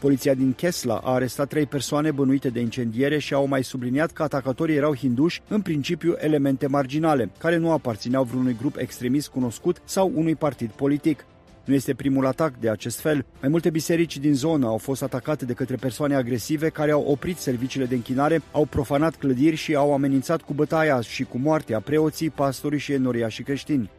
Poliția 0.00 0.34
din 0.34 0.52
Kesla 0.52 1.00
a 1.04 1.12
arestat 1.12 1.48
trei 1.48 1.66
persoane 1.66 2.10
bănuite 2.10 2.48
de 2.48 2.60
incendiere 2.60 3.18
și 3.18 3.34
au 3.34 3.46
mai 3.46 3.64
subliniat 3.64 4.12
că 4.12 4.22
atacatorii 4.22 4.76
erau 4.76 4.96
hinduși, 4.96 5.42
în 5.48 5.60
principiu 5.60 6.14
elemente 6.18 6.66
marginale, 6.66 7.30
care 7.38 7.56
nu 7.56 7.70
aparțineau 7.70 8.24
vreunui 8.24 8.56
grup 8.58 8.76
extremist 8.76 9.28
cunoscut 9.28 9.82
sau 9.84 10.12
unui 10.14 10.34
partid 10.34 10.70
politic. 10.70 11.24
Nu 11.66 11.74
este 11.74 11.94
primul 11.94 12.26
atac 12.26 12.52
de 12.60 12.70
acest 12.70 13.00
fel. 13.00 13.26
Mai 13.40 13.48
multe 13.48 13.70
biserici 13.70 14.18
din 14.18 14.34
zonă 14.34 14.66
au 14.66 14.78
fost 14.78 15.02
atacate 15.02 15.44
de 15.44 15.52
către 15.52 15.76
persoane 15.76 16.14
agresive 16.14 16.68
care 16.68 16.90
au 16.90 17.02
oprit 17.02 17.36
serviciile 17.36 17.86
de 17.86 17.94
închinare, 17.94 18.42
au 18.52 18.64
profanat 18.64 19.16
clădiri 19.16 19.56
și 19.56 19.74
au 19.74 19.92
amenințat 19.92 20.42
cu 20.42 20.52
bătaia 20.54 21.00
și 21.00 21.24
cu 21.24 21.38
moartea 21.38 21.80
preoții, 21.80 22.30
pastorii 22.30 22.78
și 22.78 23.00
și 23.28 23.42
creștini. 23.42 23.90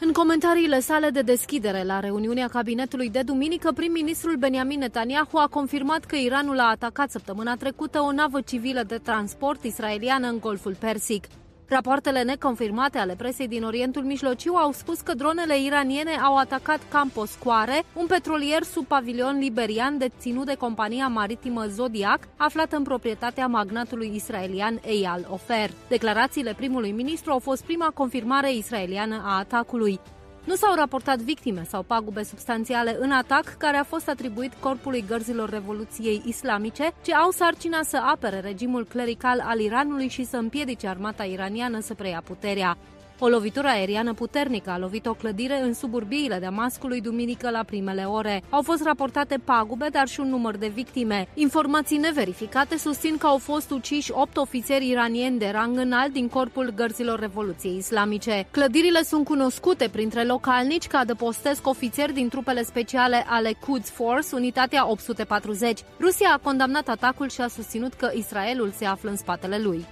În 0.00 0.12
comentariile 0.12 0.80
sale 0.80 1.10
de 1.10 1.20
deschidere 1.20 1.82
la 1.82 2.00
reuniunea 2.00 2.48
cabinetului 2.48 3.10
de 3.10 3.22
duminică, 3.22 3.72
prim-ministrul 3.72 4.36
Benjamin 4.36 4.78
Netanyahu 4.78 5.36
a 5.36 5.46
confirmat 5.46 6.04
că 6.04 6.16
Iranul 6.16 6.58
a 6.58 6.70
atacat 6.70 7.10
săptămâna 7.10 7.56
trecută 7.56 8.00
o 8.00 8.12
navă 8.12 8.40
civilă 8.40 8.82
de 8.86 8.96
transport 8.96 9.64
israeliană 9.64 10.28
în 10.28 10.38
Golful 10.38 10.74
Persic. 10.78 11.24
Rapoartele 11.72 12.22
neconfirmate 12.22 12.98
ale 12.98 13.14
presei 13.14 13.48
din 13.48 13.64
Orientul 13.64 14.02
Mijlociu 14.02 14.54
au 14.54 14.72
spus 14.72 15.00
că 15.00 15.14
dronele 15.14 15.62
iraniene 15.62 16.10
au 16.10 16.36
atacat 16.36 16.80
Campos 16.90 17.30
Square, 17.30 17.82
un 17.94 18.06
petrolier 18.06 18.62
sub 18.62 18.86
pavilion 18.86 19.38
liberian 19.38 19.98
deținut 19.98 20.46
de 20.46 20.54
compania 20.54 21.08
maritimă 21.08 21.66
Zodiac, 21.66 22.18
aflată 22.36 22.76
în 22.76 22.82
proprietatea 22.82 23.46
magnatului 23.46 24.12
israelian 24.14 24.80
Eyal 24.84 25.26
Ofer. 25.30 25.70
Declarațiile 25.88 26.54
primului 26.56 26.90
ministru 26.90 27.32
au 27.32 27.38
fost 27.38 27.64
prima 27.64 27.90
confirmare 27.94 28.54
israeliană 28.54 29.22
a 29.24 29.38
atacului. 29.38 30.00
Nu 30.44 30.54
s-au 30.54 30.74
raportat 30.74 31.18
victime 31.18 31.64
sau 31.68 31.82
pagube 31.82 32.22
substanțiale 32.22 32.96
în 33.00 33.10
atac 33.10 33.44
care 33.58 33.76
a 33.76 33.84
fost 33.84 34.08
atribuit 34.08 34.52
Corpului 34.60 35.04
Gărzilor 35.08 35.48
Revoluției 35.48 36.22
Islamice, 36.26 36.94
ce 37.02 37.14
au 37.14 37.30
sarcina 37.30 37.82
să 37.82 37.96
apere 37.96 38.40
regimul 38.40 38.86
clerical 38.86 39.40
al 39.44 39.60
Iranului 39.60 40.08
și 40.08 40.24
să 40.24 40.36
împiedice 40.36 40.86
armata 40.86 41.24
iraniană 41.24 41.80
să 41.80 41.94
preia 41.94 42.22
puterea. 42.24 42.76
O 43.24 43.28
lovitură 43.28 43.66
aeriană 43.68 44.14
puternică 44.14 44.70
a 44.70 44.78
lovit 44.78 45.06
o 45.06 45.14
clădire 45.14 45.60
în 45.60 45.74
suburbiile 45.74 46.38
Damascului 46.38 47.00
duminică 47.00 47.50
la 47.50 47.62
primele 47.62 48.04
ore. 48.04 48.42
Au 48.50 48.62
fost 48.62 48.82
raportate 48.84 49.36
pagube, 49.44 49.88
dar 49.92 50.08
și 50.08 50.20
un 50.20 50.28
număr 50.28 50.56
de 50.56 50.66
victime. 50.74 51.28
Informații 51.34 51.98
neverificate 51.98 52.76
susțin 52.76 53.16
că 53.18 53.26
au 53.26 53.38
fost 53.38 53.70
uciși 53.70 54.12
opt 54.12 54.36
ofițeri 54.36 54.88
iranieni 54.88 55.38
de 55.38 55.48
rang 55.52 55.78
înalt 55.78 56.12
din 56.12 56.28
corpul 56.28 56.72
gărzilor 56.76 57.18
Revoluției 57.18 57.76
Islamice. 57.76 58.46
Clădirile 58.50 59.02
sunt 59.02 59.24
cunoscute 59.24 59.88
printre 59.92 60.24
localnici 60.24 60.86
ca 60.86 60.98
adăpostesc 60.98 61.66
ofițeri 61.66 62.12
din 62.12 62.28
trupele 62.28 62.62
speciale 62.62 63.24
ale 63.28 63.52
Quds 63.66 63.90
Force, 63.90 64.34
unitatea 64.34 64.90
840. 64.90 65.80
Rusia 66.00 66.28
a 66.32 66.40
condamnat 66.42 66.88
atacul 66.88 67.28
și 67.28 67.40
a 67.40 67.48
susținut 67.48 67.92
că 67.92 68.10
Israelul 68.14 68.72
se 68.76 68.84
află 68.84 69.10
în 69.10 69.16
spatele 69.16 69.58
lui. 69.58 69.86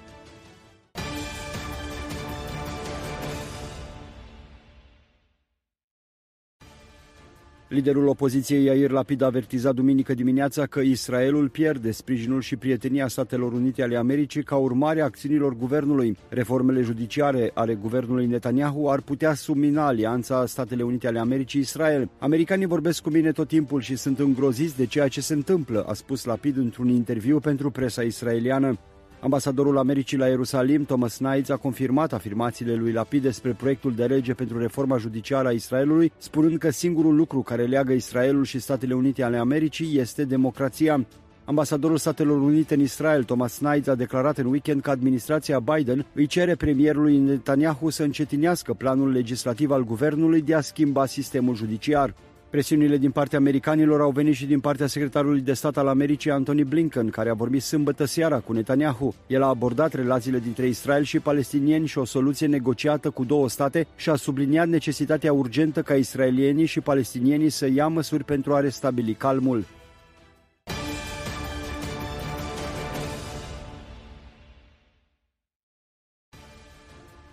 Liderul 7.70 8.06
opoziției 8.06 8.64
Yair 8.64 8.90
Lapid 8.90 9.22
a 9.22 9.26
avertizat 9.26 9.74
duminică 9.74 10.14
dimineața 10.14 10.66
că 10.66 10.80
Israelul 10.80 11.48
pierde 11.48 11.90
sprijinul 11.90 12.40
și 12.40 12.56
prietenia 12.56 13.08
Statelor 13.08 13.52
Unite 13.52 13.82
ale 13.82 13.96
Americii 13.96 14.42
ca 14.42 14.56
urmare 14.56 15.00
a 15.00 15.04
acțiunilor 15.04 15.56
guvernului. 15.56 16.16
Reformele 16.28 16.80
judiciare 16.80 17.50
ale 17.54 17.74
guvernului 17.74 18.26
Netanyahu 18.26 18.86
ar 18.88 19.00
putea 19.00 19.34
submina 19.34 19.86
alianța 19.86 20.46
Statele 20.46 20.82
Unite 20.82 21.06
ale 21.06 21.18
Americii-Israel. 21.18 22.10
Americanii 22.18 22.66
vorbesc 22.66 23.02
cu 23.02 23.10
mine 23.10 23.32
tot 23.32 23.48
timpul 23.48 23.80
și 23.80 23.96
sunt 23.96 24.18
îngroziți 24.18 24.76
de 24.76 24.86
ceea 24.86 25.08
ce 25.08 25.20
se 25.20 25.34
întâmplă, 25.34 25.82
a 25.88 25.92
spus 25.92 26.24
Lapid 26.24 26.56
într-un 26.56 26.88
interviu 26.88 27.38
pentru 27.38 27.70
presa 27.70 28.02
israeliană. 28.02 28.78
Ambasadorul 29.22 29.78
Americii 29.78 30.18
la 30.18 30.26
Ierusalim, 30.26 30.84
Thomas 30.84 31.16
Knights, 31.16 31.48
a 31.48 31.56
confirmat 31.56 32.12
afirmațiile 32.12 32.74
lui 32.74 32.92
Lapid 32.92 33.22
despre 33.22 33.52
proiectul 33.52 33.94
de 33.94 34.04
lege 34.04 34.34
pentru 34.34 34.58
reforma 34.58 34.96
judiciară 34.96 35.48
a 35.48 35.50
Israelului, 35.50 36.12
spunând 36.18 36.58
că 36.58 36.70
singurul 36.70 37.14
lucru 37.14 37.42
care 37.42 37.64
leagă 37.64 37.92
Israelul 37.92 38.44
și 38.44 38.58
Statele 38.58 38.94
Unite 38.94 39.22
ale 39.22 39.36
Americii 39.36 39.98
este 39.98 40.24
democrația. 40.24 41.06
Ambasadorul 41.44 41.96
Statelor 41.96 42.40
Unite 42.40 42.74
în 42.74 42.80
Israel, 42.80 43.24
Thomas 43.24 43.58
Knights, 43.58 43.88
a 43.88 43.94
declarat 43.94 44.38
în 44.38 44.46
weekend 44.46 44.80
că 44.80 44.90
administrația 44.90 45.58
Biden 45.58 46.06
îi 46.14 46.26
cere 46.26 46.54
premierului 46.54 47.18
Netanyahu 47.18 47.90
să 47.90 48.02
încetinească 48.02 48.72
planul 48.72 49.12
legislativ 49.12 49.70
al 49.70 49.84
guvernului 49.84 50.42
de 50.42 50.54
a 50.54 50.60
schimba 50.60 51.06
sistemul 51.06 51.54
judiciar. 51.54 52.14
Presiunile 52.50 52.96
din 52.96 53.10
partea 53.10 53.38
americanilor 53.38 54.00
au 54.00 54.10
venit 54.10 54.34
și 54.34 54.46
din 54.46 54.60
partea 54.60 54.86
secretarului 54.86 55.40
de 55.40 55.52
stat 55.52 55.76
al 55.76 55.88
Americii, 55.88 56.30
Anthony 56.30 56.64
Blinken, 56.64 57.08
care 57.08 57.30
a 57.30 57.34
vorbit 57.34 57.62
sâmbătă 57.62 58.04
seara 58.04 58.38
cu 58.38 58.52
Netanyahu. 58.52 59.14
El 59.26 59.42
a 59.42 59.46
abordat 59.46 59.94
relațiile 59.94 60.38
dintre 60.38 60.66
Israel 60.66 61.02
și 61.02 61.18
palestinieni 61.18 61.86
și 61.86 61.98
o 61.98 62.04
soluție 62.04 62.46
negociată 62.46 63.10
cu 63.10 63.24
două 63.24 63.48
state 63.48 63.86
și 63.96 64.10
a 64.10 64.14
subliniat 64.14 64.68
necesitatea 64.68 65.32
urgentă 65.32 65.82
ca 65.82 65.94
israelienii 65.94 66.66
și 66.66 66.80
palestinienii 66.80 67.50
să 67.50 67.68
ia 67.74 67.86
măsuri 67.86 68.24
pentru 68.24 68.54
a 68.54 68.60
restabili 68.60 69.14
calmul. 69.14 69.64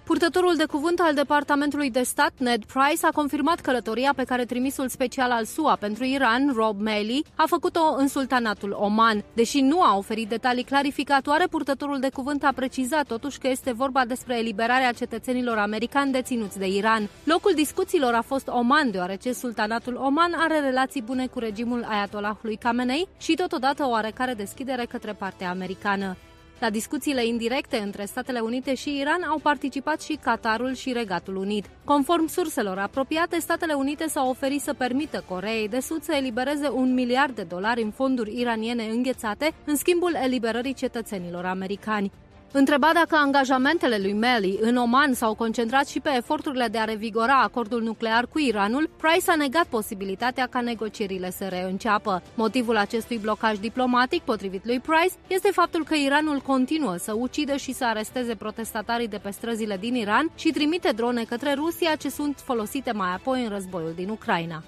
Purtătorul 0.07 0.55
de 0.55 0.65
cuvânt 0.65 0.99
al 0.99 1.13
Departamentului 1.13 1.91
de 1.91 2.01
Stat, 2.01 2.31
Ned 2.37 2.65
Price, 2.65 3.05
a 3.05 3.11
confirmat 3.11 3.59
călătoria 3.59 4.13
pe 4.15 4.23
care 4.23 4.45
trimisul 4.45 4.87
special 4.87 5.31
al 5.31 5.45
SUA 5.45 5.75
pentru 5.75 6.03
Iran, 6.03 6.51
Rob 6.55 6.79
Malley, 6.81 7.25
a 7.35 7.43
făcut-o 7.47 7.95
în 7.97 8.07
sultanatul 8.07 8.71
Oman. 8.79 9.23
Deși 9.33 9.61
nu 9.61 9.81
a 9.81 9.97
oferit 9.97 10.29
detalii 10.29 10.63
clarificatoare, 10.63 11.47
purtătorul 11.47 11.99
de 11.99 12.09
cuvânt 12.09 12.43
a 12.43 12.51
precizat 12.55 13.07
totuși 13.07 13.39
că 13.39 13.47
este 13.47 13.71
vorba 13.71 14.05
despre 14.05 14.37
eliberarea 14.37 14.91
cetățenilor 14.91 15.57
americani 15.57 16.11
deținuți 16.11 16.57
de 16.59 16.67
Iran. 16.67 17.09
Locul 17.23 17.51
discuțiilor 17.55 18.13
a 18.13 18.21
fost 18.21 18.47
Oman, 18.47 18.91
deoarece 18.91 19.33
sultanatul 19.33 19.95
Oman 19.95 20.33
are 20.37 20.59
relații 20.59 21.01
bune 21.01 21.27
cu 21.27 21.39
regimul 21.39 21.85
Ayatollahului 21.89 22.55
Khamenei 22.55 23.07
și 23.17 23.33
totodată 23.33 23.83
o 23.83 23.89
oarecare 23.89 24.33
deschidere 24.33 24.85
către 24.85 25.11
partea 25.11 25.49
americană. 25.49 26.17
La 26.59 26.69
discuțiile 26.69 27.25
indirecte 27.25 27.77
între 27.77 28.05
Statele 28.05 28.39
Unite 28.39 28.75
și 28.75 28.97
Iran 28.97 29.21
au 29.29 29.39
participat 29.43 30.01
și 30.01 30.19
Qatarul 30.23 30.73
și 30.73 30.91
Regatul 30.91 31.35
Unit. 31.35 31.65
Conform 31.83 32.27
surselor 32.27 32.77
apropiate, 32.77 33.39
Statele 33.39 33.73
Unite 33.73 34.07
s-au 34.07 34.29
oferit 34.29 34.61
să 34.61 34.73
permită 34.73 35.23
Coreei 35.27 35.67
de 35.67 35.79
Sud 35.79 36.03
să 36.03 36.13
elibereze 36.15 36.69
un 36.69 36.93
miliard 36.93 37.35
de 37.35 37.43
dolari 37.43 37.81
în 37.81 37.91
fonduri 37.91 38.39
iraniene 38.39 38.83
înghețate 38.83 39.53
în 39.65 39.75
schimbul 39.75 40.17
eliberării 40.23 40.73
cetățenilor 40.73 41.45
americani. 41.45 42.11
Întrebat 42.59 42.93
dacă 42.93 43.15
angajamentele 43.15 43.97
lui 43.97 44.13
Meli 44.13 44.57
în 44.61 44.75
Oman 44.75 45.13
s-au 45.13 45.35
concentrat 45.35 45.87
și 45.87 45.99
pe 45.99 46.09
eforturile 46.15 46.67
de 46.67 46.77
a 46.77 46.83
revigora 46.83 47.41
acordul 47.41 47.81
nuclear 47.81 48.27
cu 48.27 48.39
Iranul, 48.39 48.89
Price 48.97 49.31
a 49.31 49.35
negat 49.35 49.65
posibilitatea 49.65 50.47
ca 50.47 50.61
negocierile 50.61 51.31
să 51.31 51.47
reînceapă. 51.47 52.21
Motivul 52.35 52.77
acestui 52.77 53.17
blocaj 53.17 53.57
diplomatic, 53.57 54.21
potrivit 54.21 54.65
lui 54.65 54.79
Price, 54.79 55.15
este 55.27 55.49
faptul 55.51 55.83
că 55.83 55.95
Iranul 55.95 56.39
continuă 56.39 56.95
să 56.95 57.13
ucidă 57.15 57.55
și 57.55 57.73
să 57.73 57.85
aresteze 57.85 58.35
protestatarii 58.35 59.07
de 59.07 59.17
pe 59.17 59.31
străzile 59.31 59.77
din 59.79 59.95
Iran 59.95 60.31
și 60.35 60.51
trimite 60.51 60.91
drone 60.95 61.23
către 61.23 61.53
Rusia 61.53 61.95
ce 61.95 62.09
sunt 62.09 62.41
folosite 62.43 62.91
mai 62.91 63.13
apoi 63.13 63.43
în 63.43 63.49
războiul 63.49 63.93
din 63.95 64.09
Ucraina. 64.09 64.63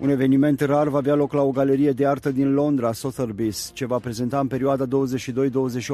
Un 0.00 0.08
eveniment 0.08 0.60
rar 0.60 0.88
va 0.88 0.98
avea 0.98 1.14
loc 1.14 1.32
la 1.32 1.42
o 1.42 1.50
galerie 1.50 1.90
de 1.90 2.06
artă 2.06 2.30
din 2.30 2.52
Londra, 2.52 2.90
Sotheby's, 2.92 3.72
ce 3.72 3.86
va 3.86 3.98
prezenta 3.98 4.38
în 4.38 4.46
perioada 4.46 4.86
22-28 4.86 4.88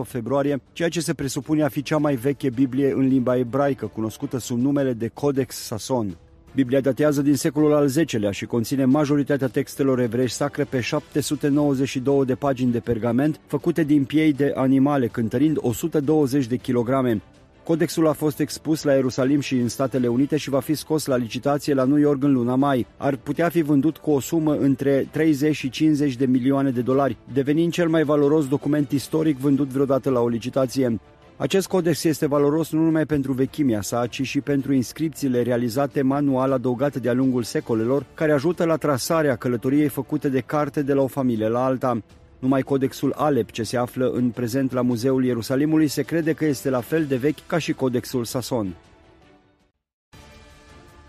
februarie, 0.02 0.60
ceea 0.72 0.88
ce 0.88 1.00
se 1.00 1.14
presupune 1.14 1.62
a 1.62 1.68
fi 1.68 1.82
cea 1.82 1.96
mai 1.96 2.14
veche 2.14 2.50
Biblie 2.50 2.92
în 2.92 3.06
limba 3.06 3.36
ebraică, 3.36 3.86
cunoscută 3.86 4.38
sub 4.38 4.58
numele 4.58 4.92
de 4.92 5.10
Codex 5.14 5.56
Sason. 5.56 6.16
Biblia 6.54 6.80
datează 6.80 7.22
din 7.22 7.34
secolul 7.34 7.72
al 7.72 7.90
X-lea 8.04 8.30
și 8.30 8.46
conține 8.46 8.84
majoritatea 8.84 9.48
textelor 9.48 10.00
evrești 10.00 10.36
sacre 10.36 10.64
pe 10.64 10.80
792 10.80 12.24
de 12.24 12.34
pagini 12.34 12.72
de 12.72 12.80
pergament 12.80 13.40
făcute 13.46 13.84
din 13.84 14.04
piei 14.04 14.32
de 14.32 14.52
animale, 14.54 15.06
cântărind 15.06 15.56
120 15.60 16.46
de 16.46 16.56
kilograme. 16.56 17.22
Codexul 17.66 18.06
a 18.06 18.12
fost 18.12 18.40
expus 18.40 18.82
la 18.82 18.92
Ierusalim 18.92 19.40
și 19.40 19.56
în 19.56 19.68
Statele 19.68 20.06
Unite 20.06 20.36
și 20.36 20.50
va 20.50 20.60
fi 20.60 20.74
scos 20.74 21.06
la 21.06 21.16
licitație 21.16 21.74
la 21.74 21.84
New 21.84 21.96
York 21.96 22.22
în 22.22 22.32
luna 22.32 22.54
mai. 22.54 22.86
Ar 22.96 23.16
putea 23.16 23.48
fi 23.48 23.62
vândut 23.62 23.96
cu 23.96 24.10
o 24.10 24.20
sumă 24.20 24.56
între 24.56 25.08
30 25.10 25.54
și 25.54 25.70
50 25.70 26.16
de 26.16 26.26
milioane 26.26 26.70
de 26.70 26.80
dolari, 26.80 27.16
devenind 27.32 27.72
cel 27.72 27.88
mai 27.88 28.02
valoros 28.02 28.48
document 28.48 28.90
istoric 28.90 29.38
vândut 29.38 29.68
vreodată 29.68 30.10
la 30.10 30.20
o 30.20 30.28
licitație. 30.28 31.00
Acest 31.36 31.66
codex 31.66 32.04
este 32.04 32.26
valoros 32.26 32.70
nu 32.70 32.82
numai 32.82 33.06
pentru 33.06 33.32
vechimea 33.32 33.82
sa, 33.82 34.06
ci 34.06 34.22
și 34.22 34.40
pentru 34.40 34.72
inscripțiile 34.72 35.42
realizate 35.42 36.02
manual 36.02 36.52
adăugate 36.52 36.98
de-a 36.98 37.12
lungul 37.12 37.42
secolelor, 37.42 38.06
care 38.14 38.32
ajută 38.32 38.64
la 38.64 38.76
trasarea 38.76 39.36
călătoriei 39.36 39.88
făcute 39.88 40.28
de 40.28 40.40
carte 40.40 40.82
de 40.82 40.92
la 40.92 41.02
o 41.02 41.06
familie 41.06 41.48
la 41.48 41.64
alta. 41.64 42.02
Numai 42.38 42.62
codexul 42.62 43.12
Alep, 43.16 43.50
ce 43.50 43.62
se 43.62 43.76
află 43.76 44.10
în 44.10 44.30
prezent 44.30 44.72
la 44.72 44.82
Muzeul 44.82 45.24
Ierusalimului, 45.24 45.88
se 45.88 46.02
crede 46.02 46.32
că 46.32 46.44
este 46.44 46.70
la 46.70 46.80
fel 46.80 47.04
de 47.04 47.16
vechi 47.16 47.46
ca 47.46 47.58
și 47.58 47.72
codexul 47.72 48.24
Sason. 48.24 48.74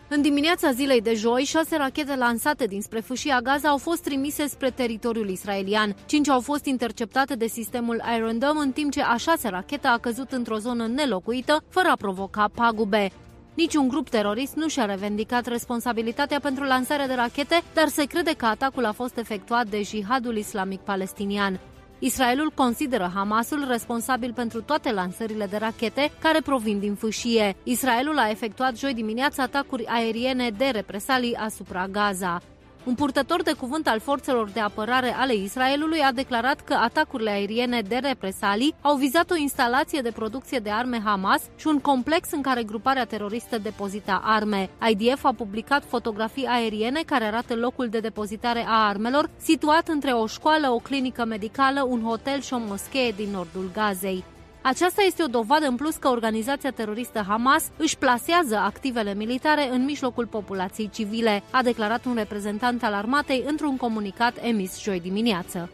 În 0.10 0.22
dimineața 0.22 0.72
zilei 0.72 1.02
de 1.02 1.14
joi, 1.14 1.44
șase 1.44 1.78
rachete 1.78 2.16
lansate 2.16 2.66
dinspre 2.66 3.00
fâșia 3.00 3.40
Gaza 3.42 3.70
au 3.70 3.78
fost 3.78 4.04
trimise 4.04 4.48
spre 4.48 4.70
teritoriul 4.70 5.30
israelian. 5.30 5.96
Cinci 6.06 6.30
au 6.30 6.40
fost 6.40 6.66
interceptate 6.66 7.36
de 7.36 7.48
sistemul 7.48 8.02
Iron 8.18 8.40
Dome, 8.40 8.60
în 8.60 8.72
timp 8.72 8.92
ce 8.92 9.02
a 9.02 9.18
șase 9.18 9.50
rachetă 9.50 9.88
a 9.88 9.98
căzut 9.98 10.32
într-o 10.32 10.58
zonă 10.58 10.88
nelocuită, 10.88 11.64
fără 11.70 11.88
a 11.88 11.96
provoca 11.96 12.50
pagube. 12.56 13.12
Niciun 13.58 13.88
grup 13.88 14.10
terorist 14.10 14.56
nu 14.56 14.68
și-a 14.68 14.86
revendicat 14.86 15.46
responsabilitatea 15.48 16.40
pentru 16.40 16.64
lansarea 16.64 17.08
de 17.08 17.14
rachete, 17.14 17.62
dar 17.74 17.88
se 17.88 18.04
crede 18.04 18.34
că 18.38 18.46
atacul 18.46 18.86
a 18.86 18.92
fost 18.92 19.18
efectuat 19.18 19.68
de 19.68 19.82
jihadul 19.82 20.38
islamic 20.38 20.80
palestinian. 20.80 21.60
Israelul 22.00 22.52
consideră 22.56 23.12
Hamasul 23.14 23.66
responsabil 23.68 24.34
pentru 24.34 24.62
toate 24.62 24.92
lansările 24.92 25.46
de 25.46 25.58
rachete 25.58 26.12
care 26.20 26.42
provin 26.42 26.80
din 26.80 26.96
fâșie. 26.96 27.56
Israelul 27.64 28.18
a 28.18 28.30
efectuat 28.30 28.78
joi 28.78 28.94
dimineața 28.94 29.44
atacuri 29.44 29.86
aeriene 29.88 30.50
de 30.50 30.66
represalii 30.66 31.36
asupra 31.36 31.88
Gaza. 31.88 32.42
Un 32.88 32.96
purtător 32.96 33.44
de 33.44 33.54
cuvânt 33.54 33.88
al 33.88 34.00
forțelor 34.00 34.50
de 34.50 34.60
apărare 34.60 35.14
ale 35.14 35.36
Israelului 35.36 36.00
a 36.00 36.12
declarat 36.12 36.62
că 36.62 36.74
atacurile 36.74 37.30
aeriene 37.30 37.82
de 37.82 37.96
represalii 37.96 38.76
au 38.82 38.96
vizat 38.96 39.32
o 39.32 39.36
instalație 39.36 40.02
de 40.02 40.12
producție 40.12 40.60
de 40.60 40.70
arme 40.70 41.02
Hamas 41.04 41.42
și 41.56 41.68
un 41.68 41.80
complex 41.80 42.32
în 42.32 42.42
care 42.42 42.64
gruparea 42.64 43.06
teroristă 43.06 43.58
depozita 43.58 44.22
arme. 44.24 44.70
IDF 44.90 45.26
a 45.26 45.34
publicat 45.34 45.84
fotografii 45.88 46.46
aeriene 46.46 47.02
care 47.06 47.24
arată 47.24 47.56
locul 47.56 47.88
de 47.90 48.00
depozitare 48.00 48.66
a 48.68 48.88
armelor, 48.88 49.30
situat 49.38 49.88
între 49.88 50.12
o 50.12 50.28
școală, 50.28 50.70
o 50.70 50.78
clinică 50.78 51.26
medicală, 51.26 51.84
un 51.84 52.02
hotel 52.04 52.42
și 52.42 52.54
o 52.54 52.58
moschee 52.58 53.12
din 53.12 53.30
nordul 53.30 53.70
Gazei. 53.74 54.24
Aceasta 54.68 55.02
este 55.02 55.24
o 55.24 55.28
dovadă 55.28 55.66
în 55.66 55.76
plus 55.76 55.96
că 55.96 56.08
organizația 56.08 56.72
teroristă 56.72 57.26
Hamas 57.28 57.64
își 57.78 57.98
plasează 57.98 58.56
activele 58.56 59.14
militare 59.14 59.70
în 59.72 59.84
mijlocul 59.86 60.26
populației 60.26 60.90
civile, 60.94 61.44
a 61.52 61.64
declarat 61.64 62.06
un 62.06 62.14
reprezentant 62.14 62.84
al 62.84 62.94
armatei 62.94 63.44
într-un 63.48 63.78
comunicat 63.78 64.38
emis 64.42 64.82
joi 64.82 65.00
dimineață. 65.00 65.70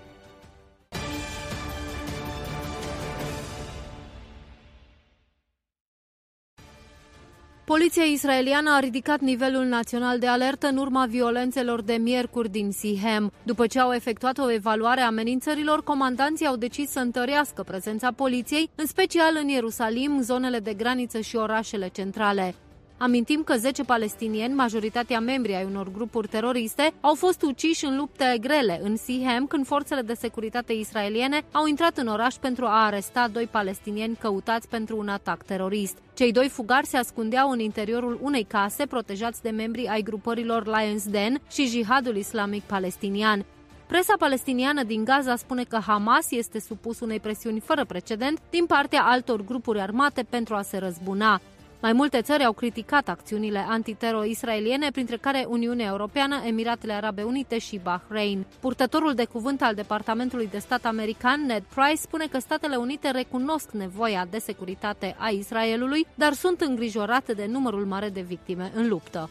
Poliția 7.66 8.04
israeliană 8.04 8.70
a 8.74 8.80
ridicat 8.80 9.20
nivelul 9.20 9.64
național 9.66 10.20
de 10.20 10.28
alertă 10.28 10.68
în 10.68 10.78
urma 10.78 11.06
violențelor 11.06 11.82
de 11.82 11.94
miercuri 11.94 12.50
din 12.50 12.72
Sihem. 12.72 13.32
După 13.44 13.68
ce 13.68 13.80
au 13.80 13.94
efectuat 13.94 14.38
o 14.38 14.52
evaluare 14.52 15.02
a 15.02 15.06
amenințărilor, 15.06 15.84
comandanții 15.84 16.46
au 16.46 16.56
decis 16.56 16.90
să 16.90 17.00
întărească 17.00 17.64
prezența 17.64 18.12
poliției, 18.12 18.70
în 18.76 18.86
special 18.86 19.40
în 19.42 19.48
Ierusalim, 19.48 20.22
zonele 20.22 20.60
de 20.60 20.74
graniță 20.74 21.20
și 21.20 21.36
orașele 21.36 21.88
centrale. 21.88 22.56
Amintim 23.04 23.44
că 23.44 23.56
10 23.58 23.84
palestinieni, 23.84 24.54
majoritatea 24.54 25.20
membri 25.20 25.56
ai 25.56 25.64
unor 25.64 25.92
grupuri 25.92 26.28
teroriste, 26.28 26.94
au 27.02 27.14
fost 27.14 27.42
uciși 27.42 27.86
în 27.86 27.98
lupte 27.98 28.38
grele 28.42 28.80
în 28.84 28.98
Sihem 28.98 29.46
când 29.46 29.66
forțele 29.66 30.02
de 30.02 30.14
securitate 30.14 30.74
israeliene 30.74 31.44
au 31.52 31.66
intrat 31.66 31.98
în 31.98 32.08
oraș 32.08 32.36
pentru 32.36 32.66
a 32.66 32.86
aresta 32.86 33.28
doi 33.28 33.48
palestinieni 33.52 34.18
căutați 34.20 34.68
pentru 34.68 34.98
un 34.98 35.08
atac 35.08 35.44
terorist. 35.44 35.98
Cei 36.14 36.32
doi 36.32 36.50
fugari 36.50 36.86
se 36.86 36.98
ascundeau 36.98 37.50
în 37.50 37.60
interiorul 37.60 38.20
unei 38.22 38.44
case 38.44 38.86
protejați 38.86 39.42
de 39.42 39.50
membrii 39.50 39.88
ai 39.88 40.02
grupărilor 40.02 40.66
Lions 40.66 41.08
Den 41.08 41.42
și 41.52 41.68
Jihadul 41.68 42.16
Islamic 42.16 42.64
Palestinian. 42.64 43.46
Presa 43.88 44.14
palestiniană 44.20 44.84
din 44.84 45.04
Gaza 45.04 45.36
spune 45.36 45.64
că 45.64 45.80
Hamas 45.86 46.32
este 46.32 46.60
supus 46.60 47.00
unei 47.00 47.20
presiuni 47.20 47.60
fără 47.60 47.86
precedent 47.86 48.40
din 48.50 48.66
partea 48.66 49.04
altor 49.04 49.44
grupuri 49.44 49.80
armate 49.80 50.26
pentru 50.30 50.56
a 50.56 50.62
se 50.62 50.78
răzbuna. 50.78 51.42
Mai 51.84 51.94
multe 51.94 52.22
țări 52.22 52.44
au 52.44 52.54
criticat 52.54 53.10
acțiunile 53.10 53.66
antitero 53.70 54.24
israeliene, 54.24 54.92
printre 54.92 55.18
care 55.18 55.46
Uniunea 55.48 55.86
Europeană, 55.86 56.42
Emiratele 56.46 56.94
Arabe 56.94 57.24
Unite 57.24 57.58
și 57.58 57.80
Bahrain. 57.84 58.46
Purtătorul 58.60 59.14
de 59.14 59.26
cuvânt 59.26 59.62
al 59.62 59.74
Departamentului 59.74 60.48
de 60.52 60.58
Stat 60.58 60.86
american, 60.86 61.46
Ned 61.46 61.64
Price, 61.76 62.02
spune 62.02 62.26
că 62.28 62.40
Statele 62.40 62.76
Unite 62.76 63.12
recunosc 63.12 63.72
nevoia 63.72 64.28
de 64.30 64.38
securitate 64.38 65.16
a 65.20 65.30
Israelului, 65.30 66.06
dar 66.16 66.34
sunt 66.34 66.62
îngrijorate 66.62 67.34
de 67.34 67.46
numărul 67.46 67.86
mare 67.86 68.10
de 68.10 68.22
victime 68.22 68.72
în 68.76 68.88
luptă. 68.88 69.30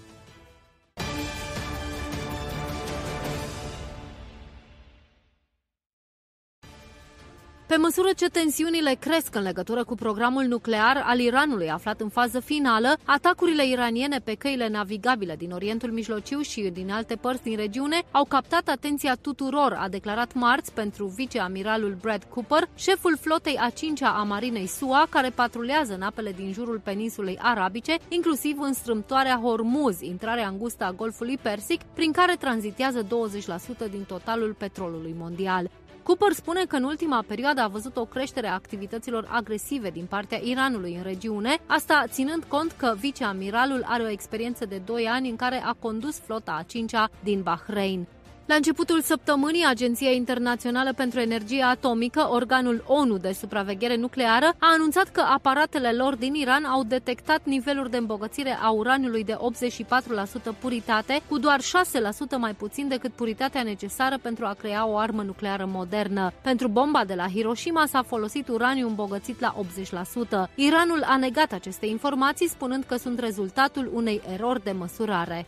Pe 7.72 7.78
măsură 7.78 8.08
ce 8.16 8.26
tensiunile 8.26 8.96
cresc 9.00 9.34
în 9.34 9.42
legătură 9.42 9.84
cu 9.84 9.94
programul 9.94 10.44
nuclear 10.44 11.02
al 11.06 11.18
Iranului 11.18 11.70
aflat 11.70 12.00
în 12.00 12.08
fază 12.08 12.40
finală, 12.40 12.96
atacurile 13.04 13.66
iraniene 13.66 14.18
pe 14.24 14.34
căile 14.34 14.68
navigabile 14.68 15.36
din 15.36 15.50
Orientul 15.50 15.90
Mijlociu 15.90 16.40
și 16.40 16.70
din 16.72 16.90
alte 16.90 17.16
părți 17.16 17.42
din 17.42 17.56
regiune 17.56 18.02
au 18.10 18.24
captat 18.24 18.68
atenția 18.68 19.14
tuturor, 19.20 19.76
a 19.78 19.88
declarat 19.88 20.34
marți 20.34 20.72
pentru 20.72 21.06
viceamiralul 21.06 21.96
Brad 22.00 22.22
Cooper, 22.24 22.68
șeful 22.74 23.18
flotei 23.20 23.58
a 23.60 23.70
cincea 23.70 24.08
a 24.08 24.22
Marinei 24.22 24.66
SUA, 24.66 25.06
care 25.10 25.30
patrulează 25.30 25.94
în 25.94 26.02
apele 26.02 26.32
din 26.32 26.52
jurul 26.52 26.80
peninsulei 26.84 27.38
arabice, 27.42 27.96
inclusiv 28.08 28.60
în 28.60 28.72
strâmtoarea 28.72 29.40
Hormuz, 29.42 30.00
intrarea 30.00 30.48
îngustă 30.48 30.84
a 30.84 30.92
Golfului 30.92 31.38
Persic, 31.42 31.80
prin 31.94 32.12
care 32.12 32.36
tranzitează 32.38 33.06
20% 33.86 33.90
din 33.90 34.04
totalul 34.06 34.54
petrolului 34.58 35.14
mondial. 35.18 35.70
Cooper 36.02 36.32
spune 36.32 36.64
că 36.64 36.76
în 36.76 36.84
ultima 36.84 37.24
perioadă 37.26 37.60
a 37.60 37.68
văzut 37.68 37.96
o 37.96 38.04
creștere 38.04 38.46
a 38.46 38.52
activităților 38.52 39.28
agresive 39.30 39.90
din 39.90 40.06
partea 40.08 40.38
Iranului 40.42 40.94
în 40.94 41.02
regiune, 41.02 41.58
asta 41.66 42.04
ținând 42.06 42.44
cont 42.44 42.72
că 42.72 42.94
viceamiralul 42.98 43.82
are 43.86 44.02
o 44.02 44.08
experiență 44.08 44.64
de 44.66 44.80
2 44.84 45.06
ani 45.06 45.28
în 45.28 45.36
care 45.36 45.62
a 45.64 45.76
condus 45.78 46.18
flota 46.18 46.56
a 46.58 46.62
cincea 46.62 47.10
din 47.22 47.42
Bahrain. 47.42 48.06
La 48.52 48.58
începutul 48.58 49.00
săptămânii, 49.00 49.66
Agenția 49.68 50.10
Internațională 50.10 50.92
pentru 50.92 51.20
Energie 51.20 51.62
Atomică, 51.62 52.28
organul 52.30 52.84
ONU 52.86 53.16
de 53.16 53.32
supraveghere 53.32 53.96
nucleară, 53.96 54.46
a 54.58 54.72
anunțat 54.72 55.08
că 55.08 55.20
aparatele 55.20 55.92
lor 55.92 56.16
din 56.16 56.34
Iran 56.34 56.64
au 56.64 56.82
detectat 56.82 57.40
niveluri 57.44 57.90
de 57.90 57.96
îmbogățire 57.96 58.58
a 58.62 58.70
uraniului 58.70 59.24
de 59.24 59.36
84% 60.52 60.58
puritate, 60.60 61.22
cu 61.28 61.38
doar 61.38 61.60
6% 61.60 61.64
mai 62.38 62.54
puțin 62.54 62.88
decât 62.88 63.12
puritatea 63.12 63.62
necesară 63.62 64.18
pentru 64.22 64.44
a 64.44 64.54
crea 64.58 64.86
o 64.86 64.96
armă 64.96 65.22
nucleară 65.22 65.68
modernă. 65.68 66.32
Pentru 66.42 66.68
bomba 66.68 67.04
de 67.04 67.14
la 67.14 67.28
Hiroshima 67.28 67.86
s-a 67.86 68.02
folosit 68.02 68.48
uraniu 68.48 68.88
îmbogățit 68.88 69.40
la 69.40 69.54
80%. 70.46 70.50
Iranul 70.54 71.02
a 71.06 71.16
negat 71.16 71.52
aceste 71.52 71.86
informații, 71.86 72.48
spunând 72.48 72.84
că 72.84 72.96
sunt 72.96 73.18
rezultatul 73.18 73.90
unei 73.92 74.20
erori 74.32 74.64
de 74.64 74.72
măsurare. 74.72 75.46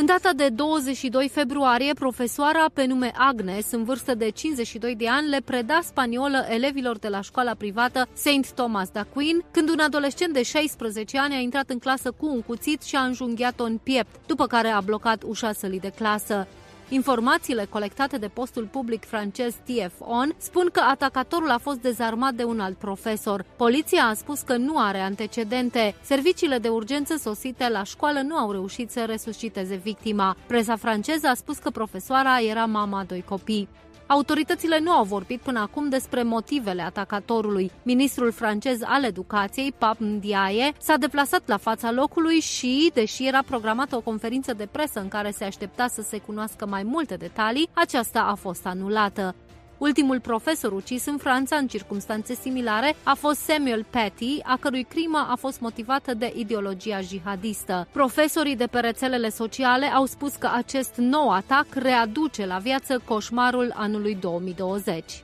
În 0.00 0.06
data 0.06 0.30
de 0.36 0.48
22 0.48 1.28
februarie, 1.28 1.92
profesoara 1.92 2.64
pe 2.72 2.84
nume 2.84 3.12
Agnes, 3.16 3.70
în 3.70 3.84
vârstă 3.84 4.14
de 4.14 4.28
52 4.30 4.94
de 4.94 5.08
ani, 5.08 5.28
le 5.28 5.40
preda 5.44 5.80
spaniolă 5.82 6.46
elevilor 6.48 6.98
de 6.98 7.08
la 7.08 7.20
școala 7.20 7.54
privată 7.54 8.08
St. 8.12 8.50
Thomas 8.54 8.88
d'Aquin, 8.88 9.50
când 9.50 9.68
un 9.68 9.78
adolescent 9.78 10.32
de 10.32 10.42
16 10.42 11.18
ani 11.18 11.34
a 11.34 11.38
intrat 11.38 11.70
în 11.70 11.78
clasă 11.78 12.10
cu 12.10 12.26
un 12.26 12.42
cuțit 12.42 12.82
și 12.82 12.96
a 12.96 13.00
înjunghiat-o 13.00 13.64
în 13.64 13.78
piept, 13.78 14.20
după 14.26 14.46
care 14.46 14.68
a 14.68 14.80
blocat 14.80 15.22
ușa 15.22 15.52
sălii 15.52 15.80
de 15.80 15.92
clasă. 15.96 16.46
Informațiile 16.90 17.64
colectate 17.64 18.18
de 18.18 18.28
postul 18.28 18.68
public 18.70 19.04
francez 19.04 19.54
TF-ON 19.54 20.34
spun 20.38 20.68
că 20.72 20.80
atacatorul 20.80 21.50
a 21.50 21.58
fost 21.58 21.80
dezarmat 21.80 22.34
de 22.34 22.44
un 22.44 22.60
alt 22.60 22.76
profesor. 22.76 23.44
Poliția 23.56 24.04
a 24.04 24.14
spus 24.14 24.40
că 24.40 24.56
nu 24.56 24.78
are 24.78 24.98
antecedente. 24.98 25.94
Serviciile 26.02 26.58
de 26.58 26.68
urgență 26.68 27.16
sosite 27.16 27.68
la 27.68 27.82
școală 27.82 28.20
nu 28.20 28.36
au 28.36 28.52
reușit 28.52 28.90
să 28.90 29.04
resusciteze 29.04 29.74
victima. 29.76 30.36
Presa 30.46 30.76
franceză 30.76 31.26
a 31.26 31.34
spus 31.34 31.58
că 31.58 31.70
profesoara 31.70 32.40
era 32.40 32.64
mama 32.64 33.04
doi 33.04 33.24
copii. 33.28 33.68
Autoritățile 34.10 34.78
nu 34.78 34.90
au 34.90 35.04
vorbit 35.04 35.40
până 35.40 35.60
acum 35.60 35.88
despre 35.88 36.22
motivele 36.22 36.82
atacatorului. 36.82 37.70
Ministrul 37.82 38.32
francez 38.32 38.78
al 38.84 39.04
educației, 39.04 39.72
Pap 39.78 39.98
Ndiaye, 39.98 40.72
s-a 40.78 40.96
deplasat 40.96 41.42
la 41.46 41.56
fața 41.56 41.92
locului 41.92 42.40
și, 42.40 42.90
deși 42.94 43.26
era 43.26 43.42
programată 43.42 43.96
o 43.96 44.00
conferință 44.00 44.52
de 44.52 44.68
presă 44.70 45.00
în 45.00 45.08
care 45.08 45.30
se 45.30 45.44
aștepta 45.44 45.86
să 45.86 46.02
se 46.02 46.18
cunoască 46.18 46.66
mai 46.66 46.82
multe 46.82 47.14
detalii, 47.14 47.68
aceasta 47.72 48.20
a 48.20 48.34
fost 48.34 48.66
anulată. 48.66 49.34
Ultimul 49.78 50.20
profesor 50.20 50.72
ucis 50.72 51.06
în 51.06 51.16
Franța 51.16 51.56
în 51.56 51.66
circunstanțe 51.66 52.34
similare 52.34 52.96
a 53.02 53.14
fost 53.14 53.40
Samuel 53.40 53.84
Patty, 53.90 54.40
a 54.42 54.56
cărui 54.60 54.82
crimă 54.82 55.26
a 55.30 55.36
fost 55.36 55.60
motivată 55.60 56.14
de 56.14 56.32
ideologia 56.36 57.00
jihadistă. 57.00 57.86
Profesorii 57.92 58.56
de 58.56 58.66
pe 58.66 58.78
rețelele 58.78 59.28
sociale 59.28 59.86
au 59.86 60.06
spus 60.06 60.34
că 60.34 60.50
acest 60.54 60.94
nou 60.96 61.30
atac 61.30 61.66
readuce 61.74 62.46
la 62.46 62.58
viață 62.58 63.02
coșmarul 63.04 63.72
anului 63.76 64.14
2020. 64.14 65.22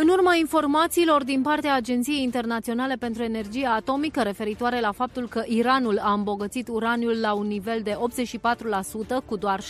În 0.00 0.08
urma 0.08 0.34
informațiilor 0.34 1.24
din 1.24 1.42
partea 1.42 1.74
Agenției 1.74 2.22
Internaționale 2.22 2.94
pentru 2.94 3.22
Energie 3.22 3.66
Atomică 3.66 4.22
referitoare 4.22 4.80
la 4.80 4.92
faptul 4.92 5.28
că 5.28 5.42
Iranul 5.46 5.98
a 6.02 6.12
îmbogățit 6.12 6.68
uraniul 6.68 7.20
la 7.20 7.32
un 7.32 7.46
nivel 7.46 7.80
de 7.82 7.98
84%, 9.20 9.24
cu 9.24 9.36
doar 9.36 9.60
6% 9.60 9.64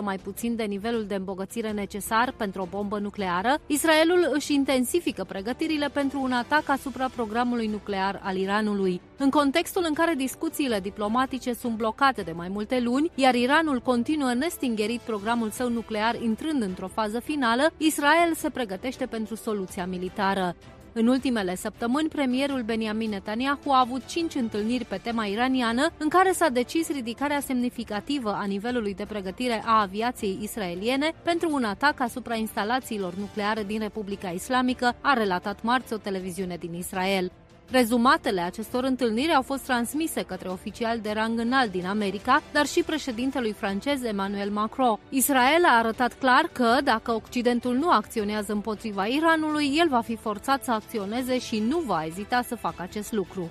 mai 0.00 0.18
puțin 0.18 0.56
de 0.56 0.62
nivelul 0.62 1.04
de 1.04 1.14
îmbogățire 1.14 1.70
necesar 1.70 2.34
pentru 2.36 2.62
o 2.62 2.66
bombă 2.70 2.98
nucleară, 2.98 3.58
Israelul 3.66 4.30
își 4.32 4.54
intensifică 4.54 5.24
pregătirile 5.24 5.88
pentru 5.92 6.20
un 6.22 6.32
atac 6.32 6.68
asupra 6.68 7.08
programului 7.14 7.66
nuclear 7.66 8.20
al 8.22 8.36
Iranului. 8.36 9.00
În 9.16 9.30
contextul 9.30 9.84
în 9.86 9.94
care 9.94 10.14
discuțiile 10.16 10.80
diplomatice 10.80 11.52
sunt 11.52 11.76
blocate 11.76 12.22
de 12.22 12.32
mai 12.32 12.48
multe 12.48 12.80
luni, 12.80 13.10
iar 13.14 13.34
Iranul 13.34 13.80
continuă 13.80 14.32
nestingerit 14.34 15.00
programul 15.00 15.50
său 15.50 15.68
nuclear 15.68 16.22
intrând 16.22 16.62
într-o 16.62 16.88
fază 16.88 17.20
finală, 17.20 17.72
Israel 17.76 18.34
se 18.34 18.50
pregătește 18.50 19.06
pentru 19.06 19.34
soluția 19.54 19.86
militară. 19.86 20.56
În 20.92 21.06
ultimele 21.06 21.54
săptămâni, 21.54 22.08
premierul 22.08 22.62
Benjamin 22.62 23.10
Netanyahu 23.10 23.70
a 23.70 23.80
avut 23.80 24.04
cinci 24.06 24.34
întâlniri 24.34 24.84
pe 24.84 25.00
tema 25.02 25.24
iraniană, 25.24 25.90
în 25.98 26.08
care 26.08 26.32
s-a 26.32 26.48
decis 26.48 26.88
ridicarea 26.90 27.40
semnificativă 27.40 28.32
a 28.32 28.44
nivelului 28.44 28.94
de 28.94 29.04
pregătire 29.08 29.62
a 29.64 29.80
aviației 29.80 30.38
israeliene 30.42 31.12
pentru 31.22 31.48
un 31.52 31.64
atac 31.64 32.00
asupra 32.00 32.34
instalațiilor 32.34 33.14
nucleare 33.14 33.62
din 33.62 33.78
Republica 33.78 34.28
Islamică, 34.28 34.94
a 35.00 35.12
relatat 35.12 35.62
marți 35.62 35.92
o 35.92 35.96
televiziune 35.96 36.56
din 36.56 36.74
Israel. 36.74 37.32
Rezumatele 37.70 38.40
acestor 38.40 38.84
întâlniri 38.84 39.34
au 39.34 39.42
fost 39.42 39.64
transmise 39.64 40.22
către 40.22 40.48
oficiali 40.48 41.00
de 41.00 41.10
rang 41.10 41.38
înalt 41.38 41.70
din 41.70 41.86
America, 41.86 42.42
dar 42.52 42.66
și 42.66 42.82
președintelui 42.82 43.52
francez 43.52 44.02
Emmanuel 44.02 44.50
Macron. 44.50 44.98
Israel 45.08 45.64
a 45.64 45.78
arătat 45.78 46.14
clar 46.18 46.48
că, 46.52 46.76
dacă 46.84 47.12
Occidentul 47.12 47.74
nu 47.74 47.90
acționează 47.90 48.52
împotriva 48.52 49.06
Iranului, 49.06 49.72
el 49.76 49.88
va 49.88 50.00
fi 50.00 50.16
forțat 50.16 50.64
să 50.64 50.70
acționeze 50.70 51.38
și 51.38 51.58
nu 51.58 51.78
va 51.78 52.04
ezita 52.06 52.42
să 52.42 52.54
facă 52.54 52.82
acest 52.82 53.12
lucru. 53.12 53.50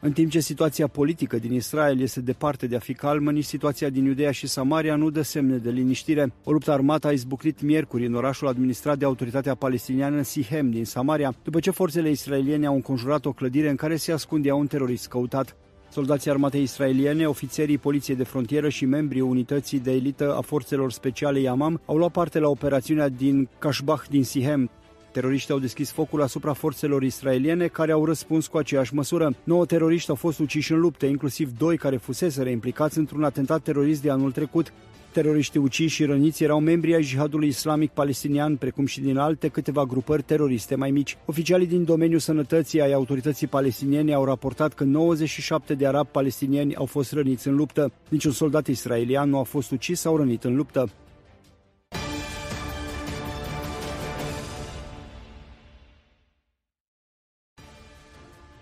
În 0.00 0.12
timp 0.12 0.30
ce 0.30 0.40
situația 0.40 0.86
politică 0.86 1.38
din 1.38 1.52
Israel 1.52 2.00
este 2.00 2.20
departe 2.20 2.66
de 2.66 2.76
a 2.76 2.78
fi 2.78 2.94
calmă, 2.94 3.30
nici 3.30 3.44
situația 3.44 3.88
din 3.88 4.04
Iudea 4.04 4.30
și 4.30 4.46
Samaria 4.46 4.96
nu 4.96 5.10
dă 5.10 5.22
semne 5.22 5.56
de 5.56 5.70
liniștire. 5.70 6.32
O 6.44 6.52
luptă 6.52 6.70
armată 6.70 7.06
a 7.06 7.12
izbucnit 7.12 7.62
miercuri 7.62 8.06
în 8.06 8.14
orașul 8.14 8.48
administrat 8.48 8.98
de 8.98 9.04
autoritatea 9.04 9.54
palestiniană 9.54 10.22
Sihem 10.22 10.70
din 10.70 10.84
Samaria, 10.84 11.34
după 11.42 11.60
ce 11.60 11.70
forțele 11.70 12.10
israeliene 12.10 12.66
au 12.66 12.74
înconjurat 12.74 13.24
o 13.24 13.32
clădire 13.32 13.68
în 13.68 13.76
care 13.76 13.96
se 13.96 14.12
ascundea 14.12 14.54
un 14.54 14.66
terorist 14.66 15.08
căutat. 15.08 15.56
Soldații 15.90 16.30
armatei 16.30 16.62
israeliene, 16.62 17.26
ofițerii 17.26 17.78
poliției 17.78 18.16
de 18.16 18.24
frontieră 18.24 18.68
și 18.68 18.84
membrii 18.84 19.20
unității 19.20 19.80
de 19.80 19.92
elită 19.92 20.34
a 20.36 20.40
forțelor 20.40 20.92
speciale 20.92 21.40
Yamam 21.40 21.80
au 21.86 21.96
luat 21.96 22.12
parte 22.12 22.38
la 22.38 22.48
operațiunea 22.48 23.08
din 23.08 23.48
Kashbach 23.58 24.08
din 24.08 24.24
Sihem. 24.24 24.70
Teroriștii 25.12 25.52
au 25.52 25.58
deschis 25.58 25.90
focul 25.90 26.22
asupra 26.22 26.52
forțelor 26.52 27.02
israeliene, 27.02 27.66
care 27.66 27.92
au 27.92 28.04
răspuns 28.04 28.46
cu 28.46 28.56
aceeași 28.56 28.94
măsură. 28.94 29.34
Nouă 29.44 29.66
teroriști 29.66 30.10
au 30.10 30.16
fost 30.16 30.38
uciși 30.38 30.72
în 30.72 30.80
lupte, 30.80 31.06
inclusiv 31.06 31.50
doi 31.58 31.76
care 31.76 31.96
fuseseră 31.96 32.48
implicați 32.48 32.98
într-un 32.98 33.24
atentat 33.24 33.62
terorist 33.62 34.02
de 34.02 34.10
anul 34.10 34.32
trecut. 34.32 34.72
Teroriștii 35.12 35.60
uciși 35.60 35.94
și 35.94 36.04
răniți 36.04 36.42
erau 36.42 36.60
membri 36.60 36.94
ai 36.94 37.02
jihadului 37.02 37.48
islamic 37.48 37.90
palestinian, 37.90 38.56
precum 38.56 38.86
și 38.86 39.00
din 39.00 39.16
alte 39.16 39.48
câteva 39.48 39.84
grupări 39.84 40.22
teroriste 40.22 40.74
mai 40.74 40.90
mici. 40.90 41.16
Oficialii 41.24 41.66
din 41.66 41.84
domeniul 41.84 42.18
sănătății 42.18 42.80
ai 42.80 42.92
autorității 42.92 43.46
palestiniene 43.46 44.14
au 44.14 44.24
raportat 44.24 44.74
că 44.74 44.84
97 44.84 45.74
de 45.74 45.86
arabi 45.86 46.08
palestinieni 46.12 46.76
au 46.76 46.84
fost 46.84 47.12
răniți 47.12 47.48
în 47.48 47.56
luptă. 47.56 47.92
Niciun 48.08 48.32
soldat 48.32 48.66
israelian 48.66 49.28
nu 49.28 49.38
a 49.38 49.42
fost 49.42 49.70
ucis 49.70 50.00
sau 50.00 50.16
rănit 50.16 50.44
în 50.44 50.56
luptă. 50.56 50.88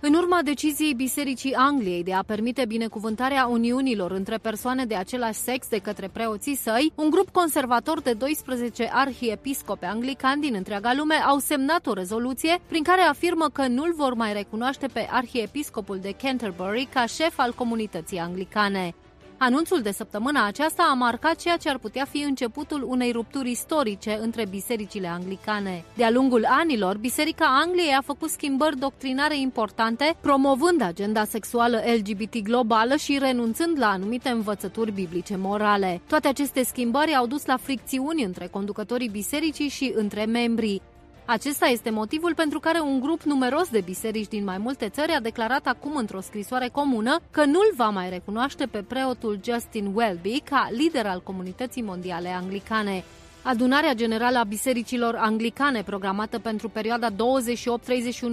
În 0.00 0.14
urma 0.14 0.40
deciziei 0.44 0.94
Bisericii 0.94 1.54
Angliei 1.54 2.02
de 2.02 2.12
a 2.12 2.22
permite 2.22 2.64
binecuvântarea 2.66 3.46
uniunilor 3.46 4.10
între 4.10 4.36
persoane 4.36 4.84
de 4.84 4.94
același 4.94 5.38
sex 5.38 5.68
de 5.68 5.78
către 5.78 6.08
preoții 6.12 6.54
săi, 6.56 6.92
un 6.94 7.10
grup 7.10 7.28
conservator 7.30 8.00
de 8.00 8.12
12 8.12 8.90
arhiepiscope 8.92 9.86
anglicani 9.86 10.40
din 10.40 10.54
întreaga 10.54 10.92
lume 10.96 11.14
au 11.14 11.38
semnat 11.38 11.86
o 11.86 11.92
rezoluție 11.92 12.58
prin 12.68 12.82
care 12.82 13.00
afirmă 13.00 13.48
că 13.52 13.66
nu-l 13.66 13.94
vor 13.96 14.14
mai 14.14 14.32
recunoaște 14.32 14.86
pe 14.86 15.08
arhiepiscopul 15.10 15.98
de 15.98 16.14
Canterbury 16.22 16.88
ca 16.92 17.06
șef 17.06 17.38
al 17.38 17.52
comunității 17.52 18.18
anglicane. 18.18 18.94
Anunțul 19.38 19.80
de 19.80 19.90
săptămâna 19.90 20.46
aceasta 20.46 20.88
a 20.90 20.94
marcat 20.94 21.36
ceea 21.36 21.56
ce 21.56 21.68
ar 21.68 21.78
putea 21.78 22.04
fi 22.04 22.22
începutul 22.22 22.84
unei 22.88 23.12
rupturi 23.12 23.50
istorice 23.50 24.18
între 24.20 24.46
bisericile 24.46 25.06
anglicane. 25.06 25.84
De-a 25.94 26.10
lungul 26.10 26.44
anilor, 26.48 26.96
Biserica 26.96 27.60
Angliei 27.64 27.94
a 27.98 28.02
făcut 28.02 28.30
schimbări 28.30 28.78
doctrinare 28.78 29.38
importante, 29.38 30.16
promovând 30.20 30.82
agenda 30.82 31.24
sexuală 31.24 31.82
LGBT 31.96 32.36
globală 32.42 32.96
și 32.96 33.18
renunțând 33.18 33.78
la 33.78 33.88
anumite 33.88 34.28
învățături 34.28 34.92
biblice 34.92 35.36
morale. 35.36 36.00
Toate 36.08 36.28
aceste 36.28 36.64
schimbări 36.64 37.14
au 37.14 37.26
dus 37.26 37.44
la 37.46 37.56
fricțiuni 37.56 38.24
între 38.24 38.46
conducătorii 38.46 39.08
bisericii 39.08 39.68
și 39.68 39.92
între 39.96 40.24
membrii. 40.24 40.82
Acesta 41.28 41.66
este 41.66 41.90
motivul 41.90 42.34
pentru 42.34 42.60
care 42.60 42.80
un 42.80 43.00
grup 43.00 43.22
numeros 43.22 43.68
de 43.68 43.80
biserici 43.80 44.28
din 44.28 44.44
mai 44.44 44.58
multe 44.58 44.88
țări 44.88 45.12
a 45.12 45.20
declarat 45.20 45.66
acum 45.66 45.96
într-o 45.96 46.20
scrisoare 46.20 46.68
comună 46.68 47.20
că 47.30 47.44
nu-l 47.44 47.72
va 47.76 47.88
mai 47.88 48.10
recunoaște 48.10 48.66
pe 48.66 48.82
preotul 48.82 49.38
Justin 49.44 49.90
Welby 49.94 50.40
ca 50.40 50.68
lider 50.70 51.06
al 51.06 51.22
comunității 51.22 51.82
mondiale 51.82 52.28
anglicane. 52.28 53.04
Adunarea 53.42 53.94
Generală 53.94 54.38
a 54.38 54.44
Bisericilor 54.44 55.14
Anglicane, 55.14 55.82
programată 55.82 56.38
pentru 56.38 56.68
perioada 56.68 57.10
28-31 57.10 57.14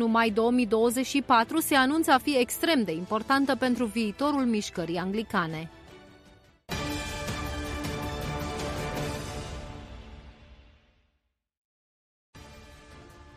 mai 0.07 0.29
2024, 0.29 1.59
se 1.59 1.75
anunță 1.75 2.11
a 2.11 2.17
fi 2.17 2.37
extrem 2.37 2.83
de 2.83 2.91
importantă 2.91 3.55
pentru 3.55 3.85
viitorul 3.85 4.45
mișcării 4.45 4.97
anglicane. 4.97 5.69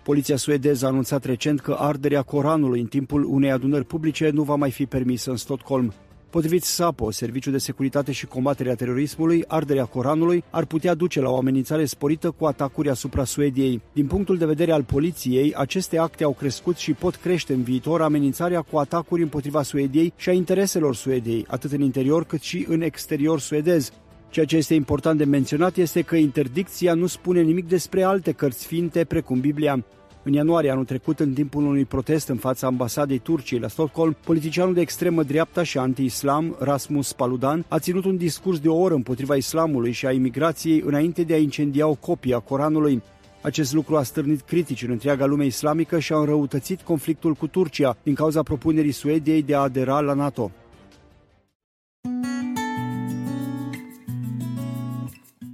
Poliția 0.07 0.37
suedeză 0.37 0.85
a 0.85 0.89
anunțat 0.89 1.25
recent 1.25 1.61
că 1.61 1.77
arderea 1.79 2.23
Coranului 2.23 2.81
în 2.81 2.87
timpul 2.87 3.25
unei 3.25 3.51
adunări 3.51 3.85
publice 3.85 4.31
nu 4.31 4.43
va 4.43 4.55
mai 4.55 4.71
fi 4.71 4.87
permisă 4.87 5.31
în 5.31 5.37
Stockholm. 5.37 5.93
Potrivit 6.31 6.63
SAPO, 6.63 7.11
Serviciul 7.11 7.53
de 7.53 7.59
Securitate 7.59 8.13
și 8.13 8.27
Combaterea 8.27 8.75
Terorismului, 8.75 9.45
arderea 9.47 9.85
Coranului 9.85 10.45
ar 10.51 10.65
putea 10.65 10.95
duce 10.95 11.21
la 11.21 11.31
o 11.31 11.37
amenințare 11.37 11.85
sporită 11.85 12.31
cu 12.31 12.45
atacuri 12.45 12.91
asupra 12.91 13.25
Suediei. 13.25 13.83
Din 13.93 14.07
punctul 14.07 14.39
de 14.39 14.47
vedere 14.47 14.73
al 14.73 14.83
poliției, 14.83 15.55
aceste 15.55 15.99
acte 15.99 16.25
au 16.25 16.33
crescut 16.33 16.77
și 16.77 16.93
pot 16.93 17.15
crește 17.17 17.53
în 17.53 17.63
viitor 17.63 18.03
amenințarea 18.03 18.61
cu 18.61 18.77
atacuri 18.77 19.23
împotriva 19.23 19.63
Suediei 19.63 20.13
și 20.17 20.29
a 20.29 20.33
intereselor 20.33 20.95
Suediei, 20.95 21.45
atât 21.49 21.73
în 21.73 21.81
interior 21.81 22.25
cât 22.25 22.41
și 22.41 22.67
în 22.69 22.81
exterior 22.81 23.41
suedez, 23.41 23.93
Ceea 24.31 24.47
ce 24.47 24.57
este 24.57 24.75
important 24.75 25.19
de 25.19 25.25
menționat 25.25 25.77
este 25.77 26.03
că 26.03 26.17
interdicția 26.17 26.95
nu 26.95 27.07
spune 27.07 27.41
nimic 27.41 27.69
despre 27.69 28.03
alte 28.03 28.33
cărți 28.33 28.63
sfinte 28.63 29.05
precum 29.05 29.41
Biblia. 29.41 29.85
În 30.27 30.33
ianuarie 30.33 30.71
anul 30.71 30.85
trecut, 30.85 31.21
în 31.21 31.33
timpul 31.33 31.65
unui 31.65 31.85
protest 31.85 32.29
în 32.29 32.37
fața 32.37 32.67
ambasadei 32.67 33.19
Turciei 33.19 33.61
la 33.61 33.69
Stockholm, 33.69 34.17
politicianul 34.25 34.75
de 34.75 34.81
extremă 34.81 35.23
dreapta 35.23 35.63
și 35.63 35.79
anti-islam, 35.79 36.57
Rasmus 36.59 37.13
Paludan, 37.13 37.65
a 37.69 37.79
ținut 37.79 38.05
un 38.05 38.17
discurs 38.17 38.59
de 38.59 38.69
o 38.69 38.77
oră 38.77 38.95
împotriva 38.95 39.37
islamului 39.37 39.93
și 39.93 40.07
a 40.07 40.13
imigrației 40.13 40.83
înainte 40.87 41.23
de 41.23 41.35
a 41.35 41.39
incendia 41.39 41.87
o 41.87 41.95
copie 41.95 42.35
a 42.35 42.39
Coranului. 42.39 43.03
Acest 43.43 43.73
lucru 43.73 43.97
a 43.97 44.03
stârnit 44.03 44.41
critici 44.41 44.83
în 44.83 44.91
întreaga 44.91 45.27
lume 45.27 45.45
islamică 45.45 45.99
și 45.99 46.13
a 46.13 46.19
înrăutățit 46.19 46.81
conflictul 46.81 47.35
cu 47.35 47.47
Turcia 47.47 47.97
din 48.03 48.15
cauza 48.15 48.43
propunerii 48.43 48.93
Suediei 48.93 49.43
de 49.43 49.55
a 49.55 49.61
adera 49.61 50.01
la 50.01 50.15
NATO. 50.15 50.51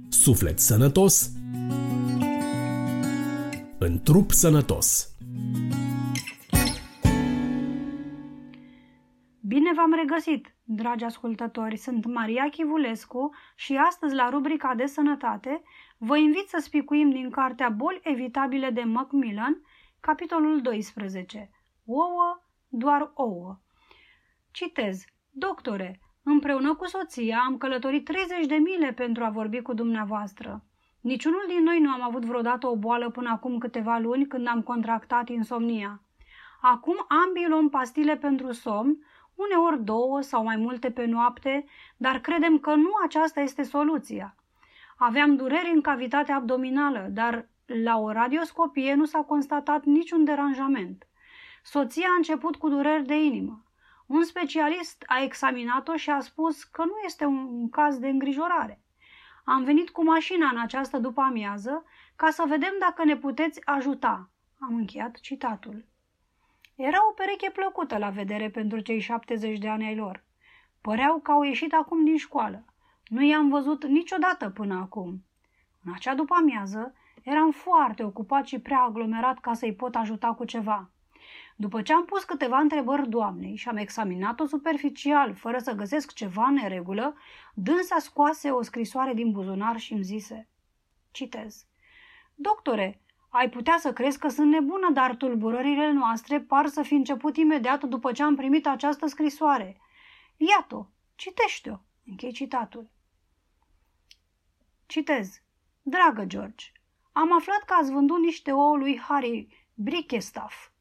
Suflet 0.09 0.59
sănătos 0.59 1.31
în 3.83 4.01
trup 4.03 4.31
sănătos. 4.31 5.15
Bine 9.41 9.73
v-am 9.75 9.93
regăsit, 9.93 10.55
dragi 10.63 11.03
ascultători! 11.03 11.77
Sunt 11.77 12.05
Maria 12.05 12.49
Chivulescu 12.49 13.35
și 13.55 13.75
astăzi, 13.75 14.15
la 14.15 14.29
rubrica 14.29 14.75
de 14.75 14.85
sănătate, 14.85 15.61
vă 15.97 16.17
invit 16.17 16.47
să 16.47 16.57
spicuim 16.61 17.09
din 17.09 17.29
cartea 17.29 17.69
Boli 17.69 17.99
evitabile 18.03 18.69
de 18.69 18.81
Macmillan, 18.81 19.61
capitolul 19.99 20.61
12. 20.61 21.49
Ouă, 21.85 22.43
doar 22.67 23.11
ouă. 23.13 23.59
Citez. 24.51 25.03
Doctore, 25.29 25.99
împreună 26.23 26.75
cu 26.75 26.85
soția 26.87 27.39
am 27.45 27.57
călătorit 27.57 28.05
30 28.05 28.45
de 28.45 28.55
mile 28.55 28.93
pentru 28.93 29.23
a 29.23 29.29
vorbi 29.29 29.61
cu 29.61 29.73
dumneavoastră. 29.73 30.65
Niciunul 31.03 31.43
din 31.47 31.63
noi 31.63 31.79
nu 31.79 31.89
am 31.89 32.01
avut 32.01 32.25
vreodată 32.25 32.67
o 32.67 32.75
boală 32.75 33.09
până 33.09 33.29
acum 33.29 33.57
câteva 33.57 33.97
luni 33.97 34.27
când 34.27 34.47
am 34.47 34.61
contractat 34.61 35.29
insomnia. 35.29 36.01
Acum 36.61 37.05
ambii 37.07 37.47
luăm 37.47 37.69
pastile 37.69 38.17
pentru 38.17 38.51
somn, 38.51 38.97
uneori 39.35 39.83
două 39.83 40.21
sau 40.21 40.43
mai 40.43 40.55
multe 40.55 40.91
pe 40.91 41.05
noapte, 41.05 41.65
dar 41.97 42.19
credem 42.19 42.59
că 42.59 42.75
nu 42.75 42.89
aceasta 43.03 43.39
este 43.39 43.63
soluția. 43.63 44.35
Aveam 44.97 45.35
dureri 45.35 45.71
în 45.73 45.81
cavitatea 45.81 46.35
abdominală, 46.35 47.07
dar 47.11 47.47
la 47.65 47.97
o 47.97 48.11
radioscopie 48.11 48.93
nu 48.93 49.05
s-a 49.05 49.19
constatat 49.21 49.83
niciun 49.83 50.23
deranjament. 50.23 51.07
Soția 51.63 52.07
a 52.07 52.15
început 52.15 52.55
cu 52.55 52.69
dureri 52.69 53.05
de 53.05 53.23
inimă. 53.23 53.63
Un 54.05 54.23
specialist 54.23 55.03
a 55.07 55.21
examinat-o 55.23 55.95
și 55.95 56.09
a 56.09 56.19
spus 56.19 56.63
că 56.63 56.83
nu 56.83 56.95
este 57.05 57.25
un 57.25 57.69
caz 57.69 57.97
de 57.97 58.07
îngrijorare. 58.07 58.82
Am 59.43 59.63
venit 59.63 59.89
cu 59.89 60.03
mașina 60.03 60.49
în 60.49 60.59
această 60.59 60.97
după 60.97 61.21
amiază 61.21 61.83
ca 62.15 62.29
să 62.29 62.43
vedem 62.47 62.73
dacă 62.79 63.03
ne 63.03 63.17
puteți 63.17 63.65
ajuta. 63.65 64.29
Am 64.59 64.75
încheiat 64.75 65.19
citatul. 65.19 65.85
Era 66.75 66.97
o 67.09 67.13
pereche 67.13 67.49
plăcută 67.49 67.97
la 67.97 68.09
vedere 68.09 68.49
pentru 68.49 68.79
cei 68.79 68.99
70 68.99 69.57
de 69.57 69.69
ani 69.69 69.85
ai 69.85 69.95
lor. 69.95 70.23
Păreau 70.81 71.19
că 71.19 71.31
au 71.31 71.43
ieșit 71.43 71.73
acum 71.73 72.03
din 72.03 72.17
școală. 72.17 72.65
Nu 73.07 73.23
i-am 73.23 73.49
văzut 73.49 73.85
niciodată 73.85 74.49
până 74.49 74.73
acum. 74.73 75.25
În 75.83 75.91
acea 75.95 76.15
după 76.15 76.33
amiază 76.33 76.93
eram 77.23 77.51
foarte 77.51 78.03
ocupat 78.03 78.45
și 78.45 78.59
prea 78.59 78.79
aglomerat 78.79 79.39
ca 79.39 79.53
să-i 79.53 79.75
pot 79.75 79.95
ajuta 79.95 80.33
cu 80.33 80.45
ceva. 80.45 80.91
După 81.63 81.81
ce 81.81 81.93
am 81.93 82.05
pus 82.05 82.23
câteva 82.23 82.57
întrebări 82.57 83.09
doamnei 83.09 83.55
și 83.55 83.69
am 83.69 83.77
examinat-o 83.77 84.45
superficial, 84.45 85.33
fără 85.33 85.57
să 85.57 85.71
găsesc 85.71 86.13
ceva 86.13 86.45
în 86.45 86.53
neregulă, 86.53 87.15
dânsa 87.53 87.99
scoase 87.99 88.51
o 88.51 88.61
scrisoare 88.61 89.13
din 89.13 89.31
buzunar 89.31 89.77
și 89.79 89.93
îmi 89.93 90.03
zise, 90.03 90.49
citez, 91.11 91.65
Doctore, 92.35 93.01
ai 93.29 93.49
putea 93.49 93.77
să 93.77 93.93
crezi 93.93 94.19
că 94.19 94.27
sunt 94.27 94.49
nebună, 94.51 94.89
dar 94.91 95.15
tulburările 95.15 95.91
noastre 95.91 96.41
par 96.41 96.67
să 96.67 96.81
fi 96.81 96.93
început 96.93 97.37
imediat 97.37 97.83
după 97.83 98.11
ce 98.11 98.23
am 98.23 98.35
primit 98.35 98.67
această 98.67 99.07
scrisoare. 99.07 99.81
Iată, 100.37 100.89
citește-o. 101.15 101.77
Închei 102.05 102.31
citatul. 102.31 102.89
Citez. 104.85 105.41
Dragă 105.81 106.25
George, 106.25 106.65
am 107.11 107.35
aflat 107.35 107.63
că 107.65 107.73
ați 107.73 107.91
vândut 107.91 108.19
niște 108.19 108.51
ouă 108.51 108.77
lui 108.77 108.99
Harry 108.99 109.67
Brickestaff. 109.73 110.71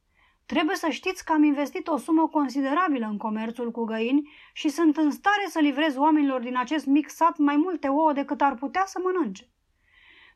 Trebuie 0.47 0.77
să 0.77 0.89
știți 0.89 1.25
că 1.25 1.33
am 1.33 1.43
investit 1.43 1.89
o 1.89 1.97
sumă 1.97 2.29
considerabilă 2.29 3.07
în 3.07 3.17
comerțul 3.17 3.71
cu 3.71 3.85
găini 3.85 4.31
și 4.53 4.69
sunt 4.69 4.97
în 4.97 5.11
stare 5.11 5.47
să 5.49 5.59
livrez 5.59 5.97
oamenilor 5.97 6.41
din 6.41 6.57
acest 6.57 6.87
mic 6.87 7.11
sat 7.11 7.39
mai 7.39 7.57
multe 7.57 7.89
ouă 7.89 8.13
decât 8.13 8.41
ar 8.41 8.55
putea 8.55 8.85
să 8.87 9.01
mănânce. 9.03 9.49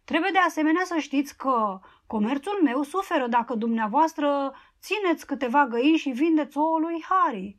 Trebuie 0.04 0.30
de 0.30 0.38
asemenea 0.38 0.82
să 0.84 0.98
știți 0.98 1.36
că 1.36 1.80
comerțul 2.06 2.60
meu 2.62 2.82
suferă 2.82 3.26
dacă 3.26 3.54
dumneavoastră 3.54 4.52
țineți 4.80 5.26
câteva 5.26 5.66
găini 5.66 5.96
și 5.96 6.10
vindeți 6.10 6.58
ouă 6.58 6.78
lui 6.78 7.04
Harry. 7.08 7.58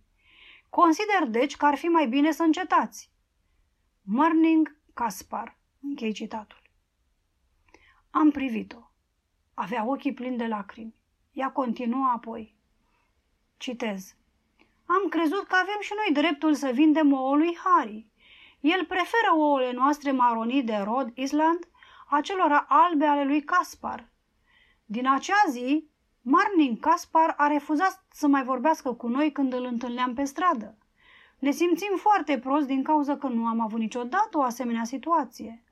Consider 0.69 1.27
deci 1.27 1.55
că 1.55 1.65
ar 1.65 1.75
fi 1.75 1.85
mai 1.85 2.07
bine 2.07 2.31
să 2.31 2.43
încetați. 2.43 3.11
Morning 4.01 4.77
Caspar. 4.93 5.57
Închei 5.81 6.11
citatul. 6.11 6.61
Am 8.09 8.31
privit-o. 8.31 8.91
Avea 9.53 9.85
ochii 9.85 10.13
plini 10.13 10.37
de 10.37 10.47
lacrimi. 10.47 10.95
Ea 11.37 11.51
continuă 11.51 12.11
apoi. 12.15 12.55
Citez. 13.57 14.15
Am 14.85 15.09
crezut 15.09 15.43
că 15.47 15.55
avem 15.55 15.77
și 15.79 15.93
noi 15.95 16.21
dreptul 16.21 16.53
să 16.53 16.69
vindem 16.73 17.13
ouă 17.13 17.35
lui 17.35 17.57
Harry. 17.63 18.05
El 18.59 18.85
preferă 18.85 19.31
ouăle 19.33 19.71
noastre 19.71 20.11
maronii 20.11 20.63
de 20.63 20.75
Rhode 20.75 21.11
Island 21.15 21.67
acelora 22.09 22.65
albe 22.69 23.05
ale 23.05 23.23
lui 23.23 23.41
Caspar. 23.41 24.09
Din 24.85 25.07
acea 25.07 25.43
zi, 25.49 25.89
Marnin 26.21 26.79
Caspar 26.79 27.33
a 27.37 27.47
refuzat 27.47 28.05
să 28.11 28.27
mai 28.27 28.43
vorbească 28.43 28.93
cu 28.93 29.07
noi 29.07 29.31
când 29.31 29.53
îl 29.53 29.63
întâlneam 29.63 30.13
pe 30.13 30.23
stradă. 30.23 30.77
Ne 31.39 31.51
simțim 31.51 31.95
foarte 31.95 32.39
prost 32.39 32.67
din 32.67 32.83
cauza 32.83 33.17
că 33.17 33.27
nu 33.27 33.45
am 33.45 33.59
avut 33.59 33.79
niciodată 33.79 34.37
o 34.37 34.41
asemenea 34.41 34.83
situație. 34.83 35.63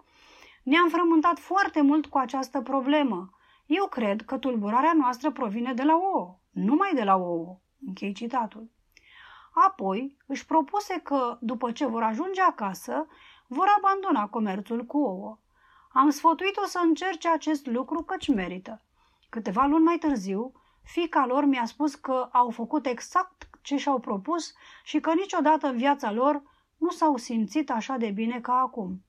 Ne-am 0.63 0.89
frământat 0.89 1.39
foarte 1.39 1.81
mult 1.81 2.05
cu 2.05 2.17
această 2.17 2.61
problemă. 2.61 3.29
Eu 3.65 3.87
cred 3.87 4.21
că 4.21 4.37
tulburarea 4.37 4.93
noastră 4.93 5.31
provine 5.31 5.73
de 5.73 5.83
la 5.83 5.95
ouă, 5.95 6.39
numai 6.51 6.91
de 6.93 7.03
la 7.03 7.15
ouă. 7.15 7.59
Închei 7.87 8.13
citatul. 8.13 8.69
Apoi 9.53 10.17
își 10.25 10.45
propuse 10.45 10.99
că, 11.03 11.37
după 11.41 11.71
ce 11.71 11.85
vor 11.85 12.03
ajunge 12.03 12.41
acasă, 12.41 13.07
vor 13.47 13.65
abandona 13.77 14.27
comerțul 14.27 14.85
cu 14.85 14.97
ouă. 14.97 15.39
Am 15.91 16.09
sfătuit-o 16.09 16.65
să 16.65 16.79
încerce 16.83 17.29
acest 17.29 17.65
lucru 17.65 18.03
căci 18.03 18.27
merită. 18.27 18.81
Câteva 19.29 19.65
luni 19.65 19.83
mai 19.83 19.97
târziu, 19.97 20.51
fica 20.83 21.25
lor 21.25 21.45
mi-a 21.45 21.65
spus 21.65 21.95
că 21.95 22.29
au 22.31 22.49
făcut 22.49 22.85
exact 22.85 23.49
ce 23.61 23.77
și-au 23.77 23.99
propus 23.99 24.53
și 24.83 24.99
că 24.99 25.13
niciodată 25.13 25.67
în 25.67 25.77
viața 25.77 26.11
lor 26.11 26.41
nu 26.77 26.89
s-au 26.89 27.17
simțit 27.17 27.71
așa 27.71 27.97
de 27.97 28.09
bine 28.09 28.39
ca 28.39 28.53
acum. 28.53 29.03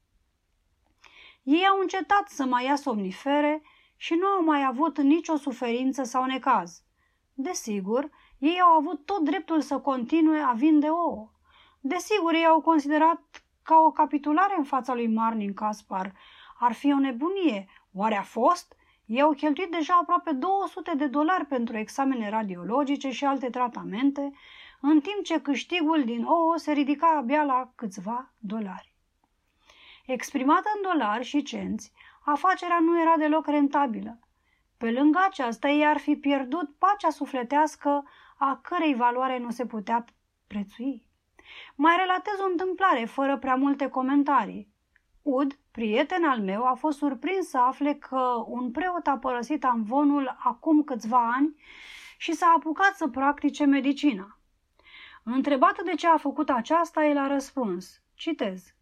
Ei 1.42 1.66
au 1.66 1.78
încetat 1.80 2.28
să 2.28 2.44
mai 2.44 2.64
ia 2.64 2.76
somnifere 2.76 3.62
și 3.96 4.14
nu 4.14 4.26
au 4.26 4.44
mai 4.44 4.64
avut 4.64 5.00
nicio 5.00 5.36
suferință 5.36 6.02
sau 6.02 6.24
necaz. 6.24 6.82
Desigur, 7.34 8.10
ei 8.38 8.60
au 8.60 8.72
avut 8.72 9.04
tot 9.04 9.24
dreptul 9.24 9.60
să 9.60 9.78
continue 9.78 10.40
a 10.40 10.52
vinde 10.52 10.88
ouă. 10.88 11.30
Desigur, 11.80 12.34
ei 12.34 12.46
au 12.46 12.60
considerat 12.60 13.44
ca 13.62 13.76
o 13.76 13.90
capitulare 13.90 14.54
în 14.58 14.64
fața 14.64 14.94
lui 14.94 15.06
Marnin 15.06 15.54
Caspar. 15.54 16.12
Ar 16.58 16.72
fi 16.72 16.92
o 16.92 16.98
nebunie. 16.98 17.68
Oare 17.94 18.16
a 18.16 18.22
fost? 18.22 18.76
Ei 19.06 19.20
au 19.20 19.32
cheltuit 19.32 19.70
deja 19.70 19.98
aproape 20.00 20.32
200 20.32 20.94
de 20.96 21.06
dolari 21.06 21.44
pentru 21.44 21.76
examene 21.76 22.28
radiologice 22.28 23.10
și 23.10 23.24
alte 23.24 23.50
tratamente, 23.50 24.32
în 24.80 25.00
timp 25.00 25.24
ce 25.24 25.40
câștigul 25.40 26.04
din 26.04 26.24
ouă 26.24 26.56
se 26.56 26.72
ridica 26.72 27.16
abia 27.16 27.42
la 27.42 27.72
câțiva 27.74 28.32
dolari. 28.38 28.94
Exprimată 30.06 30.70
în 30.76 30.82
dolari 30.82 31.24
și 31.24 31.42
cenți, 31.42 31.92
afacerea 32.28 32.78
nu 32.80 33.00
era 33.00 33.16
deloc 33.16 33.46
rentabilă. 33.46 34.18
Pe 34.76 34.90
lângă 34.90 35.18
aceasta, 35.28 35.68
ei 35.68 35.86
ar 35.86 35.98
fi 35.98 36.16
pierdut 36.16 36.74
pacea 36.78 37.10
sufletească 37.10 38.04
a 38.38 38.60
cărei 38.62 38.94
valoare 38.94 39.38
nu 39.38 39.50
se 39.50 39.66
putea 39.66 40.04
prețui. 40.46 41.06
Mai 41.74 41.96
relatez 41.96 42.38
o 42.40 42.50
întâmplare 42.50 43.04
fără 43.04 43.38
prea 43.38 43.54
multe 43.54 43.88
comentarii. 43.88 44.68
Ud, 45.22 45.58
prieten 45.70 46.24
al 46.24 46.40
meu, 46.40 46.64
a 46.64 46.74
fost 46.74 46.98
surprins 46.98 47.48
să 47.48 47.58
afle 47.58 47.94
că 47.94 48.44
un 48.46 48.70
preot 48.70 49.06
a 49.06 49.18
părăsit 49.18 49.64
amvonul 49.64 50.36
acum 50.38 50.82
câțiva 50.82 51.30
ani 51.32 51.54
și 52.16 52.32
s-a 52.32 52.54
apucat 52.56 52.94
să 52.94 53.08
practice 53.08 53.64
medicina. 53.64 54.38
Întrebată 55.22 55.82
de 55.82 55.94
ce 55.94 56.06
a 56.06 56.16
făcut 56.16 56.50
aceasta, 56.50 57.04
el 57.04 57.18
a 57.18 57.26
răspuns, 57.26 58.02
citez, 58.14 58.75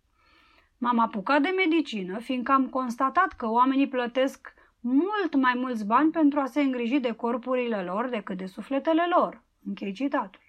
M-am 0.85 0.99
apucat 0.99 1.43
de 1.43 1.49
medicină, 1.49 2.19
fiindcă 2.19 2.53
am 2.53 2.69
constatat 2.69 3.33
că 3.33 3.49
oamenii 3.49 3.89
plătesc 3.89 4.55
mult 4.81 5.35
mai 5.35 5.55
mulți 5.57 5.87
bani 5.87 6.11
pentru 6.11 6.41
a 6.41 6.47
se 6.47 6.61
îngriji 6.61 6.99
de 6.99 7.13
corpurile 7.13 7.83
lor 7.83 8.09
decât 8.09 8.37
de 8.37 8.47
sufletele 8.47 9.03
lor. 9.17 9.43
Închei 9.67 9.93
citatul. 9.93 10.41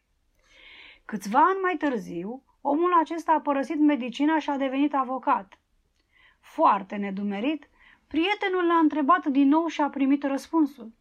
Câțiva 1.06 1.40
ani 1.40 1.60
mai 1.62 1.76
târziu, 1.78 2.44
omul 2.62 2.94
acesta 3.02 3.32
a 3.32 3.40
părăsit 3.40 3.80
medicina 3.80 4.40
și 4.40 4.50
a 4.50 4.58
devenit 4.58 4.94
avocat. 4.94 5.60
Foarte 6.40 6.96
nedumerit, 6.96 7.70
prietenul 8.08 8.66
l-a 8.66 8.78
întrebat 8.78 9.26
din 9.26 9.48
nou 9.48 9.68
și 9.68 9.82
a 9.82 9.90
primit 9.90 10.24
răspunsul. 10.24 10.92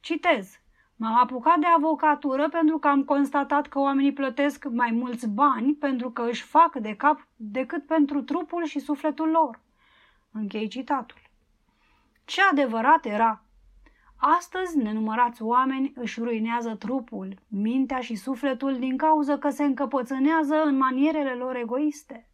Citez. 0.00 0.60
M-am 1.00 1.16
apucat 1.16 1.58
de 1.58 1.66
avocatură 1.66 2.48
pentru 2.48 2.78
că 2.78 2.88
am 2.88 3.04
constatat 3.04 3.66
că 3.66 3.78
oamenii 3.78 4.12
plătesc 4.12 4.64
mai 4.64 4.90
mulți 4.90 5.28
bani 5.28 5.74
pentru 5.74 6.10
că 6.10 6.22
își 6.22 6.42
fac 6.42 6.74
de 6.74 6.94
cap 6.96 7.26
decât 7.36 7.86
pentru 7.86 8.22
trupul 8.22 8.64
și 8.64 8.78
sufletul 8.78 9.28
lor. 9.28 9.60
Închei 10.32 10.68
citatul. 10.68 11.18
Ce 12.24 12.40
adevărat 12.50 13.04
era! 13.04 13.42
Astăzi, 14.16 14.76
nenumărați 14.76 15.42
oameni 15.42 15.92
își 15.94 16.20
ruinează 16.20 16.74
trupul, 16.74 17.34
mintea 17.48 18.00
și 18.00 18.14
sufletul 18.14 18.78
din 18.78 18.96
cauza 18.96 19.38
că 19.38 19.50
se 19.50 19.64
încăpățânează 19.64 20.62
în 20.64 20.76
manierele 20.76 21.34
lor 21.34 21.56
egoiste. 21.56 22.27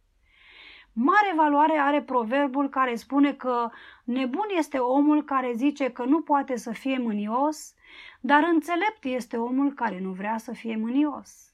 Mare 0.97 1.33
valoare 1.35 1.77
are 1.77 2.01
proverbul 2.01 2.69
care 2.69 2.95
spune 2.95 3.33
că 3.33 3.69
nebun 4.03 4.45
este 4.57 4.77
omul 4.77 5.23
care 5.23 5.51
zice 5.55 5.91
că 5.91 6.03
nu 6.03 6.21
poate 6.21 6.55
să 6.55 6.71
fie 6.71 6.97
mânios, 6.97 7.73
dar 8.21 8.43
înțelept 8.43 9.03
este 9.03 9.37
omul 9.37 9.73
care 9.73 9.99
nu 9.99 10.11
vrea 10.11 10.37
să 10.37 10.51
fie 10.51 10.75
mânios. 10.75 11.53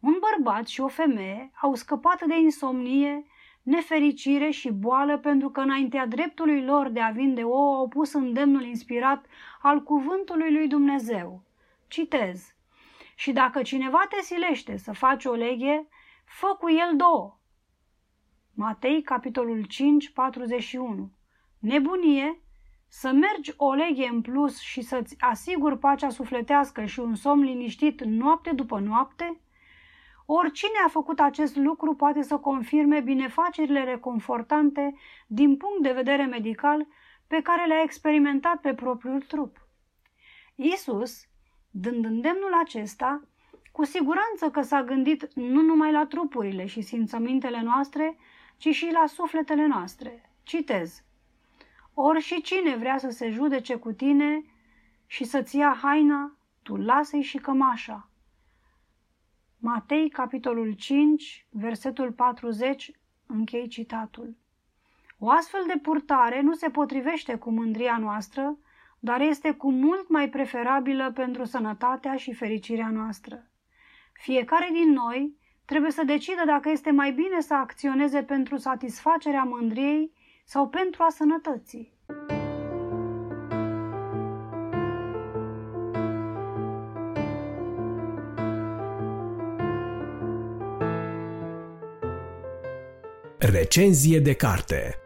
Un 0.00 0.16
bărbat 0.20 0.66
și 0.66 0.80
o 0.80 0.88
femeie 0.88 1.50
au 1.60 1.74
scăpat 1.74 2.24
de 2.24 2.38
insomnie, 2.38 3.26
nefericire 3.62 4.50
și 4.50 4.70
boală 4.70 5.18
pentru 5.18 5.50
că 5.50 5.60
înaintea 5.60 6.06
dreptului 6.06 6.64
lor 6.64 6.88
de 6.88 7.00
a 7.00 7.10
vinde 7.10 7.42
ouă 7.42 7.76
au 7.76 7.88
pus 7.88 8.12
îndemnul 8.12 8.64
inspirat 8.64 9.26
al 9.62 9.82
cuvântului 9.82 10.52
lui 10.52 10.68
Dumnezeu. 10.68 11.42
Citez. 11.88 12.54
Și 13.14 13.32
dacă 13.32 13.62
cineva 13.62 14.06
te 14.08 14.22
silește 14.22 14.76
să 14.76 14.92
faci 14.92 15.24
o 15.24 15.32
leghe, 15.32 15.88
fă 16.24 16.56
cu 16.60 16.70
el 16.70 16.96
două. 16.96 17.38
Matei, 18.58 19.02
capitolul 19.02 19.64
5, 19.64 20.10
41. 20.10 21.10
Nebunie 21.58 22.40
să 22.88 23.12
mergi 23.12 23.52
o 23.56 23.72
leghe 23.72 24.06
în 24.06 24.20
plus 24.20 24.60
și 24.60 24.80
să-ți 24.80 25.16
asiguri 25.18 25.78
pacea 25.78 26.08
sufletească 26.08 26.84
și 26.84 27.00
un 27.00 27.14
somn 27.14 27.42
liniștit 27.42 28.02
noapte 28.04 28.50
după 28.50 28.78
noapte? 28.78 29.40
Oricine 30.26 30.78
a 30.86 30.88
făcut 30.88 31.20
acest 31.20 31.56
lucru 31.56 31.94
poate 31.94 32.22
să 32.22 32.36
confirme 32.36 33.00
binefacerile 33.00 33.84
reconfortante 33.84 34.94
din 35.26 35.56
punct 35.56 35.82
de 35.82 35.92
vedere 35.92 36.24
medical 36.24 36.86
pe 37.26 37.42
care 37.42 37.66
le-a 37.66 37.82
experimentat 37.82 38.60
pe 38.60 38.74
propriul 38.74 39.20
trup. 39.20 39.68
Isus, 40.54 41.26
dând 41.70 42.04
îndemnul 42.04 42.52
acesta, 42.62 43.22
cu 43.72 43.84
siguranță 43.84 44.50
că 44.52 44.60
s-a 44.60 44.82
gândit 44.82 45.34
nu 45.34 45.60
numai 45.60 45.92
la 45.92 46.06
trupurile 46.06 46.66
și 46.66 46.80
simțămintele 46.80 47.62
noastre, 47.62 48.16
ci 48.56 48.68
și 48.68 48.90
la 48.92 49.06
sufletele 49.06 49.66
noastre. 49.66 50.30
Citez. 50.42 51.02
Ori 51.94 52.20
și 52.20 52.42
cine 52.42 52.76
vrea 52.76 52.98
să 52.98 53.10
se 53.10 53.30
judece 53.30 53.76
cu 53.76 53.92
tine 53.92 54.44
și 55.06 55.24
să-ți 55.24 55.56
ia 55.56 55.78
haina, 55.82 56.36
tu 56.62 56.76
lasă-i 56.76 57.22
și 57.22 57.38
cămașa. 57.38 58.10
Matei, 59.58 60.08
capitolul 60.08 60.72
5, 60.72 61.46
versetul 61.50 62.12
40, 62.12 62.90
închei 63.26 63.68
citatul. 63.68 64.36
O 65.18 65.30
astfel 65.30 65.64
de 65.66 65.78
purtare 65.82 66.40
nu 66.40 66.54
se 66.54 66.70
potrivește 66.70 67.36
cu 67.36 67.50
mândria 67.50 67.98
noastră, 67.98 68.58
dar 68.98 69.20
este 69.20 69.52
cu 69.52 69.72
mult 69.72 70.08
mai 70.08 70.28
preferabilă 70.28 71.12
pentru 71.12 71.44
sănătatea 71.44 72.16
și 72.16 72.32
fericirea 72.32 72.90
noastră. 72.90 73.50
Fiecare 74.12 74.68
din 74.72 74.92
noi 74.92 75.36
trebuie 75.66 75.90
să 75.90 76.02
decidă 76.04 76.42
dacă 76.46 76.68
este 76.70 76.90
mai 76.90 77.12
bine 77.12 77.40
să 77.40 77.54
acționeze 77.54 78.22
pentru 78.22 78.56
satisfacerea 78.56 79.42
mândriei 79.42 80.12
sau 80.44 80.68
pentru 80.68 81.02
a 81.02 81.10
sănătății. 81.10 81.94
Recenzie 93.38 94.18
de 94.18 94.32
carte 94.34 95.05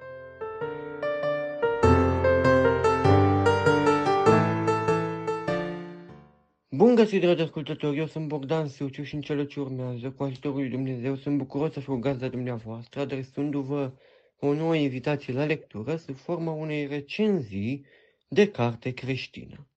Bun 6.81 6.95
găsit, 6.95 7.21
dragi 7.21 7.43
ascultători, 7.43 7.99
eu 7.99 8.07
sunt 8.07 8.29
Bogdan 8.29 8.69
Suciu 8.69 9.03
și 9.03 9.15
în 9.15 9.21
cele 9.21 9.47
ce 9.47 9.61
urmează, 9.61 10.11
cu 10.11 10.23
ajutorul 10.23 10.59
lui 10.59 10.69
Dumnezeu, 10.69 11.17
sunt 11.17 11.37
bucuros 11.37 11.73
să 11.73 11.81
fiu 11.81 11.99
gazda 11.99 12.29
dumneavoastră, 12.29 13.01
adresându-vă 13.01 13.93
o 14.39 14.53
nouă 14.53 14.75
invitație 14.75 15.33
la 15.33 15.45
lectură 15.45 15.97
sub 15.97 16.17
forma 16.17 16.53
unei 16.53 16.87
recenzii 16.87 17.87
de 18.29 18.51
carte 18.51 18.91
creștină. 18.91 19.69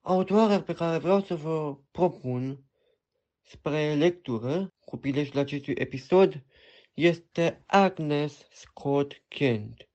Autoarea 0.00 0.62
pe 0.62 0.72
care 0.72 0.98
vreau 0.98 1.20
să 1.20 1.34
vă 1.34 1.76
propun 1.90 2.64
spre 3.42 3.94
lectură 3.94 4.72
cu 4.84 4.96
prilejul 4.96 5.38
acestui 5.38 5.74
episod 5.76 6.44
este 6.94 7.62
Agnes 7.66 8.46
Scott 8.52 9.22
Kent, 9.28 9.88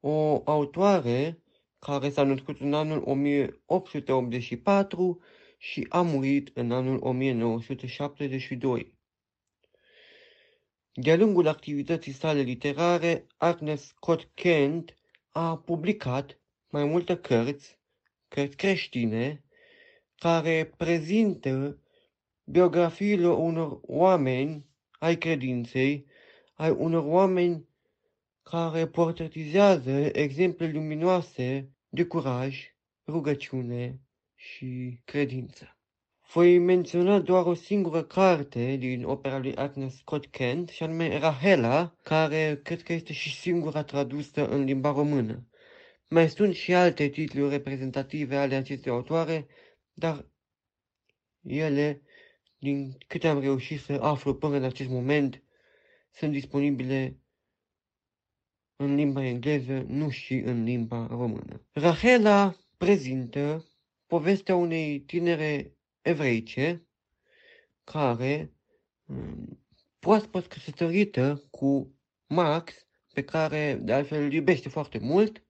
o 0.00 0.42
autoare 0.44 1.42
care 1.78 2.08
s-a 2.08 2.22
născut 2.22 2.60
în 2.60 2.74
anul 2.74 3.02
1884 3.04 5.20
și 5.70 5.86
a 5.88 6.02
murit 6.02 6.50
în 6.56 6.72
anul 6.72 6.98
1972. 7.02 8.94
De-a 10.92 11.16
lungul 11.16 11.46
activității 11.46 12.12
sale 12.12 12.40
literare, 12.40 13.26
Agnes 13.36 13.86
Scott 13.86 14.30
Kent 14.34 14.94
a 15.30 15.56
publicat 15.58 16.40
mai 16.68 16.84
multe 16.84 17.16
cărți, 17.16 17.78
cărți 18.28 18.56
creștine, 18.56 19.44
care 20.14 20.72
prezintă 20.76 21.82
biografiile 22.44 23.28
unor 23.28 23.78
oameni 23.82 24.66
ai 24.98 25.16
credinței, 25.18 26.06
ai 26.54 26.70
unor 26.70 27.04
oameni 27.04 27.68
care 28.42 28.86
portretizează 28.86 29.90
exemple 30.12 30.70
luminoase 30.70 31.70
de 31.88 32.04
curaj, 32.04 32.74
rugăciune 33.06 34.00
și 34.46 35.00
credință. 35.04 35.76
Voi 36.32 36.58
menționa 36.58 37.20
doar 37.20 37.46
o 37.46 37.54
singură 37.54 38.02
carte 38.02 38.76
din 38.76 39.04
opera 39.04 39.38
lui 39.38 39.54
Agnes 39.54 39.96
Scott 39.96 40.26
Kent, 40.26 40.68
și 40.68 40.82
anume 40.82 41.18
Rahela, 41.18 41.96
care 42.02 42.60
cred 42.62 42.82
că 42.82 42.92
este 42.92 43.12
și 43.12 43.34
singura 43.34 43.82
tradusă 43.82 44.48
în 44.48 44.64
limba 44.64 44.92
română. 44.92 45.46
Mai 46.08 46.28
sunt 46.28 46.54
și 46.54 46.74
alte 46.74 47.08
titluri 47.08 47.50
reprezentative 47.50 48.36
ale 48.36 48.54
acestei 48.54 48.92
autoare, 48.92 49.46
dar 49.92 50.26
ele, 51.42 52.02
din 52.58 52.96
câte 53.06 53.28
am 53.28 53.40
reușit 53.40 53.80
să 53.80 53.92
aflu 53.92 54.34
până 54.34 54.56
în 54.56 54.64
acest 54.64 54.88
moment, 54.88 55.42
sunt 56.10 56.32
disponibile 56.32 57.18
în 58.76 58.94
limba 58.94 59.24
engleză, 59.24 59.84
nu 59.88 60.10
și 60.10 60.34
în 60.34 60.64
limba 60.64 61.06
română. 61.10 61.66
Rahela 61.72 62.56
prezintă 62.76 63.64
povestea 64.06 64.54
unei 64.54 65.00
tinere 65.00 65.76
evreice 66.00 66.86
care, 67.84 68.52
mm, 69.04 69.66
proaspăt 69.98 70.46
căsătorită 70.46 71.42
cu 71.50 71.94
Max, 72.26 72.86
pe 73.12 73.24
care 73.24 73.78
de 73.82 73.92
altfel 73.92 74.22
îl 74.22 74.32
iubește 74.32 74.68
foarte 74.68 74.98
mult, 74.98 75.44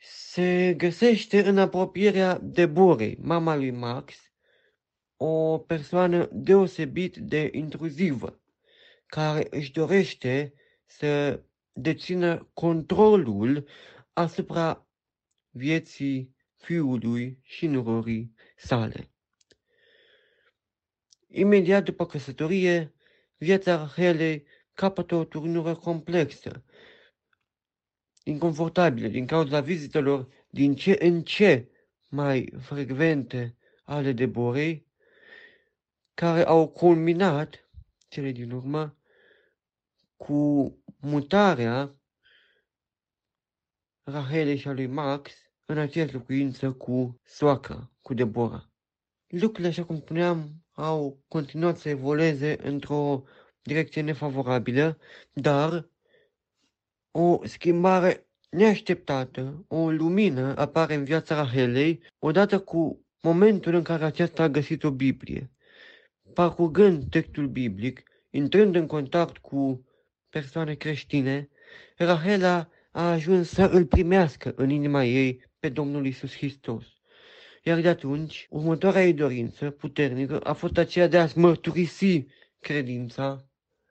se 0.00 0.74
găsește 0.76 1.48
în 1.48 1.58
apropierea 1.58 2.38
Deborei, 2.42 3.16
mama 3.20 3.56
lui 3.56 3.70
Max, 3.70 4.14
o 5.16 5.58
persoană 5.58 6.28
deosebit 6.32 7.16
de 7.16 7.50
intruzivă, 7.52 8.40
care 9.06 9.46
își 9.50 9.72
dorește 9.72 10.52
să 10.86 11.42
dețină 11.72 12.50
controlul 12.54 13.68
asupra 14.12 14.86
vieții 15.50 16.36
fiului 16.58 17.38
și 17.42 17.66
nurorii 17.66 18.34
sale. 18.56 19.10
Imediat 21.26 21.84
după 21.84 22.06
căsătorie, 22.06 22.94
viața 23.36 23.76
Rahelei 23.76 24.46
capătă 24.72 25.14
o 25.14 25.24
turnură 25.24 25.74
complexă, 25.74 26.64
inconfortabilă 28.24 29.08
din 29.08 29.26
cauza 29.26 29.60
vizitelor 29.60 30.28
din 30.50 30.74
ce 30.74 30.96
în 31.00 31.22
ce 31.22 31.70
mai 32.08 32.52
frecvente 32.60 33.56
ale 33.84 34.12
Deborei, 34.12 34.86
care 36.14 36.44
au 36.44 36.68
culminat, 36.68 37.68
cele 38.08 38.30
din 38.30 38.50
urmă, 38.50 38.96
cu 40.16 40.72
mutarea 41.00 41.94
Rahelei 44.02 44.56
și 44.56 44.68
a 44.68 44.72
lui 44.72 44.86
Max 44.86 45.47
în 45.70 45.78
aceeași 45.78 46.14
locuință 46.14 46.72
cu 46.72 47.20
soacra, 47.24 47.90
cu 48.00 48.14
Deborah. 48.14 48.62
Lucrurile, 49.26 49.68
așa 49.68 49.84
cum 49.84 49.96
spuneam, 49.96 50.64
au 50.72 51.24
continuat 51.28 51.78
să 51.78 51.88
evolueze 51.88 52.56
într-o 52.62 53.24
direcție 53.62 54.02
nefavorabilă, 54.02 54.98
dar 55.32 55.90
o 57.10 57.40
schimbare 57.46 58.26
neașteptată, 58.50 59.64
o 59.68 59.90
lumină 59.90 60.54
apare 60.56 60.94
în 60.94 61.04
viața 61.04 61.34
Rahelei, 61.34 62.02
odată 62.18 62.60
cu 62.60 63.06
momentul 63.20 63.74
în 63.74 63.82
care 63.82 64.04
aceasta 64.04 64.42
a 64.42 64.48
găsit 64.48 64.84
o 64.84 64.90
Biblie. 64.90 65.50
Parcurgând 66.34 67.10
textul 67.10 67.46
biblic, 67.46 68.02
intrând 68.30 68.74
în 68.74 68.86
contact 68.86 69.36
cu 69.38 69.84
persoane 70.28 70.74
creștine, 70.74 71.48
Rahela 71.96 72.68
a 72.90 73.10
ajuns 73.10 73.48
să 73.48 73.62
îl 73.62 73.86
primească 73.86 74.52
în 74.56 74.70
inima 74.70 75.04
ei 75.04 75.46
pe 75.58 75.68
Domnul 75.68 76.06
Isus 76.06 76.36
Hristos. 76.36 76.84
Iar 77.62 77.80
de 77.80 77.88
atunci, 77.88 78.46
următoarea 78.50 79.04
ei 79.04 79.12
dorință 79.12 79.70
puternică 79.70 80.40
a 80.40 80.52
fost 80.52 80.76
aceea 80.76 81.06
de 81.06 81.18
a-și 81.18 81.38
mărturisi 81.38 82.26
credința 82.60 83.48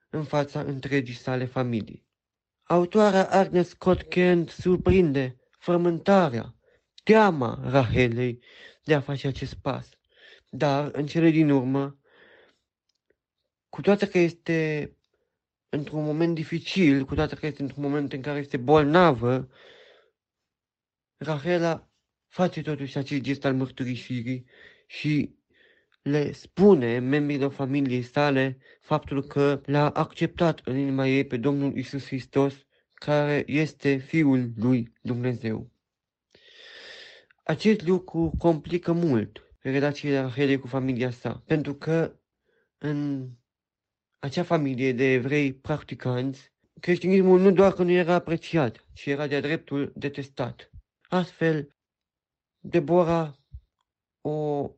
în 0.10 0.23
fața 0.23 0.60
întregii 0.60 1.15
sale 1.15 1.45
familii. 1.45 2.06
Autoarea 2.64 3.30
Agnes 3.30 3.69
Scott 3.69 4.02
Kent 4.02 4.49
surprinde 4.49 5.39
frământarea, 5.60 6.56
teama 7.03 7.60
Rahelei 7.69 8.44
de 8.84 8.94
a 8.94 8.99
face 8.99 9.27
acest 9.27 9.53
pas. 9.53 9.89
Dar, 10.49 10.89
în 10.94 11.06
cele 11.06 11.30
din 11.30 11.49
urmă, 11.49 11.99
cu 13.69 13.81
toate 13.81 14.07
că 14.07 14.18
este 14.18 14.91
într-un 15.69 16.03
moment 16.03 16.35
dificil, 16.35 17.06
cu 17.06 17.15
toate 17.15 17.35
că 17.35 17.45
este 17.45 17.61
într-un 17.61 17.84
moment 17.84 18.14
în 18.14 18.22
care 18.22 18.39
este 18.39 18.57
bolnavă, 18.57 19.49
Rahela 21.18 21.89
face 22.27 22.61
totuși 22.61 22.98
acest 22.98 23.22
gest 23.22 23.45
al 23.45 23.53
mărturisirii 23.53 24.45
și 24.88 25.35
le 26.02 26.31
spune 26.31 26.99
membrilor 26.99 27.52
familiei 27.52 28.02
sale 28.02 28.57
faptul 28.81 29.23
că 29.23 29.61
l-a 29.65 29.89
acceptat 29.89 30.61
în 30.64 30.77
inima 30.77 31.07
ei 31.07 31.26
pe 31.26 31.38
Domnul 31.38 31.77
Isus 31.77 32.06
Hristos, 32.06 32.65
care 32.94 33.44
este 33.48 33.95
Fiul 33.95 34.52
lui 34.56 34.94
Dumnezeu. 35.02 35.72
Acest 37.44 37.88
lucru 37.88 38.34
complică 38.38 38.91
mult 38.91 39.41
relațiile 39.60 40.19
Rahelei 40.19 40.60
cu 40.60 40.68
familia 40.68 41.10
sa, 41.11 41.44
pentru 41.45 41.76
că 41.76 42.19
în 42.77 43.30
acea 44.19 44.44
familie 44.44 44.94
de 44.94 45.14
evrei 45.14 45.53
practicanți, 45.53 46.52
creștinismul 46.80 47.39
nu 47.39 47.52
doar 47.52 47.73
că 47.73 47.84
nu 47.84 47.91
era 47.91 48.14
apreciat, 48.14 48.85
ci 48.94 49.06
era 49.06 49.27
de-a 49.27 49.41
dreptul 49.41 49.91
detestat. 49.95 50.72
Astfel, 51.09 51.75
Deborah 52.59 53.34
o 54.21 54.69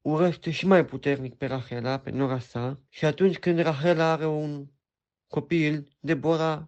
urăște 0.00 0.50
și 0.50 0.66
mai 0.66 0.84
puternic 0.84 1.34
pe 1.34 1.46
Rahela, 1.46 1.98
pe 1.98 2.10
nora 2.10 2.38
sa, 2.38 2.80
și 2.88 3.04
atunci 3.04 3.38
când 3.38 3.58
Rahela 3.58 4.04
are 4.04 4.26
un 4.26 4.66
copil, 5.26 5.96
Deborah 6.00 6.62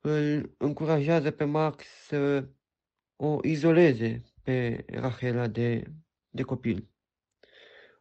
îl 0.00 0.54
încurajează 0.58 1.30
pe 1.30 1.44
Max 1.44 1.84
să 2.06 2.48
o 3.16 3.38
izoleze 3.42 4.22
pe 4.42 4.84
Rahela 4.88 5.46
de, 5.46 5.82
de 6.28 6.42
copil. 6.42 6.90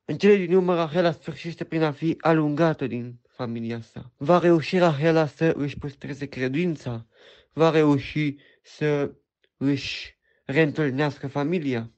În 0.05 0.17
cele 0.17 0.35
din 0.35 0.55
urmă, 0.55 0.75
Rahela 0.75 1.11
sfârșește 1.11 1.63
prin 1.63 1.81
a 1.81 1.91
fi 1.91 2.17
alungată 2.19 2.87
din 2.87 3.19
familia 3.27 3.81
sa. 3.81 4.11
Va 4.17 4.39
reuși 4.39 4.77
Rahela 4.77 5.25
să 5.25 5.53
își 5.55 5.77
păstreze 5.77 6.25
credința? 6.25 7.07
Va 7.53 7.69
reuși 7.69 8.35
să 8.65 9.15
își 9.57 10.17
reîntâlnească 10.45 11.27
familia? 11.27 11.93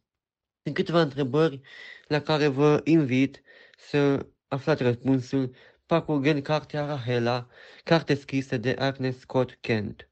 Sunt 0.63 0.75
câteva 0.75 1.01
întrebări 1.01 1.61
la 2.07 2.21
care 2.21 2.47
vă 2.47 2.81
invit 2.83 3.41
să 3.77 4.27
aflați 4.47 4.83
răspunsul 4.83 5.55
parcurgând 5.85 6.41
cartea 6.41 6.85
Rahela, 6.85 7.47
carte 7.83 8.13
scrisă 8.13 8.57
de 8.57 8.75
Agnes 8.79 9.19
Scott 9.19 9.57
Kent. 9.61 10.09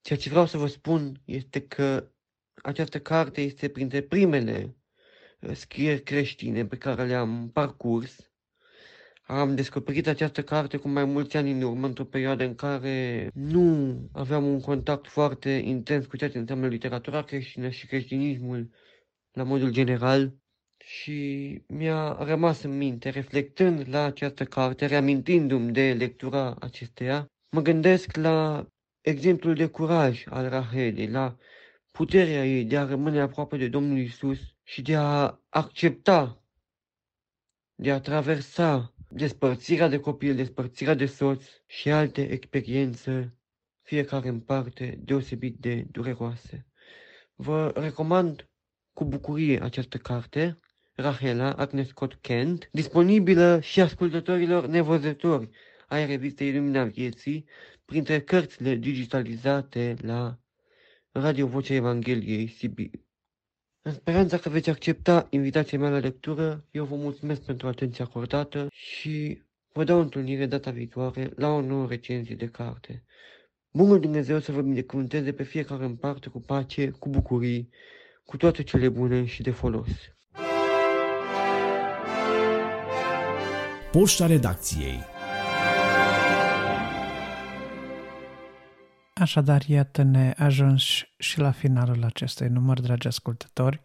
Ceea 0.00 0.18
ce 0.18 0.28
vreau 0.28 0.46
să 0.46 0.56
vă 0.56 0.66
spun 0.66 1.20
este 1.24 1.66
că 1.66 2.10
această 2.54 3.00
carte 3.00 3.40
este 3.40 3.68
printre 3.68 4.02
primele 4.02 4.76
uh, 5.40 5.54
scrieri 5.54 6.02
creștine 6.02 6.66
pe 6.66 6.76
care 6.76 7.06
le-am 7.06 7.50
parcurs. 7.50 8.31
Am 9.26 9.54
descoperit 9.54 10.06
această 10.06 10.42
carte 10.42 10.76
cu 10.76 10.88
mai 10.88 11.04
mulți 11.04 11.36
ani 11.36 11.50
în 11.50 11.62
urmă, 11.62 11.86
într-o 11.86 12.04
perioadă 12.04 12.44
în 12.44 12.54
care 12.54 13.30
nu 13.34 13.96
aveam 14.12 14.46
un 14.46 14.60
contact 14.60 15.06
foarte 15.06 15.50
intens 15.50 16.06
cu 16.06 16.16
ceea 16.16 16.30
ce 16.30 16.38
înseamnă 16.38 16.66
literatura 16.66 17.22
creștină 17.22 17.68
și 17.68 17.86
creștinismul 17.86 18.70
la 19.32 19.42
modul 19.42 19.70
general 19.70 20.34
și 20.84 21.60
mi-a 21.68 22.16
rămas 22.20 22.62
în 22.62 22.76
minte, 22.76 23.08
reflectând 23.08 23.88
la 23.88 24.04
această 24.04 24.44
carte, 24.44 24.86
reamintindu-mi 24.86 25.72
de 25.72 25.92
lectura 25.92 26.56
acesteia, 26.60 27.26
mă 27.50 27.60
gândesc 27.60 28.16
la 28.16 28.66
exemplul 29.00 29.54
de 29.54 29.66
curaj 29.66 30.24
al 30.28 30.48
Rahelei, 30.48 31.08
la 31.08 31.36
puterea 31.92 32.46
ei 32.46 32.64
de 32.64 32.78
a 32.78 32.84
rămâne 32.84 33.20
aproape 33.20 33.56
de 33.56 33.68
Domnul 33.68 33.98
Isus 33.98 34.38
și 34.62 34.82
de 34.82 34.94
a 34.96 35.40
accepta, 35.48 36.42
de 37.74 37.92
a 37.92 38.00
traversa 38.00 38.91
despărțirea 39.14 39.88
de 39.88 40.00
copil, 40.00 40.34
despărțirea 40.34 40.94
de 40.94 41.06
soț 41.06 41.44
și 41.66 41.90
alte 41.90 42.30
experiențe, 42.30 43.36
fiecare 43.82 44.28
în 44.28 44.40
parte 44.40 44.98
deosebit 45.02 45.56
de 45.58 45.86
dureroase. 45.90 46.66
Vă 47.34 47.72
recomand 47.74 48.48
cu 48.92 49.04
bucurie 49.04 49.62
această 49.62 49.96
carte, 49.98 50.58
Rahela 50.94 51.52
Agnes 51.52 51.88
Scott 51.88 52.14
Kent, 52.14 52.68
disponibilă 52.72 53.60
și 53.60 53.80
ascultătorilor 53.80 54.66
nevăzători 54.66 55.48
ai 55.88 56.06
revistei 56.06 56.54
Lumina 56.54 56.84
Vieții, 56.84 57.48
printre 57.84 58.20
cărțile 58.20 58.74
digitalizate 58.74 59.94
la 60.00 60.38
Radio 61.10 61.46
Vocea 61.46 61.74
Evangheliei 61.74 62.48
Sibiu. 62.48 62.90
În 63.84 63.92
speranța 63.92 64.38
că 64.38 64.48
veți 64.48 64.70
accepta 64.70 65.26
invitația 65.30 65.78
mea 65.78 65.90
la 65.90 65.98
lectură, 65.98 66.64
eu 66.70 66.84
vă 66.84 66.94
mulțumesc 66.96 67.40
pentru 67.40 67.68
atenția 67.68 68.04
acordată 68.04 68.66
și 68.70 69.42
vă 69.72 69.84
dau 69.84 70.00
întâlnire 70.00 70.46
data 70.46 70.70
viitoare 70.70 71.30
la 71.36 71.48
o 71.48 71.60
nouă 71.60 71.86
recenzie 71.86 72.34
de 72.34 72.48
carte. 72.48 73.04
Bunul 73.72 74.00
Dumnezeu 74.00 74.38
să 74.38 74.52
vă 74.52 74.60
binecuvânteze 74.60 75.32
pe 75.32 75.42
fiecare 75.42 75.84
în 75.84 75.96
parte 75.96 76.28
cu 76.28 76.40
pace, 76.40 76.90
cu 76.90 77.08
bucurii, 77.08 77.68
cu 78.24 78.36
toate 78.36 78.62
cele 78.62 78.88
bune 78.88 79.24
și 79.24 79.42
de 79.42 79.50
folos. 79.50 79.88
Poșta 83.92 84.26
redacției 84.26 85.11
Așadar, 89.22 89.62
iată-ne 89.66 90.34
ajuns 90.36 90.82
și 91.18 91.38
la 91.38 91.50
finalul 91.50 92.04
acestui 92.04 92.48
număr, 92.48 92.80
dragi 92.80 93.06
ascultători. 93.06 93.80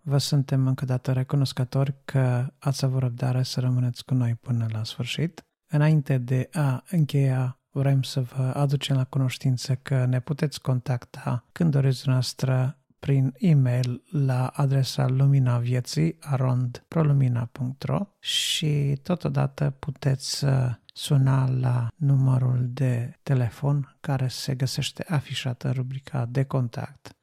Vă 0.00 0.18
suntem 0.18 0.66
încă 0.66 0.84
dată 0.84 1.12
recunoscători 1.12 1.94
că 2.04 2.52
ați 2.58 2.84
avut 2.84 3.00
răbdare 3.00 3.42
să 3.42 3.60
rămâneți 3.60 4.04
cu 4.04 4.14
noi 4.14 4.34
până 4.34 4.66
la 4.72 4.84
sfârșit. 4.84 5.44
Înainte 5.68 6.18
de 6.18 6.48
a 6.52 6.84
încheia, 6.90 7.58
vrem 7.70 8.02
să 8.02 8.20
vă 8.20 8.52
aducem 8.54 8.96
la 8.96 9.04
cunoștință 9.04 9.74
că 9.74 10.04
ne 10.04 10.20
puteți 10.20 10.60
contacta 10.60 11.44
când 11.52 11.70
doriți 11.70 12.08
noastră 12.08 12.78
prin 12.98 13.34
e-mail 13.38 14.02
la 14.10 14.46
adresa 14.46 15.06
lumina 15.06 15.58
vieții 15.58 16.16
arondprolumina.ro 16.20 18.06
și 18.18 19.00
totodată 19.02 19.74
puteți 19.78 20.44
suna 20.92 21.50
la 21.50 21.88
numărul 21.96 22.66
de 22.68 23.18
telefon 23.22 23.96
care 24.00 24.28
se 24.28 24.54
găsește 24.54 25.04
afișat 25.08 25.62
în 25.62 25.72
rubrica 25.72 26.26
de 26.26 26.44
contact 26.44 27.16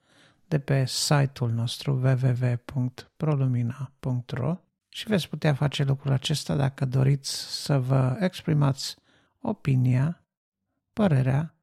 de 0.47 0.59
pe 0.59 0.85
site-ul 0.85 1.51
nostru 1.51 1.91
www.prolumina.ro 1.91 4.57
și 4.89 5.07
veți 5.07 5.29
putea 5.29 5.53
face 5.53 5.83
lucrul 5.83 6.11
acesta 6.11 6.55
dacă 6.55 6.85
doriți 6.85 7.63
să 7.63 7.79
vă 7.79 8.17
exprimați 8.19 8.95
opinia, 9.41 10.23
părerea, 10.93 11.55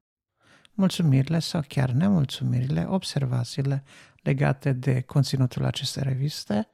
mulțumirile 0.72 1.38
sau 1.38 1.62
chiar 1.68 1.90
nemulțumirile, 1.90 2.84
observațiile 2.84 3.84
legate 4.22 4.72
de 4.72 5.00
conținutul 5.00 5.64
acestei 5.64 6.02
reviste 6.02 6.68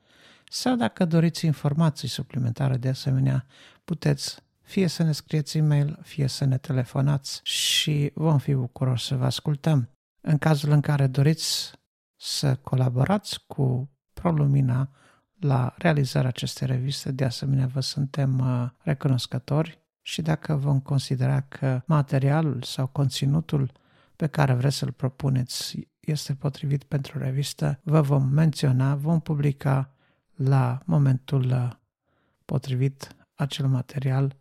sau 0.49 0.77
dacă 0.77 1.05
doriți 1.05 1.47
informații 1.47 2.09
suplimentare 2.09 2.77
de 2.77 2.89
asemenea, 2.89 3.47
puteți 3.85 4.43
fie 4.73 4.87
să 4.87 5.03
ne 5.03 5.13
scrieți 5.13 5.59
e-mail, 5.59 5.99
fie 6.03 6.27
să 6.27 6.45
ne 6.45 6.59
telefonați 6.59 7.41
și 7.43 8.11
vom 8.15 8.39
fi 8.39 8.55
bucuroși 8.55 9.07
să 9.07 9.17
vă 9.17 9.25
ascultăm. 9.25 9.89
În 10.21 10.39
cazul 10.39 10.71
în 10.71 10.81
care 10.81 11.07
doriți 11.07 11.73
să 12.17 12.57
colaborați 12.57 13.45
cu 13.47 13.91
ProLumina 14.13 14.91
la 15.41 15.75
realizarea 15.79 16.29
acestei 16.29 16.67
reviste, 16.67 17.13
de 17.13 17.25
asemenea 17.25 17.67
vă 17.67 17.81
suntem 17.81 18.39
uh, 18.39 18.71
recunoscători 18.79 19.83
și 20.03 20.23
dacă 20.23 20.55
vom 20.55 20.81
considera 20.81 21.41
că 21.41 21.83
materialul 21.87 22.63
sau 22.63 22.87
conținutul 22.87 23.73
pe 24.17 24.27
care 24.27 24.55
vreți 24.55 24.77
să-l 24.77 24.93
propuneți 24.93 25.89
este 26.01 26.35
potrivit 26.35 26.85
pentru 26.85 27.19
revistă, 27.19 27.81
vă 27.83 28.01
vom 28.01 28.29
menționa, 28.29 28.95
vom 28.95 29.21
publica 29.21 29.95
la 30.35 30.81
momentul 30.85 31.45
uh, 31.45 31.71
potrivit 32.45 33.17
acel 33.35 33.67
material 33.67 34.41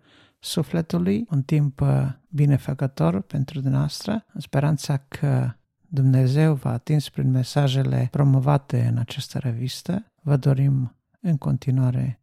sufletului, 0.43 1.25
un 1.29 1.43
timp 1.43 1.81
uh, 1.81 2.11
binefăcător 2.29 3.21
pentru 3.21 3.59
dumneavoastră, 3.59 4.25
în 4.33 4.39
speranța 4.39 4.97
că 4.97 5.53
Dumnezeu 5.87 6.53
v-a 6.53 6.71
atins 6.71 7.09
prin 7.09 7.31
mesajele 7.31 8.07
promovate 8.11 8.85
în 8.85 8.97
această 8.97 9.37
revistă, 9.37 10.11
vă 10.21 10.37
dorim 10.37 10.95
în 11.19 11.37
continuare 11.37 12.21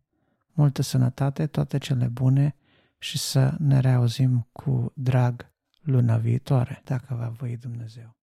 multă 0.53 0.83
sănătate, 0.83 1.47
toate 1.47 1.79
cele 1.79 2.07
bune 2.07 2.55
și 2.99 3.19
să 3.19 3.55
ne 3.59 3.81
reauzim 3.81 4.49
cu 4.53 4.93
drag 4.95 5.53
luna 5.81 6.17
viitoare, 6.17 6.83
dacă 6.85 7.15
va 7.15 7.29
voi 7.29 7.57
Dumnezeu. 7.57 8.18